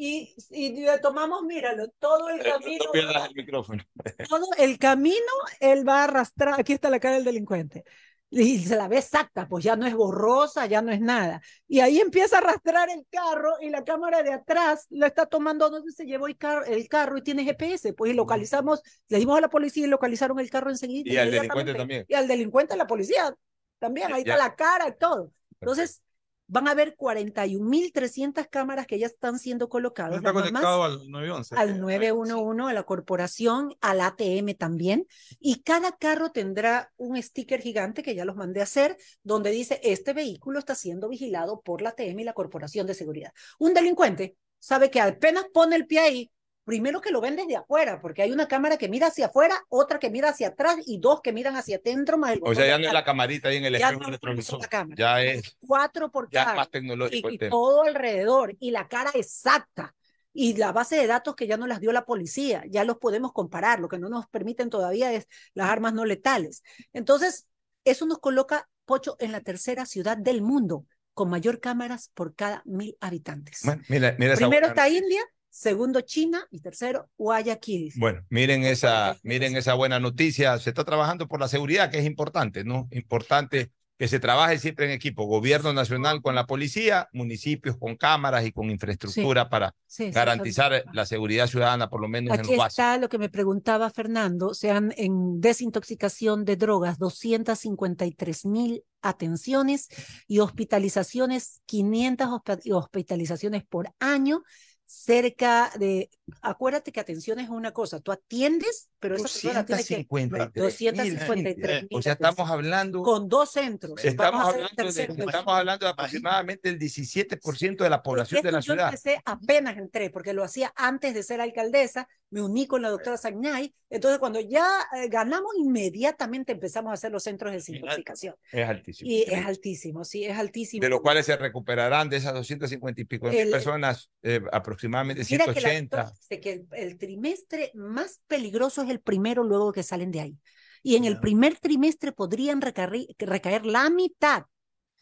Y, 0.05 0.35
y 0.51 0.85
tomamos, 1.01 1.45
míralo, 1.45 1.87
todo 2.01 2.29
el 2.31 2.43
camino. 2.43 2.87
No 2.87 2.91
pierdas 2.91 3.29
el 3.29 3.35
micrófono. 3.37 3.85
Todo 4.29 4.47
el 4.59 4.77
camino 4.77 5.33
él 5.61 5.89
va 5.89 6.01
a 6.01 6.05
arrastrar. 6.05 6.59
Aquí 6.59 6.73
está 6.73 6.91
la 6.91 6.99
cara 6.99 7.15
del 7.15 7.24
delincuente 7.24 7.85
y 8.33 8.59
se 8.61 8.77
la 8.77 8.89
ve 8.89 8.97
exacta, 8.97 9.47
pues 9.47 9.62
ya 9.62 9.77
no 9.77 9.87
es 9.87 9.95
borrosa, 9.95 10.65
ya 10.65 10.81
no 10.81 10.91
es 10.91 11.01
nada. 11.01 11.43
Y 11.69 11.81
ahí 11.81 12.01
empieza 12.01 12.37
a 12.37 12.39
arrastrar 12.41 12.89
el 12.89 13.07
carro 13.11 13.53
y 13.61 13.69
la 13.69 13.85
cámara 13.85 14.23
de 14.23 14.33
atrás 14.33 14.87
lo 14.89 15.05
está 15.05 15.27
tomando 15.27 15.69
donde 15.69 15.93
se 15.93 16.07
llevó 16.07 16.27
el, 16.27 16.37
el 16.66 16.89
carro 16.89 17.19
y 17.19 17.23
tiene 17.23 17.45
GPS, 17.45 17.93
pues 17.93 18.11
y 18.11 18.15
localizamos, 18.15 18.83
le 19.09 19.19
dimos 19.19 19.37
a 19.37 19.43
la 19.43 19.51
policía 19.51 19.85
y 19.85 19.91
localizaron 19.91 20.41
el 20.41 20.49
carro 20.49 20.70
enseguida. 20.70 21.12
Y 21.12 21.16
al 21.19 21.31
delincuente 21.31 21.74
también. 21.74 22.07
Y 22.09 22.15
al 22.15 22.27
delincuente 22.27 22.74
la 22.74 22.87
policía 22.87 23.35
también, 23.79 24.11
ahí 24.12 24.23
está 24.23 24.39
la 24.39 24.57
cara 24.57 24.89
y 24.89 24.97
todo. 24.99 25.31
Entonces, 25.61 26.01
van 26.47 26.69
a 26.69 26.73
haber 26.73 26.97
41.300 26.97 28.48
cámaras 28.48 28.86
que 28.86 28.98
ya 28.98 29.06
están 29.06 29.39
siendo 29.39 29.69
colocadas. 29.69 30.16
Está 30.16 30.32
conectado 30.32 30.85
al 30.85 31.10
911. 31.10 31.55
Al 31.56 31.81
911, 31.81 32.70
a 32.70 32.73
la 32.74 32.82
corporación, 32.82 33.74
al 33.81 34.01
ATM 34.01 34.55
también. 34.59 35.06
Y 35.40 35.62
cada 35.62 35.93
carro 35.93 36.31
tendrá 36.31 36.93
un 36.97 37.20
sticker 37.23 37.60
gigante 37.60 38.02
que 38.02 38.14
ya 38.14 38.24
los 38.24 38.36
mandé 38.36 38.60
a 38.60 38.64
hacer, 38.64 38.97
donde 39.23 39.51
dice, 39.51 39.81
este 39.82 40.12
vehículo 40.12 40.59
está 40.59 40.74
siendo 40.74 41.09
vigilado 41.09 41.60
por 41.60 41.82
la 41.82 41.90
ATM 41.90 42.20
y 42.20 42.24
la 42.24 42.35
Corporación 42.35 42.86
de 42.86 42.94
Seguridad. 42.94 43.32
Un 43.59 43.74
delincuente 43.74 44.36
sabe 44.59 44.90
que 44.90 45.01
apenas 45.01 45.47
pone 45.52 45.77
el 45.77 45.86
pie 45.86 46.01
ahí, 46.01 46.32
primero 46.64 47.01
que 47.01 47.10
lo 47.10 47.20
ven 47.20 47.36
desde 47.36 47.56
afuera, 47.56 48.01
porque 48.01 48.22
hay 48.22 48.32
una 48.32 48.47
cámara 48.47 48.76
que 48.76 48.89
mira 48.89 49.09
hacia 49.09 49.26
afuera, 49.26 49.55
otra 49.68 49.98
que 49.98 50.10
mira 50.10 50.30
hacia 50.30 50.48
atrás 50.48 50.76
y 50.86 50.98
dos 50.98 51.20
que 51.20 51.32
miran 51.32 51.56
hacia 51.56 51.76
adentro. 51.76 52.18
Más 52.18 52.32
el 52.32 52.40
o 52.43 52.55
sea, 52.55 52.66
ya 52.66 52.78
no 52.78 52.86
es 52.86 52.93
la 52.93 53.05
camarita 53.05 53.48
ahí 53.48 53.56
en 53.56 53.64
el 53.64 53.74
espejo 53.74 54.10
retrovisor. 54.10 54.60
Ya 54.97 55.22
es. 55.22 55.56
Cuatro 55.66 56.10
por 56.10 56.30
ya 56.30 56.44
cara. 56.44 56.56
más 56.56 56.70
tecnológico 56.70 57.30
y, 57.30 57.39
tema. 57.39 57.51
todo 57.51 57.82
alrededor 57.82 58.56
y 58.60 58.70
la 58.70 58.89
cara 58.89 59.10
exacta. 59.14 59.94
Y 60.34 60.56
la 60.56 60.72
base 60.72 60.97
de 60.97 61.06
datos 61.06 61.36
que 61.36 61.47
ya 61.47 61.59
no 61.59 61.66
las 61.66 61.80
dio 61.80 61.93
la 61.93 62.06
policía, 62.06 62.64
ya 62.68 62.84
los 62.84 62.97
podemos 62.97 63.32
comparar. 63.32 63.80
Lo 63.80 63.89
que 63.89 63.98
no 63.98 64.09
nos 64.09 64.26
permiten 64.28 64.70
todavía 64.70 65.12
es 65.12 65.28
las 65.52 65.68
armas 65.68 65.93
no 65.93 66.06
letales. 66.06 66.62
Entonces, 66.94 67.48
eso 67.84 68.06
nos 68.06 68.18
coloca, 68.18 68.68
Pocho, 68.86 69.16
en 69.18 69.32
la 69.32 69.40
tercera 69.40 69.84
ciudad 69.84 70.16
del 70.16 70.40
mundo 70.40 70.86
con 71.14 71.28
mayor 71.28 71.60
cámaras 71.60 72.10
por 72.14 72.34
cada 72.34 72.62
mil 72.64 72.97
habitantes. 73.01 73.60
Bueno, 73.64 73.82
mira, 73.89 74.16
mira 74.18 74.36
Primero 74.36 74.68
está 74.68 74.89
India, 74.89 75.20
segundo 75.53 76.01
China 76.01 76.47
y 76.51 76.61
tercero 76.61 77.11
Guayaquil. 77.19 77.93
Bueno, 77.97 78.24
miren 78.31 78.65
esa, 78.65 79.16
miren 79.23 79.55
esa 79.55 79.74
buena 79.74 80.01
noticia. 80.01 80.59
Se 80.59 80.70
está 80.70 80.83
trabajando 80.85 81.29
por 81.29 81.39
la 81.41 81.49
seguridad, 81.49 81.91
que 81.91 81.99
es 81.99 82.07
importante, 82.07 82.65
¿no? 82.65 82.89
Importante 82.91 83.70
que 83.99 84.09
se 84.09 84.19
trabaje 84.19 84.59
siempre 84.59 84.87
en 84.87 84.93
equipo, 84.93 85.27
gobierno 85.27 85.73
nacional 85.73 86.23
con 86.23 86.35
la 86.35 86.47
policía, 86.47 87.09
municipios 87.12 87.77
con 87.77 87.95
cámaras 87.97 88.45
y 88.45 88.51
con 88.51 88.69
infraestructura 88.70 89.43
Sí. 89.45 89.49
para 89.51 89.74
Sí, 89.87 90.11
garantizar 90.11 90.85
la 90.93 91.07
seguridad 91.07 91.47
ciudadana, 91.47 91.89
por 91.89 92.01
lo 92.01 92.09
menos 92.09 92.35
en 92.35 92.41
Aquí 92.41 92.53
lo 92.53 92.59
básico. 92.59 92.83
está 92.83 92.97
lo 92.99 93.09
que 93.09 93.19
me 93.19 93.29
preguntaba 93.29 93.91
Fernando, 93.91 94.55
se 94.55 94.70
han 94.73 94.93
en 94.97 95.41
desintoxicación 95.41 96.45
de 96.45 96.57
drogas 96.57 96.99
253 96.99 98.45
mil 98.47 98.83
atenciones 99.03 99.89
y 100.27 100.39
hospitalizaciones, 100.41 101.61
500 101.66 102.29
hospa- 102.29 102.61
y 102.65 102.73
hospitalizaciones 102.73 103.62
por 103.65 103.93
año, 104.01 104.43
cerca 104.87 105.71
de, 105.79 106.11
acuérdate 106.41 106.93
que 106.93 107.01
atención 107.01 107.39
es 107.41 107.49
una 107.49 107.73
cosa, 107.73 108.01
tú 108.01 108.13
atiendes, 108.13 108.89
pero 108.99 109.17
esa 109.17 109.25
persona 109.25 109.67
tiene 109.67 109.85
que 109.85 110.07
253 110.55 111.87
O 111.91 112.03
sea, 112.03 112.13
estamos 112.13 112.51
hablando, 112.51 113.03
con 113.03 113.29
dos 113.29 113.51
centros. 113.53 114.03
estamos 114.05 114.47
hablando, 114.49 114.93
de, 114.93 115.03
estamos 115.03 115.55
hablando 115.59 115.87
de 115.87 115.93
aproximadamente 115.93 116.69
el 116.69 116.79
17% 116.79 117.85
de 117.85 117.91
la 117.91 118.03
población 118.03 118.43
de 118.43 118.53
la 118.53 118.59
yo 118.61 118.75
ciudad. 118.75 118.87
empecé 118.89 119.21
apenas 119.25 119.77
entré, 119.77 120.11
porque 120.11 120.33
lo 120.33 120.45
hacía 120.45 120.73
antes 120.77 121.15
de 121.15 121.23
ser 121.23 121.41
alcaldesa, 121.41 122.09
me 122.31 122.41
uní 122.41 122.67
con 122.67 122.81
la 122.81 122.89
doctora 122.89 123.17
Sagnay, 123.19 123.75
entonces 123.91 124.19
cuando 124.19 124.41
ya 124.41 124.67
eh, 124.97 125.09
ganamos, 125.09 125.53
inmediatamente 125.59 126.53
empezamos 126.53 126.91
a 126.91 126.95
hacer 126.95 127.13
los 127.13 127.23
centros 127.23 127.51
de 127.53 127.59
desintoxicación. 127.59 128.35
Es 128.51 128.67
altísimo. 128.67 129.11
Y 129.11 129.23
es 129.23 129.45
altísimo, 129.47 130.05
sí, 130.05 130.25
es 130.25 130.39
altísimo. 130.39 130.83
de 130.83 130.89
los 130.89 131.03
cuales 131.03 131.27
se 131.27 131.37
recuperarán 131.37 132.09
de 132.09 132.17
esas 132.17 132.33
250 132.33 133.01
y 133.03 133.05
pico 133.05 133.27
mil 133.29 133.39
El- 133.39 133.51
personas, 133.51 134.11
eh, 134.23 134.41
aproximadamente 134.51 135.23
Mira 135.31 135.45
que 135.45 135.61
la 135.61 135.71
180. 135.71 136.13
Dice 136.23 136.40
que 136.40 136.53
el, 136.53 136.69
el 136.73 136.99
trimestre 136.99 137.73
más 137.74 138.20
peligroso 138.27 138.82
es 138.82 138.90
el 138.90 139.01
primero 139.01 139.44
luego 139.44 139.73
que 139.73 139.82
salen 139.82 140.11
de 140.11 140.20
ahí. 140.20 140.39
Y 140.82 140.97
en 140.97 141.05
el 141.05 141.20
primer 141.20 141.59
trimestre 141.59 142.12
podrían 142.12 142.61
recaer, 142.61 143.07
recaer 143.19 143.66
la 143.66 143.90
mitad. 143.90 144.44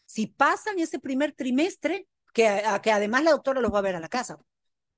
Si 0.05 0.27
pasan 0.27 0.79
ese 0.79 0.99
primer 0.99 1.33
trimestre, 1.33 2.07
que, 2.33 2.47
a- 2.49 2.81
que 2.81 2.91
además 2.91 3.23
la 3.23 3.31
doctora 3.31 3.61
los 3.61 3.73
va 3.73 3.79
a 3.79 3.81
ver 3.83 3.95
a 3.95 3.99
la 3.99 4.09
casa. 4.09 4.37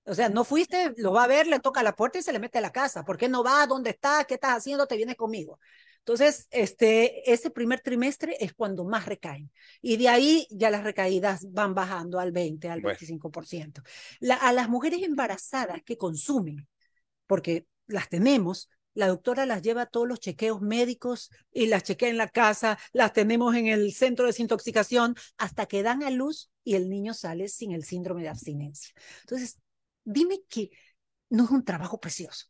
O 0.05 0.15
sea, 0.15 0.29
no 0.29 0.43
fuiste, 0.43 0.93
lo 0.97 1.13
va 1.13 1.23
a 1.25 1.27
ver, 1.27 1.47
le 1.47 1.59
toca 1.59 1.83
la 1.83 1.95
puerta 1.95 2.19
y 2.19 2.23
se 2.23 2.33
le 2.33 2.39
mete 2.39 2.57
a 2.57 2.61
la 2.61 2.71
casa. 2.71 3.03
¿Por 3.05 3.17
qué 3.17 3.29
no 3.29 3.43
va? 3.43 3.65
¿Dónde 3.67 3.91
está? 3.91 4.25
¿Qué 4.25 4.35
estás 4.35 4.57
haciendo? 4.57 4.87
Te 4.87 4.97
vienes 4.97 5.15
conmigo. 5.15 5.59
Entonces, 6.05 6.47
este, 6.51 7.31
ese 7.31 7.49
primer 7.49 7.79
trimestre 7.79 8.35
es 8.39 8.53
cuando 8.53 8.83
más 8.83 9.05
recaen. 9.05 9.49
Y 9.81 9.95
de 9.95 10.09
ahí 10.09 10.47
ya 10.49 10.69
las 10.69 10.83
recaídas 10.83 11.49
van 11.51 11.73
bajando 11.73 12.19
al 12.19 12.33
20, 12.33 12.67
al 12.67 12.81
Bueno. 12.81 12.97
25%. 12.97 13.81
La- 14.19 14.35
a 14.35 14.51
las 14.51 14.67
mujeres 14.67 15.01
embarazadas 15.01 15.81
que 15.83 15.97
consumen, 15.97 16.67
porque 17.25 17.65
las 17.87 18.09
tenemos, 18.09 18.69
la 18.93 19.07
doctora 19.07 19.45
las 19.45 19.61
lleva 19.61 19.83
a 19.83 19.85
todos 19.85 20.07
los 20.07 20.19
chequeos 20.19 20.61
médicos 20.61 21.31
y 21.51 21.67
las 21.67 21.83
chequea 21.83 22.09
en 22.09 22.17
la 22.17 22.27
casa, 22.27 22.77
las 22.91 23.13
tenemos 23.13 23.55
en 23.55 23.67
el 23.67 23.93
centro 23.93 24.25
de 24.25 24.29
desintoxicación 24.29 25.15
hasta 25.37 25.65
que 25.67 25.83
dan 25.83 26.03
a 26.03 26.09
luz 26.09 26.51
y 26.65 26.75
el 26.75 26.89
niño 26.89 27.13
sale 27.13 27.47
sin 27.47 27.71
el 27.71 27.85
síndrome 27.85 28.23
de 28.23 28.29
abstinencia. 28.29 28.93
Entonces, 29.21 29.57
dime 30.03 30.41
que 30.49 30.69
no 31.29 31.45
es 31.45 31.49
un 31.49 31.63
trabajo 31.63 31.99
precioso. 31.99 32.47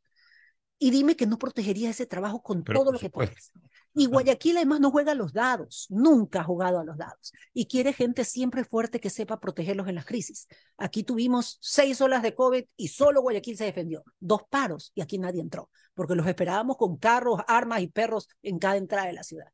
Y 0.84 0.92
dime 0.92 1.16
que 1.16 1.26
no 1.26 1.38
protegería 1.38 1.90
ese 1.90 2.06
trabajo 2.06 2.42
con 2.42 2.64
Pero 2.64 2.80
todo 2.80 2.86
por 2.86 2.94
lo 2.96 3.00
que 3.00 3.06
supuesto. 3.06 3.36
puedes. 3.36 3.52
Y 3.96 4.08
Guayaquil 4.08 4.58
además 4.58 4.80
no 4.82 4.92
juega 4.92 5.12
a 5.12 5.16
los 5.16 5.32
dados, 5.34 5.86
nunca 5.90 6.42
ha 6.42 6.44
jugado 6.44 6.80
a 6.80 6.84
los 6.84 6.98
dados. 6.98 7.32
Y 7.54 7.68
quiere 7.68 7.94
gente 7.94 8.26
siempre 8.26 8.66
fuerte 8.66 9.00
que 9.00 9.10
sepa 9.10 9.40
protegerlos 9.40 9.88
en 9.88 9.96
las 9.96 10.06
crisis. 10.06 10.48
Aquí 10.78 11.04
tuvimos 11.04 11.58
seis 11.62 12.02
olas 12.02 12.22
de 12.24 12.34
COVID 12.36 12.66
y 12.76 12.88
solo 12.90 13.22
Guayaquil 13.22 13.56
se 13.56 13.66
defendió. 13.66 14.04
Dos 14.20 14.42
paros 14.50 14.92
y 14.96 15.02
aquí 15.02 15.20
nadie 15.20 15.42
entró, 15.42 15.70
porque 15.94 16.16
los 16.16 16.28
esperábamos 16.28 16.76
con 16.76 16.98
carros, 16.98 17.40
armas 17.48 17.82
y 17.82 17.88
perros 17.88 18.28
en 18.42 18.60
cada 18.60 18.76
entrada 18.78 19.08
de 19.08 19.14
la 19.14 19.24
ciudad. 19.24 19.48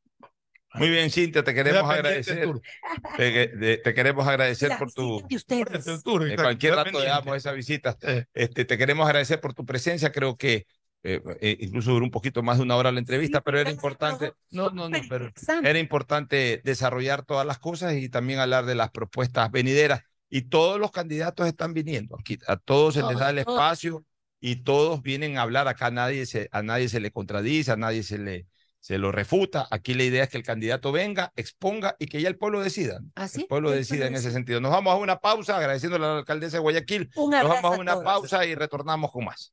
Muy 0.74 0.88
bien, 0.88 1.10
Cintia, 1.10 1.42
te 1.44 1.52
queremos 1.52 1.82
el 1.84 1.90
agradecer. 1.90 2.48
Te, 3.16 3.48
de- 3.48 3.76
te 3.78 3.92
queremos 3.94 4.26
agradecer 4.26 4.68
La 4.70 4.78
por 4.78 4.92
tu. 4.92 5.20
de 5.28 5.36
ustedes. 5.36 5.86
El 5.86 6.02
tour, 6.02 6.34
cualquier 6.34 6.74
rato 6.76 7.02
damos 7.02 7.36
esa 7.36 7.52
visita. 7.52 7.96
Este, 8.32 8.64
te 8.64 8.78
queremos 8.78 9.04
agradecer 9.06 9.40
por 9.40 9.52
tu 9.52 9.64
presencia. 9.66 10.12
Creo 10.12 10.36
que 10.36 10.66
eh, 11.02 11.20
eh, 11.40 11.56
incluso 11.60 11.92
duró 11.92 12.04
un 12.04 12.10
poquito 12.10 12.42
más 12.42 12.58
de 12.58 12.62
una 12.64 12.76
hora 12.76 12.92
la 12.92 12.98
entrevista, 12.98 13.40
pero 13.40 13.58
era 13.58 13.70
importante. 13.70 14.32
No, 14.50 14.70
no, 14.70 14.88
no, 14.88 14.98
pero 15.08 15.30
era 15.62 15.78
importante 15.78 16.60
desarrollar 16.64 17.24
todas 17.24 17.46
las 17.46 17.58
cosas 17.58 17.94
y 17.94 18.08
también 18.08 18.38
hablar 18.38 18.66
de 18.66 18.74
las 18.74 18.90
propuestas 18.90 19.50
venideras. 19.50 20.02
Y 20.28 20.42
todos 20.42 20.78
los 20.78 20.90
candidatos 20.92 21.46
están 21.48 21.74
viniendo 21.74 22.16
aquí. 22.18 22.38
A 22.46 22.56
todos 22.56 22.94
se 22.94 23.02
les 23.02 23.18
da 23.18 23.30
el 23.30 23.38
espacio 23.38 24.04
y 24.40 24.56
todos 24.56 25.02
vienen 25.02 25.38
a 25.38 25.42
hablar. 25.42 25.66
Acá 25.68 25.90
nadie 25.90 26.24
se, 26.26 26.48
a 26.52 26.62
nadie 26.62 26.88
se 26.88 27.00
le 27.00 27.10
contradice, 27.10 27.72
a 27.72 27.76
nadie 27.76 28.02
se 28.04 28.16
le, 28.18 28.46
se 28.78 28.98
lo 28.98 29.10
refuta. 29.10 29.66
Aquí 29.70 29.94
la 29.94 30.04
idea 30.04 30.24
es 30.24 30.30
que 30.30 30.36
el 30.38 30.44
candidato 30.44 30.92
venga, 30.92 31.32
exponga 31.34 31.96
y 31.98 32.06
que 32.06 32.20
ya 32.22 32.28
el 32.28 32.36
pueblo 32.38 32.60
decida. 32.60 33.00
Así 33.16 33.40
El 33.40 33.46
pueblo 33.48 33.70
decida 33.70 34.06
en 34.06 34.14
ese 34.14 34.30
sentido. 34.30 34.60
Nos 34.60 34.70
vamos 34.70 34.92
a 34.92 34.96
una 34.96 35.18
pausa 35.18 35.56
agradeciéndole 35.56 36.04
a 36.04 36.08
la 36.08 36.18
alcaldesa 36.18 36.58
de 36.58 36.60
Guayaquil. 36.62 37.10
Un 37.16 37.30
Nos 37.30 37.42
vamos 37.48 37.72
a 37.72 37.74
a 37.74 37.78
una 37.78 37.92
todos. 37.92 38.04
pausa 38.04 38.46
y 38.46 38.54
retornamos 38.54 39.10
con 39.10 39.24
más. 39.24 39.52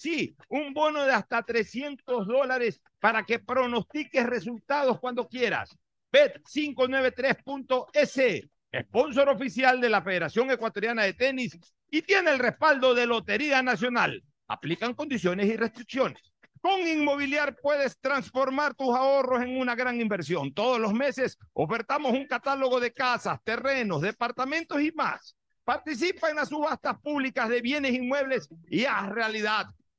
Sí, 0.00 0.34
un 0.48 0.72
bono 0.72 1.04
de 1.04 1.12
hasta 1.12 1.42
300 1.42 2.26
dólares 2.26 2.80
para 3.00 3.22
que 3.22 3.38
pronostiques 3.38 4.24
resultados 4.24 4.98
cuando 4.98 5.28
quieras. 5.28 5.76
Bet593.es, 6.10 8.48
sponsor 8.86 9.28
oficial 9.28 9.78
de 9.78 9.90
la 9.90 10.00
Federación 10.00 10.50
Ecuatoriana 10.50 11.02
de 11.02 11.12
Tenis 11.12 11.58
y 11.90 12.00
tiene 12.00 12.30
el 12.30 12.38
respaldo 12.38 12.94
de 12.94 13.04
Lotería 13.04 13.62
Nacional. 13.62 14.24
Aplican 14.48 14.94
condiciones 14.94 15.48
y 15.48 15.56
restricciones. 15.58 16.32
Con 16.62 16.80
Inmobiliar 16.80 17.58
puedes 17.60 18.00
transformar 18.00 18.74
tus 18.74 18.96
ahorros 18.96 19.42
en 19.42 19.60
una 19.60 19.74
gran 19.74 20.00
inversión. 20.00 20.54
Todos 20.54 20.80
los 20.80 20.94
meses 20.94 21.36
ofertamos 21.52 22.12
un 22.12 22.26
catálogo 22.26 22.80
de 22.80 22.94
casas, 22.94 23.38
terrenos, 23.44 24.00
departamentos 24.00 24.80
y 24.80 24.92
más. 24.92 25.36
Participa 25.62 26.30
en 26.30 26.36
las 26.36 26.48
subastas 26.48 26.98
públicas 27.00 27.50
de 27.50 27.60
bienes 27.60 27.92
inmuebles 27.92 28.48
y 28.66 28.86
haz 28.86 29.10
realidad 29.10 29.66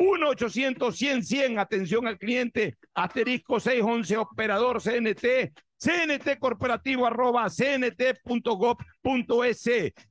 1-800-100-100, 0.00 1.60
atención 1.60 2.06
al 2.06 2.18
cliente, 2.18 2.78
asterisco 2.94 3.60
611, 3.60 4.16
operador 4.16 4.80
CNT, 4.80 5.52
CNT 5.76 6.38
corporativo 6.38 7.06
arroba 7.06 7.48
cnt.gov.es. 7.50 8.32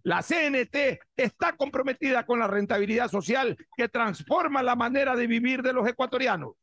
La 0.03 0.21
CNT 0.21 0.75
está 1.17 1.55
comprometida 1.55 2.23
con 2.25 2.39
la 2.39 2.47
rentabilidad 2.47 3.09
social 3.09 3.57
que 3.75 3.89
transforma 3.89 4.61
la 4.61 4.75
manera 4.75 5.15
de 5.15 5.25
vivir 5.25 5.63
de 5.63 5.73
los 5.73 5.87
ecuatorianos. 5.87 6.53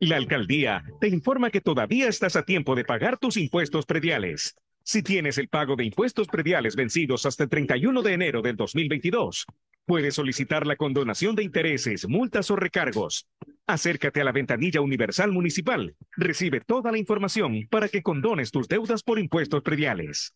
La 0.00 0.16
alcaldía 0.16 0.84
te 1.00 1.08
informa 1.08 1.50
que 1.50 1.60
todavía 1.60 2.08
estás 2.08 2.34
a 2.34 2.42
tiempo 2.42 2.74
de 2.74 2.84
pagar 2.84 3.18
tus 3.18 3.36
impuestos 3.36 3.86
prediales. 3.86 4.56
Si 4.82 5.02
tienes 5.02 5.38
el 5.38 5.48
pago 5.48 5.76
de 5.76 5.84
impuestos 5.84 6.26
prediales 6.28 6.74
vencidos 6.74 7.26
hasta 7.26 7.44
el 7.44 7.50
31 7.50 8.02
de 8.02 8.12
enero 8.12 8.42
del 8.42 8.56
2022, 8.56 9.46
puedes 9.88 10.14
solicitar 10.14 10.66
la 10.66 10.76
condonación 10.76 11.34
de 11.34 11.42
intereses, 11.42 12.06
multas 12.06 12.50
o 12.50 12.56
recargos. 12.56 13.26
Acércate 13.66 14.20
a 14.20 14.24
la 14.24 14.32
ventanilla 14.32 14.82
universal 14.82 15.32
municipal. 15.32 15.96
Recibe 16.12 16.60
toda 16.60 16.92
la 16.92 16.98
información 16.98 17.66
para 17.70 17.88
que 17.88 18.02
condones 18.02 18.50
tus 18.50 18.68
deudas 18.68 19.02
por 19.02 19.18
impuestos 19.18 19.62
prediales. 19.62 20.34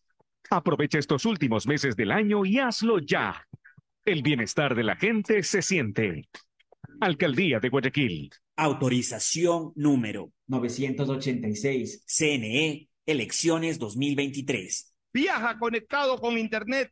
Aprovecha 0.49 0.97
estos 0.97 1.25
últimos 1.25 1.67
meses 1.67 1.95
del 1.95 2.11
año 2.11 2.45
y 2.45 2.57
hazlo 2.57 2.97
ya. 2.97 3.47
El 4.03 4.23
bienestar 4.23 4.73
de 4.75 4.83
la 4.83 4.95
gente 4.95 5.43
se 5.43 5.61
siente. 5.61 6.27
Alcaldía 6.99 7.59
de 7.59 7.69
Guayaquil. 7.69 8.31
Autorización 8.55 9.71
número 9.75 10.31
986. 10.47 12.03
CNE 12.07 12.89
Elecciones 13.05 13.77
2023. 13.77 14.93
Viaja 15.13 15.59
conectado 15.59 16.17
con 16.19 16.39
Internet 16.39 16.91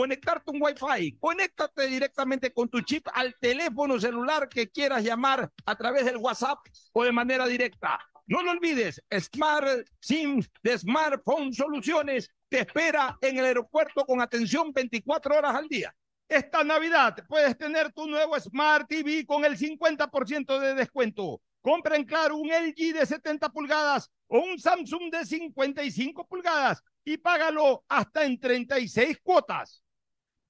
conectarte 0.00 0.50
un 0.50 0.62
Wi-Fi. 0.62 1.18
Conéctate 1.20 1.86
directamente 1.86 2.54
con 2.54 2.70
tu 2.70 2.80
chip 2.80 3.06
al 3.12 3.36
teléfono 3.38 4.00
celular 4.00 4.48
que 4.48 4.70
quieras 4.70 5.04
llamar 5.04 5.50
a 5.66 5.76
través 5.76 6.06
del 6.06 6.16
WhatsApp 6.16 6.58
o 6.94 7.04
de 7.04 7.12
manera 7.12 7.46
directa. 7.46 7.98
No 8.26 8.42
lo 8.42 8.52
olvides, 8.52 9.02
Smart 9.12 9.86
SIM 10.00 10.42
de 10.62 10.78
Smartphone 10.78 11.52
Soluciones 11.52 12.30
te 12.48 12.60
espera 12.60 13.18
en 13.20 13.36
el 13.36 13.44
aeropuerto 13.44 14.06
con 14.06 14.22
atención 14.22 14.72
24 14.72 15.36
horas 15.36 15.54
al 15.54 15.68
día. 15.68 15.94
Esta 16.26 16.64
Navidad 16.64 17.16
puedes 17.28 17.58
tener 17.58 17.92
tu 17.92 18.06
nuevo 18.06 18.40
Smart 18.40 18.88
TV 18.88 19.26
con 19.26 19.44
el 19.44 19.58
50% 19.58 20.60
de 20.60 20.74
descuento. 20.76 21.42
Compra 21.60 21.96
en 21.96 22.06
Claro 22.06 22.38
un 22.38 22.48
LG 22.48 22.94
de 22.94 23.04
70 23.04 23.50
pulgadas 23.50 24.10
o 24.28 24.38
un 24.38 24.58
Samsung 24.58 25.10
de 25.12 25.26
55 25.26 26.26
pulgadas 26.26 26.82
y 27.04 27.18
págalo 27.18 27.84
hasta 27.86 28.24
en 28.24 28.40
36 28.40 29.18
cuotas. 29.22 29.82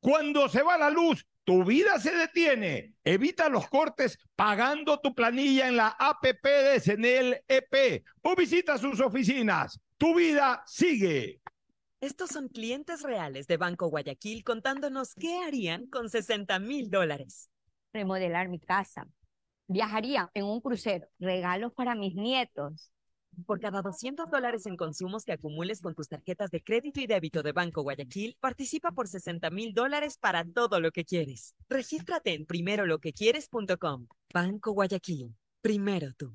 Cuando 0.01 0.48
se 0.48 0.62
va 0.62 0.78
la 0.78 0.89
luz, 0.89 1.27
tu 1.44 1.62
vida 1.62 1.98
se 1.98 2.14
detiene. 2.14 2.94
Evita 3.05 3.51
los 3.51 3.68
cortes 3.68 4.18
pagando 4.35 4.98
tu 5.01 5.14
planilla 5.14 5.68
en 5.68 5.77
la 5.77 5.89
APP 5.89 6.43
de 6.44 6.81
Senel 6.81 7.44
EP 7.47 8.05
o 8.22 8.35
visita 8.35 8.78
sus 8.78 9.01
oficinas. 9.01 9.78
Tu 9.98 10.14
vida 10.14 10.62
sigue. 10.66 11.43
Estos 12.01 12.31
son 12.31 12.48
clientes 12.48 13.02
reales 13.02 13.47
de 13.47 13.59
Banco 13.59 13.89
Guayaquil 13.89 14.43
contándonos 14.43 15.14
qué 15.14 15.43
harían 15.44 15.86
con 15.86 16.09
60 16.09 16.59
mil 16.60 16.89
dólares. 16.89 17.51
Remodelar 17.93 18.48
mi 18.48 18.59
casa. 18.59 19.06
Viajaría 19.66 20.31
en 20.32 20.47
un 20.47 20.62
crucero. 20.62 21.06
Regalos 21.18 21.74
para 21.74 21.94
mis 21.94 22.14
nietos 22.14 22.90
Por 23.47 23.61
cada 23.61 23.82
200 23.82 24.31
dólares 24.31 24.66
en 24.66 24.77
consumos 24.77 25.24
que 25.24 25.32
acumules 25.32 25.81
con 25.81 25.94
tus 25.94 26.09
tarjetas 26.09 26.51
de 26.51 26.62
crédito 26.62 27.01
y 27.01 27.07
débito 27.07 27.43
de 27.43 27.52
Banco 27.52 27.82
Guayaquil, 27.82 28.36
participa 28.40 28.93
por 28.93 29.09
60 29.09 29.51
mil 29.51 29.73
dólares 29.73 30.19
para 30.19 30.44
todo 30.44 30.81
lo 30.81 30.90
que 30.90 31.05
quieres. 31.05 31.55
Regístrate 31.69 32.35
en 32.35 32.47
primeroloquequieres.com. 32.47 34.07
Banco 34.32 34.73
Guayaquil. 34.73 35.35
Primero 35.62 36.12
tú. 36.16 36.35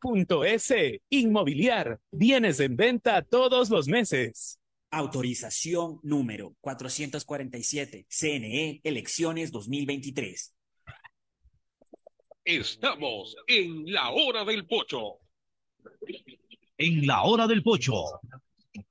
.es. 0.01 0.73
Inmobiliar. 1.09 1.99
Bienes 2.11 2.59
en 2.59 2.75
venta 2.75 3.21
todos 3.21 3.69
los 3.69 3.87
meses. 3.87 4.59
Autorización 4.89 5.99
número 6.03 6.55
447. 6.61 8.05
CNE 8.09 8.81
Elecciones 8.83 9.51
2023. 9.51 10.53
Estamos 12.43 13.35
en 13.47 13.91
la 13.91 14.09
hora 14.09 14.43
del 14.43 14.65
pocho. 14.65 15.19
En 16.77 17.05
la 17.05 17.23
hora 17.23 17.47
del 17.47 17.61
pocho 17.61 18.19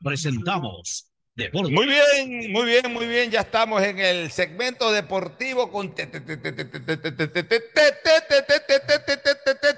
presentamos 0.03 1.10
Deportes. 1.41 1.73
Muy 1.73 1.87
bien, 1.87 2.53
muy 2.53 2.67
bien, 2.67 2.93
muy 2.93 3.07
bien. 3.07 3.31
Ya 3.31 3.41
estamos 3.41 3.83
en 3.83 3.99
el 3.99 4.31
segmento 4.31 4.93
deportivo 4.93 5.71
con 5.71 5.95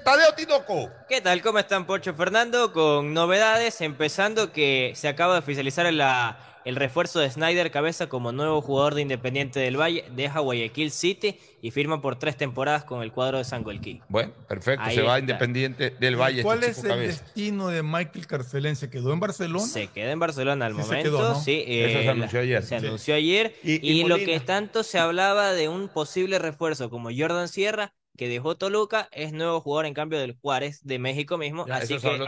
Tadeo 0.03 0.33
Tinoco. 0.35 0.91
¿Qué 1.07 1.21
tal? 1.21 1.41
¿Cómo 1.41 1.59
están, 1.59 1.85
Pocho 1.85 2.13
Fernando? 2.13 2.73
Con 2.73 3.13
novedades, 3.13 3.79
empezando 3.81 4.51
que 4.51 4.93
se 4.95 5.07
acaba 5.07 5.33
de 5.33 5.39
oficializar 5.39 5.91
la, 5.93 6.52
el 6.65 6.75
refuerzo 6.75 7.19
de 7.19 7.29
Snyder 7.29 7.71
Cabeza 7.71 8.07
como 8.07 8.31
nuevo 8.31 8.61
jugador 8.61 8.95
de 8.95 9.01
Independiente 9.01 9.59
del 9.59 9.79
Valle, 9.79 10.05
deja 10.15 10.39
Guayaquil 10.39 10.91
City 10.91 11.37
y 11.61 11.71
firma 11.71 12.01
por 12.01 12.17
tres 12.17 12.37
temporadas 12.37 12.83
con 12.83 13.01
el 13.01 13.11
cuadro 13.11 13.37
de 13.37 13.43
San 13.43 13.63
Guelquí. 13.63 14.01
Bueno, 14.09 14.33
perfecto, 14.47 14.89
se 14.89 15.01
va 15.01 15.19
Independiente 15.19 15.91
del 15.91 16.15
Valle. 16.15 16.43
¿Cuál 16.43 16.63
este 16.63 16.87
es 16.87 16.93
el 16.93 16.99
destino 17.07 17.67
de 17.67 17.83
Michael 17.83 18.27
Carcelén? 18.27 18.75
¿Se 18.75 18.89
quedó 18.89 19.13
en 19.13 19.19
Barcelona? 19.19 19.65
Se 19.65 19.87
queda 19.87 20.11
en 20.11 20.19
Barcelona 20.19 20.65
al 20.65 20.73
momento, 20.73 21.35
sí. 21.35 21.63
Eso 21.67 22.01
se 22.01 22.09
anunció 22.09 22.39
ayer. 22.39 22.63
Se 22.63 22.75
anunció 22.75 23.15
ayer. 23.15 23.55
Y, 23.63 24.03
lo 24.03 24.17
que 24.17 24.39
tanto 24.39 24.83
se 24.83 24.99
hablaba 24.99 25.53
de 25.53 25.69
un 25.69 25.87
posible 25.87 26.39
refuerzo 26.39 26.89
como 26.89 27.09
Jordan 27.15 27.47
Sierra, 27.47 27.93
que 28.15 28.27
dejó 28.27 28.55
Toluca, 28.55 29.09
es 29.11 29.33
nuevo 29.33 29.59
jugador 29.59 29.87
en 29.87 29.93
cambio 29.93 30.19
del 30.19 30.37
Juárez 30.39 30.81
de 30.83 30.99
México 30.99 31.37
mismo, 31.37 31.65
así 31.69 31.97
que 31.97 32.19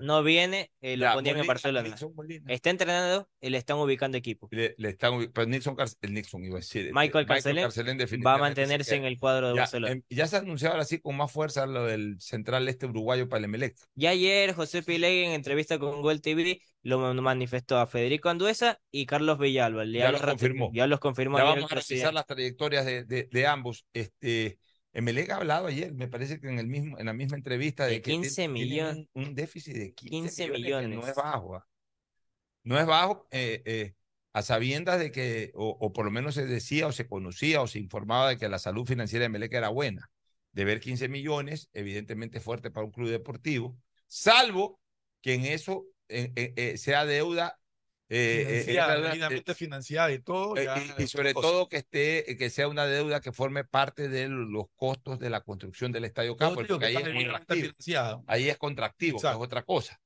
no 0.00 0.22
viene, 0.22 0.70
eh, 0.80 0.96
lo 0.96 1.12
ponían 1.12 1.38
en 1.38 1.46
Barcelona. 1.46 1.94
Está 2.48 2.70
entrenando 2.70 3.28
y 3.40 3.50
le 3.50 3.58
están 3.58 3.76
ubicando 3.76 4.16
equipo. 4.16 4.48
Le, 4.50 4.74
están 4.78 5.30
pero 5.32 5.46
Nixon, 5.46 5.76
el 6.00 6.14
Nixon 6.14 6.44
iba 6.44 6.56
a 6.56 6.60
decir. 6.60 6.90
Michael, 6.94 7.26
Carcelén, 7.26 7.68
va 8.26 8.34
a 8.34 8.38
mantenerse 8.38 8.96
en 8.96 9.04
el 9.04 9.18
cuadro 9.18 9.48
de 9.48 9.54
ya, 9.56 9.60
Barcelona. 9.62 9.92
Em, 9.92 10.02
ya 10.08 10.26
se 10.26 10.36
ha 10.36 10.38
anunciado 10.40 10.74
ahora 10.74 10.84
sí 10.84 11.00
con 11.00 11.16
más 11.16 11.30
fuerza 11.30 11.66
lo 11.66 11.84
del 11.84 12.16
central 12.20 12.68
este 12.68 12.86
uruguayo 12.86 13.28
para 13.28 13.40
el 13.40 13.44
Emelec. 13.44 13.76
Y 13.94 14.06
ayer 14.06 14.54
José 14.54 14.82
Pilegui 14.82 15.24
en 15.24 15.32
entrevista 15.32 15.78
con 15.78 16.00
Gol 16.00 16.22
TV 16.22 16.62
lo 16.82 16.98
manifestó 17.14 17.78
a 17.78 17.86
Federico 17.86 18.30
Anduesa 18.30 18.80
y 18.90 19.04
Carlos 19.04 19.38
Villalba. 19.38 19.84
Ya, 19.84 20.12
los 20.12 20.22
confirmó. 20.22 20.70
Ya 20.72 20.86
los 20.86 20.98
confirmó. 20.98 21.36
Ya 21.36 21.44
vamos 21.44 21.70
a 21.70 21.74
revisar 21.74 22.14
las 22.14 22.26
trayectorias 22.26 22.86
de, 22.86 23.04
de, 23.04 23.28
de 23.30 23.46
ambos. 23.46 23.84
Este 23.92 24.58
Emelec 24.92 25.30
ha 25.30 25.36
hablado 25.36 25.66
ayer, 25.66 25.92
me 25.92 26.08
parece 26.08 26.40
que 26.40 26.48
en, 26.48 26.58
el 26.58 26.66
mismo, 26.66 26.98
en 26.98 27.06
la 27.06 27.12
misma 27.12 27.36
entrevista 27.36 27.86
de, 27.86 27.92
de 27.92 28.02
15 28.02 28.48
millones. 28.48 29.06
Un, 29.12 29.34
déficit 29.34 29.76
de 29.76 29.94
15, 29.94 30.50
millones. 30.50 30.98
no 30.98 31.06
es 31.06 31.14
bajo. 31.14 31.56
¿ah? 31.56 31.66
No 32.64 32.78
es 32.78 32.86
bajo 32.86 33.28
eh, 33.30 33.62
eh, 33.64 33.94
a 34.32 34.42
sabiendas 34.42 34.98
de 34.98 35.12
que, 35.12 35.52
o, 35.54 35.92
por 35.92 36.04
lo 36.04 36.10
menos 36.10 36.34
se 36.34 36.46
decía 36.46 36.88
o 36.88 36.92
se 36.92 37.06
conocía 37.06 37.62
o 37.62 37.68
se 37.68 37.78
informaba 37.78 38.30
de 38.30 38.38
que 38.38 38.48
la 38.48 38.58
salud 38.58 38.84
financiera 38.84 39.22
de 39.22 39.26
Emelec 39.26 39.54
era 39.54 39.68
buena. 39.68 40.10
De 40.52 40.64
ver 40.64 40.80
15 40.80 41.08
millones, 41.08 41.70
evidentemente 41.72 42.40
fuerte 42.40 42.72
para 42.72 42.84
un 42.84 42.90
club 42.90 43.08
deportivo, 43.08 43.78
salvo 44.08 44.80
que 45.20 45.34
en 45.34 45.44
eso 45.44 45.86
eh, 46.08 46.74
sea 46.76 47.04
deuda 47.04 47.59
eh, 48.12 48.64
eh, 48.66 49.54
financiada, 49.54 50.10
y 50.12 50.18
todo. 50.18 50.56
Eh, 50.56 50.66
y, 50.98 51.06
sobre 51.06 51.32
todo 51.32 51.68
que 51.68 51.76
esté, 51.76 52.36
que 52.36 52.50
sea 52.50 52.66
una 52.66 52.84
deuda 52.84 53.20
que 53.20 53.30
forme 53.30 53.62
parte 53.62 54.08
de 54.08 54.28
los 54.28 54.66
costos 54.74 55.20
de 55.20 55.30
la 55.30 55.42
construcción 55.42 55.92
del 55.92 56.04
Estadio 56.04 56.36
Campo, 56.36 56.62
porque 56.66 56.86
ahí 56.86 56.96
es, 56.96 57.02
contractivo. 57.04 58.24
ahí 58.26 58.48
es 58.48 58.58
contractivo, 58.58 59.18
es 59.18 59.24
otra 59.24 59.62
cosa. 59.62 60.00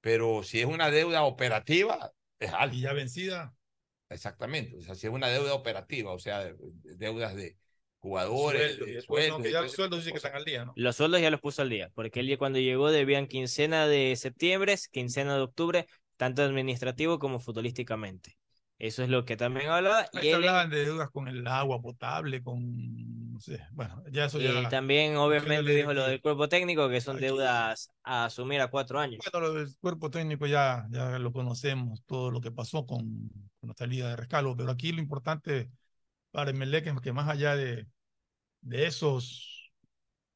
Pero 0.00 0.42
si 0.42 0.60
es 0.60 0.66
una 0.66 0.90
deuda 0.90 1.22
operativa, 1.22 2.12
es 2.40 2.52
algo. 2.52 2.74
Y 2.74 2.80
ya 2.80 2.92
vencida. 2.92 3.54
Exactamente, 4.08 4.76
o 4.76 4.82
sea, 4.82 4.96
si 4.96 5.06
es 5.06 5.12
una 5.12 5.28
deuda 5.28 5.54
operativa, 5.54 6.12
o 6.12 6.18
sea, 6.18 6.52
deudas 6.82 7.36
de 7.36 7.56
jugadores, 7.98 8.78
los 8.78 9.04
sueldos 9.72 10.04
que 10.04 10.10
están 10.10 10.34
al 10.34 10.44
día, 10.44 10.64
¿no? 10.64 10.72
Los 10.76 10.96
sueldos 10.96 11.20
ya 11.20 11.30
los 11.30 11.40
puso 11.40 11.62
al 11.62 11.70
día, 11.70 11.90
porque 11.94 12.20
él 12.20 12.36
cuando 12.36 12.58
llegó 12.58 12.90
debían 12.90 13.26
quincena 13.26 13.86
de 13.86 14.14
septiembre, 14.16 14.76
quincena 14.92 15.36
de 15.36 15.40
octubre, 15.40 15.86
tanto 16.16 16.42
administrativo 16.42 17.18
como 17.18 17.40
futbolísticamente. 17.40 18.36
Eso 18.78 19.02
es 19.04 19.08
lo 19.08 19.24
que 19.24 19.36
también 19.36 19.70
hablaba. 19.70 20.06
y 20.20 20.32
hablaban 20.32 20.68
de 20.68 20.84
deudas 20.84 21.08
con 21.10 21.28
el 21.28 21.46
agua 21.46 21.80
potable, 21.80 22.42
con, 22.42 23.32
no 23.32 23.38
sé, 23.38 23.60
bueno, 23.72 24.02
ya 24.10 24.24
eso 24.24 24.40
y 24.40 24.68
también 24.68 25.16
obviamente 25.16 25.74
dijo 25.74 25.92
lo 25.92 26.06
del 26.06 26.20
cuerpo 26.20 26.48
técnico, 26.48 26.88
que 26.88 27.00
son 27.00 27.20
deudas 27.20 27.90
a 28.02 28.24
asumir 28.26 28.60
a 28.60 28.68
cuatro 28.68 28.98
años. 28.98 29.20
Bueno, 29.32 29.46
lo 29.46 29.54
del 29.54 29.76
cuerpo 29.78 30.10
técnico 30.10 30.46
ya, 30.46 30.86
ya 30.90 31.18
lo 31.18 31.32
conocemos, 31.32 32.02
todo 32.04 32.32
lo 32.32 32.40
que 32.40 32.50
pasó 32.50 32.84
con, 32.84 33.30
con 33.60 33.68
la 33.68 33.74
salida 33.74 34.08
de 34.08 34.16
Rescalo, 34.16 34.56
pero 34.56 34.72
aquí 34.72 34.90
lo 34.90 35.00
importante 35.00 35.70
para 36.32 36.50
Emelec 36.50 36.88
es 36.88 37.00
que 37.00 37.12
más 37.12 37.28
allá 37.28 37.54
de, 37.54 37.86
de 38.60 38.86
esos 38.86 39.72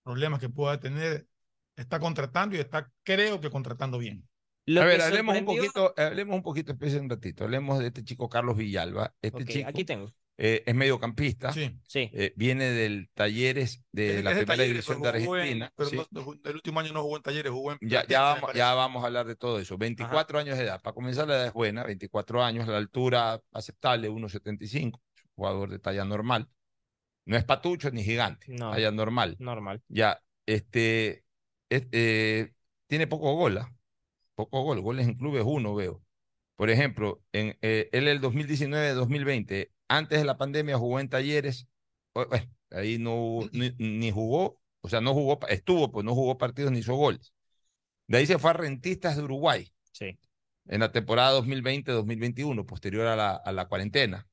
problemas 0.05 0.39
que 0.39 0.49
pueda 0.49 0.79
tener, 0.79 1.27
está 1.75 1.99
contratando 1.99 2.55
y 2.57 2.61
está, 2.61 2.91
creo 3.03 3.41
que 3.41 3.51
contratando 3.51 3.99
bien 3.99 4.28
a 4.77 4.85
ver, 4.85 5.01
hablemos 5.01 5.39
un 5.39 5.45
poquito, 5.45 5.95
hablemos 5.97 6.37
un 6.37 6.43
poquito, 6.43 6.73
espérense 6.73 7.01
un 7.01 7.11
ratito, 7.11 7.45
hablemos 7.45 7.79
de 7.79 7.87
este 7.87 8.05
chico 8.05 8.29
Carlos 8.29 8.57
Villalba. 8.57 9.15
Este 9.23 9.45
chico, 9.45 9.69
aquí 9.69 9.85
tengo. 9.85 10.13
Eh, 10.41 10.63
es 10.65 10.75
mediocampista. 10.75 11.53
Sí. 11.53 11.81
Eh, 11.93 12.33
viene 12.37 12.71
del 12.71 13.11
Talleres 13.13 13.83
de 13.91 14.23
la 14.23 14.31
primera 14.31 14.63
división 14.63 15.03
de 15.03 15.09
Argentina. 15.09 15.73
pero 15.77 16.07
el 16.45 16.55
último 16.55 16.79
año 16.79 16.93
no 16.93 17.03
jugó 17.03 17.17
en 17.17 17.23
Talleres, 17.25 17.53
jugó 17.53 17.73
en. 17.73 17.79
Ya, 17.81 18.07
ya, 18.07 18.23
vamos, 18.23 18.55
ya 18.55 18.73
vamos 18.75 19.03
a 19.03 19.07
hablar 19.09 19.27
de 19.27 19.35
todo 19.35 19.59
eso. 19.59 19.77
24 19.77 20.39
años 20.39 20.57
de 20.57 20.65
edad. 20.65 20.81
Para 20.81 20.95
comenzar, 20.95 21.27
la 21.27 21.35
edad 21.35 21.47
es 21.47 21.53
buena. 21.53 21.83
24 21.83 22.45
años, 22.45 22.69
la 22.69 22.77
altura 22.77 23.43
aceptable, 23.53 24.09
1,75. 24.09 25.01
Jugador 25.35 25.71
de 25.71 25.81
talla 25.81 26.05
normal. 26.05 26.49
No 27.27 27.37
es 27.37 27.45
patucho 27.45 27.91
ni 27.91 28.05
gigante. 28.05 28.47
No. 28.49 28.71
Talla 28.71 28.93
normal. 28.93 29.35
Normal. 29.41 29.83
Ya, 29.89 30.23
este. 30.47 31.25
Eh, 31.69 32.53
tiene 32.87 33.07
poco 33.09 33.35
gola. 33.35 33.75
Poco 34.39 34.63
gol, 34.63 34.81
goles 34.81 35.09
en 35.09 35.15
clubes 35.15 35.43
uno 35.45 35.75
veo. 35.75 36.01
Por 36.55 36.71
ejemplo, 36.71 37.21
en, 37.33 37.59
eh, 37.61 37.89
él 37.93 38.07
el 38.07 38.21
2019-2020, 38.21 39.73
antes 39.89 40.19
de 40.21 40.25
la 40.25 40.39
pandemia 40.39 40.79
jugó 40.79 41.01
en 41.01 41.09
talleres, 41.09 41.67
ahí 42.71 42.99
no 42.99 43.41
ni, 43.53 44.11
jugó, 44.13 44.61
o 44.81 44.89
sea, 44.89 45.01
no 45.01 45.13
jugó, 45.13 45.41
estuvo, 45.49 45.91
pues 45.91 46.05
no 46.05 46.15
jugó 46.15 46.39
partidos 46.39 46.71
ni 46.71 46.79
hizo 46.79 46.95
goles. 46.95 47.33
De 48.07 48.19
ahí 48.19 48.27
se 48.27 48.39
fue 48.39 48.51
a 48.51 48.55
Rentistas 48.55 49.17
de 49.17 49.25
Uruguay. 49.25 49.73
Sí. 49.91 50.17
En 50.67 50.81
la 50.81 50.93
temporada 50.93 51.41
2020-2021, 51.41 52.65
posterior 52.65 53.07
a 53.07 53.17
la, 53.17 53.33
a 53.33 53.53
la 53.53 53.67
cuarentena. 53.67 54.29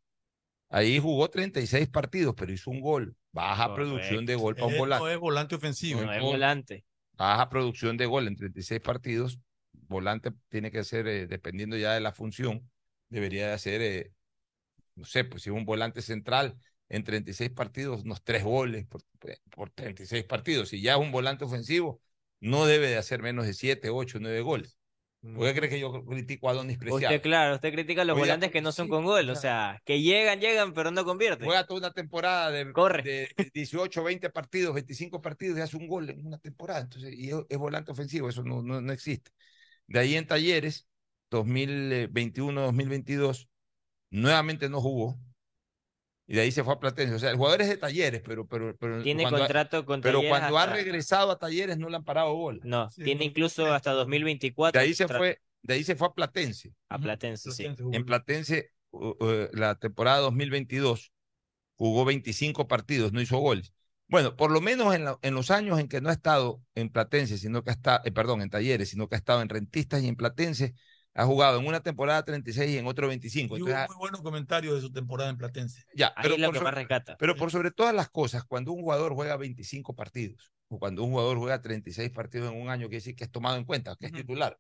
Ahí 0.70 1.00
jugó 1.00 1.30
36 1.30 1.90
partidos, 1.90 2.36
pero 2.36 2.54
hizo 2.54 2.70
un 2.70 2.82
gol. 2.82 3.16
Baja 3.32 3.74
producción 3.74 4.26
de 4.26 4.36
gol 4.36 4.56
para 4.56 4.68
un 4.68 4.78
volante. 4.78 5.04
No 5.04 5.12
es 5.12 5.20
volante 5.20 5.56
ofensivo. 5.56 6.02
No 6.02 6.14
es 6.14 6.22
volante. 6.22 6.86
Baja 7.14 7.50
producción 7.50 7.98
de 7.98 8.06
gol 8.06 8.28
en 8.28 8.36
36 8.36 8.82
partidos, 8.82 9.40
volante 9.88 10.32
tiene 10.50 10.72
que 10.72 10.84
ser, 10.84 11.08
eh, 11.08 11.28
dependiendo 11.28 11.78
ya 11.78 11.94
de 11.94 12.02
la 12.02 12.12
función, 12.12 12.70
debería 13.10 13.48
de 13.48 13.54
hacer, 13.54 13.82
eh, 13.82 14.12
no 14.96 15.06
sé, 15.06 15.24
pues 15.24 15.44
si 15.44 15.50
es 15.50 15.56
un 15.56 15.66
volante 15.66 16.02
central 16.02 16.58
en 16.90 17.04
36 17.04 17.52
partidos, 17.52 18.04
unos 18.04 18.24
tres 18.24 18.44
goles 18.44 18.86
por, 18.86 19.02
por 19.52 19.70
36 19.72 20.24
partidos. 20.26 20.70
Si 20.70 20.82
ya 20.82 20.94
es 20.94 21.00
un 21.00 21.12
volante 21.12 21.46
ofensivo, 21.46 22.02
no 22.40 22.66
debe 22.66 22.88
de 22.88 22.98
hacer 22.98 23.22
menos 23.22 23.46
de 23.46 23.54
7, 23.54 23.90
8, 23.90 24.20
9 24.22 24.42
goles. 24.42 24.78
¿Por 25.34 25.48
qué 25.48 25.56
cree 25.56 25.70
que 25.70 25.80
yo 25.80 26.06
critico 26.06 26.50
a 26.50 26.54
Donis 26.54 26.78
Preciado? 26.78 27.16
Usted, 27.16 27.22
claro, 27.22 27.56
usted 27.56 27.72
critica 27.72 28.04
a 28.04 28.06
los 28.06 28.18
volantes 28.18 28.52
que 28.52 28.62
no 28.62 28.72
son 28.72 28.88
con 28.88 29.04
gol, 29.06 29.28
o 29.30 29.36
sea, 29.36 29.82
que 29.84 30.02
llegan, 30.02 30.40
llegan, 30.40 30.74
pero 30.74 30.92
no 30.92 31.04
convierten. 31.04 31.46
Juega 31.46 31.66
toda 31.66 31.80
una 31.80 31.92
temporada 31.92 32.52
de, 32.52 32.72
Corre. 32.72 33.02
de 33.02 33.30
18, 33.54 34.04
20 34.04 34.30
partidos, 34.30 34.76
25 34.76 35.22
partidos 35.22 35.58
y 35.58 35.62
hace 35.62 35.78
un 35.78 35.88
gol 35.88 36.10
en 36.12 36.26
una 36.26 36.38
temporada. 36.38 36.82
Entonces, 36.82 37.14
y 37.18 37.32
es, 37.32 37.58
volante 37.58 37.92
ofensivo, 37.92 38.30
eso 38.30 38.44
no, 38.44 38.62
no, 38.62 38.82
no 38.82 38.94
existe. 38.94 39.32
De 39.88 40.00
ahí 40.00 40.16
en 40.16 40.28
Talleres, 40.28 40.88
2021-2022, 41.32 43.48
nuevamente 44.10 44.70
no 44.70 44.82
jugó. 44.82 45.18
Y 46.28 46.36
de 46.36 46.42
ahí 46.42 46.52
se 46.52 46.64
fue 46.64 46.74
a 46.74 46.80
Platense. 46.80 47.14
O 47.14 47.20
sea, 47.20 47.30
el 47.30 47.38
jugador 47.38 47.62
es 47.62 47.70
de 47.70 47.78
Talleres, 47.78 48.24
pero... 48.26 48.48
pero, 48.48 48.76
pero 48.78 49.04
tiene 49.04 49.30
contrato 49.30 49.86
con 49.86 50.02
Pero 50.02 50.22
cuando 50.28 50.58
ha 50.58 50.66
regresado 50.66 51.30
a 51.32 51.38
Talleres 51.38 51.78
no 51.78 51.88
le 51.88 51.98
han 51.98 52.04
parado 52.04 52.34
bola. 52.34 52.62
No, 52.64 52.90
tiene 52.90 53.26
incluso 53.26 53.72
hasta 53.72 53.92
2024. 53.92 54.80
De 54.80 54.86
ahí 54.86 54.96
se 54.96 55.08
fue, 55.08 55.40
de 55.62 55.74
ahí 55.76 55.84
se 55.84 55.96
fue 55.96 56.08
a 56.08 56.14
Platense. 56.14 56.74
A 56.90 56.98
Platense, 56.98 57.52
sí. 57.52 57.68
En 57.92 58.06
Platense, 58.06 58.72
la 59.54 59.76
temporada 59.76 60.18
2022, 60.20 61.12
jugó 61.76 62.06
25 62.06 62.68
partidos, 62.68 63.14
no 63.14 63.22
hizo 63.22 63.38
goles. 63.38 63.72
Bueno, 64.08 64.36
por 64.36 64.52
lo 64.52 64.62
menos 64.62 64.94
en, 64.94 65.08
en, 65.22 65.34
los 65.34 65.50
años 65.50 65.80
en 65.80 65.88
que 65.88 66.00
no 66.00 66.10
ha 66.10 66.14
estado 66.14 66.62
en 66.76 66.90
Platense, 66.90 67.38
sino 67.38 67.64
que 67.64 67.72
ha 67.72 67.74
estado, 67.74 68.02
eh, 68.06 68.12
perdón, 68.12 68.42
en 68.42 68.50
Talleres, 68.50 68.90
sino 68.90 69.08
que 69.08 69.16
ha 69.16 69.18
estado 69.18 69.42
en 69.42 69.50
Rentistas 69.50 70.04
y 70.04 70.08
en 70.08 70.16
Platense, 70.16 70.76
ha 71.16 71.26
jugado 71.26 71.60
en 71.60 71.66
una 71.66 71.80
temporada 71.80 72.24
36 72.24 72.72
y 72.72 72.78
en 72.78 72.88
otro 72.88 73.08
25. 73.08 73.58
Y 73.58 73.62
hubo 73.62 73.70
muy 73.70 73.96
buenos 73.98 74.22
comentarios 74.22 74.76
de 74.76 74.82
su 74.82 74.92
temporada 74.92 75.30
en 75.30 75.38
Platense. 75.38 75.86
Ya, 75.96 76.14
pero, 76.22 76.36
por 76.36 76.58
sobre, 76.58 76.88
pero 77.18 77.36
por 77.36 77.52
sobre 77.52 77.72
todas 77.72 77.96
las 77.96 78.10
cosas, 78.10 78.44
cuando 78.44 78.74
un 78.74 78.82
jugador 78.82 79.14
juega 79.14 79.38
25 79.38 79.96
partidos, 79.96 80.52
o 80.68 80.78
cuando 80.78 81.04
un 81.04 81.12
jugador 81.12 81.38
juega 81.38 81.62
36 81.62 82.12
partidos 82.12 82.52
en 82.52 82.62
un 82.62 82.70
año, 82.70 82.88
quiere 82.88 82.98
decir 82.98 83.16
que 83.16 83.24
es 83.24 83.32
tomado 83.32 83.56
en 83.56 83.64
cuenta, 83.64 83.96
que 83.98 84.08
es 84.08 84.12
titular. 84.12 84.60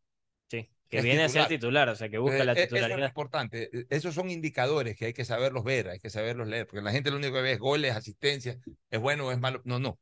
Sí. 0.49 0.69
Que 0.89 1.01
viene 1.01 1.23
a 1.23 1.29
ser 1.29 1.47
titular, 1.47 1.89
o 1.89 1.95
sea, 1.95 2.09
que 2.09 2.17
busca 2.17 2.37
eh, 2.37 2.45
la 2.45 2.53
eh, 2.53 2.63
titularidad. 2.63 2.97
Eso 2.97 3.05
es 3.05 3.09
importante. 3.09 3.69
E, 3.73 3.85
esos 3.89 4.13
son 4.13 4.29
indicadores 4.29 4.95
que 4.95 5.05
hay 5.05 5.13
que 5.13 5.25
saberlos 5.25 5.63
ver, 5.63 5.89
hay 5.89 5.99
que 5.99 6.09
saberlos 6.09 6.47
leer, 6.47 6.67
porque 6.67 6.83
la 6.83 6.91
gente 6.91 7.09
lo 7.09 7.17
único 7.17 7.33
que 7.33 7.41
ve 7.41 7.53
es 7.53 7.59
goles, 7.59 7.95
asistencia, 7.95 8.59
es 8.89 8.99
bueno 8.99 9.27
o 9.27 9.31
es 9.31 9.39
malo. 9.39 9.61
No, 9.65 9.79
no. 9.79 9.99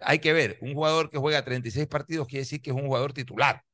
Hay 0.00 0.20
que 0.20 0.32
ver, 0.32 0.58
un 0.60 0.74
jugador 0.74 1.10
que 1.10 1.18
juega 1.18 1.44
36 1.44 1.86
partidos 1.88 2.28
quiere 2.28 2.42
decir 2.42 2.62
que 2.62 2.70
es 2.70 2.76
un 2.76 2.86
jugador 2.86 3.12
titular. 3.12 3.64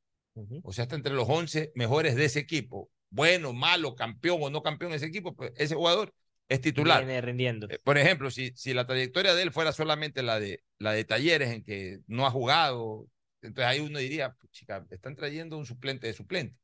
O 0.63 0.73
sea, 0.73 0.83
está 0.83 0.97
entre 0.97 1.15
los 1.15 1.27
11 1.29 1.73
mejores 1.75 2.15
de 2.15 2.27
ese 2.27 2.41
equipo. 2.41 2.91
Bueno, 3.09 3.55
malo, 3.55 3.95
campeón 3.95 4.39
o 4.43 4.51
no 4.51 4.63
campeón 4.63 4.93
ese 4.93 5.07
equipo, 5.07 5.35
pues 5.35 5.53
ese 5.57 5.75
jugador 5.75 6.13
es 6.49 6.61
titular. 6.61 7.05
Viene 7.05 7.21
rindiendo. 7.21 7.69
Eh, 7.71 7.79
por 7.83 7.97
ejemplo, 7.97 8.31
si, 8.31 8.53
si 8.55 8.75
la 8.75 8.87
trayectoria 8.87 9.35
de 9.35 9.43
él 9.43 9.53
fuera 9.53 9.73
solamente 9.73 10.23
la 10.23 10.39
de, 10.39 10.63
la 10.79 10.93
de 10.93 11.05
talleres 11.05 11.51
en 11.51 11.63
que 11.63 12.01
no 12.07 12.27
ha 12.27 12.31
jugado, 12.31 13.07
entonces 13.47 13.71
ahí 13.71 13.81
uno 13.81 13.99
diría, 13.99 14.35
pues, 14.39 14.51
chica, 14.53 14.87
están 14.91 15.17
trayendo 15.17 15.57
un 15.57 15.67
suplente 15.67 16.07
de 16.07 16.13
suplente. 16.13 16.57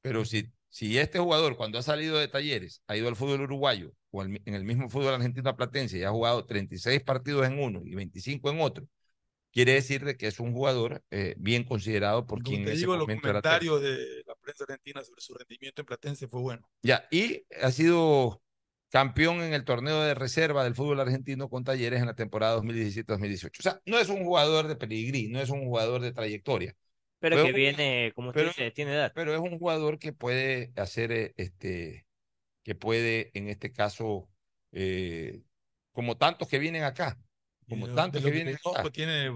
Pero 0.00 0.24
si, 0.24 0.52
si 0.68 0.98
este 0.98 1.18
jugador, 1.18 1.56
cuando 1.56 1.78
ha 1.78 1.82
salido 1.82 2.18
de 2.18 2.28
talleres, 2.28 2.82
ha 2.86 2.96
ido 2.96 3.08
al 3.08 3.16
fútbol 3.16 3.42
uruguayo 3.42 3.92
o 4.10 4.22
en 4.22 4.40
el 4.44 4.64
mismo 4.64 4.88
fútbol 4.88 5.14
argentino 5.14 5.56
platense 5.56 5.98
y 5.98 6.04
ha 6.04 6.10
jugado 6.10 6.44
36 6.44 7.02
partidos 7.02 7.46
en 7.46 7.58
uno 7.58 7.80
y 7.84 7.94
25 7.94 8.50
en 8.50 8.60
otro, 8.60 8.86
quiere 9.50 9.74
decir 9.74 10.04
de 10.04 10.16
que 10.16 10.26
es 10.26 10.40
un 10.40 10.52
jugador 10.52 11.02
eh, 11.10 11.34
bien 11.38 11.64
considerado 11.64 12.26
por 12.26 12.42
quien 12.42 12.68
en 12.68 12.76
digo, 12.76 12.96
los 12.96 13.06
comentarios 13.06 13.80
de 13.80 14.24
la 14.26 14.34
prensa 14.34 14.64
argentina 14.64 15.02
sobre 15.02 15.20
su 15.20 15.34
rendimiento 15.34 15.80
en 15.80 15.86
Platense 15.86 16.28
fue 16.28 16.40
bueno. 16.40 16.68
Ya, 16.82 17.06
y 17.10 17.44
ha 17.62 17.70
sido 17.70 18.42
campeón 18.94 19.42
en 19.42 19.52
el 19.54 19.64
torneo 19.64 20.02
de 20.02 20.14
reserva 20.14 20.62
del 20.62 20.76
fútbol 20.76 21.00
argentino 21.00 21.48
con 21.48 21.64
Talleres 21.64 21.98
en 21.98 22.06
la 22.06 22.14
temporada 22.14 22.56
2017-2018. 22.58 23.58
O 23.58 23.62
sea, 23.64 23.80
no 23.86 23.98
es 23.98 24.08
un 24.08 24.22
jugador 24.22 24.68
de 24.68 24.76
peligrí, 24.76 25.26
no 25.26 25.40
es 25.40 25.50
un 25.50 25.64
jugador 25.64 26.00
de 26.00 26.12
trayectoria. 26.12 26.76
Pero, 27.18 27.42
que 27.42 27.50
viene, 27.50 28.12
como 28.14 28.28
usted 28.28 28.46
dice, 28.46 28.70
tiene 28.70 28.92
edad. 28.92 29.10
Pero 29.12 29.34
es 29.34 29.40
un 29.40 29.58
jugador 29.58 29.98
que 29.98 30.12
puede 30.12 30.72
hacer, 30.76 31.10
eh, 31.10 31.34
este, 31.36 32.06
que 32.62 32.76
puede, 32.76 33.32
en 33.34 33.48
este 33.48 33.72
caso, 33.72 34.28
eh, 34.70 35.42
como 35.90 36.16
tantos 36.16 36.46
que 36.46 36.60
vienen 36.60 36.84
acá, 36.84 37.18
como 37.68 37.92
tantos 37.92 38.22
que, 38.22 38.30
vienen 38.30 38.56
acá. 38.64 38.88
Tiene 38.92 39.28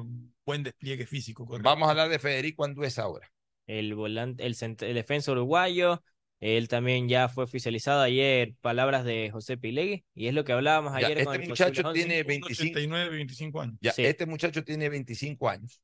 buen 0.47 0.63
despliegue 0.63 1.05
físico. 1.05 1.45
Vamos 1.61 1.89
a 1.89 1.91
hablar 1.91 2.11
de 2.11 2.21
Federico 2.21 2.65
Anduez 2.65 2.97
ahora. 3.01 3.29
El 3.67 3.97
volante, 3.97 4.47
el, 4.47 4.55
el 4.61 4.95
defensa 4.95 5.33
uruguayo, 5.33 6.01
él 6.41 6.69
también 6.69 7.09
ya 7.09 7.29
fue 7.29 7.45
oficializado 7.45 8.01
ayer, 8.03 8.55
palabras 8.61 9.05
de 9.05 9.31
José 9.31 9.57
Pilegui, 9.57 10.05
y 10.15 10.29
es 10.29 10.35
lo 10.35 10.45
que 10.45 10.53
hablábamos 10.53 10.95
ayer. 10.95 11.19
este 11.19 11.49
muchacho 11.49 11.93
tiene 11.93 12.23
25, 12.23 12.79
25 13.11 13.61
años. 13.61 13.77
Ya, 13.81 13.93
Este 13.97 14.27
muchacho 14.27 14.63
tiene 14.65 14.89
25 14.89 15.49
años. 15.49 15.83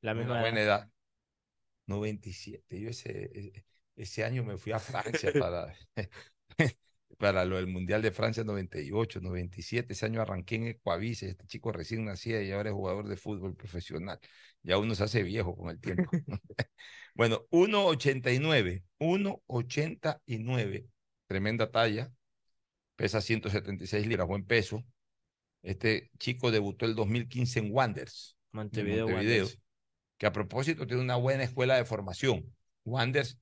La 0.00 0.14
misma 0.14 0.40
buena 0.40 0.60
edad. 0.60 0.90
97. 1.86 2.80
Yo 2.80 2.90
ese, 2.90 3.64
ese 3.96 4.24
año 4.24 4.44
me 4.44 4.58
fui 4.58 4.72
a 4.72 4.78
Francia 4.78 5.32
para, 5.38 5.74
para 7.18 7.44
lo 7.44 7.56
del 7.56 7.66
Mundial 7.66 8.02
de 8.02 8.10
Francia 8.10 8.44
98, 8.44 9.20
97. 9.20 9.92
Ese 9.92 10.06
año 10.06 10.20
arranqué 10.20 10.56
en 10.56 10.66
Ecuavice. 10.68 11.28
Este 11.30 11.46
chico 11.46 11.72
recién 11.72 12.04
nacía 12.04 12.42
y 12.42 12.50
ahora 12.52 12.70
es 12.70 12.74
jugador 12.74 13.08
de 13.08 13.16
fútbol 13.16 13.54
profesional. 13.54 14.18
Ya 14.62 14.78
uno 14.78 14.94
se 14.94 15.04
hace 15.04 15.22
viejo 15.22 15.56
con 15.56 15.70
el 15.70 15.80
tiempo. 15.80 16.10
Bueno, 17.16 17.46
1,89. 17.50 18.82
1,89. 18.98 20.88
Tremenda 21.28 21.70
talla. 21.70 22.10
Pesa 22.96 23.20
176 23.20 24.06
libras, 24.06 24.26
buen 24.26 24.44
peso. 24.44 24.84
Este 25.62 26.10
chico 26.18 26.50
debutó 26.50 26.86
el 26.86 26.94
2015 26.94 27.60
en 27.60 27.68
Wanders. 27.70 28.36
Montevideo, 28.50 29.06
Que 30.18 30.26
a 30.26 30.32
propósito 30.32 30.86
tiene 30.86 31.02
una 31.02 31.16
buena 31.16 31.44
escuela 31.44 31.76
de 31.76 31.84
formación. 31.84 32.52
Wanders, 32.84 33.38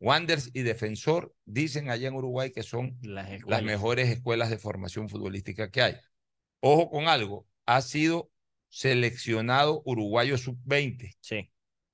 Wanders 0.00 0.50
y 0.54 0.62
Defensor 0.62 1.34
dicen 1.44 1.90
allá 1.90 2.08
en 2.08 2.14
Uruguay 2.14 2.50
que 2.50 2.62
son 2.62 2.98
las, 3.02 3.28
las 3.46 3.62
mejores 3.62 4.08
escuelas 4.08 4.50
de 4.50 4.58
formación 4.58 5.08
futbolística 5.08 5.70
que 5.70 5.82
hay. 5.82 5.96
Ojo 6.60 6.90
con 6.90 7.06
algo, 7.06 7.46
ha 7.66 7.80
sido 7.82 8.30
seleccionado 8.68 9.82
uruguayo 9.84 10.36
sub-20. 10.38 11.16
Sí 11.20 11.50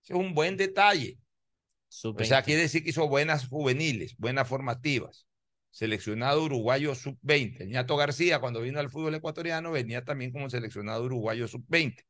es 0.09 0.17
un 0.17 0.35
buen 0.35 0.57
detalle. 0.57 1.19
O 2.03 2.25
sea, 2.25 2.43
quiere 2.43 2.63
decir 2.63 2.83
que 2.83 2.91
hizo 2.91 3.09
buenas 3.09 3.49
juveniles, 3.49 4.17
buenas 4.19 4.49
formativas. 4.49 5.27
seleccionado 5.71 6.43
uruguayo 6.43 6.95
sub-20. 6.95 7.67
Ñato 7.67 7.97
García, 7.97 8.39
cuando 8.41 8.63
vino 8.63 8.81
al 8.81 8.89
fútbol 8.89 9.15
ecuatoriano, 9.15 9.73
venía 9.73 10.05
también 10.05 10.33
como 10.33 10.49
seleccionado 10.49 11.05
uruguayo 11.05 11.47
sub-20. 11.49 12.03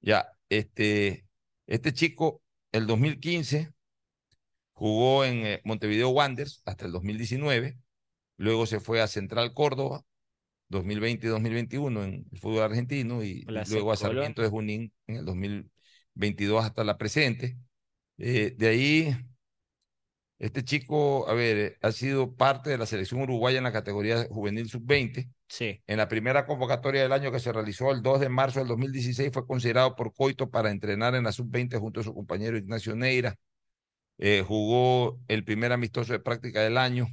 Ya, 0.00 0.28
este, 0.48 1.26
este 1.66 1.92
chico, 1.92 2.42
el 2.70 2.86
2015, 2.86 3.72
jugó 4.80 5.26
en 5.26 5.44
eh, 5.44 5.60
Montevideo 5.62 6.08
Wanderers 6.08 6.62
hasta 6.64 6.86
el 6.86 6.92
2019, 6.92 7.76
luego 8.38 8.64
se 8.64 8.80
fue 8.80 9.02
a 9.02 9.08
Central 9.08 9.52
Córdoba, 9.52 10.06
2020 10.70 11.26
y 11.26 11.28
2021 11.28 12.04
en 12.04 12.26
el 12.32 12.38
fútbol 12.38 12.62
argentino, 12.62 13.22
y 13.22 13.44
luego 13.68 13.92
a 13.92 13.96
Sarmiento 13.96 14.40
de 14.40 14.48
Junín 14.48 14.90
en 15.06 15.16
el 15.16 15.26
2022 15.26 16.64
hasta 16.64 16.82
la 16.82 16.96
presente. 16.96 17.58
Eh, 18.16 18.54
de 18.56 18.68
ahí 18.68 19.16
este 20.38 20.64
chico, 20.64 21.28
a 21.28 21.34
ver, 21.34 21.76
ha 21.82 21.92
sido 21.92 22.34
parte 22.34 22.70
de 22.70 22.78
la 22.78 22.86
selección 22.86 23.20
uruguaya 23.20 23.58
en 23.58 23.64
la 23.64 23.72
categoría 23.72 24.26
juvenil 24.30 24.70
sub-20. 24.70 25.30
Sí. 25.46 25.82
En 25.86 25.98
la 25.98 26.08
primera 26.08 26.46
convocatoria 26.46 27.02
del 27.02 27.12
año 27.12 27.30
que 27.30 27.40
se 27.40 27.52
realizó 27.52 27.90
el 27.90 28.00
2 28.00 28.20
de 28.20 28.30
marzo 28.30 28.60
del 28.60 28.68
2016 28.68 29.30
fue 29.30 29.46
considerado 29.46 29.94
por 29.94 30.14
Coito 30.14 30.48
para 30.48 30.70
entrenar 30.70 31.14
en 31.14 31.24
la 31.24 31.32
sub-20 31.32 31.78
junto 31.78 32.00
a 32.00 32.04
su 32.04 32.14
compañero 32.14 32.56
Ignacio 32.56 32.96
Neira. 32.96 33.36
Eh, 34.22 34.44
jugó 34.46 35.18
el 35.28 35.44
primer 35.44 35.72
amistoso 35.72 36.12
de 36.12 36.20
práctica 36.20 36.60
del 36.60 36.76
año. 36.76 37.06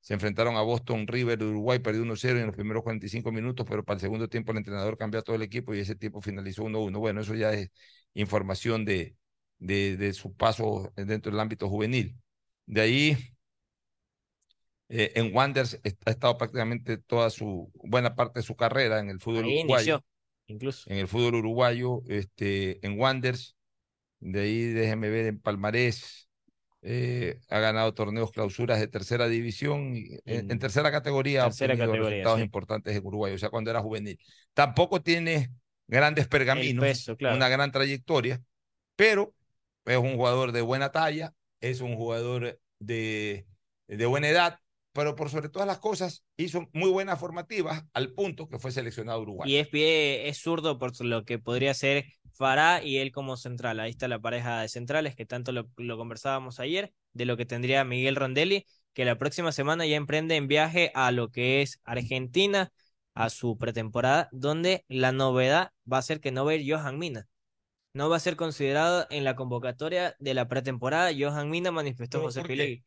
Se 0.00 0.12
enfrentaron 0.12 0.56
a 0.56 0.60
Boston 0.60 1.06
River 1.06 1.38
de 1.38 1.46
Uruguay, 1.46 1.78
perdió 1.78 2.02
1-0 2.02 2.38
en 2.38 2.46
los 2.46 2.54
primeros 2.54 2.82
45 2.82 3.32
minutos, 3.32 3.66
pero 3.66 3.84
para 3.84 3.94
el 3.94 4.00
segundo 4.02 4.28
tiempo 4.28 4.52
el 4.52 4.58
entrenador 4.58 4.98
cambió 4.98 5.20
a 5.20 5.22
todo 5.22 5.36
el 5.36 5.42
equipo 5.42 5.74
y 5.74 5.78
ese 5.78 5.94
tiempo 5.96 6.20
finalizó 6.20 6.64
1-1. 6.64 6.98
Bueno, 6.98 7.22
eso 7.22 7.34
ya 7.34 7.54
es 7.54 7.70
información 8.12 8.84
de, 8.84 9.16
de, 9.58 9.96
de 9.96 10.12
su 10.12 10.34
paso 10.34 10.92
dentro 10.94 11.32
del 11.32 11.40
ámbito 11.40 11.70
juvenil. 11.70 12.16
De 12.66 12.82
ahí, 12.82 13.16
eh, 14.90 15.12
en 15.14 15.34
Wanderers 15.34 15.80
ha 16.04 16.10
estado 16.10 16.36
prácticamente 16.36 16.98
toda 16.98 17.30
su, 17.30 17.72
buena 17.82 18.14
parte 18.14 18.40
de 18.40 18.42
su 18.42 18.56
carrera 18.56 18.98
en 19.00 19.08
el 19.08 19.20
fútbol 19.20 19.46
uruguayo. 19.46 20.04
incluso. 20.48 20.90
En 20.90 20.98
el 20.98 21.08
fútbol 21.08 21.36
uruguayo, 21.36 22.02
este, 22.08 22.84
en 22.86 23.00
Wanderers. 23.00 23.56
De 24.20 24.40
ahí, 24.40 24.64
déjeme 24.66 25.08
ver, 25.08 25.26
en 25.28 25.40
Palmarés. 25.40 26.28
Eh, 26.84 27.38
ha 27.48 27.60
ganado 27.60 27.94
torneos 27.94 28.32
clausuras 28.32 28.80
de 28.80 28.88
tercera 28.88 29.28
división, 29.28 29.94
en, 30.24 30.58
tercera 30.58 30.90
categoría, 30.90 31.44
tercera 31.44 31.74
ha 31.74 31.86
resultados 31.86 32.40
importantes 32.40 32.96
en 32.96 33.06
Uruguay, 33.06 33.32
o 33.32 33.38
sea, 33.38 33.50
cuando 33.50 33.70
era 33.70 33.80
juvenil. 33.80 34.18
Tampoco 34.52 35.00
tiene 35.00 35.50
grandes 35.86 36.26
pergaminos, 36.26 37.08
una 37.20 37.48
gran 37.48 37.70
trayectoria, 37.70 38.42
pero 38.96 39.32
es 39.84 39.96
un 39.96 40.16
jugador 40.16 40.50
de 40.50 40.60
buena 40.60 40.90
talla, 40.90 41.32
es 41.60 41.82
un 41.82 41.94
jugador 41.94 42.58
de, 42.80 43.46
de 43.86 44.06
buena 44.06 44.28
edad, 44.28 44.58
pero 44.92 45.14
por 45.14 45.30
sobre 45.30 45.48
todas 45.48 45.68
las 45.68 45.78
cosas 45.78 46.24
hizo 46.36 46.68
muy 46.72 46.90
buenas 46.90 47.18
formativas 47.18 47.84
al 47.92 48.12
punto 48.12 48.48
que 48.48 48.58
fue 48.58 48.72
seleccionado 48.72 49.22
Uruguay. 49.22 49.50
Y 49.50 49.56
es 49.56 49.68
pie, 49.68 50.28
es 50.28 50.38
zurdo 50.38 50.80
por 50.80 51.00
lo 51.04 51.24
que 51.24 51.38
podría 51.38 51.74
ser 51.74 52.06
Fará 52.32 52.82
y 52.82 52.98
él 52.98 53.12
como 53.12 53.36
central. 53.36 53.80
Ahí 53.80 53.90
está 53.90 54.08
la 54.08 54.20
pareja 54.20 54.60
de 54.60 54.68
centrales 54.68 55.14
que 55.14 55.26
tanto 55.26 55.52
lo, 55.52 55.68
lo 55.76 55.96
conversábamos 55.96 56.60
ayer, 56.60 56.92
de 57.12 57.26
lo 57.26 57.36
que 57.36 57.46
tendría 57.46 57.84
Miguel 57.84 58.16
Rondelli, 58.16 58.66
que 58.92 59.04
la 59.04 59.18
próxima 59.18 59.52
semana 59.52 59.86
ya 59.86 59.96
emprende 59.96 60.36
en 60.36 60.48
viaje 60.48 60.90
a 60.94 61.12
lo 61.12 61.30
que 61.30 61.62
es 61.62 61.80
Argentina, 61.84 62.72
a 63.14 63.30
su 63.30 63.58
pretemporada, 63.58 64.28
donde 64.32 64.84
la 64.88 65.12
novedad 65.12 65.70
va 65.90 65.98
a 65.98 66.02
ser 66.02 66.20
que 66.20 66.32
no 66.32 66.44
va 66.44 66.52
a 66.52 66.54
ir 66.54 66.72
Johan 66.72 66.98
Mina 66.98 67.28
no 67.94 68.08
va 68.08 68.16
a 68.16 68.20
ser 68.20 68.36
considerado 68.36 69.06
en 69.10 69.24
la 69.24 69.36
convocatoria 69.36 70.16
de 70.18 70.34
la 70.34 70.48
pretemporada. 70.48 71.10
Johan 71.16 71.50
Mina 71.50 71.70
manifestó 71.70 72.20
José 72.20 72.42
Pilegui. 72.42 72.84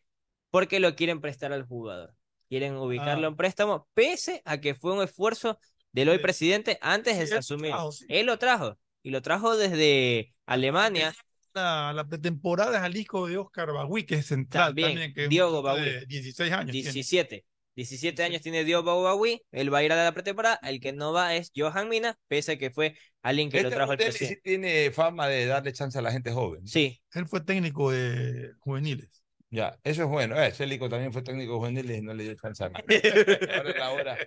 Porque 0.49 0.79
lo 0.79 0.95
quieren 0.95 1.21
prestar 1.21 1.53
al 1.53 1.65
jugador. 1.65 2.15
Quieren 2.49 2.75
ubicarlo 2.75 3.27
ah. 3.27 3.29
en 3.29 3.35
préstamo, 3.35 3.87
pese 3.93 4.41
a 4.45 4.59
que 4.59 4.75
fue 4.75 4.93
un 4.93 5.03
esfuerzo 5.03 5.59
del 5.91 6.09
hoy 6.09 6.19
presidente 6.19 6.77
antes 6.81 7.29
de 7.29 7.37
asumir. 7.37 7.73
Él 8.07 8.25
lo 8.25 8.37
trajo. 8.37 8.77
Y 9.05 9.11
lo 9.11 9.21
trajo 9.21 9.55
desde 9.55 10.33
Alemania. 10.47 11.13
La, 11.53 12.05
pretemporada 12.09 12.71
de 12.71 12.79
Jalisco 12.79 13.27
de 13.27 13.37
Oscar 13.37 13.71
Bagui, 13.71 14.03
que 14.03 14.15
es 14.15 14.25
central 14.25 14.73
también, 14.73 15.13
que 15.13 15.27
Diogo 15.27 15.61
Bagui. 15.61 16.07
16 16.07 16.51
años. 16.51 16.71
17. 16.71 17.45
17 17.75 18.23
años 18.23 18.41
tiene 18.41 18.63
Dios 18.63 18.83
Bawi, 18.83 19.43
él 19.51 19.71
va 19.71 19.79
a 19.79 19.83
ir 19.83 19.91
a 19.91 20.03
la 20.03 20.11
pretemporada, 20.13 20.59
el 20.63 20.79
que 20.79 20.91
no 20.91 21.13
va 21.13 21.35
es 21.35 21.51
Johan 21.55 21.87
Mina, 21.87 22.17
pese 22.27 22.53
a 22.53 22.57
que 22.57 22.71
fue 22.71 22.97
alguien 23.21 23.51
que 23.51 23.61
lo 23.61 23.67
este 23.67 23.75
trajo 23.75 23.91
el 23.91 23.97
presidente. 23.99 24.35
sí 24.35 24.41
tiene 24.41 24.89
fama 24.91 25.27
de 25.27 25.45
darle 25.45 25.71
chance 25.71 25.99
a 25.99 26.01
la 26.01 26.11
gente 26.11 26.31
joven. 26.31 26.65
Sí. 26.65 26.99
Él 27.13 27.27
fue 27.27 27.41
técnico 27.41 27.91
de 27.91 28.53
juveniles. 28.59 29.23
Ya, 29.51 29.77
eso 29.83 30.03
es 30.03 30.09
bueno. 30.09 30.41
Eh, 30.41 30.51
Célico 30.51 30.89
también 30.89 31.13
fue 31.13 31.21
técnico 31.21 31.51
de 31.51 31.57
juveniles 31.59 31.97
y 31.99 32.01
no 32.01 32.13
le 32.15 32.23
dio 32.23 32.35
chance 32.35 32.63
a 32.63 32.69
nadie. 32.69 32.83
Ahora 33.83 34.17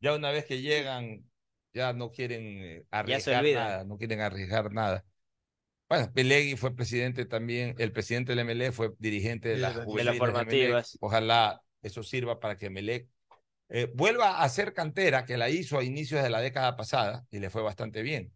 Ya 0.00 0.14
una 0.14 0.30
vez 0.32 0.44
que 0.46 0.60
llegan, 0.60 1.24
ya 1.74 1.92
no 1.92 2.10
quieren 2.10 2.42
eh, 2.42 2.86
arriesgar 2.90 3.44
nada, 3.44 3.84
no 3.84 3.98
quieren 3.98 4.20
arriesgar 4.20 4.72
nada. 4.72 5.04
Bueno, 5.88 6.10
Pelegui 6.14 6.56
fue 6.56 6.74
presidente 6.74 7.26
también, 7.26 7.74
el 7.78 7.92
presidente 7.92 8.34
del 8.34 8.44
MLE 8.46 8.72
fue 8.72 8.92
dirigente 8.98 9.50
de, 9.50 9.56
las 9.58 9.74
de 9.86 10.04
las 10.04 10.16
formativas. 10.16 10.96
Ojalá 11.00 11.60
eso 11.82 12.02
sirva 12.02 12.40
para 12.40 12.56
que 12.56 12.70
Melec 12.70 13.08
eh, 13.68 13.90
vuelva 13.92 14.42
a 14.42 14.48
ser 14.48 14.72
cantera, 14.72 15.26
que 15.26 15.36
la 15.36 15.50
hizo 15.50 15.78
a 15.78 15.84
inicios 15.84 16.22
de 16.22 16.30
la 16.30 16.40
década 16.40 16.76
pasada 16.76 17.26
y 17.30 17.38
le 17.38 17.50
fue 17.50 17.62
bastante 17.62 18.02
bien. 18.02 18.32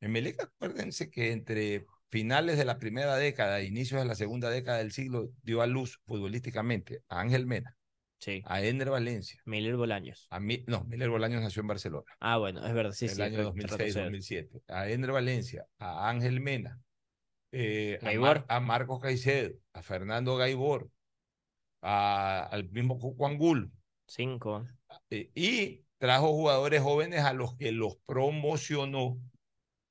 En 0.00 0.12
Melec, 0.12 0.40
acuérdense 0.42 1.10
que 1.10 1.32
entre 1.32 1.86
finales 2.10 2.58
de 2.58 2.64
la 2.64 2.78
primera 2.78 3.16
década 3.16 3.60
e 3.60 3.64
inicios 3.64 4.00
de 4.00 4.06
la 4.06 4.14
segunda 4.14 4.50
década 4.50 4.78
del 4.78 4.92
siglo 4.92 5.30
dio 5.42 5.62
a 5.62 5.66
luz 5.66 6.00
futbolísticamente 6.04 7.02
a 7.08 7.20
Ángel 7.20 7.46
Mena, 7.46 7.76
sí. 8.22 8.42
a 8.46 8.62
Ender 8.62 8.90
Valencia. 8.90 9.40
Miller 9.44 9.76
Bolaños. 9.76 10.26
A 10.30 10.38
no, 10.38 10.84
Miller 10.84 11.10
Bolaños 11.10 11.42
nació 11.42 11.60
en 11.62 11.68
Barcelona. 11.68 12.06
Ah, 12.20 12.38
bueno, 12.38 12.64
es 12.66 12.72
verdad, 12.72 12.92
sí, 12.92 13.06
el 13.06 13.10
sí. 13.10 13.22
El 13.22 13.34
año 13.34 13.52
2006-2007. 13.52 14.62
A 14.68 14.88
Ender 14.88 15.12
Valencia, 15.12 15.66
a 15.78 16.08
Ángel 16.08 16.40
Mena, 16.40 16.80
eh, 17.50 17.98
a, 18.00 18.56
a, 18.56 18.60
Marcos 18.60 19.00
Caicedo, 19.00 19.54
a 19.72 19.82
Fernando 19.82 20.36
Gaibor, 20.36 20.88
al 21.82 22.68
mismo 22.70 22.98
Juan 22.98 23.36
Gul. 23.36 23.70
Cinco. 24.06 24.66
Eh, 25.10 25.30
y 25.34 25.84
trajo 25.98 26.32
jugadores 26.32 26.82
jóvenes 26.82 27.20
a 27.20 27.32
los 27.32 27.56
que 27.56 27.72
los 27.72 27.96
promocionó 28.06 29.18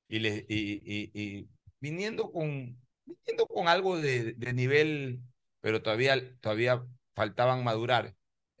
y, 0.08 0.18
les, 0.18 0.44
y, 0.48 1.48
viniendo, 1.80 2.30
con, 2.30 2.78
viniendo 3.04 3.46
con 3.46 3.68
algo 3.68 3.98
de, 3.98 4.34
nivel, 4.52 5.20
pero 5.60 5.82
todavía, 5.82 6.16
todavía 6.40 6.84
faltaban 7.14 7.64
madurar. 7.64 8.14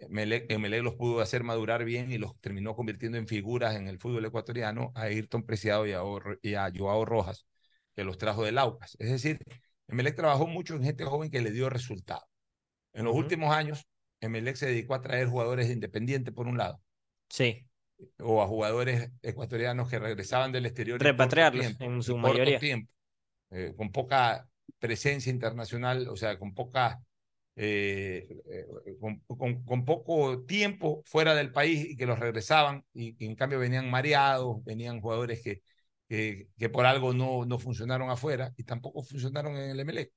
Melec, 0.08 0.50
los 0.82 0.94
pudo 0.94 1.20
hacer 1.20 1.44
madurar 1.44 1.84
bien 1.84 2.10
y 2.10 2.18
los 2.18 2.38
terminó 2.40 2.74
convirtiendo 2.74 3.18
en 3.18 3.26
figuras 3.26 3.76
en 3.76 3.88
el 3.88 3.98
fútbol 3.98 4.24
ecuatoriano 4.24 4.92
a 4.94 5.02
Ayrton 5.02 5.44
Preciado 5.44 5.86
y 5.86 5.92
a, 5.92 6.00
y 6.42 6.54
a 6.54 6.70
Joao 6.74 7.04
Rojas, 7.04 7.46
que 7.94 8.04
los 8.04 8.18
trajo 8.18 8.44
del 8.44 8.58
Aucas. 8.58 8.96
Es 8.98 9.10
decir, 9.10 9.40
Melec 9.88 10.16
trabajó 10.16 10.46
mucho 10.46 10.74
en 10.74 10.82
gente 10.82 11.04
joven 11.04 11.30
que 11.30 11.40
le 11.40 11.50
dio 11.50 11.68
resultados. 11.68 12.24
En 12.92 13.04
los 13.04 13.14
últimos 13.14 13.54
años, 13.54 13.86
Emelec 14.20 14.56
se 14.56 14.66
dedicó 14.66 14.94
a 14.94 15.02
traer 15.02 15.26
jugadores 15.26 15.70
independientes, 15.70 16.32
por 16.32 16.46
un 16.46 16.58
lado. 16.58 16.80
Sí. 17.28 17.66
O 18.18 18.42
a 18.42 18.46
jugadores 18.46 19.10
ecuatorianos 19.22 19.88
que 19.88 19.98
regresaban 19.98 20.52
del 20.52 20.66
exterior. 20.66 21.00
Repatriarlos 21.00 21.80
en 21.80 22.02
su 22.02 22.16
mayoría. 22.16 22.58
Tiempo, 22.58 22.90
eh, 23.50 23.74
con 23.76 23.90
poca 23.90 24.46
presencia 24.78 25.30
internacional, 25.30 26.08
o 26.08 26.16
sea, 26.16 26.38
con 26.38 26.54
poca. 26.54 27.00
Eh, 27.54 28.26
eh, 28.50 28.66
con, 28.98 29.84
poco 29.84 30.42
tiempo 30.46 31.02
fuera 31.04 31.34
del 31.34 31.52
país 31.52 31.84
y 31.90 31.96
que 31.96 32.06
los 32.06 32.18
regresaban 32.18 32.84
y, 32.94 33.14
en 33.24 33.34
cambio 33.34 33.58
venían 33.58 33.90
mareados, 33.90 34.64
venían 34.64 35.00
jugadores 35.02 35.42
que, 35.42 35.62
que, 36.08 36.68
por 36.70 36.86
algo 36.86 37.12
no, 37.12 37.44
no 37.44 37.58
funcionaron 37.58 38.10
afuera 38.10 38.52
y 38.56 38.64
tampoco 38.64 39.02
funcionaron 39.02 39.56
en 39.56 39.70
el 39.70 39.80
Emelec. 39.80 40.12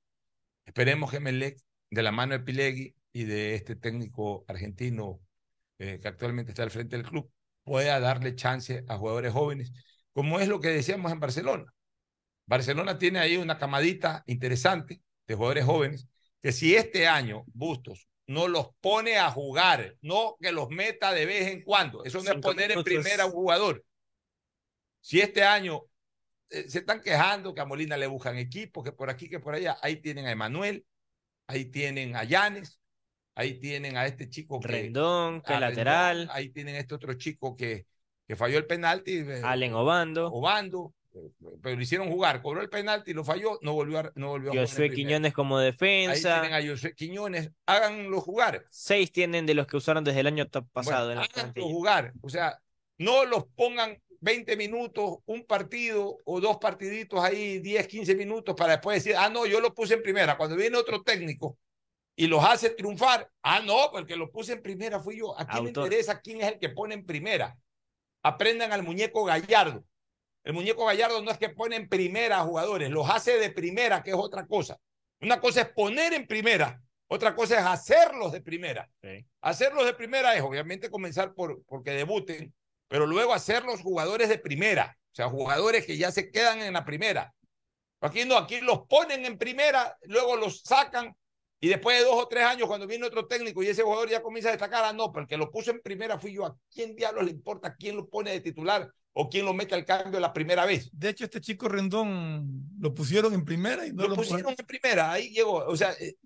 Esperemos 0.66 1.10
que 1.10 1.18
Emelec 1.18 1.60
de 1.90 2.02
la 2.02 2.12
mano 2.12 2.34
de 2.34 2.40
Pilegui 2.40 2.94
y 3.12 3.24
de 3.24 3.54
este 3.54 3.76
técnico 3.76 4.44
argentino 4.48 5.20
eh, 5.78 6.00
que 6.00 6.08
actualmente 6.08 6.52
está 6.52 6.62
al 6.62 6.70
frente 6.70 6.96
del 6.96 7.06
club, 7.06 7.30
pueda 7.64 8.00
darle 8.00 8.34
chance 8.34 8.84
a 8.88 8.96
jugadores 8.98 9.32
jóvenes, 9.32 9.72
como 10.12 10.40
es 10.40 10.48
lo 10.48 10.60
que 10.60 10.68
decíamos 10.68 11.12
en 11.12 11.20
Barcelona. 11.20 11.74
Barcelona 12.46 12.98
tiene 12.98 13.18
ahí 13.18 13.36
una 13.36 13.58
camadita 13.58 14.24
interesante 14.26 15.02
de 15.26 15.34
jugadores 15.34 15.64
jóvenes 15.64 16.08
que 16.42 16.52
si 16.52 16.74
este 16.74 17.06
año 17.06 17.44
Bustos 17.48 18.08
no 18.26 18.48
los 18.48 18.68
pone 18.80 19.18
a 19.18 19.30
jugar, 19.30 19.96
no 20.00 20.36
que 20.40 20.52
los 20.52 20.68
meta 20.70 21.12
de 21.12 21.26
vez 21.26 21.48
en 21.48 21.62
cuando, 21.62 22.04
eso 22.04 22.22
no 22.22 22.32
es 22.32 22.40
poner 22.40 22.72
en 22.72 22.82
primera 22.82 23.24
a 23.24 23.26
un 23.26 23.32
jugador. 23.32 23.84
Si 25.00 25.20
este 25.20 25.44
año 25.44 25.82
eh, 26.50 26.68
se 26.68 26.78
están 26.80 27.00
quejando 27.00 27.54
que 27.54 27.60
a 27.60 27.64
Molina 27.64 27.96
le 27.96 28.06
buscan 28.06 28.36
equipos, 28.36 28.84
que 28.84 28.92
por 28.92 29.10
aquí, 29.10 29.28
que 29.28 29.40
por 29.40 29.54
allá, 29.54 29.78
ahí 29.82 29.96
tienen 29.96 30.26
a 30.26 30.32
Emanuel, 30.32 30.84
ahí 31.46 31.66
tienen 31.66 32.16
a 32.16 32.24
Llanes, 32.24 32.80
ahí 33.34 33.58
tienen 33.60 33.96
a 33.96 34.06
este 34.06 34.28
chico 34.28 34.60
que, 34.60 34.68
Rendón, 34.68 35.42
que 35.42 35.58
lateral. 35.58 36.28
ahí 36.32 36.48
tienen 36.50 36.76
a 36.76 36.78
este 36.78 36.94
otro 36.94 37.14
chico 37.14 37.56
que, 37.56 37.86
que 38.26 38.36
falló 38.36 38.58
el 38.58 38.66
penalti. 38.66 39.18
Eh, 39.18 39.42
Allen 39.44 39.74
Obando. 39.74 40.28
Obando. 40.28 40.94
Pero 41.62 41.76
lo 41.76 41.82
hicieron 41.82 42.10
jugar, 42.10 42.42
cobró 42.42 42.60
el 42.60 42.68
penalti, 42.68 43.12
lo 43.12 43.24
falló, 43.24 43.58
no 43.62 43.72
volvió 43.72 43.98
a, 43.98 44.12
no 44.14 44.28
volvió 44.28 44.52
a 44.52 44.54
Josué 44.54 44.90
Quiñones 44.90 45.32
como 45.32 45.58
defensa. 45.58 46.36
Ahí 46.36 46.40
tienen 46.40 46.58
a 46.58 46.70
Josué 46.70 46.94
Quiñones, 46.94 47.50
háganlo 47.66 48.20
jugar. 48.20 48.64
Seis 48.70 49.12
tienen 49.12 49.46
de 49.46 49.54
los 49.54 49.66
que 49.66 49.76
usaron 49.76 50.04
desde 50.04 50.20
el 50.20 50.26
año 50.26 50.46
pasado. 50.72 51.06
Bueno, 51.06 51.22
háganlo 51.22 51.64
jugar, 51.64 52.12
o 52.22 52.28
sea, 52.28 52.60
no 52.98 53.24
los 53.24 53.44
pongan 53.54 54.00
20 54.20 54.56
minutos, 54.56 55.18
un 55.26 55.44
partido 55.44 56.18
o 56.24 56.40
dos 56.40 56.58
partiditos 56.58 57.22
ahí, 57.22 57.58
10, 57.60 57.86
15 57.86 58.14
minutos 58.14 58.54
para 58.56 58.72
después 58.72 59.02
decir, 59.02 59.16
ah, 59.16 59.28
no, 59.28 59.46
yo 59.46 59.60
lo 59.60 59.74
puse 59.74 59.94
en 59.94 60.02
primera. 60.02 60.36
Cuando 60.36 60.56
viene 60.56 60.76
otro 60.76 61.02
técnico 61.02 61.58
y 62.14 62.26
los 62.26 62.44
hace 62.44 62.70
triunfar, 62.70 63.30
ah, 63.42 63.60
no, 63.60 63.90
porque 63.92 64.16
lo 64.16 64.30
puse 64.30 64.54
en 64.54 64.62
primera 64.62 65.00
fui 65.00 65.18
yo. 65.18 65.38
¿A 65.38 65.46
quién 65.46 65.64
le 65.64 65.70
interesa 65.70 66.20
quién 66.20 66.40
es 66.40 66.52
el 66.52 66.58
que 66.58 66.70
pone 66.70 66.94
en 66.94 67.04
primera? 67.04 67.56
Aprendan 68.22 68.72
al 68.72 68.82
muñeco 68.82 69.24
Gallardo. 69.24 69.84
El 70.46 70.52
muñeco 70.52 70.86
Gallardo 70.86 71.20
no 71.22 71.32
es 71.32 71.38
que 71.38 71.48
pone 71.48 71.74
en 71.74 71.88
primera 71.88 72.38
a 72.38 72.44
jugadores, 72.44 72.88
los 72.88 73.10
hace 73.10 73.36
de 73.36 73.50
primera, 73.50 74.04
que 74.04 74.10
es 74.10 74.16
otra 74.16 74.46
cosa. 74.46 74.78
Una 75.20 75.40
cosa 75.40 75.62
es 75.62 75.68
poner 75.70 76.12
en 76.12 76.28
primera, 76.28 76.80
otra 77.08 77.34
cosa 77.34 77.58
es 77.58 77.66
hacerlos 77.66 78.30
de 78.30 78.40
primera. 78.40 78.88
Hacerlos 79.40 79.84
de 79.84 79.94
primera 79.94 80.36
es 80.36 80.42
obviamente 80.42 80.88
comenzar 80.88 81.34
por 81.34 81.64
porque 81.64 81.90
debuten, 81.90 82.54
pero 82.86 83.08
luego 83.08 83.34
hacer 83.34 83.64
los 83.64 83.80
jugadores 83.80 84.28
de 84.28 84.38
primera, 84.38 84.96
o 84.96 85.14
sea, 85.16 85.28
jugadores 85.28 85.84
que 85.84 85.96
ya 85.96 86.12
se 86.12 86.30
quedan 86.30 86.60
en 86.60 86.74
la 86.74 86.84
primera. 86.84 87.34
Aquí 88.00 88.24
no, 88.24 88.36
aquí 88.36 88.60
los 88.60 88.86
ponen 88.86 89.24
en 89.24 89.38
primera, 89.38 89.98
luego 90.02 90.36
los 90.36 90.60
sacan 90.60 91.12
y 91.58 91.66
después 91.66 91.98
de 91.98 92.04
dos 92.04 92.22
o 92.22 92.28
tres 92.28 92.44
años, 92.44 92.68
cuando 92.68 92.86
viene 92.86 93.04
otro 93.04 93.26
técnico 93.26 93.64
y 93.64 93.66
ese 93.66 93.82
jugador 93.82 94.08
ya 94.08 94.22
comienza 94.22 94.50
a 94.50 94.52
destacar, 94.52 94.84
ah, 94.84 94.92
no, 94.92 95.10
porque 95.10 95.36
lo 95.36 95.50
puso 95.50 95.72
en 95.72 95.80
primera 95.80 96.20
fui 96.20 96.34
yo. 96.34 96.46
¿A 96.46 96.56
quién 96.72 96.94
diablos 96.94 97.24
le 97.24 97.32
importa 97.32 97.74
quién 97.74 97.96
lo 97.96 98.08
pone 98.08 98.30
de 98.30 98.40
titular 98.40 98.88
o 99.18 99.30
quién 99.30 99.46
lo 99.46 99.54
mete 99.54 99.74
al 99.74 99.86
cambio 99.86 100.20
la 100.20 100.32
primera 100.32 100.66
vez? 100.66 100.90
De 100.92 101.08
hecho, 101.08 101.24
este 101.24 101.40
chico 101.40 101.68
Rendón 101.68 102.68
lo 102.78 102.94
pusieron 102.94 103.32
en 103.32 103.46
primera 103.46 103.86
y 103.86 103.92
no 103.92 104.02
lo, 104.02 104.08
lo 104.10 104.16
pusieron 104.16 104.54
en 104.56 104.66
primera. 104.66 105.10
Ahí 105.10 105.30
llegó. 105.30 105.64
O 105.64 105.74
sea, 105.74 105.92
eh, 105.92 106.16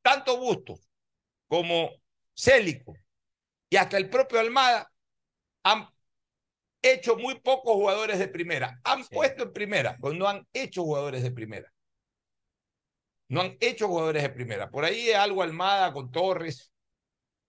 tanto 0.00 0.38
Bustos 0.38 0.88
como 1.48 1.90
Célico 2.32 2.94
y 3.68 3.76
hasta 3.76 3.96
el 3.96 4.08
propio 4.08 4.38
Almada 4.38 4.88
han 5.64 5.88
hecho 6.80 7.16
muy 7.16 7.40
pocos 7.40 7.74
jugadores 7.74 8.20
de 8.20 8.28
primera. 8.28 8.80
Han 8.84 9.04
puesto 9.06 9.42
en 9.42 9.52
primera, 9.52 9.98
pero 10.00 10.14
no 10.14 10.28
han 10.28 10.46
hecho 10.52 10.84
jugadores 10.84 11.24
de 11.24 11.32
primera. 11.32 11.72
No 13.28 13.40
han 13.40 13.56
hecho 13.58 13.88
jugadores 13.88 14.22
de 14.22 14.30
primera. 14.30 14.70
Por 14.70 14.84
ahí 14.84 15.08
es 15.08 15.16
algo 15.16 15.42
Almada 15.42 15.92
con 15.92 16.12
Torres. 16.12 16.70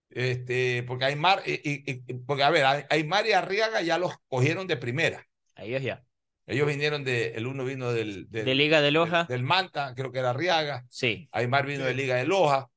Este, 0.09 0.83
porque 0.83 1.05
Aymar, 1.05 1.43
y, 1.45 1.95
porque 2.25 2.43
a 2.43 2.49
ver, 2.49 2.87
Aymar 2.89 3.27
y 3.27 3.33
Arriaga 3.33 3.81
ya 3.81 3.97
los 3.97 4.13
cogieron 4.27 4.67
de 4.67 4.77
primera. 4.77 5.27
Ellos 5.55 5.81
ya. 5.81 6.03
Ellos 6.45 6.67
vinieron 6.67 7.03
de, 7.03 7.33
el 7.35 7.45
uno 7.45 7.65
vino 7.65 7.91
del, 7.91 8.29
de 8.29 8.55
Liga 8.55 8.81
de 8.81 8.91
Loja. 8.91 9.25
Del, 9.25 9.43
Manta, 9.43 9.93
creo 9.95 10.11
que 10.11 10.19
era 10.19 10.29
Arriaga. 10.29 10.85
Sí. 10.89 11.27
Aymar 11.31 11.65
vino 11.65 11.83
de 11.83 11.93
Liga 11.93 12.15
de 12.15 12.25
Loja. 12.25 12.69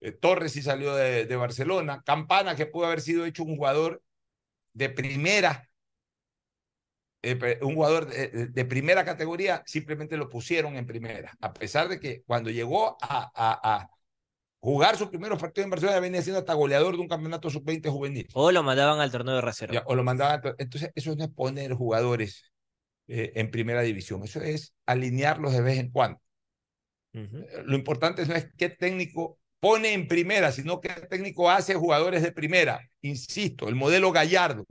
Eh, 0.00 0.12
Torres 0.12 0.52
sí 0.52 0.62
salió 0.62 0.94
de, 0.94 1.26
de 1.26 1.36
Barcelona. 1.36 2.02
Campana, 2.06 2.54
que 2.54 2.66
pudo 2.66 2.86
haber 2.86 3.00
sido 3.00 3.26
hecho 3.26 3.42
un 3.42 3.56
jugador 3.56 4.02
de 4.72 4.88
primera 4.88 5.68
eh, 7.24 7.58
un 7.62 7.76
jugador 7.76 8.08
de, 8.08 8.64
primera 8.64 9.04
categoría, 9.04 9.62
simplemente 9.64 10.16
lo 10.16 10.28
pusieron 10.28 10.74
en 10.76 10.86
primera, 10.86 11.32
a 11.40 11.52
pesar 11.52 11.88
de 11.88 12.00
que 12.00 12.22
cuando 12.26 12.50
llegó 12.50 12.96
a, 13.00 13.30
a, 13.32 13.88
jugar 14.62 14.96
sus 14.96 15.08
primeros 15.08 15.40
partidos 15.40 15.64
en 15.64 15.70
Barcelona 15.70 16.00
venía 16.00 16.22
siendo 16.22 16.38
hasta 16.38 16.54
goleador 16.54 16.94
de 16.94 17.02
un 17.02 17.08
campeonato 17.08 17.50
sub-20 17.50 17.90
juvenil. 17.90 18.28
O 18.32 18.52
lo 18.52 18.62
mandaban 18.62 19.00
al 19.00 19.10
torneo 19.10 19.34
de 19.34 19.40
reserva. 19.40 19.82
o 19.86 19.94
lo 19.94 20.04
mandaban, 20.04 20.40
entonces 20.58 20.92
eso 20.94 21.14
no 21.16 21.24
es 21.24 21.30
poner 21.30 21.74
jugadores 21.74 22.52
eh, 23.08 23.32
en 23.34 23.50
primera 23.50 23.82
división, 23.82 24.22
eso 24.22 24.40
es 24.40 24.74
alinearlos 24.86 25.52
de 25.52 25.60
vez 25.62 25.78
en 25.78 25.90
cuando. 25.90 26.20
Eh, 27.12 27.62
lo 27.64 27.76
importante 27.76 28.24
no 28.24 28.34
es 28.34 28.48
qué 28.56 28.68
técnico 28.68 29.38
pone 29.58 29.92
en 29.92 30.08
primera, 30.08 30.52
sino 30.52 30.80
qué 30.80 30.88
técnico 30.88 31.50
hace 31.50 31.74
jugadores 31.74 32.22
de 32.22 32.32
primera. 32.32 32.80
Insisto, 33.00 33.68
el 33.68 33.74
modelo 33.74 34.12
Gallardo 34.12 34.64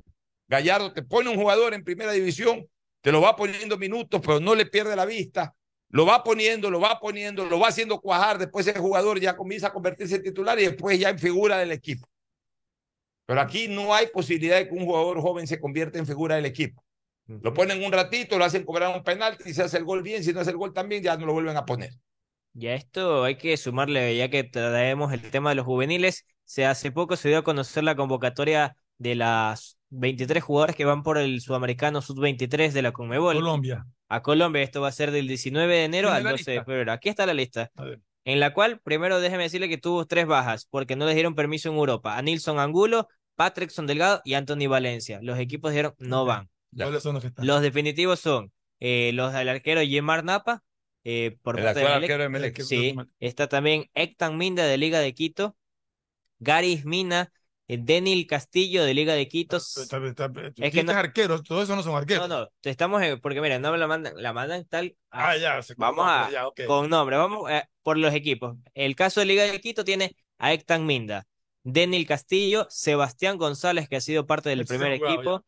Gallardo 0.51 0.91
te 0.91 1.01
pone 1.01 1.29
un 1.29 1.37
jugador 1.37 1.73
en 1.73 1.85
primera 1.85 2.11
división, 2.11 2.67
te 2.99 3.13
lo 3.13 3.21
va 3.21 3.37
poniendo 3.37 3.77
minutos, 3.77 4.19
pero 4.21 4.41
no 4.41 4.53
le 4.53 4.65
pierde 4.65 4.97
la 4.97 5.05
vista, 5.05 5.55
lo 5.91 6.05
va 6.05 6.23
poniendo, 6.23 6.71
lo 6.71 6.79
va 6.79 6.99
poniendo, 6.99 7.45
lo 7.45 7.59
va 7.59 7.67
haciendo 7.67 7.99
cuajar, 7.99 8.37
después 8.37 8.65
ese 8.65 8.79
jugador 8.79 9.19
ya 9.19 9.35
comienza 9.35 9.67
a 9.67 9.73
convertirse 9.73 10.15
en 10.15 10.23
titular 10.23 10.59
y 10.59 10.63
después 10.63 10.97
ya 10.99 11.09
en 11.09 11.19
figura 11.19 11.57
del 11.57 11.71
equipo. 11.71 12.07
Pero 13.25 13.41
aquí 13.41 13.67
no 13.67 13.93
hay 13.93 14.07
posibilidad 14.07 14.57
de 14.57 14.67
que 14.67 14.73
un 14.73 14.85
jugador 14.85 15.21
joven 15.21 15.47
se 15.47 15.59
convierta 15.59 15.99
en 15.99 16.07
figura 16.07 16.35
del 16.35 16.45
equipo. 16.45 16.83
Lo 17.27 17.53
ponen 17.53 17.83
un 17.83 17.91
ratito, 17.91 18.37
lo 18.37 18.43
hacen 18.43 18.65
cobrar 18.65 18.95
un 18.95 19.03
penalti, 19.03 19.49
y 19.49 19.53
se 19.53 19.63
hace 19.63 19.77
el 19.77 19.85
gol 19.85 20.01
bien, 20.01 20.23
si 20.23 20.33
no 20.33 20.41
hace 20.41 20.51
el 20.51 20.57
gol 20.57 20.73
también, 20.73 21.03
ya 21.03 21.15
no 21.17 21.25
lo 21.25 21.33
vuelven 21.33 21.55
a 21.55 21.65
poner. 21.65 21.91
Ya 22.53 22.73
esto 22.73 23.23
hay 23.23 23.37
que 23.37 23.55
sumarle, 23.55 24.17
ya 24.17 24.29
que 24.29 24.43
traemos 24.43 25.13
el 25.13 25.21
tema 25.29 25.49
de 25.49 25.55
los 25.55 25.65
juveniles, 25.65 26.25
se 26.43 26.65
hace 26.65 26.91
poco 26.91 27.15
se 27.15 27.29
dio 27.29 27.37
a 27.37 27.43
conocer 27.43 27.83
la 27.83 27.95
convocatoria 27.95 28.75
de 29.01 29.15
las 29.15 29.79
23 29.89 30.43
jugadores 30.43 30.75
que 30.75 30.85
van 30.85 31.01
por 31.01 31.17
el 31.17 31.41
sudamericano 31.41 32.03
sub-23 32.03 32.71
de 32.71 32.81
la 32.83 32.91
Conmebol. 32.91 33.35
Colombia. 33.35 33.87
A 34.07 34.21
Colombia, 34.21 34.61
esto 34.61 34.79
va 34.79 34.89
a 34.89 34.91
ser 34.91 35.09
del 35.09 35.27
19 35.27 35.73
de 35.73 35.83
enero 35.85 36.11
al 36.11 36.23
12 36.23 36.51
de 36.51 36.63
febrero. 36.63 36.91
Aquí 36.91 37.09
está 37.09 37.25
la 37.25 37.33
lista. 37.33 37.71
En 38.23 38.39
la 38.39 38.53
cual, 38.53 38.79
primero 38.79 39.19
déjeme 39.19 39.43
decirle 39.43 39.69
que 39.69 39.79
tuvo 39.79 40.05
tres 40.05 40.27
bajas, 40.27 40.67
porque 40.69 40.95
no 40.95 41.05
les 41.05 41.15
dieron 41.15 41.33
permiso 41.33 41.69
en 41.69 41.75
Europa. 41.75 42.15
A 42.15 42.21
Nilson 42.21 42.59
Angulo, 42.59 43.07
Patrickson 43.35 43.87
Delgado 43.87 44.21
y 44.23 44.35
Anthony 44.35 44.67
Valencia. 44.69 45.19
Los 45.23 45.39
equipos 45.39 45.71
dijeron 45.71 45.95
no 45.97 46.25
van. 46.25 46.47
los 46.71 47.61
definitivos 47.61 48.19
son 48.19 48.51
eh, 48.79 49.11
los 49.13 49.33
del 49.33 49.49
arquero 49.49 49.81
Yemar 49.81 50.23
Napa, 50.23 50.61
eh, 51.03 51.37
por 51.41 51.57
el 51.57 51.65
parte 51.65 51.83
arquero 51.83 52.21
de 52.21 52.29
Melec. 52.29 52.61
Sí, 52.61 52.95
está 53.19 53.47
también 53.47 53.89
Ektan 53.95 54.37
Minda 54.37 54.67
de 54.67 54.77
Liga 54.77 54.99
de 54.99 55.13
Quito, 55.15 55.55
Garis 56.37 56.85
Mina 56.85 57.31
Denil 57.79 58.27
Castillo 58.27 58.83
de 58.83 58.93
Liga 58.93 59.13
de 59.13 59.27
Quito. 59.27 59.57
es 59.57 60.71
que 60.71 60.83
no, 60.83 60.91
arqueros, 60.91 61.43
todos 61.43 61.63
esos 61.63 61.75
no 61.75 61.83
son 61.83 61.95
arqueros. 61.95 62.27
No, 62.27 62.41
no, 62.41 62.49
estamos 62.63 63.01
porque 63.21 63.41
mira, 63.41 63.59
no 63.59 63.71
me 63.71 63.77
la 63.77 63.87
mandan, 63.87 64.13
la 64.17 64.33
mandan 64.33 64.65
tal. 64.65 64.95
Ah, 65.09 65.37
ya, 65.37 65.59
vamos 65.77 66.05
a 66.07 66.29
con 66.67 66.89
nombre, 66.89 67.17
vamos 67.17 67.49
eh, 67.49 67.63
por 67.83 67.97
los 67.97 68.13
equipos. 68.13 68.57
El 68.73 68.95
caso 68.95 69.19
de 69.19 69.25
Liga 69.25 69.43
de 69.43 69.61
Quito 69.61 69.83
tiene 69.83 70.15
a 70.37 70.53
Ektan 70.53 70.85
Minda, 70.85 71.27
Denil 71.63 72.07
Castillo, 72.07 72.67
Sebastián 72.69 73.37
González, 73.37 73.87
que 73.87 73.97
ha 73.97 74.01
sido 74.01 74.25
parte 74.25 74.49
del 74.49 74.65
primer 74.65 74.93
equipo, 74.93 75.43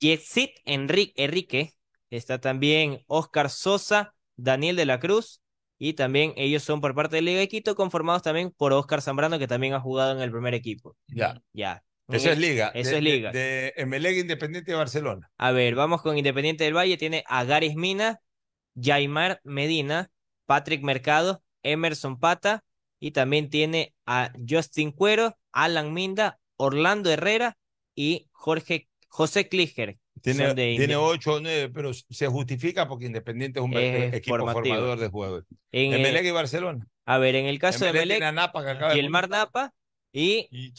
Yesit 0.00 0.50
Enrique, 0.64 1.12
Enrique, 1.22 1.74
está 2.10 2.40
también 2.40 3.02
Oscar 3.06 3.50
Sosa, 3.50 4.14
Daniel 4.36 4.76
de 4.76 4.86
la 4.86 4.98
Cruz, 4.98 5.40
y 5.84 5.92
también 5.92 6.32
ellos 6.36 6.62
son 6.62 6.80
por 6.80 6.94
parte 6.94 7.16
de 7.16 7.20
Liga 7.20 7.40
de 7.40 7.46
Quito, 7.46 7.74
conformados 7.74 8.22
también 8.22 8.50
por 8.56 8.72
Oscar 8.72 9.02
Zambrano, 9.02 9.38
que 9.38 9.46
también 9.46 9.74
ha 9.74 9.80
jugado 9.80 10.12
en 10.12 10.22
el 10.22 10.30
primer 10.30 10.54
equipo. 10.54 10.96
Ya. 11.08 11.42
Ya. 11.52 11.84
Eso 12.08 12.30
es 12.30 12.38
Liga. 12.38 12.72
Eso 12.74 12.96
es 12.96 13.02
Liga. 13.02 13.30
De, 13.32 13.74
de 13.76 14.18
Independiente 14.18 14.70
de 14.70 14.78
Barcelona. 14.78 15.30
A 15.36 15.52
ver, 15.52 15.74
vamos 15.74 16.00
con 16.00 16.16
Independiente 16.16 16.64
del 16.64 16.74
Valle. 16.74 16.96
Tiene 16.96 17.22
a 17.26 17.44
Garis 17.44 17.76
Mina, 17.76 18.22
Jaimar 18.74 19.42
Medina, 19.44 20.10
Patrick 20.46 20.82
Mercado, 20.82 21.42
Emerson 21.62 22.18
Pata 22.18 22.64
y 22.98 23.10
también 23.10 23.50
tiene 23.50 23.94
a 24.06 24.32
Justin 24.48 24.90
Cuero, 24.90 25.36
Alan 25.52 25.92
Minda, 25.92 26.38
Orlando 26.56 27.10
Herrera 27.10 27.58
y 27.94 28.30
Jorge 28.32 28.88
José 29.08 29.50
Kliger, 29.50 29.98
tiene, 30.20 30.54
tiene 30.54 30.96
8 30.96 31.32
o 31.32 31.40
9, 31.40 31.70
pero 31.74 31.92
se 31.92 32.26
justifica 32.28 32.88
porque 32.88 33.06
Independiente 33.06 33.58
es 33.58 33.64
un 33.64 33.74
equipo 33.74 34.38
formador 34.38 34.98
de 34.98 35.08
jugadores. 35.08 35.46
En 35.72 35.92
Emelec 35.92 36.24
y 36.24 36.30
Barcelona. 36.30 36.86
A 37.04 37.18
ver, 37.18 37.34
en 37.34 37.46
el 37.46 37.58
caso 37.58 37.84
de 37.84 37.90
Emelec, 37.90 38.22
y 38.94 38.98
el 38.98 39.10
Mar 39.10 39.28
Napa 39.28 39.74
y, 40.12 40.72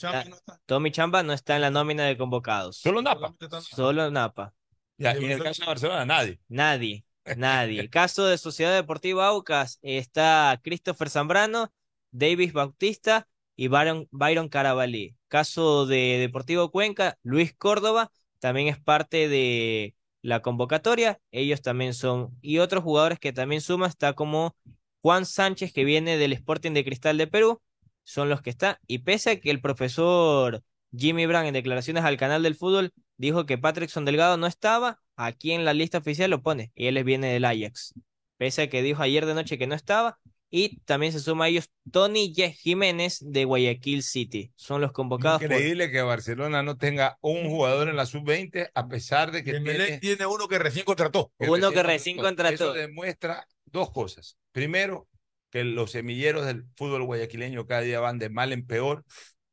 Tommy 0.66 0.91
Chamba 0.91 1.22
no 1.22 1.34
está 1.34 1.56
en 1.56 1.62
la 1.62 1.70
nómina 1.70 2.06
de 2.06 2.18
convocados. 2.18 2.78
Solo 2.78 3.02
Napa. 3.02 3.36
Solo 3.62 4.10
Napa. 4.10 4.53
y 4.98 5.06
en 5.06 5.32
el 5.32 5.44
caso 5.44 5.64
de 5.64 5.68
Barcelona, 5.68 6.06
nadie. 6.06 6.40
Nadie, 6.48 7.06
nadie. 7.38 7.82
el 7.82 7.90
caso 7.90 8.26
de 8.26 8.38
Sociedad 8.38 8.74
Deportiva 8.74 9.28
Aucas 9.28 9.78
está 9.82 10.57
Christopher 10.64 11.10
Zambrano, 11.10 11.74
Davis 12.12 12.53
Bautista 12.53 13.28
y 13.57 13.68
Byron, 13.68 14.07
Byron 14.12 14.48
Carabalí. 14.48 15.18
Caso 15.28 15.86
de 15.86 16.18
Deportivo 16.18 16.72
Cuenca, 16.72 17.18
Luis 17.22 17.53
Córdoba 17.53 18.12
también 18.46 18.68
es 18.68 18.78
parte 18.78 19.28
de 19.28 19.96
la 20.22 20.44
convocatoria, 20.44 21.20
ellos 21.32 21.64
también 21.64 21.96
son, 21.96 22.38
y 22.44 22.60
otros 22.60 22.84
jugadores 22.84 23.18
que 23.18 23.34
también 23.34 23.60
suman, 23.60 23.90
está 23.90 24.14
como 24.14 24.56
Juan 25.02 25.26
Sánchez, 25.26 25.74
que 25.74 25.84
viene 25.84 26.18
del 26.18 26.32
Sporting 26.32 26.74
de 26.74 26.86
Cristal 26.86 27.18
de 27.18 27.26
Perú, 27.26 27.60
son 28.04 28.30
los 28.30 28.44
que 28.44 28.52
están, 28.52 28.78
y 28.86 29.00
pese 29.00 29.32
a 29.32 29.40
que 29.40 29.50
el 29.50 29.62
profesor 29.62 30.62
Jimmy 30.96 31.26
Brown 31.26 31.48
en 31.48 31.56
declaraciones 31.56 32.04
al 32.04 32.18
canal 32.18 32.44
del 32.44 32.54
fútbol 32.54 32.94
dijo 33.18 33.48
que 33.48 33.58
Patrickson 33.58 34.06
Delgado 34.06 34.38
no 34.38 34.46
estaba, 34.46 35.00
aquí 35.16 35.52
en 35.52 35.66
la 35.66 35.74
lista 35.74 35.98
oficial 35.98 36.30
lo 36.30 36.44
pone, 36.44 36.72
y 36.76 36.86
él 36.86 37.04
viene 37.04 37.34
del 37.34 37.46
Ajax. 37.46 37.96
Pese 38.38 38.62
a 38.62 38.70
que 38.70 38.84
dijo 38.84 39.02
ayer 39.02 39.26
de 39.26 39.34
noche 39.34 39.58
que 39.58 39.66
no 39.66 39.74
estaba, 39.74 40.20
y 40.50 40.78
también 40.80 41.12
se 41.12 41.20
suma 41.20 41.46
a 41.46 41.48
ellos 41.50 41.70
Tony. 41.92 42.34
Jiménez 42.34 43.20
de 43.22 43.46
Guayaquil 43.46 44.04
City. 44.04 44.52
Son 44.56 44.82
los 44.82 44.92
convocados. 44.92 45.42
Increíble 45.42 45.92
que 45.92 46.02
Barcelona 46.02 46.64
no 46.64 46.78
tenga 46.78 47.18
un 47.22 47.50
jugador 47.50 47.90
en 47.90 47.96
la 47.96 48.06
sub-20 48.06 48.70
a 48.74 48.88
pesar 48.88 49.32
de 49.32 49.44
que 49.44 49.60
tiene... 49.60 50.00
tiene 50.00 50.26
uno 50.26 50.48
que 50.48 50.60
recién 50.60 50.86
contrató. 50.86 51.32
uno 51.40 51.72
que 51.72 51.84
recién 51.84 52.18
contrató. 52.18 52.54
Eso 52.54 52.74
demuestra 52.74 53.48
dos 53.66 53.92
cosas. 53.92 54.38
Primero, 54.52 55.08
que 55.50 55.64
los 55.64 55.92
semilleros 55.92 56.46
del 56.46 56.66
fútbol 56.76 57.04
guayaquileño 57.04 57.66
cada 57.66 57.82
día 57.82 58.00
van 58.00 58.20
de 58.20 58.30
mal 58.30 58.52
en 58.52 58.66
peor 58.66 59.06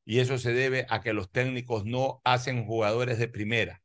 y 0.05 0.19
eso 0.19 0.39
se 0.39 0.53
debe 0.53 0.87
a 0.89 1.01
que 1.01 1.13
los 1.13 1.31
técnicos 1.31 1.85
no 1.85 2.21
hacen 2.25 2.65
jugadores 2.65 3.19
de 3.19 3.29
primera. 3.29 3.83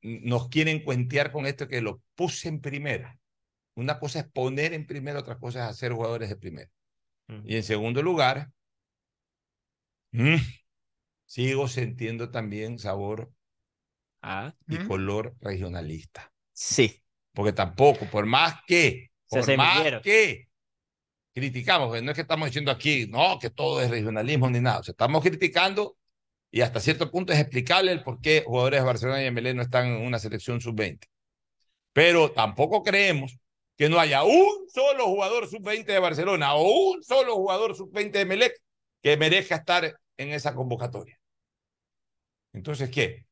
Nos 0.00 0.48
quieren 0.48 0.82
cuentear 0.82 1.30
con 1.30 1.44
esto 1.44 1.68
que 1.68 1.82
lo 1.82 2.00
puse 2.14 2.48
en 2.48 2.60
primera. 2.60 3.18
Una 3.74 3.98
cosa 3.98 4.20
es 4.20 4.30
poner 4.30 4.74
en 4.74 4.86
primera, 4.86 5.18
otra 5.18 5.38
cosa 5.38 5.64
es 5.64 5.70
hacer 5.70 5.92
jugadores 5.92 6.28
de 6.28 6.36
primera. 6.36 6.70
Y 7.44 7.56
en 7.56 7.62
segundo 7.62 8.02
lugar, 8.02 8.50
mm, 10.10 10.36
sigo 11.24 11.66
sintiendo 11.66 12.30
también 12.30 12.78
sabor 12.78 13.32
ah. 14.20 14.54
y 14.68 14.76
color 14.86 15.34
regionalista. 15.40 16.30
Sí. 16.52 17.02
Porque 17.32 17.54
tampoco, 17.54 18.04
por 18.06 18.26
más 18.26 18.56
que, 18.66 19.10
por 19.28 19.56
más 19.56 20.02
que 20.02 20.48
criticamos, 21.32 21.88
porque 21.88 22.02
no 22.02 22.10
es 22.10 22.14
que 22.14 22.22
estamos 22.22 22.46
diciendo 22.46 22.70
aquí, 22.70 23.06
no, 23.06 23.38
que 23.38 23.48
todo 23.48 23.80
es 23.80 23.90
regionalismo 23.90 24.50
ni 24.50 24.60
nada. 24.60 24.80
O 24.80 24.82
sea, 24.82 24.92
estamos 24.92 25.22
criticando 25.22 25.96
y 26.50 26.60
hasta 26.60 26.80
cierto 26.80 27.10
punto 27.10 27.32
es 27.32 27.38
explicable 27.38 27.92
el 27.92 28.02
por 28.02 28.20
qué 28.20 28.44
jugadores 28.46 28.80
de 28.80 28.86
Barcelona 28.86 29.24
y 29.24 29.30
MLE 29.30 29.54
no 29.54 29.62
están 29.62 29.86
en 29.86 30.06
una 30.06 30.18
selección 30.18 30.60
sub-20. 30.60 31.08
Pero 31.94 32.32
tampoco 32.32 32.82
creemos 32.82 33.38
que 33.76 33.88
no 33.88 33.98
haya 33.98 34.22
un 34.22 34.68
solo 34.68 35.06
jugador 35.06 35.48
sub-20 35.48 35.84
de 35.84 35.98
Barcelona 35.98 36.54
o 36.54 36.92
un 36.92 37.02
solo 37.02 37.34
jugador 37.36 37.74
sub-20 37.74 38.10
de 38.12 38.24
Melec 38.24 38.54
que 39.02 39.16
merezca 39.16 39.56
estar 39.56 39.98
en 40.16 40.28
esa 40.28 40.54
convocatoria. 40.54 41.18
Entonces, 42.52 42.90
¿qué? 42.90 43.26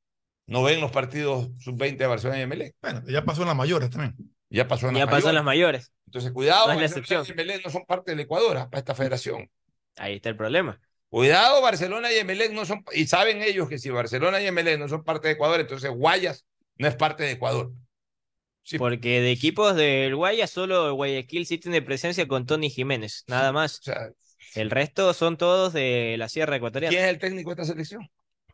¿No 0.46 0.62
ven 0.62 0.80
los 0.80 0.90
partidos 0.90 1.50
sub-20 1.58 1.96
de 1.96 2.06
Barcelona 2.06 2.42
y 2.42 2.46
Melec? 2.46 2.74
Bueno, 2.80 3.02
ya 3.06 3.24
pasó 3.24 3.42
en 3.42 3.48
las 3.48 3.56
mayores 3.56 3.90
también. 3.90 4.16
Ya 4.48 4.66
pasó 4.66 4.88
en 4.88 4.94
las 4.94 5.00
ya 5.00 5.06
mayores. 5.06 5.22
pasó 5.22 5.28
en 5.28 5.34
las 5.36 5.44
mayores. 5.44 5.92
Entonces, 6.06 6.32
cuidado, 6.32 6.74
no, 6.74 6.80
es 6.80 6.94
Barcelona 6.94 7.28
y 7.28 7.34
Melec 7.34 7.64
no 7.64 7.70
son 7.70 7.84
parte 7.84 8.10
del 8.10 8.20
Ecuador 8.20 8.56
¿ah? 8.56 8.68
para 8.68 8.80
esta 8.80 8.94
federación. 8.94 9.48
Ahí 9.96 10.16
está 10.16 10.28
el 10.28 10.36
problema. 10.36 10.80
Cuidado, 11.10 11.60
Barcelona 11.60 12.12
y 12.12 12.18
Emelec 12.18 12.52
no 12.52 12.64
son, 12.64 12.84
y 12.92 13.06
saben 13.08 13.42
ellos 13.42 13.68
que 13.68 13.78
si 13.78 13.90
Barcelona 13.90 14.40
y 14.40 14.46
Emelec 14.46 14.78
no 14.78 14.88
son 14.88 15.02
parte 15.02 15.26
de 15.26 15.34
Ecuador, 15.34 15.58
entonces 15.58 15.90
Guayas 15.90 16.46
no 16.76 16.86
es 16.86 16.94
parte 16.94 17.24
de 17.24 17.32
Ecuador. 17.32 17.72
Porque 18.78 19.20
de 19.20 19.32
equipos 19.32 19.74
del 19.74 20.14
Guayas, 20.14 20.50
solo 20.50 20.94
Guayaquil 20.94 21.46
sí 21.46 21.58
tiene 21.58 21.82
presencia 21.82 22.28
con 22.28 22.46
Tony 22.46 22.70
Jiménez, 22.70 23.24
nada 23.26 23.52
más. 23.52 23.80
el 24.54 24.70
resto 24.70 25.12
son 25.12 25.36
todos 25.36 25.72
de 25.72 26.16
la 26.18 26.28
Sierra 26.28 26.56
Ecuatoriana. 26.56 26.90
¿Quién 26.90 27.04
es 27.04 27.10
el 27.10 27.18
técnico 27.18 27.50
de 27.50 27.62
esta 27.62 27.72
selección? 27.72 28.08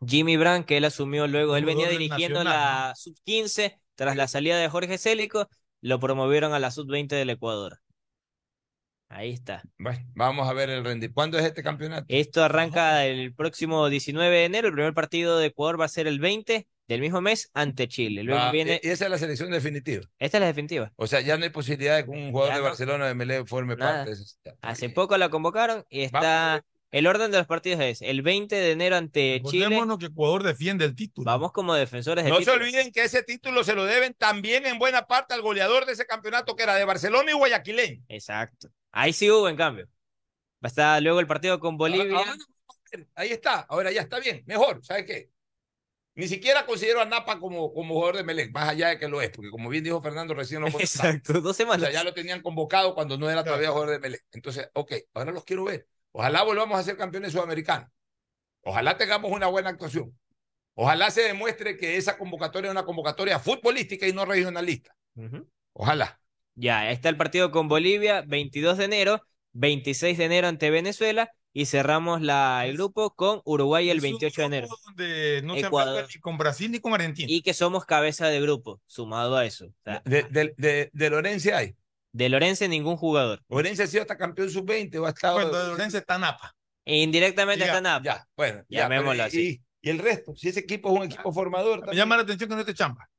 Jimmy 0.05 0.37
Brand, 0.37 0.65
que 0.65 0.77
él 0.77 0.85
asumió 0.85 1.27
luego, 1.27 1.57
él 1.57 1.65
venía 1.65 1.89
dirigiendo 1.89 2.43
la 2.43 2.93
sub-15 2.95 3.79
tras 3.95 4.15
la 4.15 4.27
salida 4.27 4.57
de 4.57 4.69
Jorge 4.69 4.97
Célico, 4.97 5.49
lo 5.81 5.99
promovieron 5.99 6.53
a 6.53 6.59
la 6.59 6.71
sub-20 6.71 7.09
del 7.09 7.31
Ecuador. 7.31 7.79
Ahí 9.09 9.31
está. 9.31 9.63
Bueno, 9.77 10.05
vamos 10.15 10.49
a 10.49 10.53
ver 10.53 10.69
el 10.69 10.83
rendimiento. 10.83 11.13
¿Cuándo 11.13 11.39
es 11.39 11.45
este 11.45 11.63
campeonato? 11.63 12.05
Esto 12.09 12.43
arranca 12.43 13.05
el 13.05 13.33
próximo 13.33 13.87
19 13.87 14.35
de 14.35 14.45
enero. 14.45 14.67
El 14.67 14.73
primer 14.73 14.93
partido 14.93 15.39
de 15.39 15.47
Ecuador 15.47 15.79
va 15.79 15.85
a 15.85 15.89
ser 15.89 16.07
el 16.07 16.19
20 16.19 16.67
del 16.87 17.01
mismo 17.01 17.21
mes 17.21 17.49
ante 17.53 17.87
Chile. 17.87 18.23
Luego 18.23 18.51
viene... 18.51 18.79
¿Y 18.81 18.89
esa 18.89 19.05
es 19.05 19.11
la 19.11 19.17
selección 19.17 19.51
definitiva? 19.51 20.07
Esta 20.19 20.37
es 20.37 20.41
la 20.41 20.47
definitiva. 20.47 20.91
O 20.95 21.07
sea, 21.07 21.21
ya 21.21 21.37
no 21.37 21.43
hay 21.43 21.49
posibilidad 21.49 21.97
de 21.97 22.05
que 22.05 22.11
un 22.11 22.31
jugador 22.31 22.55
de 22.55 22.61
Barcelona 22.61 23.07
de 23.07 23.15
Melé 23.15 23.45
forme 23.45 23.75
parte 23.75 24.09
de 24.09 24.15
esa. 24.15 24.37
Hace 24.61 24.89
poco 24.89 25.17
la 25.17 25.29
convocaron 25.29 25.85
y 25.89 26.03
está. 26.03 26.63
El 26.89 27.05
orden 27.05 27.31
de 27.31 27.37
los 27.37 27.47
partidos 27.47 27.81
es 27.81 28.01
el 28.01 28.21
20 28.21 28.55
de 28.55 28.71
enero 28.71 28.95
ante 28.95 29.41
Chile. 29.43 29.67
que 29.99 30.05
Ecuador 30.05 30.43
defiende 30.43 30.85
el 30.85 30.95
título. 30.95 31.25
Vamos 31.25 31.51
como 31.51 31.73
defensores 31.73 32.23
del 32.23 32.31
No 32.31 32.39
título. 32.39 32.57
se 32.57 32.63
olviden 32.63 32.91
que 32.93 33.03
ese 33.03 33.23
título 33.23 33.65
se 33.65 33.75
lo 33.75 33.83
deben 33.83 34.13
también 34.13 34.65
en 34.65 34.79
buena 34.79 35.05
parte 35.05 35.33
al 35.33 35.41
goleador 35.41 35.85
de 35.85 35.91
ese 35.91 36.05
campeonato 36.05 36.55
que 36.55 36.63
era 36.63 36.75
de 36.75 36.85
Barcelona 36.85 37.29
y 37.29 37.33
Guayaquileño. 37.33 38.03
Exacto. 38.07 38.69
Ahí 38.93 39.11
sí 39.11 39.29
hubo, 39.29 39.49
en 39.49 39.57
cambio. 39.57 39.85
Va 40.63 40.63
a 40.63 40.67
estar 40.67 41.03
luego 41.03 41.19
el 41.19 41.27
partido 41.27 41.59
con 41.59 41.75
Bolivia. 41.77 42.19
ahí 43.15 43.31
está. 43.31 43.65
Ahora 43.69 43.91
ya 43.91 44.01
está 44.01 44.19
bien. 44.19 44.43
Mejor. 44.45 44.79
¿Sabes 44.83 45.05
qué? 45.05 45.29
Ni 46.17 46.27
siquiera 46.27 46.65
considero 46.65 46.99
a 46.99 47.05
Napa 47.05 47.39
como, 47.39 47.71
como 47.71 47.93
jugador 47.93 48.17
de 48.17 48.23
Melec, 48.23 48.51
más 48.51 48.69
allá 48.69 48.89
de 48.89 48.97
que 48.97 49.07
lo 49.07 49.21
es, 49.21 49.29
porque 49.29 49.51
como 49.51 49.69
bien 49.69 49.83
dijo 49.83 50.01
Fernando, 50.01 50.33
recién 50.33 50.61
lo 50.61 50.67
Exacto, 50.67 51.39
dos 51.41 51.55
semanas. 51.55 51.83
O 51.83 51.85
sea, 51.85 51.93
ya 51.93 52.03
lo 52.03 52.11
tenían 52.11 52.41
convocado 52.41 52.95
cuando 52.95 53.19
no 53.19 53.29
era 53.29 53.43
todavía 53.43 53.69
jugador 53.69 53.91
de 53.91 53.99
Melec. 53.99 54.25
Entonces, 54.31 54.67
ok, 54.73 54.93
ahora 55.13 55.31
los 55.31 55.43
quiero 55.43 55.65
ver. 55.65 55.87
Ojalá 56.11 56.41
volvamos 56.41 56.79
a 56.79 56.81
ser 56.81 56.97
campeones 56.97 57.33
sudamericanos. 57.33 57.87
Ojalá 58.61 58.97
tengamos 58.97 59.31
una 59.31 59.45
buena 59.45 59.69
actuación. 59.69 60.17
Ojalá 60.73 61.11
se 61.11 61.21
demuestre 61.21 61.77
que 61.77 61.97
esa 61.97 62.17
convocatoria 62.17 62.69
es 62.69 62.71
una 62.71 62.83
convocatoria 62.83 63.37
futbolística 63.37 64.07
y 64.07 64.13
no 64.13 64.25
regionalista. 64.25 64.95
Ojalá. 65.73 66.19
Ya, 66.55 66.79
ahí 66.79 66.93
está 66.93 67.09
el 67.09 67.17
partido 67.17 67.51
con 67.51 67.67
Bolivia, 67.67 68.23
22 68.25 68.79
de 68.79 68.85
enero, 68.85 69.21
26 69.51 70.17
de 70.17 70.25
enero 70.25 70.47
ante 70.47 70.71
Venezuela 70.71 71.31
y 71.57 71.65
cerramos 71.65 72.21
la, 72.21 72.67
el 72.67 72.75
grupo 72.75 73.15
con 73.15 73.41
Uruguay 73.43 73.89
el 73.89 73.99
28 73.99 74.41
de 74.41 74.45
enero. 74.45 74.67
Donde 74.85 75.41
no 75.43 75.55
Ecuador. 75.55 76.05
ni 76.07 76.21
con 76.21 76.37
Brasil 76.37 76.71
ni 76.71 76.79
con 76.79 76.93
Argentina. 76.93 77.27
Y 77.27 77.41
que 77.41 77.55
somos 77.55 77.83
cabeza 77.83 78.27
de 78.27 78.39
grupo, 78.39 78.79
sumado 78.85 79.35
a 79.35 79.43
eso. 79.43 79.73
de, 80.05 80.21
de, 80.29 80.91
de, 80.93 81.09
Lorense 81.09 81.55
hay. 81.55 81.75
De 82.11 82.29
Lorense 82.29 82.67
ningún 82.67 82.95
jugador. 82.95 83.41
Lorense 83.49 83.81
ha 83.81 83.87
sido 83.87 84.03
hasta 84.03 84.19
campeón 84.19 84.51
sub-20 84.51 84.99
o 84.99 85.07
ha 85.07 85.09
estado. 85.09 85.33
Bueno, 85.33 85.51
de 85.51 85.67
Lorense 85.69 85.97
está 85.97 86.19
Napa. 86.19 86.55
Indirectamente 86.85 87.65
está 87.65 87.81
Napa. 87.81 88.05
Ya, 88.05 88.27
bueno. 88.35 88.63
Llamémoslo 88.69 89.23
así. 89.23 89.59
Y, 89.81 89.89
el 89.89 89.97
resto, 89.97 90.35
si 90.35 90.49
ese 90.49 90.59
equipo 90.59 90.89
es 90.89 90.99
un 90.99 91.05
equipo 91.05 91.31
formador. 91.33 91.87
Me 91.87 91.95
llama 91.95 92.17
la 92.17 92.21
atención 92.21 92.49
que 92.49 92.53
no 92.53 92.61
esté 92.61 92.75
chamba. 92.75 93.09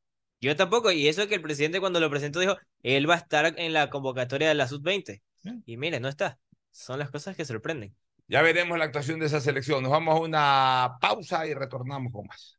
Yo 0.40 0.55
tampoco, 0.55 0.93
y 0.93 1.09
eso 1.09 1.27
que 1.27 1.35
el 1.35 1.43
presidente 1.43 1.81
cuando 1.81 1.98
lo 1.98 2.09
presentó 2.09 2.39
dijo, 2.39 2.56
él 2.85 3.10
va 3.10 3.15
a 3.15 3.19
estar 3.19 3.59
en 3.59 3.73
la 3.73 3.90
convocatoria 3.90 4.47
de 4.47 4.55
la 4.55 4.69
sub-20. 4.69 5.20
Y 5.66 5.77
mire, 5.77 5.98
no 5.98 6.06
está. 6.06 6.39
Son 6.70 7.01
las 7.01 7.10
cosas 7.10 7.35
que 7.35 7.44
sorprenden. 7.44 7.97
Ya 8.28 8.42
veremos 8.42 8.78
la 8.78 8.84
actuación 8.84 9.18
de 9.18 9.26
esa 9.26 9.40
selección. 9.40 9.82
Nos 9.82 9.90
vamos 9.90 10.14
a 10.14 10.20
una 10.20 10.98
pausa 11.00 11.46
y 11.46 11.55
retornamos 11.55 12.12
con 12.12 12.26
más. 12.26 12.59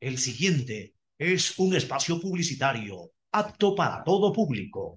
El 0.00 0.18
siguiente 0.18 0.94
es 1.18 1.58
un 1.58 1.74
espacio 1.74 2.20
publicitario 2.20 3.10
apto 3.32 3.74
para 3.74 4.04
todo 4.04 4.32
público. 4.32 4.96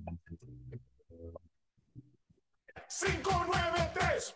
593.es 2.87 4.35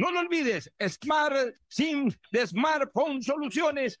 No 0.00 0.10
lo 0.10 0.20
olvides, 0.20 0.72
Smart 0.80 1.54
SIM 1.68 2.10
de 2.32 2.46
Smartphone 2.46 3.22
Soluciones 3.22 4.00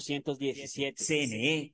1817 0.01 0.95
CNE 0.97 1.73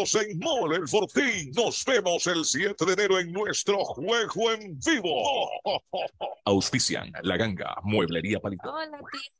en 0.00 0.38
Mole 0.38 0.76
el 0.76 0.88
Fortín. 0.88 1.52
Nos 1.54 1.84
vemos 1.84 2.26
el 2.26 2.44
7 2.44 2.86
de 2.86 2.92
enero 2.94 3.18
en 3.18 3.30
nuestro 3.32 3.84
juego 3.84 4.50
en 4.52 4.78
vivo. 4.80 5.50
Auspician 6.46 7.12
La 7.22 7.36
Ganga, 7.36 7.76
Mueblería 7.82 8.40
Palito. 8.40 8.72
Hola, 8.72 8.98
tía. 9.12 9.39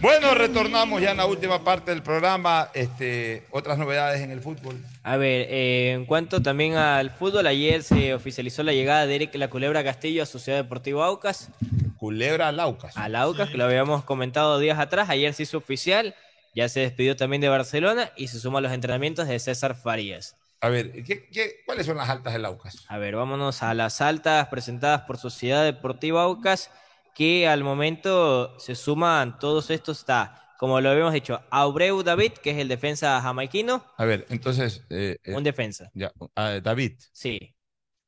Bueno, 0.00 0.34
retornamos 0.34 1.02
ya 1.02 1.10
en 1.10 1.18
la 1.18 1.26
última 1.26 1.62
parte 1.62 1.90
del 1.90 2.02
programa. 2.02 2.70
Este, 2.72 3.44
otras 3.50 3.76
novedades 3.76 4.22
en 4.22 4.30
el 4.30 4.40
fútbol. 4.40 4.82
A 5.02 5.18
ver, 5.18 5.46
eh, 5.50 5.92
en 5.92 6.06
cuanto 6.06 6.40
también 6.40 6.76
al 6.76 7.10
fútbol, 7.10 7.46
ayer 7.46 7.82
se 7.82 8.14
oficializó 8.14 8.62
la 8.62 8.72
llegada 8.72 9.06
de 9.06 9.14
Eric 9.14 9.34
La 9.34 9.50
Culebra 9.50 9.84
Castillo 9.84 10.22
a 10.22 10.26
Sociedad 10.26 10.58
Deportiva 10.58 11.04
Aucas. 11.04 11.50
Culebra 11.98 12.48
al 12.48 12.60
Aucas. 12.60 12.96
Al 12.96 13.14
Aucas, 13.14 13.50
que 13.50 13.58
lo 13.58 13.64
habíamos 13.64 14.02
comentado 14.04 14.58
días 14.58 14.78
atrás. 14.78 15.10
Ayer 15.10 15.34
se 15.34 15.42
hizo 15.42 15.58
oficial. 15.58 16.14
Ya 16.54 16.70
se 16.70 16.80
despidió 16.80 17.14
también 17.14 17.42
de 17.42 17.50
Barcelona 17.50 18.10
y 18.16 18.28
se 18.28 18.40
suma 18.40 18.60
a 18.60 18.62
los 18.62 18.72
entrenamientos 18.72 19.28
de 19.28 19.38
César 19.38 19.74
Farías. 19.74 20.34
A 20.62 20.70
ver, 20.70 21.04
¿qué, 21.04 21.62
cuáles 21.66 21.84
son 21.84 21.98
las 21.98 22.08
altas 22.08 22.32
del 22.32 22.46
Aucas? 22.46 22.86
A 22.88 22.96
ver, 22.96 23.16
vámonos 23.16 23.62
a 23.62 23.74
las 23.74 24.00
altas 24.00 24.48
presentadas 24.48 25.02
por 25.02 25.18
Sociedad 25.18 25.62
Deportiva 25.62 26.22
Aucas 26.22 26.70
que 27.14 27.48
al 27.48 27.64
momento 27.64 28.58
se 28.58 28.74
suman 28.74 29.38
todos 29.38 29.70
estos, 29.70 30.00
está, 30.00 30.54
como 30.58 30.80
lo 30.80 30.90
habíamos 30.90 31.14
dicho, 31.14 31.40
Abreu 31.50 32.02
David, 32.02 32.32
que 32.32 32.50
es 32.50 32.58
el 32.58 32.68
defensa 32.68 33.20
jamaiquino. 33.22 33.82
A 33.96 34.04
ver, 34.04 34.26
entonces... 34.28 34.84
Eh, 34.90 35.16
eh, 35.24 35.34
un 35.34 35.42
defensa. 35.42 35.90
Ya, 35.94 36.12
ah, 36.36 36.60
David. 36.62 36.98
Sí. 37.12 37.54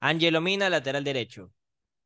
Angelo 0.00 0.40
Mina, 0.40 0.68
lateral 0.68 1.02
derecho. 1.02 1.50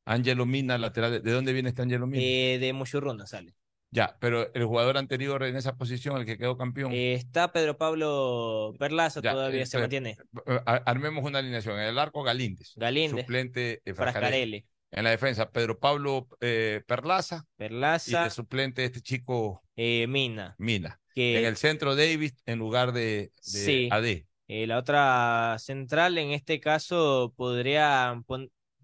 Angelo 0.04 0.46
Mina, 0.46 0.78
lateral. 0.78 1.20
¿De 1.22 1.32
dónde 1.32 1.52
viene 1.52 1.70
este 1.70 1.82
Angelo 1.82 2.06
Mina? 2.06 2.22
Eh, 2.22 2.58
de 2.60 2.72
Muchurruna 2.72 3.26
sale. 3.26 3.56
Ya, 3.90 4.16
pero 4.20 4.52
el 4.54 4.64
jugador 4.66 4.98
anterior 4.98 5.42
en 5.42 5.56
esa 5.56 5.76
posición, 5.76 6.18
el 6.18 6.26
que 6.26 6.38
quedó 6.38 6.56
campeón. 6.56 6.92
está 6.92 7.52
Pedro 7.52 7.76
Pablo 7.76 8.74
Perlaza, 8.78 9.22
todavía 9.22 9.64
se 9.66 9.78
mantiene. 9.78 10.16
Armemos 10.64 11.24
una 11.24 11.38
alineación. 11.38 11.78
En 11.80 11.86
el 11.86 11.98
arco 11.98 12.22
Galíndez. 12.22 12.72
Galíndez. 12.76 13.24
Suplente 13.24 13.82
Frascarelli. 13.94 14.64
En 14.90 15.04
la 15.04 15.10
defensa, 15.10 15.50
Pedro 15.50 15.78
Pablo 15.78 16.28
eh, 16.40 16.82
Perlaza. 16.86 17.46
Perlaza. 17.56 18.22
Y 18.22 18.24
de 18.24 18.30
suplente 18.30 18.84
este 18.84 19.00
chico. 19.00 19.62
Eh, 19.76 20.06
Mina. 20.06 20.54
Mina. 20.58 21.00
En 21.14 21.44
el 21.44 21.56
centro, 21.56 21.96
Davis 21.96 22.34
en 22.44 22.58
lugar 22.58 22.92
de, 22.92 23.32
de 23.52 23.88
AD. 23.90 24.26
Eh, 24.48 24.66
la 24.66 24.78
otra 24.78 25.56
central, 25.58 26.18
en 26.18 26.30
este 26.30 26.60
caso, 26.60 27.32
podría. 27.36 28.22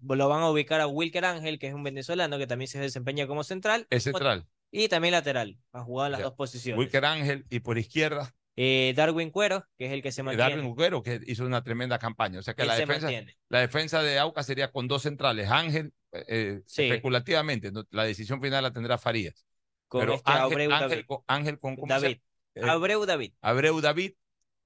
Lo 0.01 0.29
van 0.29 0.41
a 0.41 0.49
ubicar 0.49 0.81
a 0.81 0.87
Wilker 0.87 1.23
Ángel, 1.23 1.59
que 1.59 1.67
es 1.67 1.73
un 1.73 1.83
venezolano 1.83 2.37
que 2.37 2.47
también 2.47 2.67
se 2.67 2.79
desempeña 2.79 3.27
como 3.27 3.43
central. 3.43 3.87
Es 3.89 4.03
central. 4.03 4.47
Y 4.71 4.89
también 4.89 5.13
lateral. 5.13 5.57
Ha 5.71 5.83
jugado 5.83 6.07
en 6.07 6.11
las 6.13 6.21
dos 6.23 6.33
posiciones. 6.33 6.79
Wilker 6.79 7.05
Ángel 7.05 7.45
y 7.49 7.59
por 7.59 7.77
izquierda. 7.77 8.33
Eh, 8.55 8.93
Darwin 8.95 9.31
Cuero, 9.31 9.65
que 9.77 9.87
es 9.87 9.91
el 9.91 10.01
que 10.01 10.11
se 10.11 10.21
mantiene. 10.21 10.51
Darwin 10.51 10.75
Cuero, 10.75 11.01
que 11.01 11.19
hizo 11.25 11.45
una 11.45 11.63
tremenda 11.63 11.97
campaña. 11.97 12.39
O 12.39 12.43
sea 12.43 12.53
que 12.53 12.65
la 12.65 12.75
defensa, 12.75 13.09
la 13.49 13.59
defensa 13.59 14.03
de 14.03 14.19
Aucas 14.19 14.45
sería 14.45 14.71
con 14.71 14.87
dos 14.87 15.03
centrales. 15.03 15.49
Ángel, 15.49 15.93
eh, 16.11 16.25
eh, 16.27 16.61
especulativamente, 16.65 17.71
la 17.89 18.03
decisión 18.03 18.41
final 18.41 18.63
la 18.63 18.71
tendrá 18.71 18.97
Farías. 18.97 19.45
Con 19.87 20.01
Pero 20.01 20.13
este 20.15 20.31
Ángel, 20.31 20.71
Ángel, 20.71 21.05
con, 21.05 21.19
Ángel 21.27 21.59
con 21.59 21.75
David. 21.87 22.17
Abreu 22.61 23.05
David. 23.05 23.33
Abreu 23.41 23.81
David. 23.81 24.13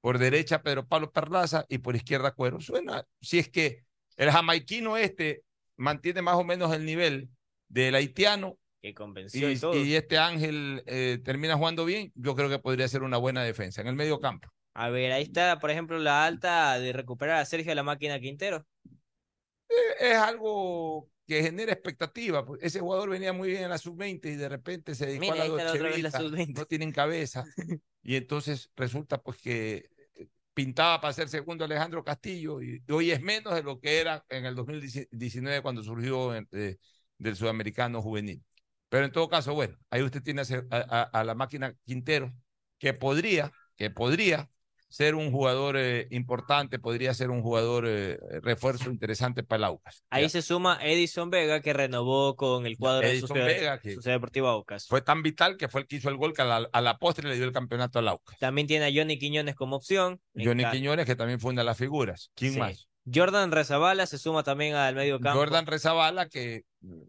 Por 0.02 0.20
derecha 0.20 0.62
Pedro 0.62 0.88
Pablo 0.88 1.12
Perlaza 1.12 1.66
y 1.70 1.80
por 1.80 1.96
izquierda 1.96 2.32
Cuero. 2.32 2.62
Suena, 2.62 3.06
si 3.22 3.40
es 3.40 3.50
que 3.50 3.86
el 4.16 4.32
jamaiquino 4.32 4.98
este 4.98 5.44
mantiene 5.76 6.22
más 6.22 6.36
o 6.36 6.44
menos 6.44 6.74
el 6.74 6.86
nivel 6.86 7.30
del 7.68 7.96
haitiano, 7.96 8.58
y, 8.82 9.96
este 9.96 10.18
Ángel 10.18 10.84
eh, 10.86 11.20
termina 11.24 11.56
jugando 11.58 11.86
bien, 11.86 12.12
yo 12.16 12.36
creo 12.36 12.50
que 12.50 12.60
podría 12.60 12.88
ser 12.88 13.04
una 13.04 13.18
buena 13.18 13.44
defensa 13.44 13.82
en 13.82 13.88
el 13.88 13.96
medio 13.96 14.20
campo. 14.20 14.50
A 14.74 14.90
ver, 14.90 15.12
ahí 15.12 15.24
está, 15.24 15.60
por 15.60 15.72
ejemplo, 15.72 15.98
la 15.98 16.26
alta 16.26 16.80
de 16.80 16.94
recuperar 16.94 17.38
a 17.40 17.46
Sergio 17.46 17.74
la 17.74 17.84
máquina 17.84 18.20
Quintero. 18.20 18.66
Eh, 19.70 20.12
es 20.12 20.16
algo 20.16 21.10
que 21.26 21.42
genera 21.42 21.74
expectativa. 21.74 22.46
Pues, 22.46 22.62
ese 22.64 22.80
jugador 22.80 23.10
venía 23.10 23.34
muy 23.34 23.50
bien 23.50 23.64
en 23.64 23.70
la 23.70 23.78
sub-20 23.78 24.26
y 24.26 24.36
de 24.36 24.50
repente 24.50 24.96
se 24.96 25.08
dedicó 25.08 25.34
a 25.34 25.36
la, 25.36 26.46
no 26.48 26.66
tienen 26.66 26.92
cabeza. 26.92 27.44
y 28.04 28.16
entonces 28.16 28.70
resulta 28.76 29.22
pues 29.22 29.38
que 29.40 29.90
eh, 30.16 30.28
pintaba 30.54 31.02
para 31.02 31.14
ser 31.14 31.28
segundo 31.28 31.66
Alejandro 31.66 32.04
Castillo 32.04 32.62
y 32.62 32.82
hoy 32.90 33.12
es 33.12 33.22
menos 33.22 33.56
de 33.56 33.64
lo 33.64 33.80
que 33.80 34.00
era 34.00 34.24
en 34.30 34.46
el 34.46 34.56
2019 34.56 35.62
cuando 35.62 35.84
surgió 35.84 36.32
del 36.52 37.36
sudamericano 37.36 38.02
juvenil. 38.02 38.44
Pero 38.90 39.06
en 39.06 39.12
todo 39.12 39.28
caso, 39.28 39.54
bueno, 39.54 39.78
ahí 39.90 40.02
usted 40.02 40.22
tiene 40.22 40.42
a, 40.72 41.24
la 41.24 41.36
máquina 41.36 41.76
Quintero, 41.86 42.34
que 42.78 42.94
podría, 42.94 43.52
que 43.76 43.90
podría 43.90 44.50
ser 44.90 45.16
un 45.16 45.32
jugador 45.32 45.76
eh, 45.78 46.08
importante, 46.12 46.80
podría 46.80 47.14
ser 47.14 47.30
un 47.30 47.42
jugador 47.42 47.86
eh, 47.88 48.18
refuerzo 48.42 48.90
interesante 48.90 49.44
para 49.44 49.58
el 49.58 49.64
Aucas. 49.66 50.04
Ahí 50.10 50.30
se 50.30 50.42
suma 50.42 50.80
Edison 50.82 51.30
Vega, 51.30 51.62
que 51.62 51.74
renovó 51.74 52.36
con 52.38 52.66
el 52.66 52.78
cuadro 52.78 53.06
de 53.06 53.14
Edison 53.14 53.38
Vega, 53.38 53.80
que 53.80 53.98
Deportivo 53.98 54.48
Aucas. 54.48 54.88
Fue 54.88 55.02
tan 55.02 55.22
vital 55.24 55.58
que 55.58 55.68
fue 55.68 55.82
el 55.82 55.88
que 55.88 55.98
hizo 55.98 56.10
el 56.10 56.16
gol 56.16 56.34
que 56.34 56.42
a 56.42 56.82
la, 56.82 56.98
postre 57.00 57.28
le 57.28 57.36
dio 57.36 57.46
el 57.46 57.52
campeonato 57.52 58.00
al 58.00 58.08
Aucas. 58.08 58.40
También 58.40 58.68
tiene 58.68 58.86
a 58.86 58.92
Johnny 58.94 59.20
Quiñones 59.20 59.56
como 59.56 59.76
opción. 59.76 60.22
Johnny 60.34 60.64
Quiñones, 60.72 61.06
que 61.06 61.16
también 61.16 61.40
fue 61.40 61.52
una 61.52 61.62
de 61.62 61.66
las 61.66 61.78
figuras. 61.78 62.32
¿Quién 62.36 62.58
más? 62.58 62.87
Jordan 63.12 63.52
Rezabala 63.52 64.06
se 64.06 64.18
suma 64.18 64.44
también 64.44 64.76
al 64.76 64.96
medio 64.96 65.20
campo. 65.20 65.40
Jordan 65.40 65.66
Rezabala, 65.66 66.28
que 66.30 66.66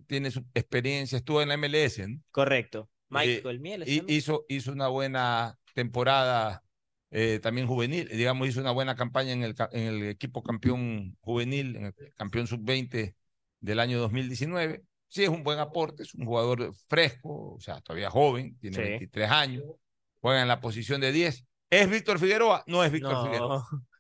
tiene 0.07 0.31
su 0.31 0.45
experiencia, 0.55 1.19
estuvo 1.19 1.43
en 1.43 1.49
la 1.49 1.57
MLS. 1.57 2.01
Correcto. 2.31 2.89
Michael 3.09 3.57
eh, 3.57 3.59
Mieles. 3.59 3.89
hizo, 4.07 4.45
hizo 4.49 4.73
una 4.73 4.89
buena 4.89 5.59
temporada 5.75 6.63
eh, 7.11 7.41
también 7.43 7.67
juvenil, 7.67 8.07
digamos, 8.09 8.49
hizo 8.49 8.61
una 8.61 8.71
buena 8.71 8.95
campaña 8.95 9.33
en 9.33 9.43
el, 9.43 9.55
en 9.73 9.83
el 9.83 10.03
equipo 10.09 10.43
campeón 10.43 11.17
juvenil, 11.21 11.77
en 11.77 11.85
el 11.87 11.95
campeón 12.15 12.47
sub-20 12.47 13.15
del 13.61 13.81
año 13.81 13.99
2019. 13.99 14.85
Sí, 15.09 15.23
es 15.25 15.31
un 15.31 15.43
buen 15.43 15.59
aporte, 15.59 16.03
es 16.03 16.15
un 16.15 16.27
jugador 16.27 16.75
fresco, 16.87 17.55
o 17.55 17.61
sea, 17.61 17.81
todavía 17.81 18.11
joven, 18.11 18.59
tiene 18.59 18.77
23 18.79 19.31
años, 19.31 19.65
juega 20.21 20.43
en 20.43 20.49
la 20.49 20.61
posición 20.61 21.01
de 21.01 21.13
10. 21.13 21.47
¿Es 21.71 21.91
Víctor 21.91 22.19
Figueroa? 22.19 22.63
No 22.67 22.85
es 22.85 22.93
Víctor 22.93 23.25
Figueroa. 23.25 23.67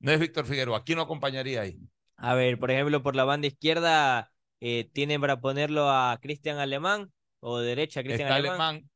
No 0.00 0.12
es 0.12 0.20
Víctor 0.20 0.46
Figueroa. 0.46 0.84
¿Quién 0.84 0.96
lo 0.96 1.02
acompañaría 1.02 1.62
ahí? 1.62 1.78
A 2.16 2.34
ver, 2.34 2.58
por 2.58 2.70
ejemplo, 2.70 3.02
por 3.02 3.16
la 3.16 3.24
banda 3.24 3.46
izquierda, 3.46 4.32
eh, 4.60 4.88
tienen 4.92 5.20
para 5.20 5.40
ponerlo 5.40 5.88
a 5.88 6.18
Cristian 6.20 6.58
Alemán 6.58 7.12
o 7.40 7.58
derecha 7.58 8.02
Cristian 8.02 8.32
Alemán. 8.32 8.88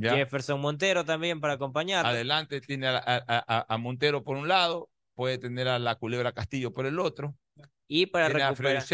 Jefferson 0.00 0.60
Montero 0.60 1.04
también 1.04 1.40
para 1.40 1.54
acompañar. 1.54 2.06
Adelante 2.06 2.60
tiene 2.60 2.86
a, 2.88 3.76
Montero 3.78 4.22
por 4.22 4.36
un 4.36 4.46
lado, 4.46 4.90
puede 5.14 5.38
tener 5.38 5.66
a 5.66 5.78
la 5.78 5.96
Culebra 5.96 6.32
Castillo 6.32 6.72
por 6.72 6.86
el 6.86 7.00
otro. 7.00 7.36
Y 7.88 8.06
para 8.06 8.28
recuperar 8.28 8.84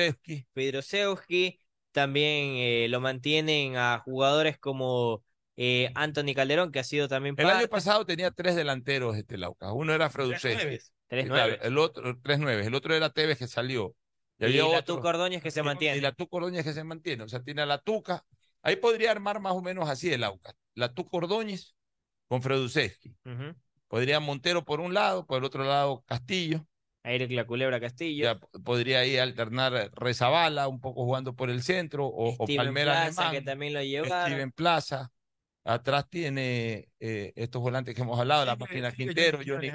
Pedro 0.54 0.80
Seuski, 0.80 1.60
también 1.92 2.54
eh, 2.56 2.86
lo 2.88 3.00
mantienen 3.00 3.76
a 3.76 3.98
jugadores 3.98 4.58
como 4.58 5.22
eh, 5.56 5.90
Anthony 5.94 6.34
Calderón, 6.34 6.72
que 6.72 6.78
ha 6.78 6.84
sido 6.84 7.08
también 7.08 7.34
El 7.38 7.50
año 7.50 7.68
pasado 7.68 8.06
tenía 8.06 8.30
tres 8.30 8.56
delanteros 8.56 9.16
este 9.16 9.36
Lauca. 9.36 9.72
Uno 9.72 9.92
era 9.92 10.10
Fredusevski. 10.10 10.78
Tres 11.08 11.26
nueve. 11.28 11.58
el 11.62 11.78
otro, 11.78 12.18
tres 12.22 12.38
nueve. 12.38 12.66
El 12.66 12.74
otro 12.74 12.94
era 12.94 13.10
Tevez 13.10 13.38
que 13.38 13.46
salió. 13.46 13.94
Y, 14.38 14.46
y 14.46 14.56
la 14.58 14.82
Tuca 14.82 15.08
Ordóñez 15.08 15.42
que 15.42 15.50
se 15.50 15.62
mantiene. 15.62 15.98
Y 15.98 16.00
la 16.00 16.12
Tuca 16.12 16.36
Ordóñez 16.36 16.64
que 16.64 16.72
se 16.72 16.84
mantiene. 16.84 17.22
O 17.22 17.28
sea, 17.28 17.42
tiene 17.42 17.62
a 17.62 17.66
la 17.66 17.78
Tuca. 17.78 18.24
Ahí 18.62 18.76
podría 18.76 19.10
armar 19.10 19.40
más 19.40 19.52
o 19.52 19.62
menos 19.62 19.88
así 19.88 20.12
el 20.12 20.24
Aucas. 20.24 20.54
La 20.74 20.92
Tuca 20.92 21.16
Ordóñez 21.18 21.74
con 22.28 22.42
Fredusevski. 22.42 23.14
Podría 23.88 24.18
Montero 24.18 24.64
por 24.64 24.80
un 24.80 24.94
lado, 24.94 25.26
por 25.26 25.38
el 25.38 25.44
otro 25.44 25.64
lado 25.64 26.02
Castillo. 26.06 26.66
Eric 27.04 27.30
La 27.32 27.46
Culebra 27.46 27.78
Castillo. 27.80 28.40
podría 28.64 29.00
ahí 29.00 29.18
alternar 29.18 29.90
Rezabala, 29.92 30.68
un 30.68 30.80
poco 30.80 31.04
jugando 31.04 31.36
por 31.36 31.50
el 31.50 31.62
centro, 31.62 32.06
o, 32.06 32.34
o 32.36 32.46
Palmera 32.56 33.04
Plaza, 33.04 33.30
que 33.30 33.42
también 33.42 33.74
lo 33.74 33.82
lleva. 33.82 34.26
Steven 34.26 34.50
Plaza. 34.52 35.12
Atrás 35.66 36.08
tiene 36.10 36.88
eh, 37.00 37.32
estos 37.36 37.62
volantes 37.62 37.94
que 37.94 38.02
hemos 38.02 38.18
hablado, 38.18 38.44
la 38.44 38.56
máquina 38.56 38.92
Quintero, 38.92 39.40
Johnny, 39.46 39.70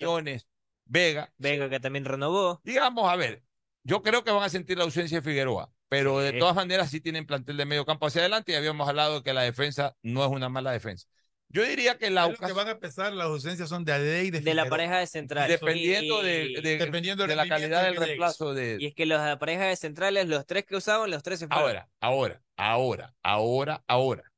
Johnny 0.00 0.38
Vega. 0.84 1.32
Vega 1.38 1.68
que 1.68 1.80
también 1.80 2.04
renovó. 2.04 2.60
Digamos, 2.64 3.10
a 3.10 3.16
ver, 3.16 3.42
yo 3.82 4.02
creo 4.02 4.24
que 4.24 4.30
van 4.30 4.42
a 4.42 4.48
sentir 4.48 4.78
la 4.78 4.84
ausencia 4.84 5.18
de 5.18 5.22
Figueroa, 5.22 5.70
pero 5.88 6.18
de 6.18 6.32
todas 6.32 6.54
maneras 6.54 6.90
sí 6.90 7.00
tienen 7.00 7.26
plantel 7.26 7.56
de 7.56 7.66
medio 7.66 7.84
campo 7.84 8.06
hacia 8.06 8.22
adelante 8.22 8.52
y 8.52 8.54
habíamos 8.54 8.88
hablado 8.88 9.16
de 9.16 9.22
que 9.22 9.32
la 9.32 9.42
defensa 9.42 9.96
no 10.02 10.24
es 10.24 10.30
una 10.30 10.48
mala 10.48 10.72
defensa. 10.72 11.06
Yo 11.48 11.62
diría 11.62 11.98
que 11.98 12.10
la 12.10 12.32
que 12.34 12.52
van 12.52 12.66
a 12.66 12.72
empezar 12.72 13.12
las 13.12 13.26
ausencias 13.26 13.68
son 13.68 13.84
de 13.84 13.92
Adey 13.92 14.26
y 14.26 14.30
de, 14.30 14.40
de 14.40 14.54
la 14.54 14.68
pareja 14.68 14.98
de 14.98 15.06
centrales. 15.06 15.60
Dependiendo, 15.60 16.20
de, 16.20 16.60
dependiendo 16.60 17.26
de, 17.28 17.36
la 17.36 17.46
calidad 17.46 17.84
del 17.84 17.96
reemplazo 17.96 18.54
de. 18.54 18.78
Y 18.80 18.86
es 18.86 18.94
que 18.94 19.06
las 19.06 19.38
parejas 19.38 19.68
de 19.68 19.76
centrales, 19.76 20.26
los 20.26 20.46
tres 20.46 20.64
que 20.64 20.74
usaban, 20.74 21.10
los 21.12 21.22
tres 21.22 21.38
se 21.38 21.46
fueron. 21.46 21.64
Ahora, 21.64 21.88
ahora, 22.00 22.42
ahora, 22.56 23.14
ahora, 23.22 23.84
ahora. 23.86 24.32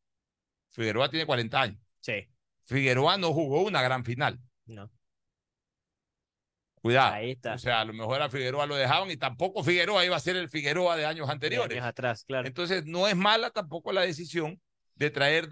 Figueroa 0.73 1.09
tiene 1.09 1.25
40 1.25 1.59
años. 1.59 1.81
Sí. 2.01 2.29
Figueroa 2.65 3.17
no 3.17 3.33
jugó 3.33 3.63
una 3.63 3.81
gran 3.81 4.05
final. 4.05 4.39
No. 4.67 4.91
Cuidado. 6.87 7.15
Ahí 7.15 7.33
está. 7.33 7.55
O 7.55 7.59
sea, 7.59 7.81
a 7.81 7.85
lo 7.85 7.93
mejor 7.93 8.23
a 8.23 8.31
Figueroa 8.31 8.67
lo 8.67 8.77
dejaron 8.77 9.11
y 9.11 9.17
tampoco 9.17 9.63
Figueroa 9.65 10.05
iba 10.05 10.17
a 10.17 10.21
ser 10.21 10.37
el 10.37 10.49
Figueroa 10.49 10.97
de 10.97 11.07
años 11.07 11.29
anteriores. 11.29 11.77
años 11.77 11.89
atrás, 11.89 12.25
claro. 12.25 12.47
Entonces, 12.47 12.87
no 12.87 13.09
es 13.09 13.17
mala 13.17 13.51
tampoco 13.51 13.93
la 13.93 14.03
decisión 14.03 14.61
de 14.95 15.11
traer, 15.11 15.49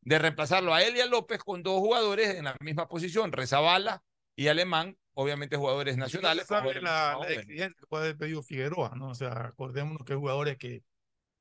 de 0.00 0.18
reemplazarlo 0.18 0.74
a 0.74 0.82
él 0.82 0.96
y 0.96 1.00
a 1.00 1.06
López 1.06 1.38
con 1.38 1.62
dos 1.62 1.78
jugadores 1.78 2.36
en 2.36 2.44
la 2.44 2.56
misma 2.60 2.88
posición, 2.88 3.32
Rezabala 3.32 4.02
y 4.34 4.48
Alemán, 4.48 4.96
obviamente 5.14 5.56
jugadores 5.56 5.96
nacionales. 5.96 6.46
sabe 6.46 6.80
la, 6.80 7.18
la 7.20 7.28
exigencia 7.28 7.74
que 7.78 7.86
puede 7.86 8.04
haber 8.04 8.16
pedido 8.16 8.42
Figueroa, 8.42 8.94
¿no? 8.96 9.10
O 9.10 9.14
sea, 9.14 9.32
acordémonos 9.32 10.04
que 10.04 10.14
hay 10.14 10.18
jugadores 10.18 10.56
que, 10.56 10.82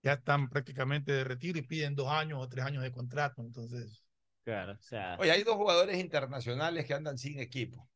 ya 0.04 0.14
están 0.14 0.50
prácticamente 0.50 1.12
de 1.12 1.24
retiro 1.24 1.60
y 1.60 1.64
piden 1.64 1.96
dos 1.96 2.08
años 2.10 2.40
o 2.42 2.48
tres 2.48 2.66
años 2.66 2.84
de 2.84 2.92
contrato. 2.92 3.42
Entonces. 3.42 4.04
Claro, 4.44 4.74
o 4.74 4.82
sea. 4.82 5.18
Oye, 5.20 5.32
hay 5.32 5.44
dos 5.44 5.56
jugadores 5.56 5.98
internacionales 5.98 6.86
que 6.86 6.94
andan 6.94 7.18
sin 7.18 7.40
equipo. 7.40 7.90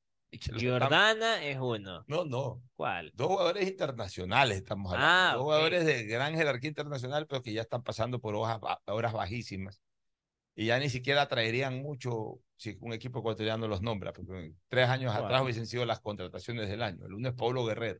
Jordana 0.60 1.44
es 1.44 1.58
uno. 1.60 2.04
No, 2.08 2.26
no. 2.26 2.62
¿Cuál? 2.76 3.12
Dos 3.16 3.28
jugadores 3.28 3.68
internacionales 3.70 4.58
estamos 4.58 4.94
hablando. 4.94 5.08
Ah, 5.14 5.32
dos 5.34 5.42
ok. 5.42 5.46
jugadores 5.46 5.86
de 5.86 6.04
gran 6.06 6.36
jerarquía 6.36 6.70
internacional, 6.70 7.28
pero 7.28 7.42
que 7.42 7.54
ya 7.54 7.62
están 7.62 7.84
pasando 7.84 8.20
por 8.20 8.36
hojas, 8.36 8.60
ba- 8.60 8.82
horas 8.86 9.14
bajísimas. 9.14 9.82
Y 10.56 10.66
ya 10.68 10.80
ni 10.80 10.90
siquiera 10.90 11.28
traerían 11.28 11.82
mucho 11.82 12.40
si 12.58 12.78
un 12.82 12.94
equipo 12.94 13.20
ecuatoriano 13.20 13.68
los 13.68 13.82
nombra, 13.82 14.14
porque 14.14 14.54
tres 14.70 14.90
años 14.90 15.12
¿Cuál? 15.14 15.26
atrás 15.26 15.42
hubiesen 15.42 15.66
sido 15.66 15.86
las 15.86 16.00
contrataciones 16.02 16.70
del 16.70 16.82
año. 16.84 17.06
El 17.06 17.14
uno 17.14 17.30
es 17.30 17.36
Pablo 17.36 17.66
Guerrero. 17.66 18.00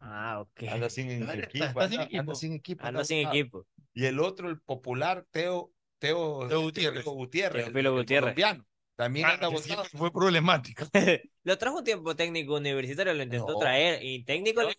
Ah, 0.00 0.40
ok. 0.40 0.62
Anda 0.68 0.90
sin 0.90 1.10
Está- 1.10 1.34
equipo. 1.34 1.64
está 1.64 1.88
sin 1.88 2.00
anda- 2.00 2.04
equipo. 2.04 2.20
anda 2.20 2.34
sin 2.34 2.52
equipo. 2.52 2.80
Anda 2.82 2.88
anda 3.00 3.04
sin 3.04 3.26
equipo. 3.28 3.66
Y 3.94 4.04
el 4.04 4.20
otro, 4.20 4.50
el 4.50 4.60
popular 4.60 5.26
Teo, 5.30 5.72
Teo, 5.98 6.46
Teo 6.48 6.60
Gutiérrez. 6.60 7.02
Teo 7.04 7.12
Gutiérrez, 7.14 7.66
el- 7.66 7.72
Teófilo 7.72 7.90
el 7.90 7.96
Gutiérrez. 8.02 8.34
colombiano. 8.34 8.66
También 8.96 9.26
siempre 9.62 9.88
fue 9.90 10.10
problemático. 10.10 10.84
Lo 11.44 11.58
trajo 11.58 11.78
un 11.78 11.84
tiempo 11.84 12.16
técnico 12.16 12.56
universitario, 12.56 13.12
lo 13.14 13.22
intentó 13.22 13.52
No. 13.52 13.58
traer. 13.58 14.02
Y 14.02 14.24
técnico, 14.24 14.62
No, 14.62 14.68
lo, 14.68 14.74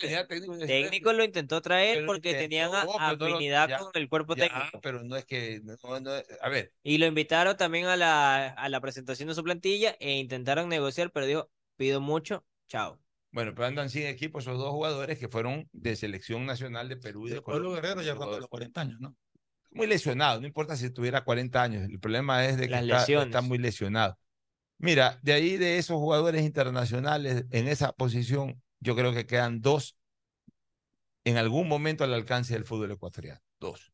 técnico 0.65 1.13
lo 1.13 1.23
intentó 1.23 1.61
traer 1.61 2.05
porque 2.05 2.31
intentó, 2.31 2.43
tenían 2.49 2.71
no 2.71 2.83
lo- 2.83 2.99
afinidad 2.99 3.69
ya, 3.69 3.77
con 3.77 3.91
el 3.93 4.09
cuerpo 4.09 4.35
Ya, 4.35 4.49
técnico. 4.49 4.81
pero 4.81 5.03
no 5.03 5.15
es 5.15 5.23
que. 5.25 5.61
no, 5.63 5.99
no, 6.01 6.11
a 6.41 6.49
ver, 6.49 6.73
Y 6.83 6.97
lo 6.97 7.05
invitaron 7.05 7.55
también 7.55 7.85
a 7.85 7.95
la, 7.95 8.47
a 8.49 8.69
la 8.69 8.81
presentación 8.81 9.29
de 9.29 9.35
su 9.35 9.43
plantilla 9.43 9.95
e 9.99 10.17
intentaron 10.17 10.67
negociar, 10.67 11.11
pero 11.11 11.25
dijo, 11.25 11.51
pido 11.77 12.01
mucho, 12.01 12.43
chao. 12.67 12.99
bueno, 13.31 13.53
pero 13.53 13.67
andan 13.67 13.89
sin 13.89 14.07
equipo 14.07 14.39
esos 14.39 14.57
dos 14.57 14.71
jugadores 14.71 15.19
que 15.19 15.29
fueron 15.29 15.69
de 15.71 15.95
selección 15.95 16.45
nacional 16.45 16.89
de 16.89 16.97
Perú 16.97 17.27
y 17.27 17.31
de 17.31 17.41
Pablo 17.41 17.69
Colombia. 17.69 17.81
Guerrero 17.81 18.01
ya 18.01 18.15
los 18.15 18.47
40 18.47 18.81
años, 18.81 18.99
¿no? 18.99 19.15
Muy 19.71 19.87
lesionado, 19.87 20.39
no 20.39 20.47
importa 20.47 20.75
si 20.75 20.89
tuviera 20.89 21.23
40 21.23 21.61
años. 21.61 21.89
El 21.89 21.99
problema 21.99 22.45
es 22.45 22.57
de 22.57 22.67
que 22.67 23.23
está, 23.23 23.41
muy 23.41 23.57
lesionado. 23.57 24.17
Mira, 24.79 25.19
de 25.23 25.33
ahí 25.33 25.57
de 25.57 25.77
esos 25.77 25.97
jugadores 25.97 26.43
internacionales 26.43 27.45
en 27.51 27.67
esa 27.67 27.91
posición, 27.93 28.61
yo 28.79 28.95
creo 28.95 29.13
que 29.13 29.25
quedan 29.25 29.61
dos 29.61 29.97
en 31.25 31.37
algún 31.37 31.67
momento 31.67 32.03
al 32.03 32.13
alcance 32.13 32.53
del 32.53 32.63
fútbol 32.63 32.91
ecuatoriano. 32.91 33.41
Dos. 33.59 33.91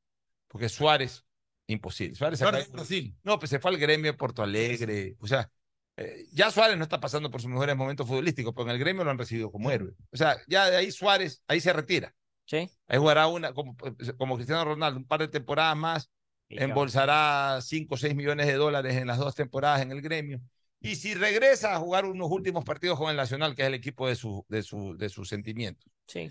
Porque 0.48 0.70
Suárez, 0.70 1.26
imposible. 1.68 2.16
Suárez, 2.16 2.40
se 2.40 2.46
Suárez 2.46 2.72
Brasil. 2.72 3.18
No, 3.24 3.40
pues 3.40 3.50
se 3.50 3.60
fue 3.60 3.72
al 3.72 3.78
gremio 3.78 4.12
de 4.12 4.18
Porto 4.18 4.44
Alegre. 4.44 5.16
O 5.20 5.28
sea, 5.28 5.50
eh, 5.98 6.28
ya 6.32 6.52
Suárez 6.52 6.78
no 6.78 6.84
está 6.84 7.00
pasando 7.00 7.32
por 7.32 7.42
sus 7.42 7.50
mejores 7.50 7.76
momentos 7.76 8.08
futbolísticos, 8.08 8.54
pero 8.54 8.66
en 8.66 8.76
el 8.76 8.80
gremio 8.80 9.04
lo 9.04 9.12
han 9.12 9.18
recibido 9.18 9.52
como 9.52 9.72
héroe. 9.72 9.94
O 10.12 10.18
sea, 10.18 10.38
ya 10.48 10.70
de 10.70 10.78
ahí 10.78 10.92
Suárez, 10.92 11.42
ahí 11.48 11.60
se 11.60 11.74
retira. 11.74 12.14
Sí. 12.46 12.70
Ahí 12.88 12.98
jugará 12.98 13.28
una, 13.28 13.54
como, 13.54 13.76
como 14.18 14.36
Cristiano 14.36 14.66
Ronaldo, 14.66 15.00
un 15.00 15.08
par 15.08 15.22
de 15.22 15.28
temporadas 15.28 15.78
más, 15.78 16.12
embolsará 16.50 17.60
5 17.62 17.94
o 17.94 17.98
6 17.98 18.16
millones 18.16 18.48
de 18.48 18.54
dólares 18.54 18.96
en 18.96 19.08
las 19.08 19.18
dos 19.18 19.36
temporadas 19.36 19.82
en 19.82 19.92
el 19.92 20.02
gremio. 20.02 20.42
Y 20.80 20.96
si 20.96 21.14
regresa 21.14 21.74
a 21.74 21.80
jugar 21.80 22.06
unos 22.06 22.30
últimos 22.30 22.66
partidos 22.66 23.00
con 23.00 23.10
el 23.10 23.16
Nacional, 23.16 23.56
que 23.56 23.62
es 23.62 23.70
el 23.70 23.74
equipo 23.74 24.08
de, 24.08 24.16
su, 24.16 24.46
de, 24.50 24.62
su, 24.64 24.98
de 24.98 25.08
sus 25.08 25.30
sentimientos. 25.30 25.90
Sí. 26.06 26.30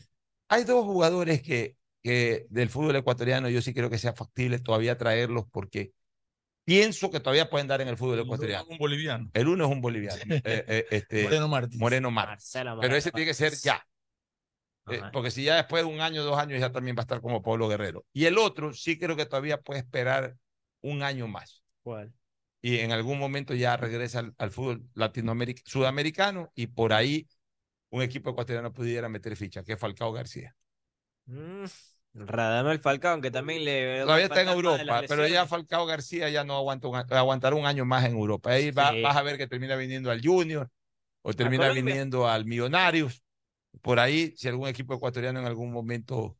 Hay 0.48 0.64
dos 0.64 0.84
jugadores 0.84 1.40
que, 1.40 1.76
que 2.02 2.46
del 2.50 2.68
fútbol 2.68 2.96
ecuatoriano 2.96 3.48
yo 3.48 3.62
sí 3.62 3.72
creo 3.72 3.88
que 3.88 3.96
sea 3.96 4.12
factible 4.12 4.58
todavía 4.58 4.98
traerlos 4.98 5.46
porque 5.50 5.92
pienso 6.64 7.10
que 7.10 7.20
todavía 7.20 7.48
pueden 7.48 7.66
dar 7.66 7.80
en 7.80 7.88
el 7.88 7.96
fútbol 7.96 8.20
ecuatoriano. 8.20 8.66
Un 8.68 8.76
boliviano. 8.76 9.30
El 9.32 9.48
uno 9.48 9.64
es 9.64 9.70
un 9.70 9.80
boliviano, 9.80 10.20
eh, 10.28 10.42
eh, 10.44 10.86
este, 10.90 11.22
Moreno 11.22 11.48
Martins. 11.48 11.80
Moreno 11.80 12.10
Martins. 12.10 12.52
Pero 12.80 12.96
ese 12.96 13.10
tiene 13.10 13.26
que 13.26 13.34
ser 13.34 13.54
ya. 13.54 13.82
Eh, 14.88 15.04
porque 15.10 15.30
si 15.30 15.44
ya 15.44 15.56
después 15.56 15.84
de 15.84 15.90
un 15.90 16.00
año, 16.00 16.24
dos 16.24 16.38
años, 16.38 16.60
ya 16.60 16.72
también 16.72 16.96
va 16.96 17.00
a 17.00 17.04
estar 17.04 17.20
como 17.20 17.42
Pablo 17.42 17.68
Guerrero. 17.68 18.04
Y 18.12 18.26
el 18.26 18.38
otro 18.38 18.72
sí 18.74 18.98
creo 18.98 19.16
que 19.16 19.26
todavía 19.26 19.60
puede 19.60 19.80
esperar 19.80 20.36
un 20.80 21.02
año 21.02 21.28
más. 21.28 21.62
¿Cuál? 21.82 22.12
Y 22.60 22.78
en 22.78 22.92
algún 22.92 23.18
momento 23.18 23.54
ya 23.54 23.76
regresa 23.76 24.20
al, 24.20 24.34
al 24.38 24.50
fútbol 24.50 24.84
latinoamericano, 24.94 25.64
sudamericano, 25.66 26.52
y 26.54 26.68
por 26.68 26.92
ahí 26.92 27.28
un 27.90 28.02
equipo 28.02 28.30
ecuatoriano 28.30 28.72
pudiera 28.72 29.08
meter 29.08 29.36
ficha, 29.36 29.64
que 29.64 29.74
es 29.74 29.78
Falcao 29.80 30.12
García. 30.12 30.56
Mm, 31.26 31.64
Radamel 32.14 32.78
Falcao, 32.80 33.12
aunque 33.12 33.30
también 33.30 33.64
le... 33.64 34.02
Todavía 34.04 34.26
está 34.26 34.42
en 34.42 34.48
Europa, 34.48 35.04
pero 35.06 35.26
ya. 35.26 35.46
Falcao 35.46 35.86
García 35.86 36.28
ya 36.30 36.44
no 36.44 36.56
aguanta 36.56 36.88
un, 36.88 36.96
aguantará 36.96 37.56
un 37.56 37.66
año 37.66 37.84
más 37.84 38.04
en 38.04 38.12
Europa. 38.12 38.50
Ahí 38.50 38.70
va- 38.70 38.98
vas 39.00 39.16
a 39.16 39.22
ver 39.22 39.38
que 39.38 39.46
termina 39.46 39.76
viniendo 39.76 40.10
al 40.10 40.20
Junior 40.22 40.70
o 41.22 41.34
termina 41.34 41.70
viniendo 41.70 42.28
al 42.28 42.44
Millonarios. 42.46 43.22
Por 43.80 43.98
ahí, 43.98 44.34
si 44.36 44.48
algún 44.48 44.68
equipo 44.68 44.94
ecuatoriano 44.94 45.40
en 45.40 45.46
algún 45.46 45.72
momento. 45.72 46.36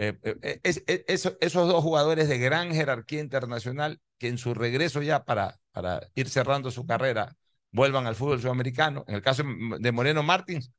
eh, 0.00 0.16
eh, 0.22 0.60
es- 0.62 0.84
es- 0.86 1.04
eso- 1.08 1.36
esos 1.40 1.66
dos 1.66 1.82
jugadores 1.82 2.28
de 2.28 2.38
gran 2.38 2.72
jerarquía 2.72 3.18
internacional 3.18 4.00
que 4.16 4.28
en 4.28 4.38
su 4.38 4.54
regreso 4.54 5.02
ya 5.02 5.24
para, 5.24 5.58
para 5.72 6.08
ir 6.14 6.28
cerrando 6.28 6.70
su 6.70 6.86
carrera 6.86 7.36
vuelvan 7.72 8.06
al 8.06 8.14
fútbol 8.14 8.40
sudamericano. 8.40 9.04
En 9.08 9.16
el 9.16 9.22
caso 9.22 9.42
de 9.80 9.90
Moreno 9.92 10.22
Martins, 10.22 10.70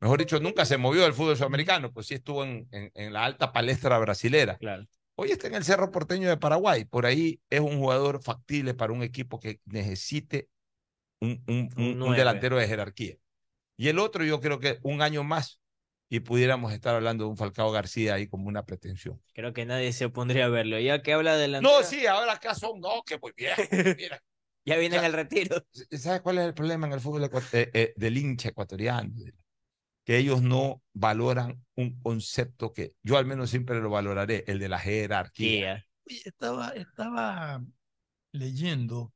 mejor 0.00 0.18
dicho, 0.18 0.38
nunca 0.38 0.66
se 0.66 0.76
movió 0.76 1.00
del 1.04 1.14
fútbol 1.14 1.38
sudamericano, 1.38 1.90
pues 1.94 2.08
sí 2.08 2.14
estuvo 2.14 2.44
en, 2.44 2.68
en- 2.70 2.90
en 2.92 3.12
la 3.14 3.24
alta 3.24 3.54
palestra 3.54 3.98
brasilera. 3.98 4.58
Claro. 4.58 4.86
Hoy 5.16 5.30
está 5.30 5.46
en 5.46 5.54
el 5.54 5.64
Cerro 5.64 5.90
Porteño 5.90 6.28
de 6.28 6.36
Paraguay. 6.36 6.84
Por 6.84 7.06
ahí 7.06 7.40
es 7.48 7.60
un 7.60 7.78
jugador 7.78 8.22
factible 8.22 8.74
para 8.74 8.92
un 8.92 9.02
equipo 9.02 9.40
que 9.40 9.60
necesite 9.64 10.50
un, 11.22 11.42
un- 11.48 11.70
un- 11.74 11.82
un 11.84 11.98
nueve. 11.98 12.18
delantero 12.18 12.58
de 12.58 12.68
jerarquía. 12.68 13.16
Y 13.78 13.88
el 13.88 13.98
otro, 14.00 14.24
yo 14.24 14.40
creo 14.40 14.58
que 14.58 14.78
un 14.82 15.00
año 15.00 15.22
más 15.22 15.62
y 16.10 16.20
pudiéramos 16.20 16.72
estar 16.72 16.94
hablando 16.94 17.24
de 17.24 17.30
un 17.30 17.36
Falcao 17.36 17.70
García 17.70 18.14
ahí 18.14 18.26
como 18.26 18.48
una 18.48 18.66
pretensión. 18.66 19.22
Creo 19.34 19.52
que 19.52 19.64
nadie 19.64 19.92
se 19.92 20.06
opondría 20.06 20.46
a 20.46 20.48
verlo. 20.48 20.78
Ya 20.80 21.00
que 21.02 21.12
habla 21.12 21.36
de 21.36 21.48
la... 21.48 21.60
No, 21.60 21.82
sí, 21.84 22.06
ahora 22.06 22.32
acá 22.32 22.54
son, 22.54 22.80
no, 22.80 23.02
que 23.06 23.18
muy 23.18 23.32
bien. 23.36 23.54
Mira, 23.96 24.20
Ya 24.64 24.76
viene 24.76 24.96
O 24.96 25.00
sea, 25.00 25.08
el 25.08 25.14
retiro. 25.14 25.64
¿sabes 25.92 26.20
cuál 26.20 26.38
es 26.38 26.44
el 26.44 26.52
problema 26.52 26.86
en 26.86 26.92
el 26.92 27.00
fútbol 27.00 27.24
eh, 27.24 27.70
eh, 27.72 27.94
del 27.96 28.18
hincha 28.18 28.50
ecuatoriano? 28.50 29.14
Que 30.04 30.18
ellos 30.18 30.42
no 30.42 30.82
valoran 30.92 31.64
un 31.74 31.98
concepto 32.00 32.74
que 32.74 32.94
yo 33.02 33.16
al 33.16 33.24
menos 33.24 33.48
siempre 33.48 33.80
lo 33.80 33.88
valoraré, 33.88 34.44
el 34.46 34.58
de 34.58 34.68
la 34.68 34.78
jerarquía. 34.78 35.86
Oye, 36.06 36.22
estaba, 36.22 36.68
estaba 36.70 37.64
leyendo 38.32 39.14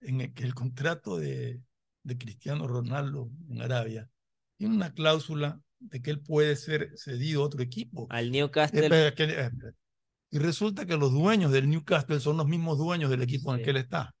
en 0.00 0.20
el, 0.20 0.34
que 0.34 0.44
el 0.44 0.54
contrato 0.54 1.16
de, 1.16 1.62
de 2.02 2.18
Cristiano 2.18 2.66
Ronaldo 2.66 3.30
en 3.48 3.60
Arabia 3.62 4.08
tiene 4.56 4.74
una 4.74 4.92
cláusula 4.92 5.60
de 5.78 6.02
que 6.02 6.10
él 6.10 6.20
puede 6.20 6.56
ser 6.56 6.90
cedido 6.96 7.42
a 7.42 7.46
otro 7.46 7.62
equipo. 7.62 8.06
Al 8.10 8.30
Newcastle. 8.30 8.80
Que- 8.88 8.96
eh, 8.96 9.08
espera. 9.08 9.72
y 10.32 10.38
resulta 10.38 10.86
que 10.86 10.96
los 10.96 11.12
dueños 11.12 11.50
del 11.52 11.68
Newcastle 11.68 12.20
son 12.20 12.36
los 12.36 12.46
mismos 12.46 12.78
dueños 12.78 13.10
del 13.10 13.22
equipo 13.22 13.52
en 13.52 13.58
el 13.60 13.64
que 13.64 13.70
él 13.70 13.76
está. 13.78 14.14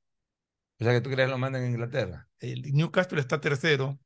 O 0.80 0.84
sea, 0.84 0.92
que 0.94 1.00
tú 1.02 1.10
crees 1.10 1.26
que 1.28 1.32
lo 1.32 1.38
mandan 1.38 1.62
en 1.64 1.72
Inglaterra. 1.72 2.26
El 2.38 2.62
Newcastle 2.72 3.20
está 3.20 3.40
tercero 3.40 4.00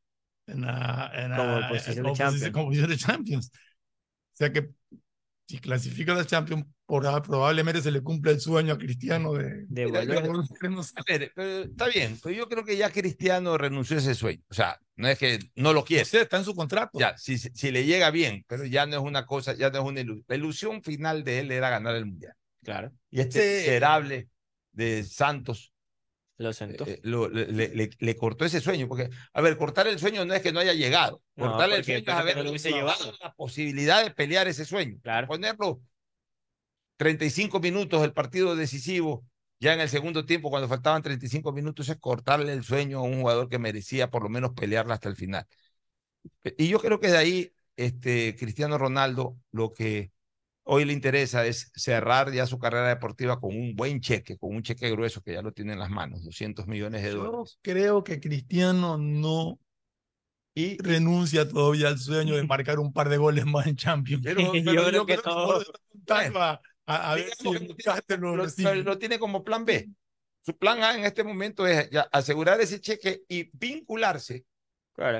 en 0.47 0.63
la, 0.63 1.11
en 1.15 1.31
la- 1.31 1.37
Como 1.37 1.69
posición 1.69 1.97
de 1.97 2.03
como 2.03 2.15
Champions. 2.17 2.51
como 2.53 2.67
posición 2.67 2.91
de 2.91 2.97
Champions. 2.97 3.51
O 3.55 4.37
sea 4.37 4.53
que 4.53 4.71
si 5.47 5.59
clasifica 5.59 6.13
a 6.13 6.17
la 6.17 6.25
Champions, 6.25 6.65
por- 6.87 7.23
probablemente 7.23 7.83
se 7.83 7.91
le 7.91 8.01
cumple 8.03 8.33
el 8.33 8.41
sueño 8.41 8.75
a 8.75 8.79
Cristiano 8.79 9.33
de, 9.35 9.65
De 9.69 9.87
volver. 9.87 10.19
a 10.19 11.03
ver, 11.07 11.33
pero 11.35 11.63
está 11.65 11.89
bien, 11.89 12.19
pero 12.23 12.35
yo 12.35 12.49
creo 12.49 12.65
que 12.65 12.77
ya 12.77 12.91
Cristiano 12.91 13.59
renunció 13.59 13.97
a 13.97 14.01
ese 14.01 14.15
sueño. 14.15 14.43
O 14.49 14.55
sea, 14.55 14.81
no 14.97 15.09
es 15.09 15.19
que 15.19 15.39
no 15.57 15.73
lo 15.73 15.85
quiere. 15.85 16.03
está 16.03 16.37
en 16.39 16.45
su 16.45 16.55
contrato. 16.55 16.99
Ya, 16.99 17.17
si, 17.19 17.37
si 17.39 17.51
si 17.55 17.71
le 17.71 17.85
llega 17.85 18.11
bien, 18.11 18.45
pero 18.49 18.65
ya 18.65 18.87
no 18.87 18.97
es 18.97 19.03
una 19.03 19.27
cosa, 19.27 19.55
ya 19.55 19.71
no 19.71 19.79
es 19.81 19.85
una 19.85 20.01
ilusión. 20.01 20.25
La 20.29 20.37
ilusión 20.37 20.83
final 20.83 21.25
de 21.25 21.41
él 21.41 21.51
era 21.51 21.69
ganar 21.71 21.95
el 21.97 22.07
Mundial. 22.07 22.35
Claro. 22.63 22.93
Y 23.11 23.21
este 23.21 23.59
miserable 23.59 24.29
de 24.73 25.05
Santos 25.05 25.73
Lo 26.37 26.53
sentó. 26.53 26.85
eh, 26.87 27.01
lo- 27.03 27.29
le, 27.29 27.91
le- 27.99 28.17
cortó 28.17 28.45
ese 28.45 28.61
sueño. 28.61 28.89
Porque, 28.89 29.11
a 29.33 29.41
ver, 29.41 29.57
cortar 29.57 29.87
el 29.87 29.99
sueño 29.99 30.25
no 30.25 30.35
es 30.35 30.43
que 30.43 30.53
no 30.53 30.61
haya 30.61 30.75
llegado. 30.75 31.23
No, 31.37 31.47
Cortarle 31.51 31.77
el 31.77 31.85
sueño 31.85 32.01
es 32.01 32.09
haber 32.09 32.37
no 32.45 32.55
llevado 32.55 33.13
la 33.21 33.33
posibilidad 33.35 34.03
de 34.05 34.11
pelear 34.11 34.49
ese 34.49 34.65
sueño. 34.65 34.99
Ponerlo 35.27 35.81
35 36.97 37.61
minutos 37.61 38.03
el 38.05 38.13
partido 38.13 38.57
decisivo, 38.57 39.25
ya 39.61 39.75
en 39.75 39.81
el 39.81 39.89
segundo 39.89 40.25
tiempo, 40.27 40.51
cuando 40.51 40.69
faltaban 40.69 41.03
35 41.03 41.53
minutos, 41.53 41.89
es 41.89 41.97
cortarle 41.99 42.53
el 42.53 42.65
sueño 42.65 42.99
a 42.99 43.03
un 43.03 43.21
jugador 43.21 43.49
que 43.49 43.59
merecía 43.59 44.11
por 44.11 44.23
lo 44.23 44.29
menos 44.29 44.53
pelearla 44.53 44.95
hasta 44.95 45.09
el 45.09 45.17
final. 45.17 45.47
Y 46.57 46.69
yo 46.69 46.79
creo 46.81 47.01
que 47.01 47.09
de 47.09 47.17
ahí, 47.17 47.53
este, 47.77 48.37
Cristiano 48.37 48.79
Ronaldo, 48.79 49.37
lo 49.51 49.73
que 49.73 50.13
hoy 50.65 50.85
le 50.85 50.93
interesa 50.93 51.47
es 51.47 51.71
cerrar 51.75 52.33
ya 52.33 52.47
su 52.47 52.59
carrera 52.59 52.89
deportiva 52.89 53.39
con 53.41 53.57
un 53.57 53.75
buen 53.77 54.01
cheque, 54.01 54.37
con 54.39 54.55
un 54.55 54.63
cheque 54.63 54.91
grueso 54.91 55.23
que 55.23 55.35
ya 55.35 55.43
lo 55.43 55.53
tiene 55.53 55.75
en 55.75 55.79
las 55.79 55.91
manos, 55.91 56.25
200 56.25 56.67
millones 56.67 57.03
de 57.03 57.13
Yo 57.13 57.25
dólares. 57.25 57.59
creo 57.63 58.03
que 58.05 58.21
Cristiano 58.21 58.97
no 58.99 59.59
y 60.55 60.79
renuncia 60.83 61.49
todavía 61.49 61.89
al 61.89 61.99
sueño 61.99 62.37
de 62.37 62.45
marcar 62.47 62.79
un 62.79 62.93
par 62.93 63.09
de 63.09 63.17
goles 63.17 63.45
más 63.45 63.67
en 63.67 63.77
Champions. 63.77 64.23
Pero- 64.25 64.41
pero 64.53 64.65
yo 64.65 64.73
yo 64.75 64.87
creo 64.87 65.07
que 65.07 65.17
que 65.17 65.23
todo 65.23 65.63
a, 66.09 66.61
a- 66.87 67.13
a 67.13 67.15
ver 67.15 67.31
si 67.37 67.51
que 68.07 68.17
lo 68.19 68.37
lo, 68.37 68.75
lo 68.83 68.99
tiene 68.99 69.19
como 69.19 69.43
plan 69.45 69.65
B. 69.65 69.89
Su 70.45 70.57
plan 70.57 70.83
A 70.83 70.95
en 70.97 71.05
este 71.05 71.25
momento 71.25 71.67
es 71.67 71.89
ya 71.91 72.03
asegurar 72.13 72.61
ese 72.61 72.79
cheque 72.81 73.23
y 73.29 73.49
vincularse 73.57 74.45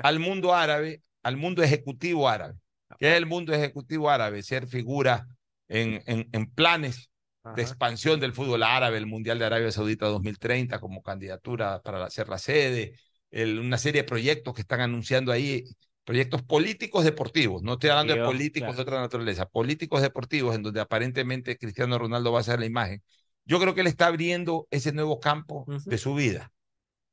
al 0.03 0.19
mundo 0.19 0.53
árabe, 0.53 1.01
al 1.23 1.35
mundo 1.35 1.63
ejecutivo 1.63 2.29
árabe. 2.29 2.53
¿Qué 2.99 3.11
es 3.11 3.17
el 3.17 3.25
mundo 3.25 3.51
ejecutivo 3.51 4.09
árabe? 4.09 4.41
Ser 4.43 4.67
figura 4.67 5.27
en, 5.67 6.01
en, 6.05 6.29
en 6.31 6.51
planes 6.51 7.09
de 7.53 7.61
expansión 7.61 8.19
del 8.19 8.33
fútbol 8.33 8.63
árabe, 8.63 8.97
el 8.97 9.05
Mundial 9.05 9.39
de 9.39 9.45
Arabia 9.45 9.71
Saudita 9.71 10.07
2030 10.07 10.79
como 10.79 11.01
candidatura 11.01 11.81
para 11.81 12.05
hacer 12.05 12.27
la 12.29 12.37
sede, 12.37 12.95
una 13.31 13.77
serie 13.77 14.01
de 14.01 14.07
proyectos 14.07 14.53
que 14.53 14.61
están 14.61 14.81
anunciando 14.81 15.31
ahí, 15.31 15.63
proyectos 16.03 16.43
políticos 16.43 17.03
deportivos, 17.03 17.63
no 17.63 17.73
estoy 17.73 17.89
hablando 17.89 18.13
de 18.13 18.19
políticos 18.19 18.75
de 18.75 18.81
otra 18.83 18.99
naturaleza, 19.01 19.45
políticos 19.47 20.01
deportivos 20.01 20.55
en 20.55 20.63
donde 20.63 20.79
aparentemente 20.81 21.57
Cristiano 21.57 21.97
Ronaldo 21.97 22.31
va 22.31 22.39
a 22.41 22.43
ser 22.43 22.59
la 22.59 22.65
imagen. 22.65 23.01
Yo 23.45 23.59
creo 23.59 23.73
que 23.75 23.81
él 23.81 23.87
está 23.87 24.07
abriendo 24.07 24.67
ese 24.71 24.91
nuevo 24.91 25.19
campo 25.19 25.69
de 25.85 25.97
su 25.97 26.15
vida. 26.15 26.51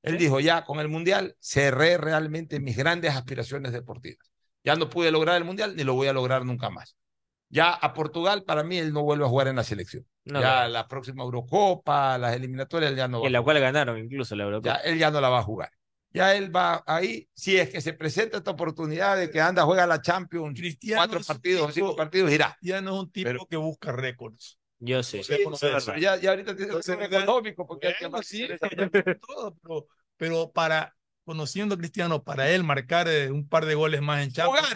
Él 0.02 0.18
dijo, 0.18 0.40
ya 0.40 0.64
con 0.64 0.80
el 0.80 0.88
Mundial 0.88 1.36
cerré 1.40 1.98
realmente 1.98 2.60
mis 2.60 2.76
grandes 2.76 3.14
aspiraciones 3.14 3.72
deportivas. 3.72 4.30
Ya 4.64 4.76
no 4.76 4.88
pude 4.90 5.10
lograr 5.10 5.36
el 5.36 5.44
Mundial 5.44 5.76
ni 5.76 5.84
lo 5.84 5.94
voy 5.94 6.08
a 6.08 6.12
lograr 6.12 6.44
nunca 6.44 6.70
más. 6.70 6.96
Ya 7.52 7.70
a 7.70 7.92
Portugal, 7.92 8.44
para 8.44 8.64
mí, 8.64 8.78
él 8.78 8.94
no 8.94 9.02
vuelve 9.02 9.26
a 9.26 9.28
jugar 9.28 9.46
en 9.48 9.56
la 9.56 9.62
selección. 9.62 10.06
ya 10.24 10.66
la 10.68 10.88
próxima 10.88 11.22
Eurocopa, 11.22 12.16
las 12.16 12.34
eliminatorias, 12.34 12.90
él 12.90 12.96
ya 12.96 13.08
no 13.08 13.20
va. 13.20 13.26
En 13.26 13.32
la 13.34 13.42
cual 13.42 13.60
ganaron 13.60 13.98
incluso 13.98 14.34
la 14.34 14.44
Eurocopa. 14.44 14.82
Ya, 14.82 14.90
él 14.90 14.98
ya 14.98 15.10
no 15.10 15.20
la 15.20 15.28
va 15.28 15.40
a 15.40 15.42
jugar. 15.42 15.70
Ya 16.14 16.34
él 16.34 16.54
va 16.54 16.82
ahí, 16.86 17.28
si 17.34 17.58
es 17.58 17.68
que 17.68 17.82
se 17.82 17.92
presenta 17.92 18.38
esta 18.38 18.52
oportunidad 18.52 19.18
de 19.18 19.30
que 19.30 19.40
anda, 19.40 19.64
juega 19.64 19.86
la 19.86 20.00
Champions, 20.00 20.58
Cristiano 20.58 21.02
cuatro 21.02 21.20
partidos 21.26 21.68
o 21.68 21.72
cinco 21.72 21.94
partidos, 21.94 22.32
irá. 22.32 22.56
Ya 22.62 22.80
no 22.80 22.94
es 22.94 23.00
un 23.02 23.12
tipo 23.12 23.46
que 23.46 23.56
busca 23.56 23.92
récords. 23.92 24.58
Yo 24.78 25.02
sé. 25.02 25.22
ya, 26.00 26.16
ya, 26.16 26.30
ahorita 26.30 26.56
tiene 26.56 26.74
que 26.74 26.82
ser 26.82 27.02
económico 27.02 27.66
porque 27.66 27.88
hay 27.88 27.94
que 27.94 28.22
sí, 28.22 28.48
todo, 29.26 29.56
pero, 29.62 29.86
pero 30.16 30.50
para 30.50 30.94
conociendo 31.24 31.74
a 31.74 31.78
Cristiano, 31.78 32.22
para 32.22 32.50
él 32.50 32.64
marcar 32.64 33.08
eh, 33.08 33.30
un 33.30 33.48
par 33.48 33.66
de 33.66 33.74
goles 33.74 34.02
más 34.02 34.22
en 34.22 34.32
Champions, 34.32 34.68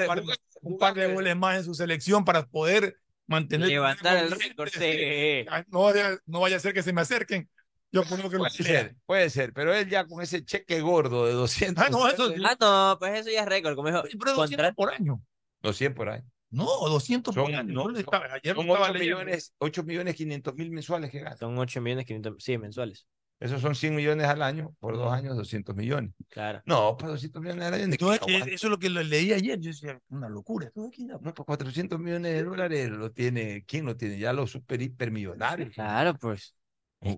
un, 0.63 0.79
par, 0.79 0.95
de 0.95 1.13
goles 1.13 1.37
más 1.37 1.59
en 1.59 1.65
su 1.65 1.75
selección 1.75 2.25
para 2.25 2.47
poder 2.47 2.99
mantener. 3.27 3.69
Levantar 3.69 4.17
el 4.19 4.31
récord. 4.31 4.71
No, 5.69 5.93
no 6.27 6.41
vaya 6.41 6.57
a 6.57 6.61
ser 6.61 6.73
que 6.73 6.83
se 6.83 6.93
me 6.93 7.01
acerquen. 7.01 7.49
Yo 7.93 8.03
creo 8.03 8.29
que 8.29 8.37
puede 8.37 8.51
ser, 8.51 8.97
puede 9.07 9.31
ser, 9.31 9.53
pero 9.53 9.73
él 9.73 9.89
ya 9.89 10.07
con 10.07 10.21
ese 10.21 10.45
cheque 10.45 10.81
gordo 10.81 11.25
de 11.27 11.33
200. 11.33 11.83
Ah, 11.83 11.89
no, 11.89 12.09
eso, 12.09 12.33
ah, 12.45 12.57
no 12.61 12.99
pues 12.99 13.21
eso 13.21 13.31
ya 13.31 13.43
es 13.43 13.47
récord. 13.47 13.75
Como 13.75 13.89
dijo, 13.89 14.03
pero 14.19 14.35
200 14.35 14.75
por 14.75 14.93
año. 14.93 15.23
200 15.63 15.97
por 15.97 16.09
año. 16.11 16.25
No, 16.51 16.65
200 16.65 17.35
por 17.35 17.45
año. 17.55 17.73
No, 17.73 17.89
ayer 17.89 18.55
son 18.55 18.69
8 18.69 18.93
millones, 18.95 19.55
8 19.59 19.83
millones 19.85 20.15
500 20.15 20.55
mil 20.55 20.71
mensuales 20.71 21.11
que 21.11 21.21
gasta. 21.21 21.47
Son 21.47 21.57
8 21.57 21.81
millones 21.81 22.07
500, 22.07 22.35
sí, 22.43 22.59
mensuales. 22.59 23.07
Esos 23.39 23.61
son 23.61 23.75
100 23.75 23.95
millones 23.95 24.27
al 24.27 24.41
año, 24.41 24.75
por 24.81 24.97
dos 24.97 25.13
años 25.13 25.37
200 25.37 25.77
millones. 25.77 26.15
Claro. 26.31 26.63
No, 26.65 26.97
para 26.97 27.13
200 27.13 27.43
millones 27.43 27.67
al 27.67 27.75
año. 27.75 27.87
No, 28.01 28.13
es 28.13 28.21
que 28.21 28.37
eso 28.37 28.67
es 28.67 28.71
lo 28.71 28.79
que 28.79 28.89
leí 28.89 29.33
ayer, 29.33 29.61
yo 29.61 29.71
decía, 29.71 30.01
una 30.09 30.29
locura. 30.29 30.73
No, 30.75 30.91
pues 31.21 31.35
400 31.35 31.99
millones 31.99 32.33
de 32.33 32.45
dólares 32.45 32.91
lo 32.91 33.13
tiene, 33.13 33.65
¿quién 33.67 33.85
lo 33.85 33.97
tiene? 33.97 34.19
Ya 34.19 34.33
los 34.33 34.51
super 34.51 34.81
hipermillonarios. 34.81 35.75
Claro, 35.75 36.15
pues. 36.15 36.55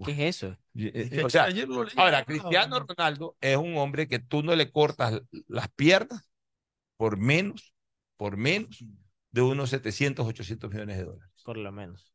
¿Qué 0.05 0.12
es 0.12 0.36
eso? 0.36 0.57
Eh, 0.74 1.23
o 1.24 1.31
sea, 1.31 1.49
ahora, 1.97 2.24
Cristiano 2.24 2.81
Ronaldo 2.81 3.36
es 3.40 3.57
un 3.57 3.77
hombre 3.77 4.09
que 4.09 4.19
tú 4.19 4.43
no 4.43 4.57
le 4.57 4.73
cortas 4.73 5.23
las 5.47 5.69
piernas 5.69 6.28
por 6.97 7.16
menos, 7.16 7.73
por 8.16 8.36
menos 8.36 8.85
de 9.31 9.43
unos 9.43 9.70
700, 9.70 10.27
800 10.27 10.70
millones 10.70 10.97
de 10.99 11.05
dólares. 11.05 11.43
Por 11.45 11.57
lo 11.59 11.70
menos. 11.70 12.12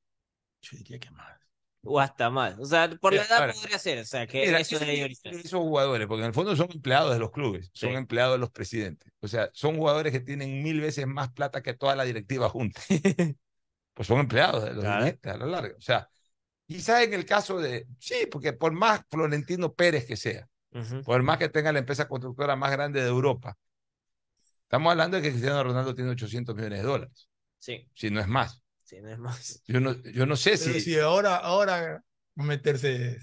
Yo 0.62 0.78
diría 0.78 1.00
que 1.00 1.10
más. 1.12 1.43
O 1.86 2.00
hasta 2.00 2.30
más. 2.30 2.58
O 2.60 2.66
sea, 2.66 2.90
por 3.02 3.14
la 3.14 3.24
edad 3.24 3.54
podría 3.54 3.78
ser. 3.78 4.00
O 4.00 4.06
sea, 4.06 4.26
que 4.26 4.44
eso 4.44 4.80
de 4.80 5.06
Esos 5.24 5.60
jugadores, 5.60 6.08
porque 6.08 6.22
en 6.22 6.28
el 6.28 6.34
fondo 6.34 6.56
son 6.56 6.70
empleados 6.72 7.14
de 7.14 7.20
los 7.20 7.32
clubes, 7.32 7.70
son 7.74 7.92
empleados 7.92 8.36
de 8.36 8.40
los 8.40 8.52
presidentes. 8.52 9.12
O 9.20 9.28
sea, 9.28 9.50
son 9.54 9.76
jugadores 9.76 10.14
que 10.14 10.22
tienen 10.22 10.64
mil 10.64 10.80
veces 10.80 11.06
más 11.06 11.32
plata 11.34 11.62
que 11.62 11.74
toda 11.74 11.96
la 11.96 12.06
directiva 12.06 12.48
junta. 12.48 12.82
pues 13.94 14.08
son 14.08 14.20
empleados 14.20 14.64
de 14.64 14.74
los 14.74 14.84
dirigentes 14.84 15.34
a 15.34 15.38
lo 15.38 15.46
largo. 15.48 15.78
O 15.78 15.82
sea, 15.82 16.10
quizás 16.66 17.04
en 17.04 17.14
el 17.14 17.26
caso 17.26 17.60
de. 17.60 17.86
Sí, 18.00 18.28
porque 18.32 18.54
por 18.54 18.72
más 18.72 19.02
Florentino 19.10 19.74
Pérez 19.74 20.06
que 20.06 20.16
sea, 20.16 20.48
por 21.04 21.22
más 21.22 21.38
que 21.38 21.50
tenga 21.50 21.74
la 21.74 21.80
empresa 21.80 22.08
constructora 22.08 22.56
más 22.56 22.72
grande 22.72 23.02
de 23.02 23.10
Europa, 23.10 23.58
estamos 24.64 24.90
hablando 24.90 25.18
de 25.18 25.24
que 25.24 25.32
Cristiano 25.32 25.62
Ronaldo 25.62 25.94
tiene 25.94 26.12
800 26.12 26.56
millones 26.56 26.80
de 26.80 26.86
dólares. 26.86 27.28
Sí. 27.60 27.90
Si 27.94 28.10
no 28.10 28.22
es 28.22 28.28
más. 28.28 28.62
Sí, 28.94 29.18
más. 29.18 29.64
Yo 29.68 29.80
no, 29.80 30.02
yo 30.03 30.26
no 30.26 30.36
sé 30.36 30.57
si. 30.57 30.80
si 30.80 30.99
ahora, 30.99 31.38
ahora 31.38 32.03
meterse 32.36 33.18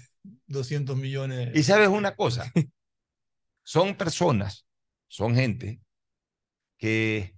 200 0.47 0.97
millones. 0.97 1.51
Y 1.55 1.63
sabes 1.63 1.87
una 1.87 2.15
cosa, 2.15 2.51
son 3.63 3.95
personas, 3.95 4.65
son 5.07 5.35
gente 5.35 5.81
que 6.77 7.35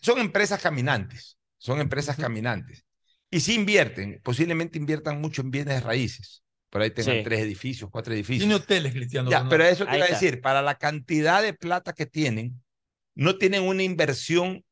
son 0.00 0.18
empresas 0.18 0.60
caminantes, 0.60 1.38
son 1.58 1.80
empresas 1.80 2.16
caminantes. 2.16 2.84
Y 3.30 3.40
si 3.40 3.54
invierten, 3.54 4.20
posiblemente 4.22 4.78
inviertan 4.78 5.20
mucho 5.20 5.42
en 5.42 5.50
bienes 5.50 5.82
raíces. 5.82 6.42
Por 6.70 6.82
ahí 6.82 6.90
tengan 6.90 7.24
tres 7.24 7.40
edificios, 7.40 7.90
cuatro 7.90 8.12
edificios. 8.12 8.46
Tiene 8.46 8.54
hoteles, 8.54 8.92
Cristiano. 8.92 9.30
Ya, 9.30 9.48
pero 9.48 9.64
eso 9.64 9.86
te 9.86 9.96
iba 9.96 10.04
a 10.04 10.08
decir, 10.10 10.40
para 10.40 10.62
la 10.62 10.76
cantidad 10.76 11.42
de 11.42 11.54
plata 11.54 11.92
que 11.92 12.06
tienen, 12.06 12.62
no 13.14 13.36
tienen 13.38 13.62
una 13.62 13.82
inversión 13.82 14.65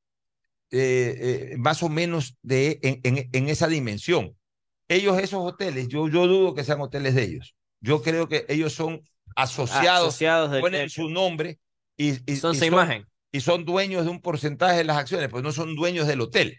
eh, 0.76 1.52
eh, 1.52 1.56
más 1.56 1.84
o 1.84 1.88
menos 1.88 2.36
de, 2.42 2.80
en, 2.82 3.28
en, 3.32 3.48
esa 3.48 3.68
dimensión. 3.68 4.36
Ellos, 4.88 5.18
esos 5.20 5.40
hoteles, 5.40 5.86
yo, 5.86 6.08
yo 6.08 6.26
dudo 6.26 6.52
que 6.52 6.64
sean 6.64 6.80
hoteles 6.80 7.14
de 7.14 7.22
ellos. 7.22 7.54
Yo 7.80 8.02
creo 8.02 8.28
que 8.28 8.44
ellos 8.48 8.72
son 8.72 9.00
asociados, 9.36 10.08
asociados 10.08 10.60
ponen 10.60 10.90
su 10.90 11.08
nombre 11.08 11.60
y, 11.96 12.14
son 12.36 12.56
su 12.56 12.64
imagen. 12.64 13.06
Y 13.30 13.40
son 13.40 13.64
dueños 13.64 14.04
de 14.04 14.10
un 14.10 14.20
porcentaje 14.20 14.78
de 14.78 14.84
las 14.84 14.96
acciones, 14.96 15.28
pues 15.28 15.44
no 15.44 15.52
son 15.52 15.76
dueños 15.76 16.08
del 16.08 16.20
hotel. 16.20 16.58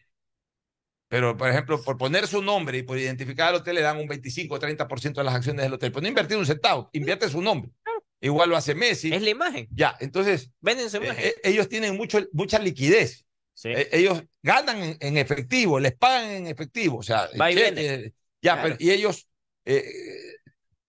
Pero, 1.10 1.36
por 1.36 1.50
ejemplo, 1.50 1.84
por 1.84 1.98
poner 1.98 2.26
su 2.26 2.42
nombre 2.42 2.78
y 2.78 2.84
por 2.84 2.98
identificar 2.98 3.50
al 3.50 3.56
hotel, 3.56 3.76
le 3.76 3.82
dan 3.82 3.98
un 3.98 4.08
25 4.08 4.56
o 4.56 4.60
30% 4.60 5.14
de 5.14 5.24
las 5.26 5.36
acciones 5.36 5.64
del 5.64 5.74
hotel. 5.74 5.92
Pues 5.92 6.04
no 6.04 6.08
invertir 6.08 6.38
un 6.38 6.46
centavo, 6.46 6.90
invierte 6.94 7.28
su 7.28 7.42
nombre. 7.42 7.70
Igual 8.22 8.50
lo 8.50 8.56
hace 8.56 8.76
Messi. 8.76 9.14
Es 9.14 9.22
la 9.22 9.30
imagen. 9.30 9.68
Ya, 9.72 9.96
entonces. 10.00 10.52
Venden 10.62 10.90
su 10.90 10.98
imagen. 10.98 11.26
Eh, 11.26 11.36
ellos 11.44 11.68
tienen 11.68 11.98
mucho, 11.98 12.20
mucha 12.32 12.60
liquidez. 12.60 13.25
Eh, 13.64 13.90
ellos 13.92 14.24
ganan 14.44 14.98
en, 15.00 15.18
efectivo, 15.18 15.80
les 15.80 15.96
pagan 15.96 16.30
en 16.30 16.48
efectivo. 16.48 16.98
O 16.98 17.04
sea, 17.04 17.30
y, 17.34 18.12
ya, 18.42 18.76
y 18.78 18.92
ellos. 18.92 19.28
Eh, 19.64 19.84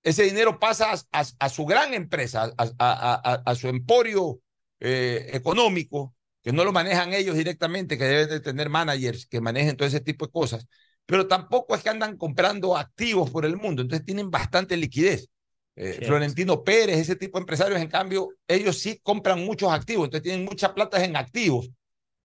ese 0.02 0.22
dinero 0.22 0.60
pasa 0.60 0.94
a, 1.10 1.48
su 1.48 1.66
gran 1.66 1.92
empresa, 1.92 2.52
a, 2.56 3.54
su 3.56 3.66
emporio 3.66 4.38
económico, 4.78 6.14
que 6.42 6.52
no 6.52 6.64
lo 6.64 6.72
manejan 6.72 7.12
ellos 7.12 7.34
directamente, 7.34 7.98
que 7.98 8.04
deben 8.04 8.28
de 8.28 8.38
tener 8.38 8.68
managers 8.68 9.26
que 9.26 9.40
manejen 9.40 9.76
todo 9.76 9.88
ese 9.88 9.98
tipo 9.98 10.26
de 10.26 10.30
cosas, 10.30 10.64
pero 11.04 11.26
tampoco 11.26 11.74
es 11.74 11.82
que 11.82 11.88
andan 11.88 12.16
comprando 12.16 12.76
activos 12.76 13.30
por 13.30 13.44
el 13.44 13.56
mundo, 13.56 13.82
entonces 13.82 14.06
tienen 14.06 14.30
bastante 14.30 14.76
liquidez. 14.76 15.28
Eh, 15.74 16.00
Florentino 16.06 16.62
Pérez, 16.62 16.98
ese 16.98 17.16
tipo 17.16 17.38
de 17.38 17.42
empresarios, 17.42 17.80
en 17.80 17.88
cambio, 17.88 18.30
ellos 18.46 18.78
sí 18.78 19.00
compran 19.02 19.44
muchos 19.44 19.72
activos, 19.72 20.04
entonces 20.04 20.22
tienen 20.22 20.44
mucha 20.44 20.74
plata 20.74 21.04
en 21.04 21.16
activos 21.16 21.68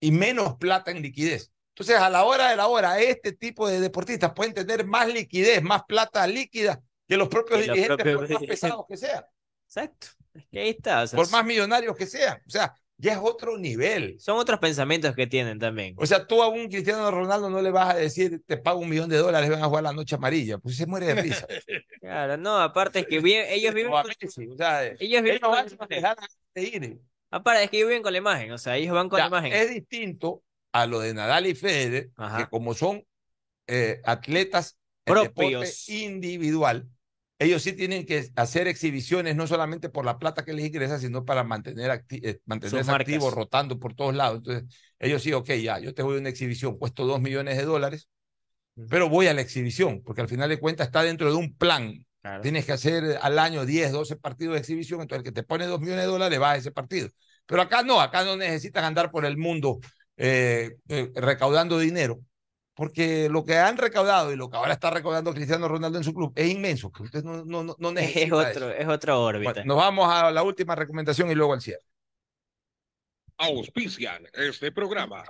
y 0.02 0.10
menos 0.10 0.56
plata 0.56 0.90
en 0.90 1.00
liquidez. 1.00 1.52
Entonces, 1.70 1.96
a 1.96 2.10
la 2.10 2.24
hora 2.24 2.50
de 2.50 2.56
la 2.56 2.66
hora, 2.66 3.00
este 3.00 3.32
tipo 3.32 3.68
de 3.68 3.80
deportistas 3.80 4.32
pueden 4.34 4.52
tener 4.52 4.84
más 4.84 5.06
liquidez, 5.06 5.62
más 5.62 5.84
plata 5.84 6.26
líquida 6.26 6.82
que 7.06 7.16
los 7.16 7.28
propios 7.28 7.60
dirigentes, 7.60 8.14
por 8.16 8.28
más 8.28 8.42
pesados 8.42 8.84
que 8.88 8.96
sean. 8.96 9.24
Exacto. 9.64 10.08
Es 10.34 10.44
que 10.50 10.60
ahí 10.60 10.70
está. 10.70 11.06
por 11.14 11.30
más 11.30 11.44
millonarios 11.44 11.96
que 11.96 12.06
sean. 12.06 12.42
O 12.46 12.50
sea, 12.50 12.74
ya 12.96 13.12
es 13.12 13.18
otro 13.22 13.56
nivel. 13.56 14.18
Son 14.18 14.38
otros 14.38 14.58
pensamientos 14.58 15.14
que 15.14 15.28
tienen 15.28 15.60
también. 15.60 15.94
O 15.98 16.04
sea, 16.04 16.26
tú 16.26 16.42
a 16.42 16.48
un 16.48 16.68
Cristiano 16.68 17.08
Ronaldo 17.10 17.48
no 17.48 17.62
le 17.62 17.70
vas 17.70 17.94
a 17.94 17.96
decir, 17.96 18.42
te 18.44 18.56
pago 18.56 18.80
un 18.80 18.88
millón 18.88 19.08
de 19.08 19.18
dólares, 19.18 19.50
van 19.50 19.62
a 19.62 19.66
jugar 19.66 19.84
la 19.84 19.92
noche 19.92 20.16
amarilla, 20.16 20.58
pues 20.58 20.76
se 20.76 20.86
muere 20.86 21.06
de 21.06 21.22
risa. 21.22 21.46
claro, 22.00 22.36
no, 22.36 22.58
aparte 22.58 23.00
es 23.00 23.06
que 23.06 23.16
ellos 23.16 23.72
viven... 23.74 23.92
con... 23.92 24.04
o 24.04 24.56
sea, 24.56 24.84
ellos 24.84 25.22
viven 25.22 25.38
con... 25.38 25.88
dejar 25.88 26.16
de 26.54 26.62
ir. 26.62 27.00
Aparte 27.32 27.64
es 27.64 27.70
que 27.70 27.78
ellos 27.78 27.88
viven 27.88 28.02
con 28.02 28.12
la 28.12 28.18
imagen, 28.18 28.52
o 28.52 28.58
sea, 28.58 28.76
ellos 28.76 28.94
van 28.94 29.08
con 29.08 29.18
la 29.18 29.26
imagen. 29.26 29.52
Es 29.52 29.70
distinto 29.70 30.42
a 30.70 30.86
lo 30.86 31.00
de 31.00 31.14
Nadal 31.14 31.46
y 31.46 31.54
Federer, 31.54 32.10
que 32.36 32.46
como 32.50 32.74
son 32.74 33.04
eh, 33.66 34.00
atletas 34.04 34.78
propios 35.04 35.88
individual, 35.88 36.86
ellos 37.38 37.62
sí 37.62 37.72
tienen 37.72 38.06
que 38.06 38.28
hacer 38.36 38.68
exhibiciones 38.68 39.34
no 39.34 39.46
solamente 39.46 39.88
por 39.88 40.04
la 40.04 40.18
plata 40.18 40.44
que 40.44 40.52
les 40.52 40.66
ingresa, 40.66 40.98
sino 40.98 41.24
para 41.24 41.42
mantener 41.42 42.04
eh, 42.10 42.38
mantenerse 42.44 42.90
activos, 42.90 43.34
rotando 43.34 43.80
por 43.80 43.94
todos 43.94 44.14
lados. 44.14 44.38
Entonces, 44.38 44.64
ellos 45.00 45.22
sí, 45.22 45.32
ok, 45.32 45.50
ya, 45.54 45.78
yo 45.78 45.94
te 45.94 46.02
voy 46.02 46.16
a 46.16 46.20
una 46.20 46.28
exhibición, 46.28 46.78
cuesto 46.78 47.04
dos 47.04 47.20
millones 47.20 47.56
de 47.56 47.64
dólares, 47.64 48.08
pero 48.88 49.08
voy 49.08 49.26
a 49.26 49.34
la 49.34 49.40
exhibición, 49.40 50.02
porque 50.04 50.20
al 50.20 50.28
final 50.28 50.48
de 50.48 50.60
cuentas 50.60 50.86
está 50.86 51.02
dentro 51.02 51.30
de 51.30 51.36
un 51.36 51.56
plan. 51.56 52.04
Tienes 52.40 52.64
que 52.64 52.72
hacer 52.72 53.18
al 53.20 53.38
año 53.38 53.66
10, 53.66 53.92
12 53.92 54.16
partidos 54.16 54.54
de 54.54 54.60
exhibición, 54.60 55.00
entonces 55.00 55.20
el 55.20 55.24
que 55.24 55.32
te 55.32 55.42
pone 55.42 55.66
dos 55.66 55.80
millones 55.80 56.04
de 56.04 56.10
dólares 56.10 56.40
va 56.40 56.52
a 56.52 56.56
ese 56.56 56.70
partido. 56.70 57.08
Pero 57.46 57.62
acá 57.62 57.82
no, 57.82 58.00
acá 58.00 58.24
no 58.24 58.36
necesitan 58.36 58.84
andar 58.84 59.10
por 59.10 59.24
el 59.24 59.36
mundo 59.36 59.80
eh, 60.16 60.76
eh, 60.88 61.10
recaudando 61.16 61.78
dinero 61.78 62.20
porque 62.74 63.28
lo 63.28 63.44
que 63.44 63.58
han 63.58 63.76
recaudado 63.76 64.32
y 64.32 64.36
lo 64.36 64.48
que 64.48 64.56
ahora 64.56 64.72
está 64.72 64.90
recaudando 64.90 65.34
Cristiano 65.34 65.68
Ronaldo 65.68 65.98
en 65.98 66.04
su 66.04 66.14
club 66.14 66.32
es 66.34 66.50
inmenso, 66.50 66.90
que 66.90 67.02
usted 67.02 67.22
no, 67.22 67.44
no, 67.44 67.76
no 67.78 67.92
necesita. 67.92 68.22
Es 68.22 68.56
otro, 68.56 68.70
es 68.70 68.88
otra 68.88 69.18
órbita. 69.18 69.64
nos 69.64 69.76
vamos 69.76 70.08
a 70.10 70.30
la 70.30 70.42
última 70.42 70.74
recomendación 70.74 71.30
y 71.30 71.34
luego 71.34 71.52
al 71.52 71.60
cierre. 71.60 71.84
Auspician 73.36 74.26
este 74.32 74.72
programa. 74.72 75.24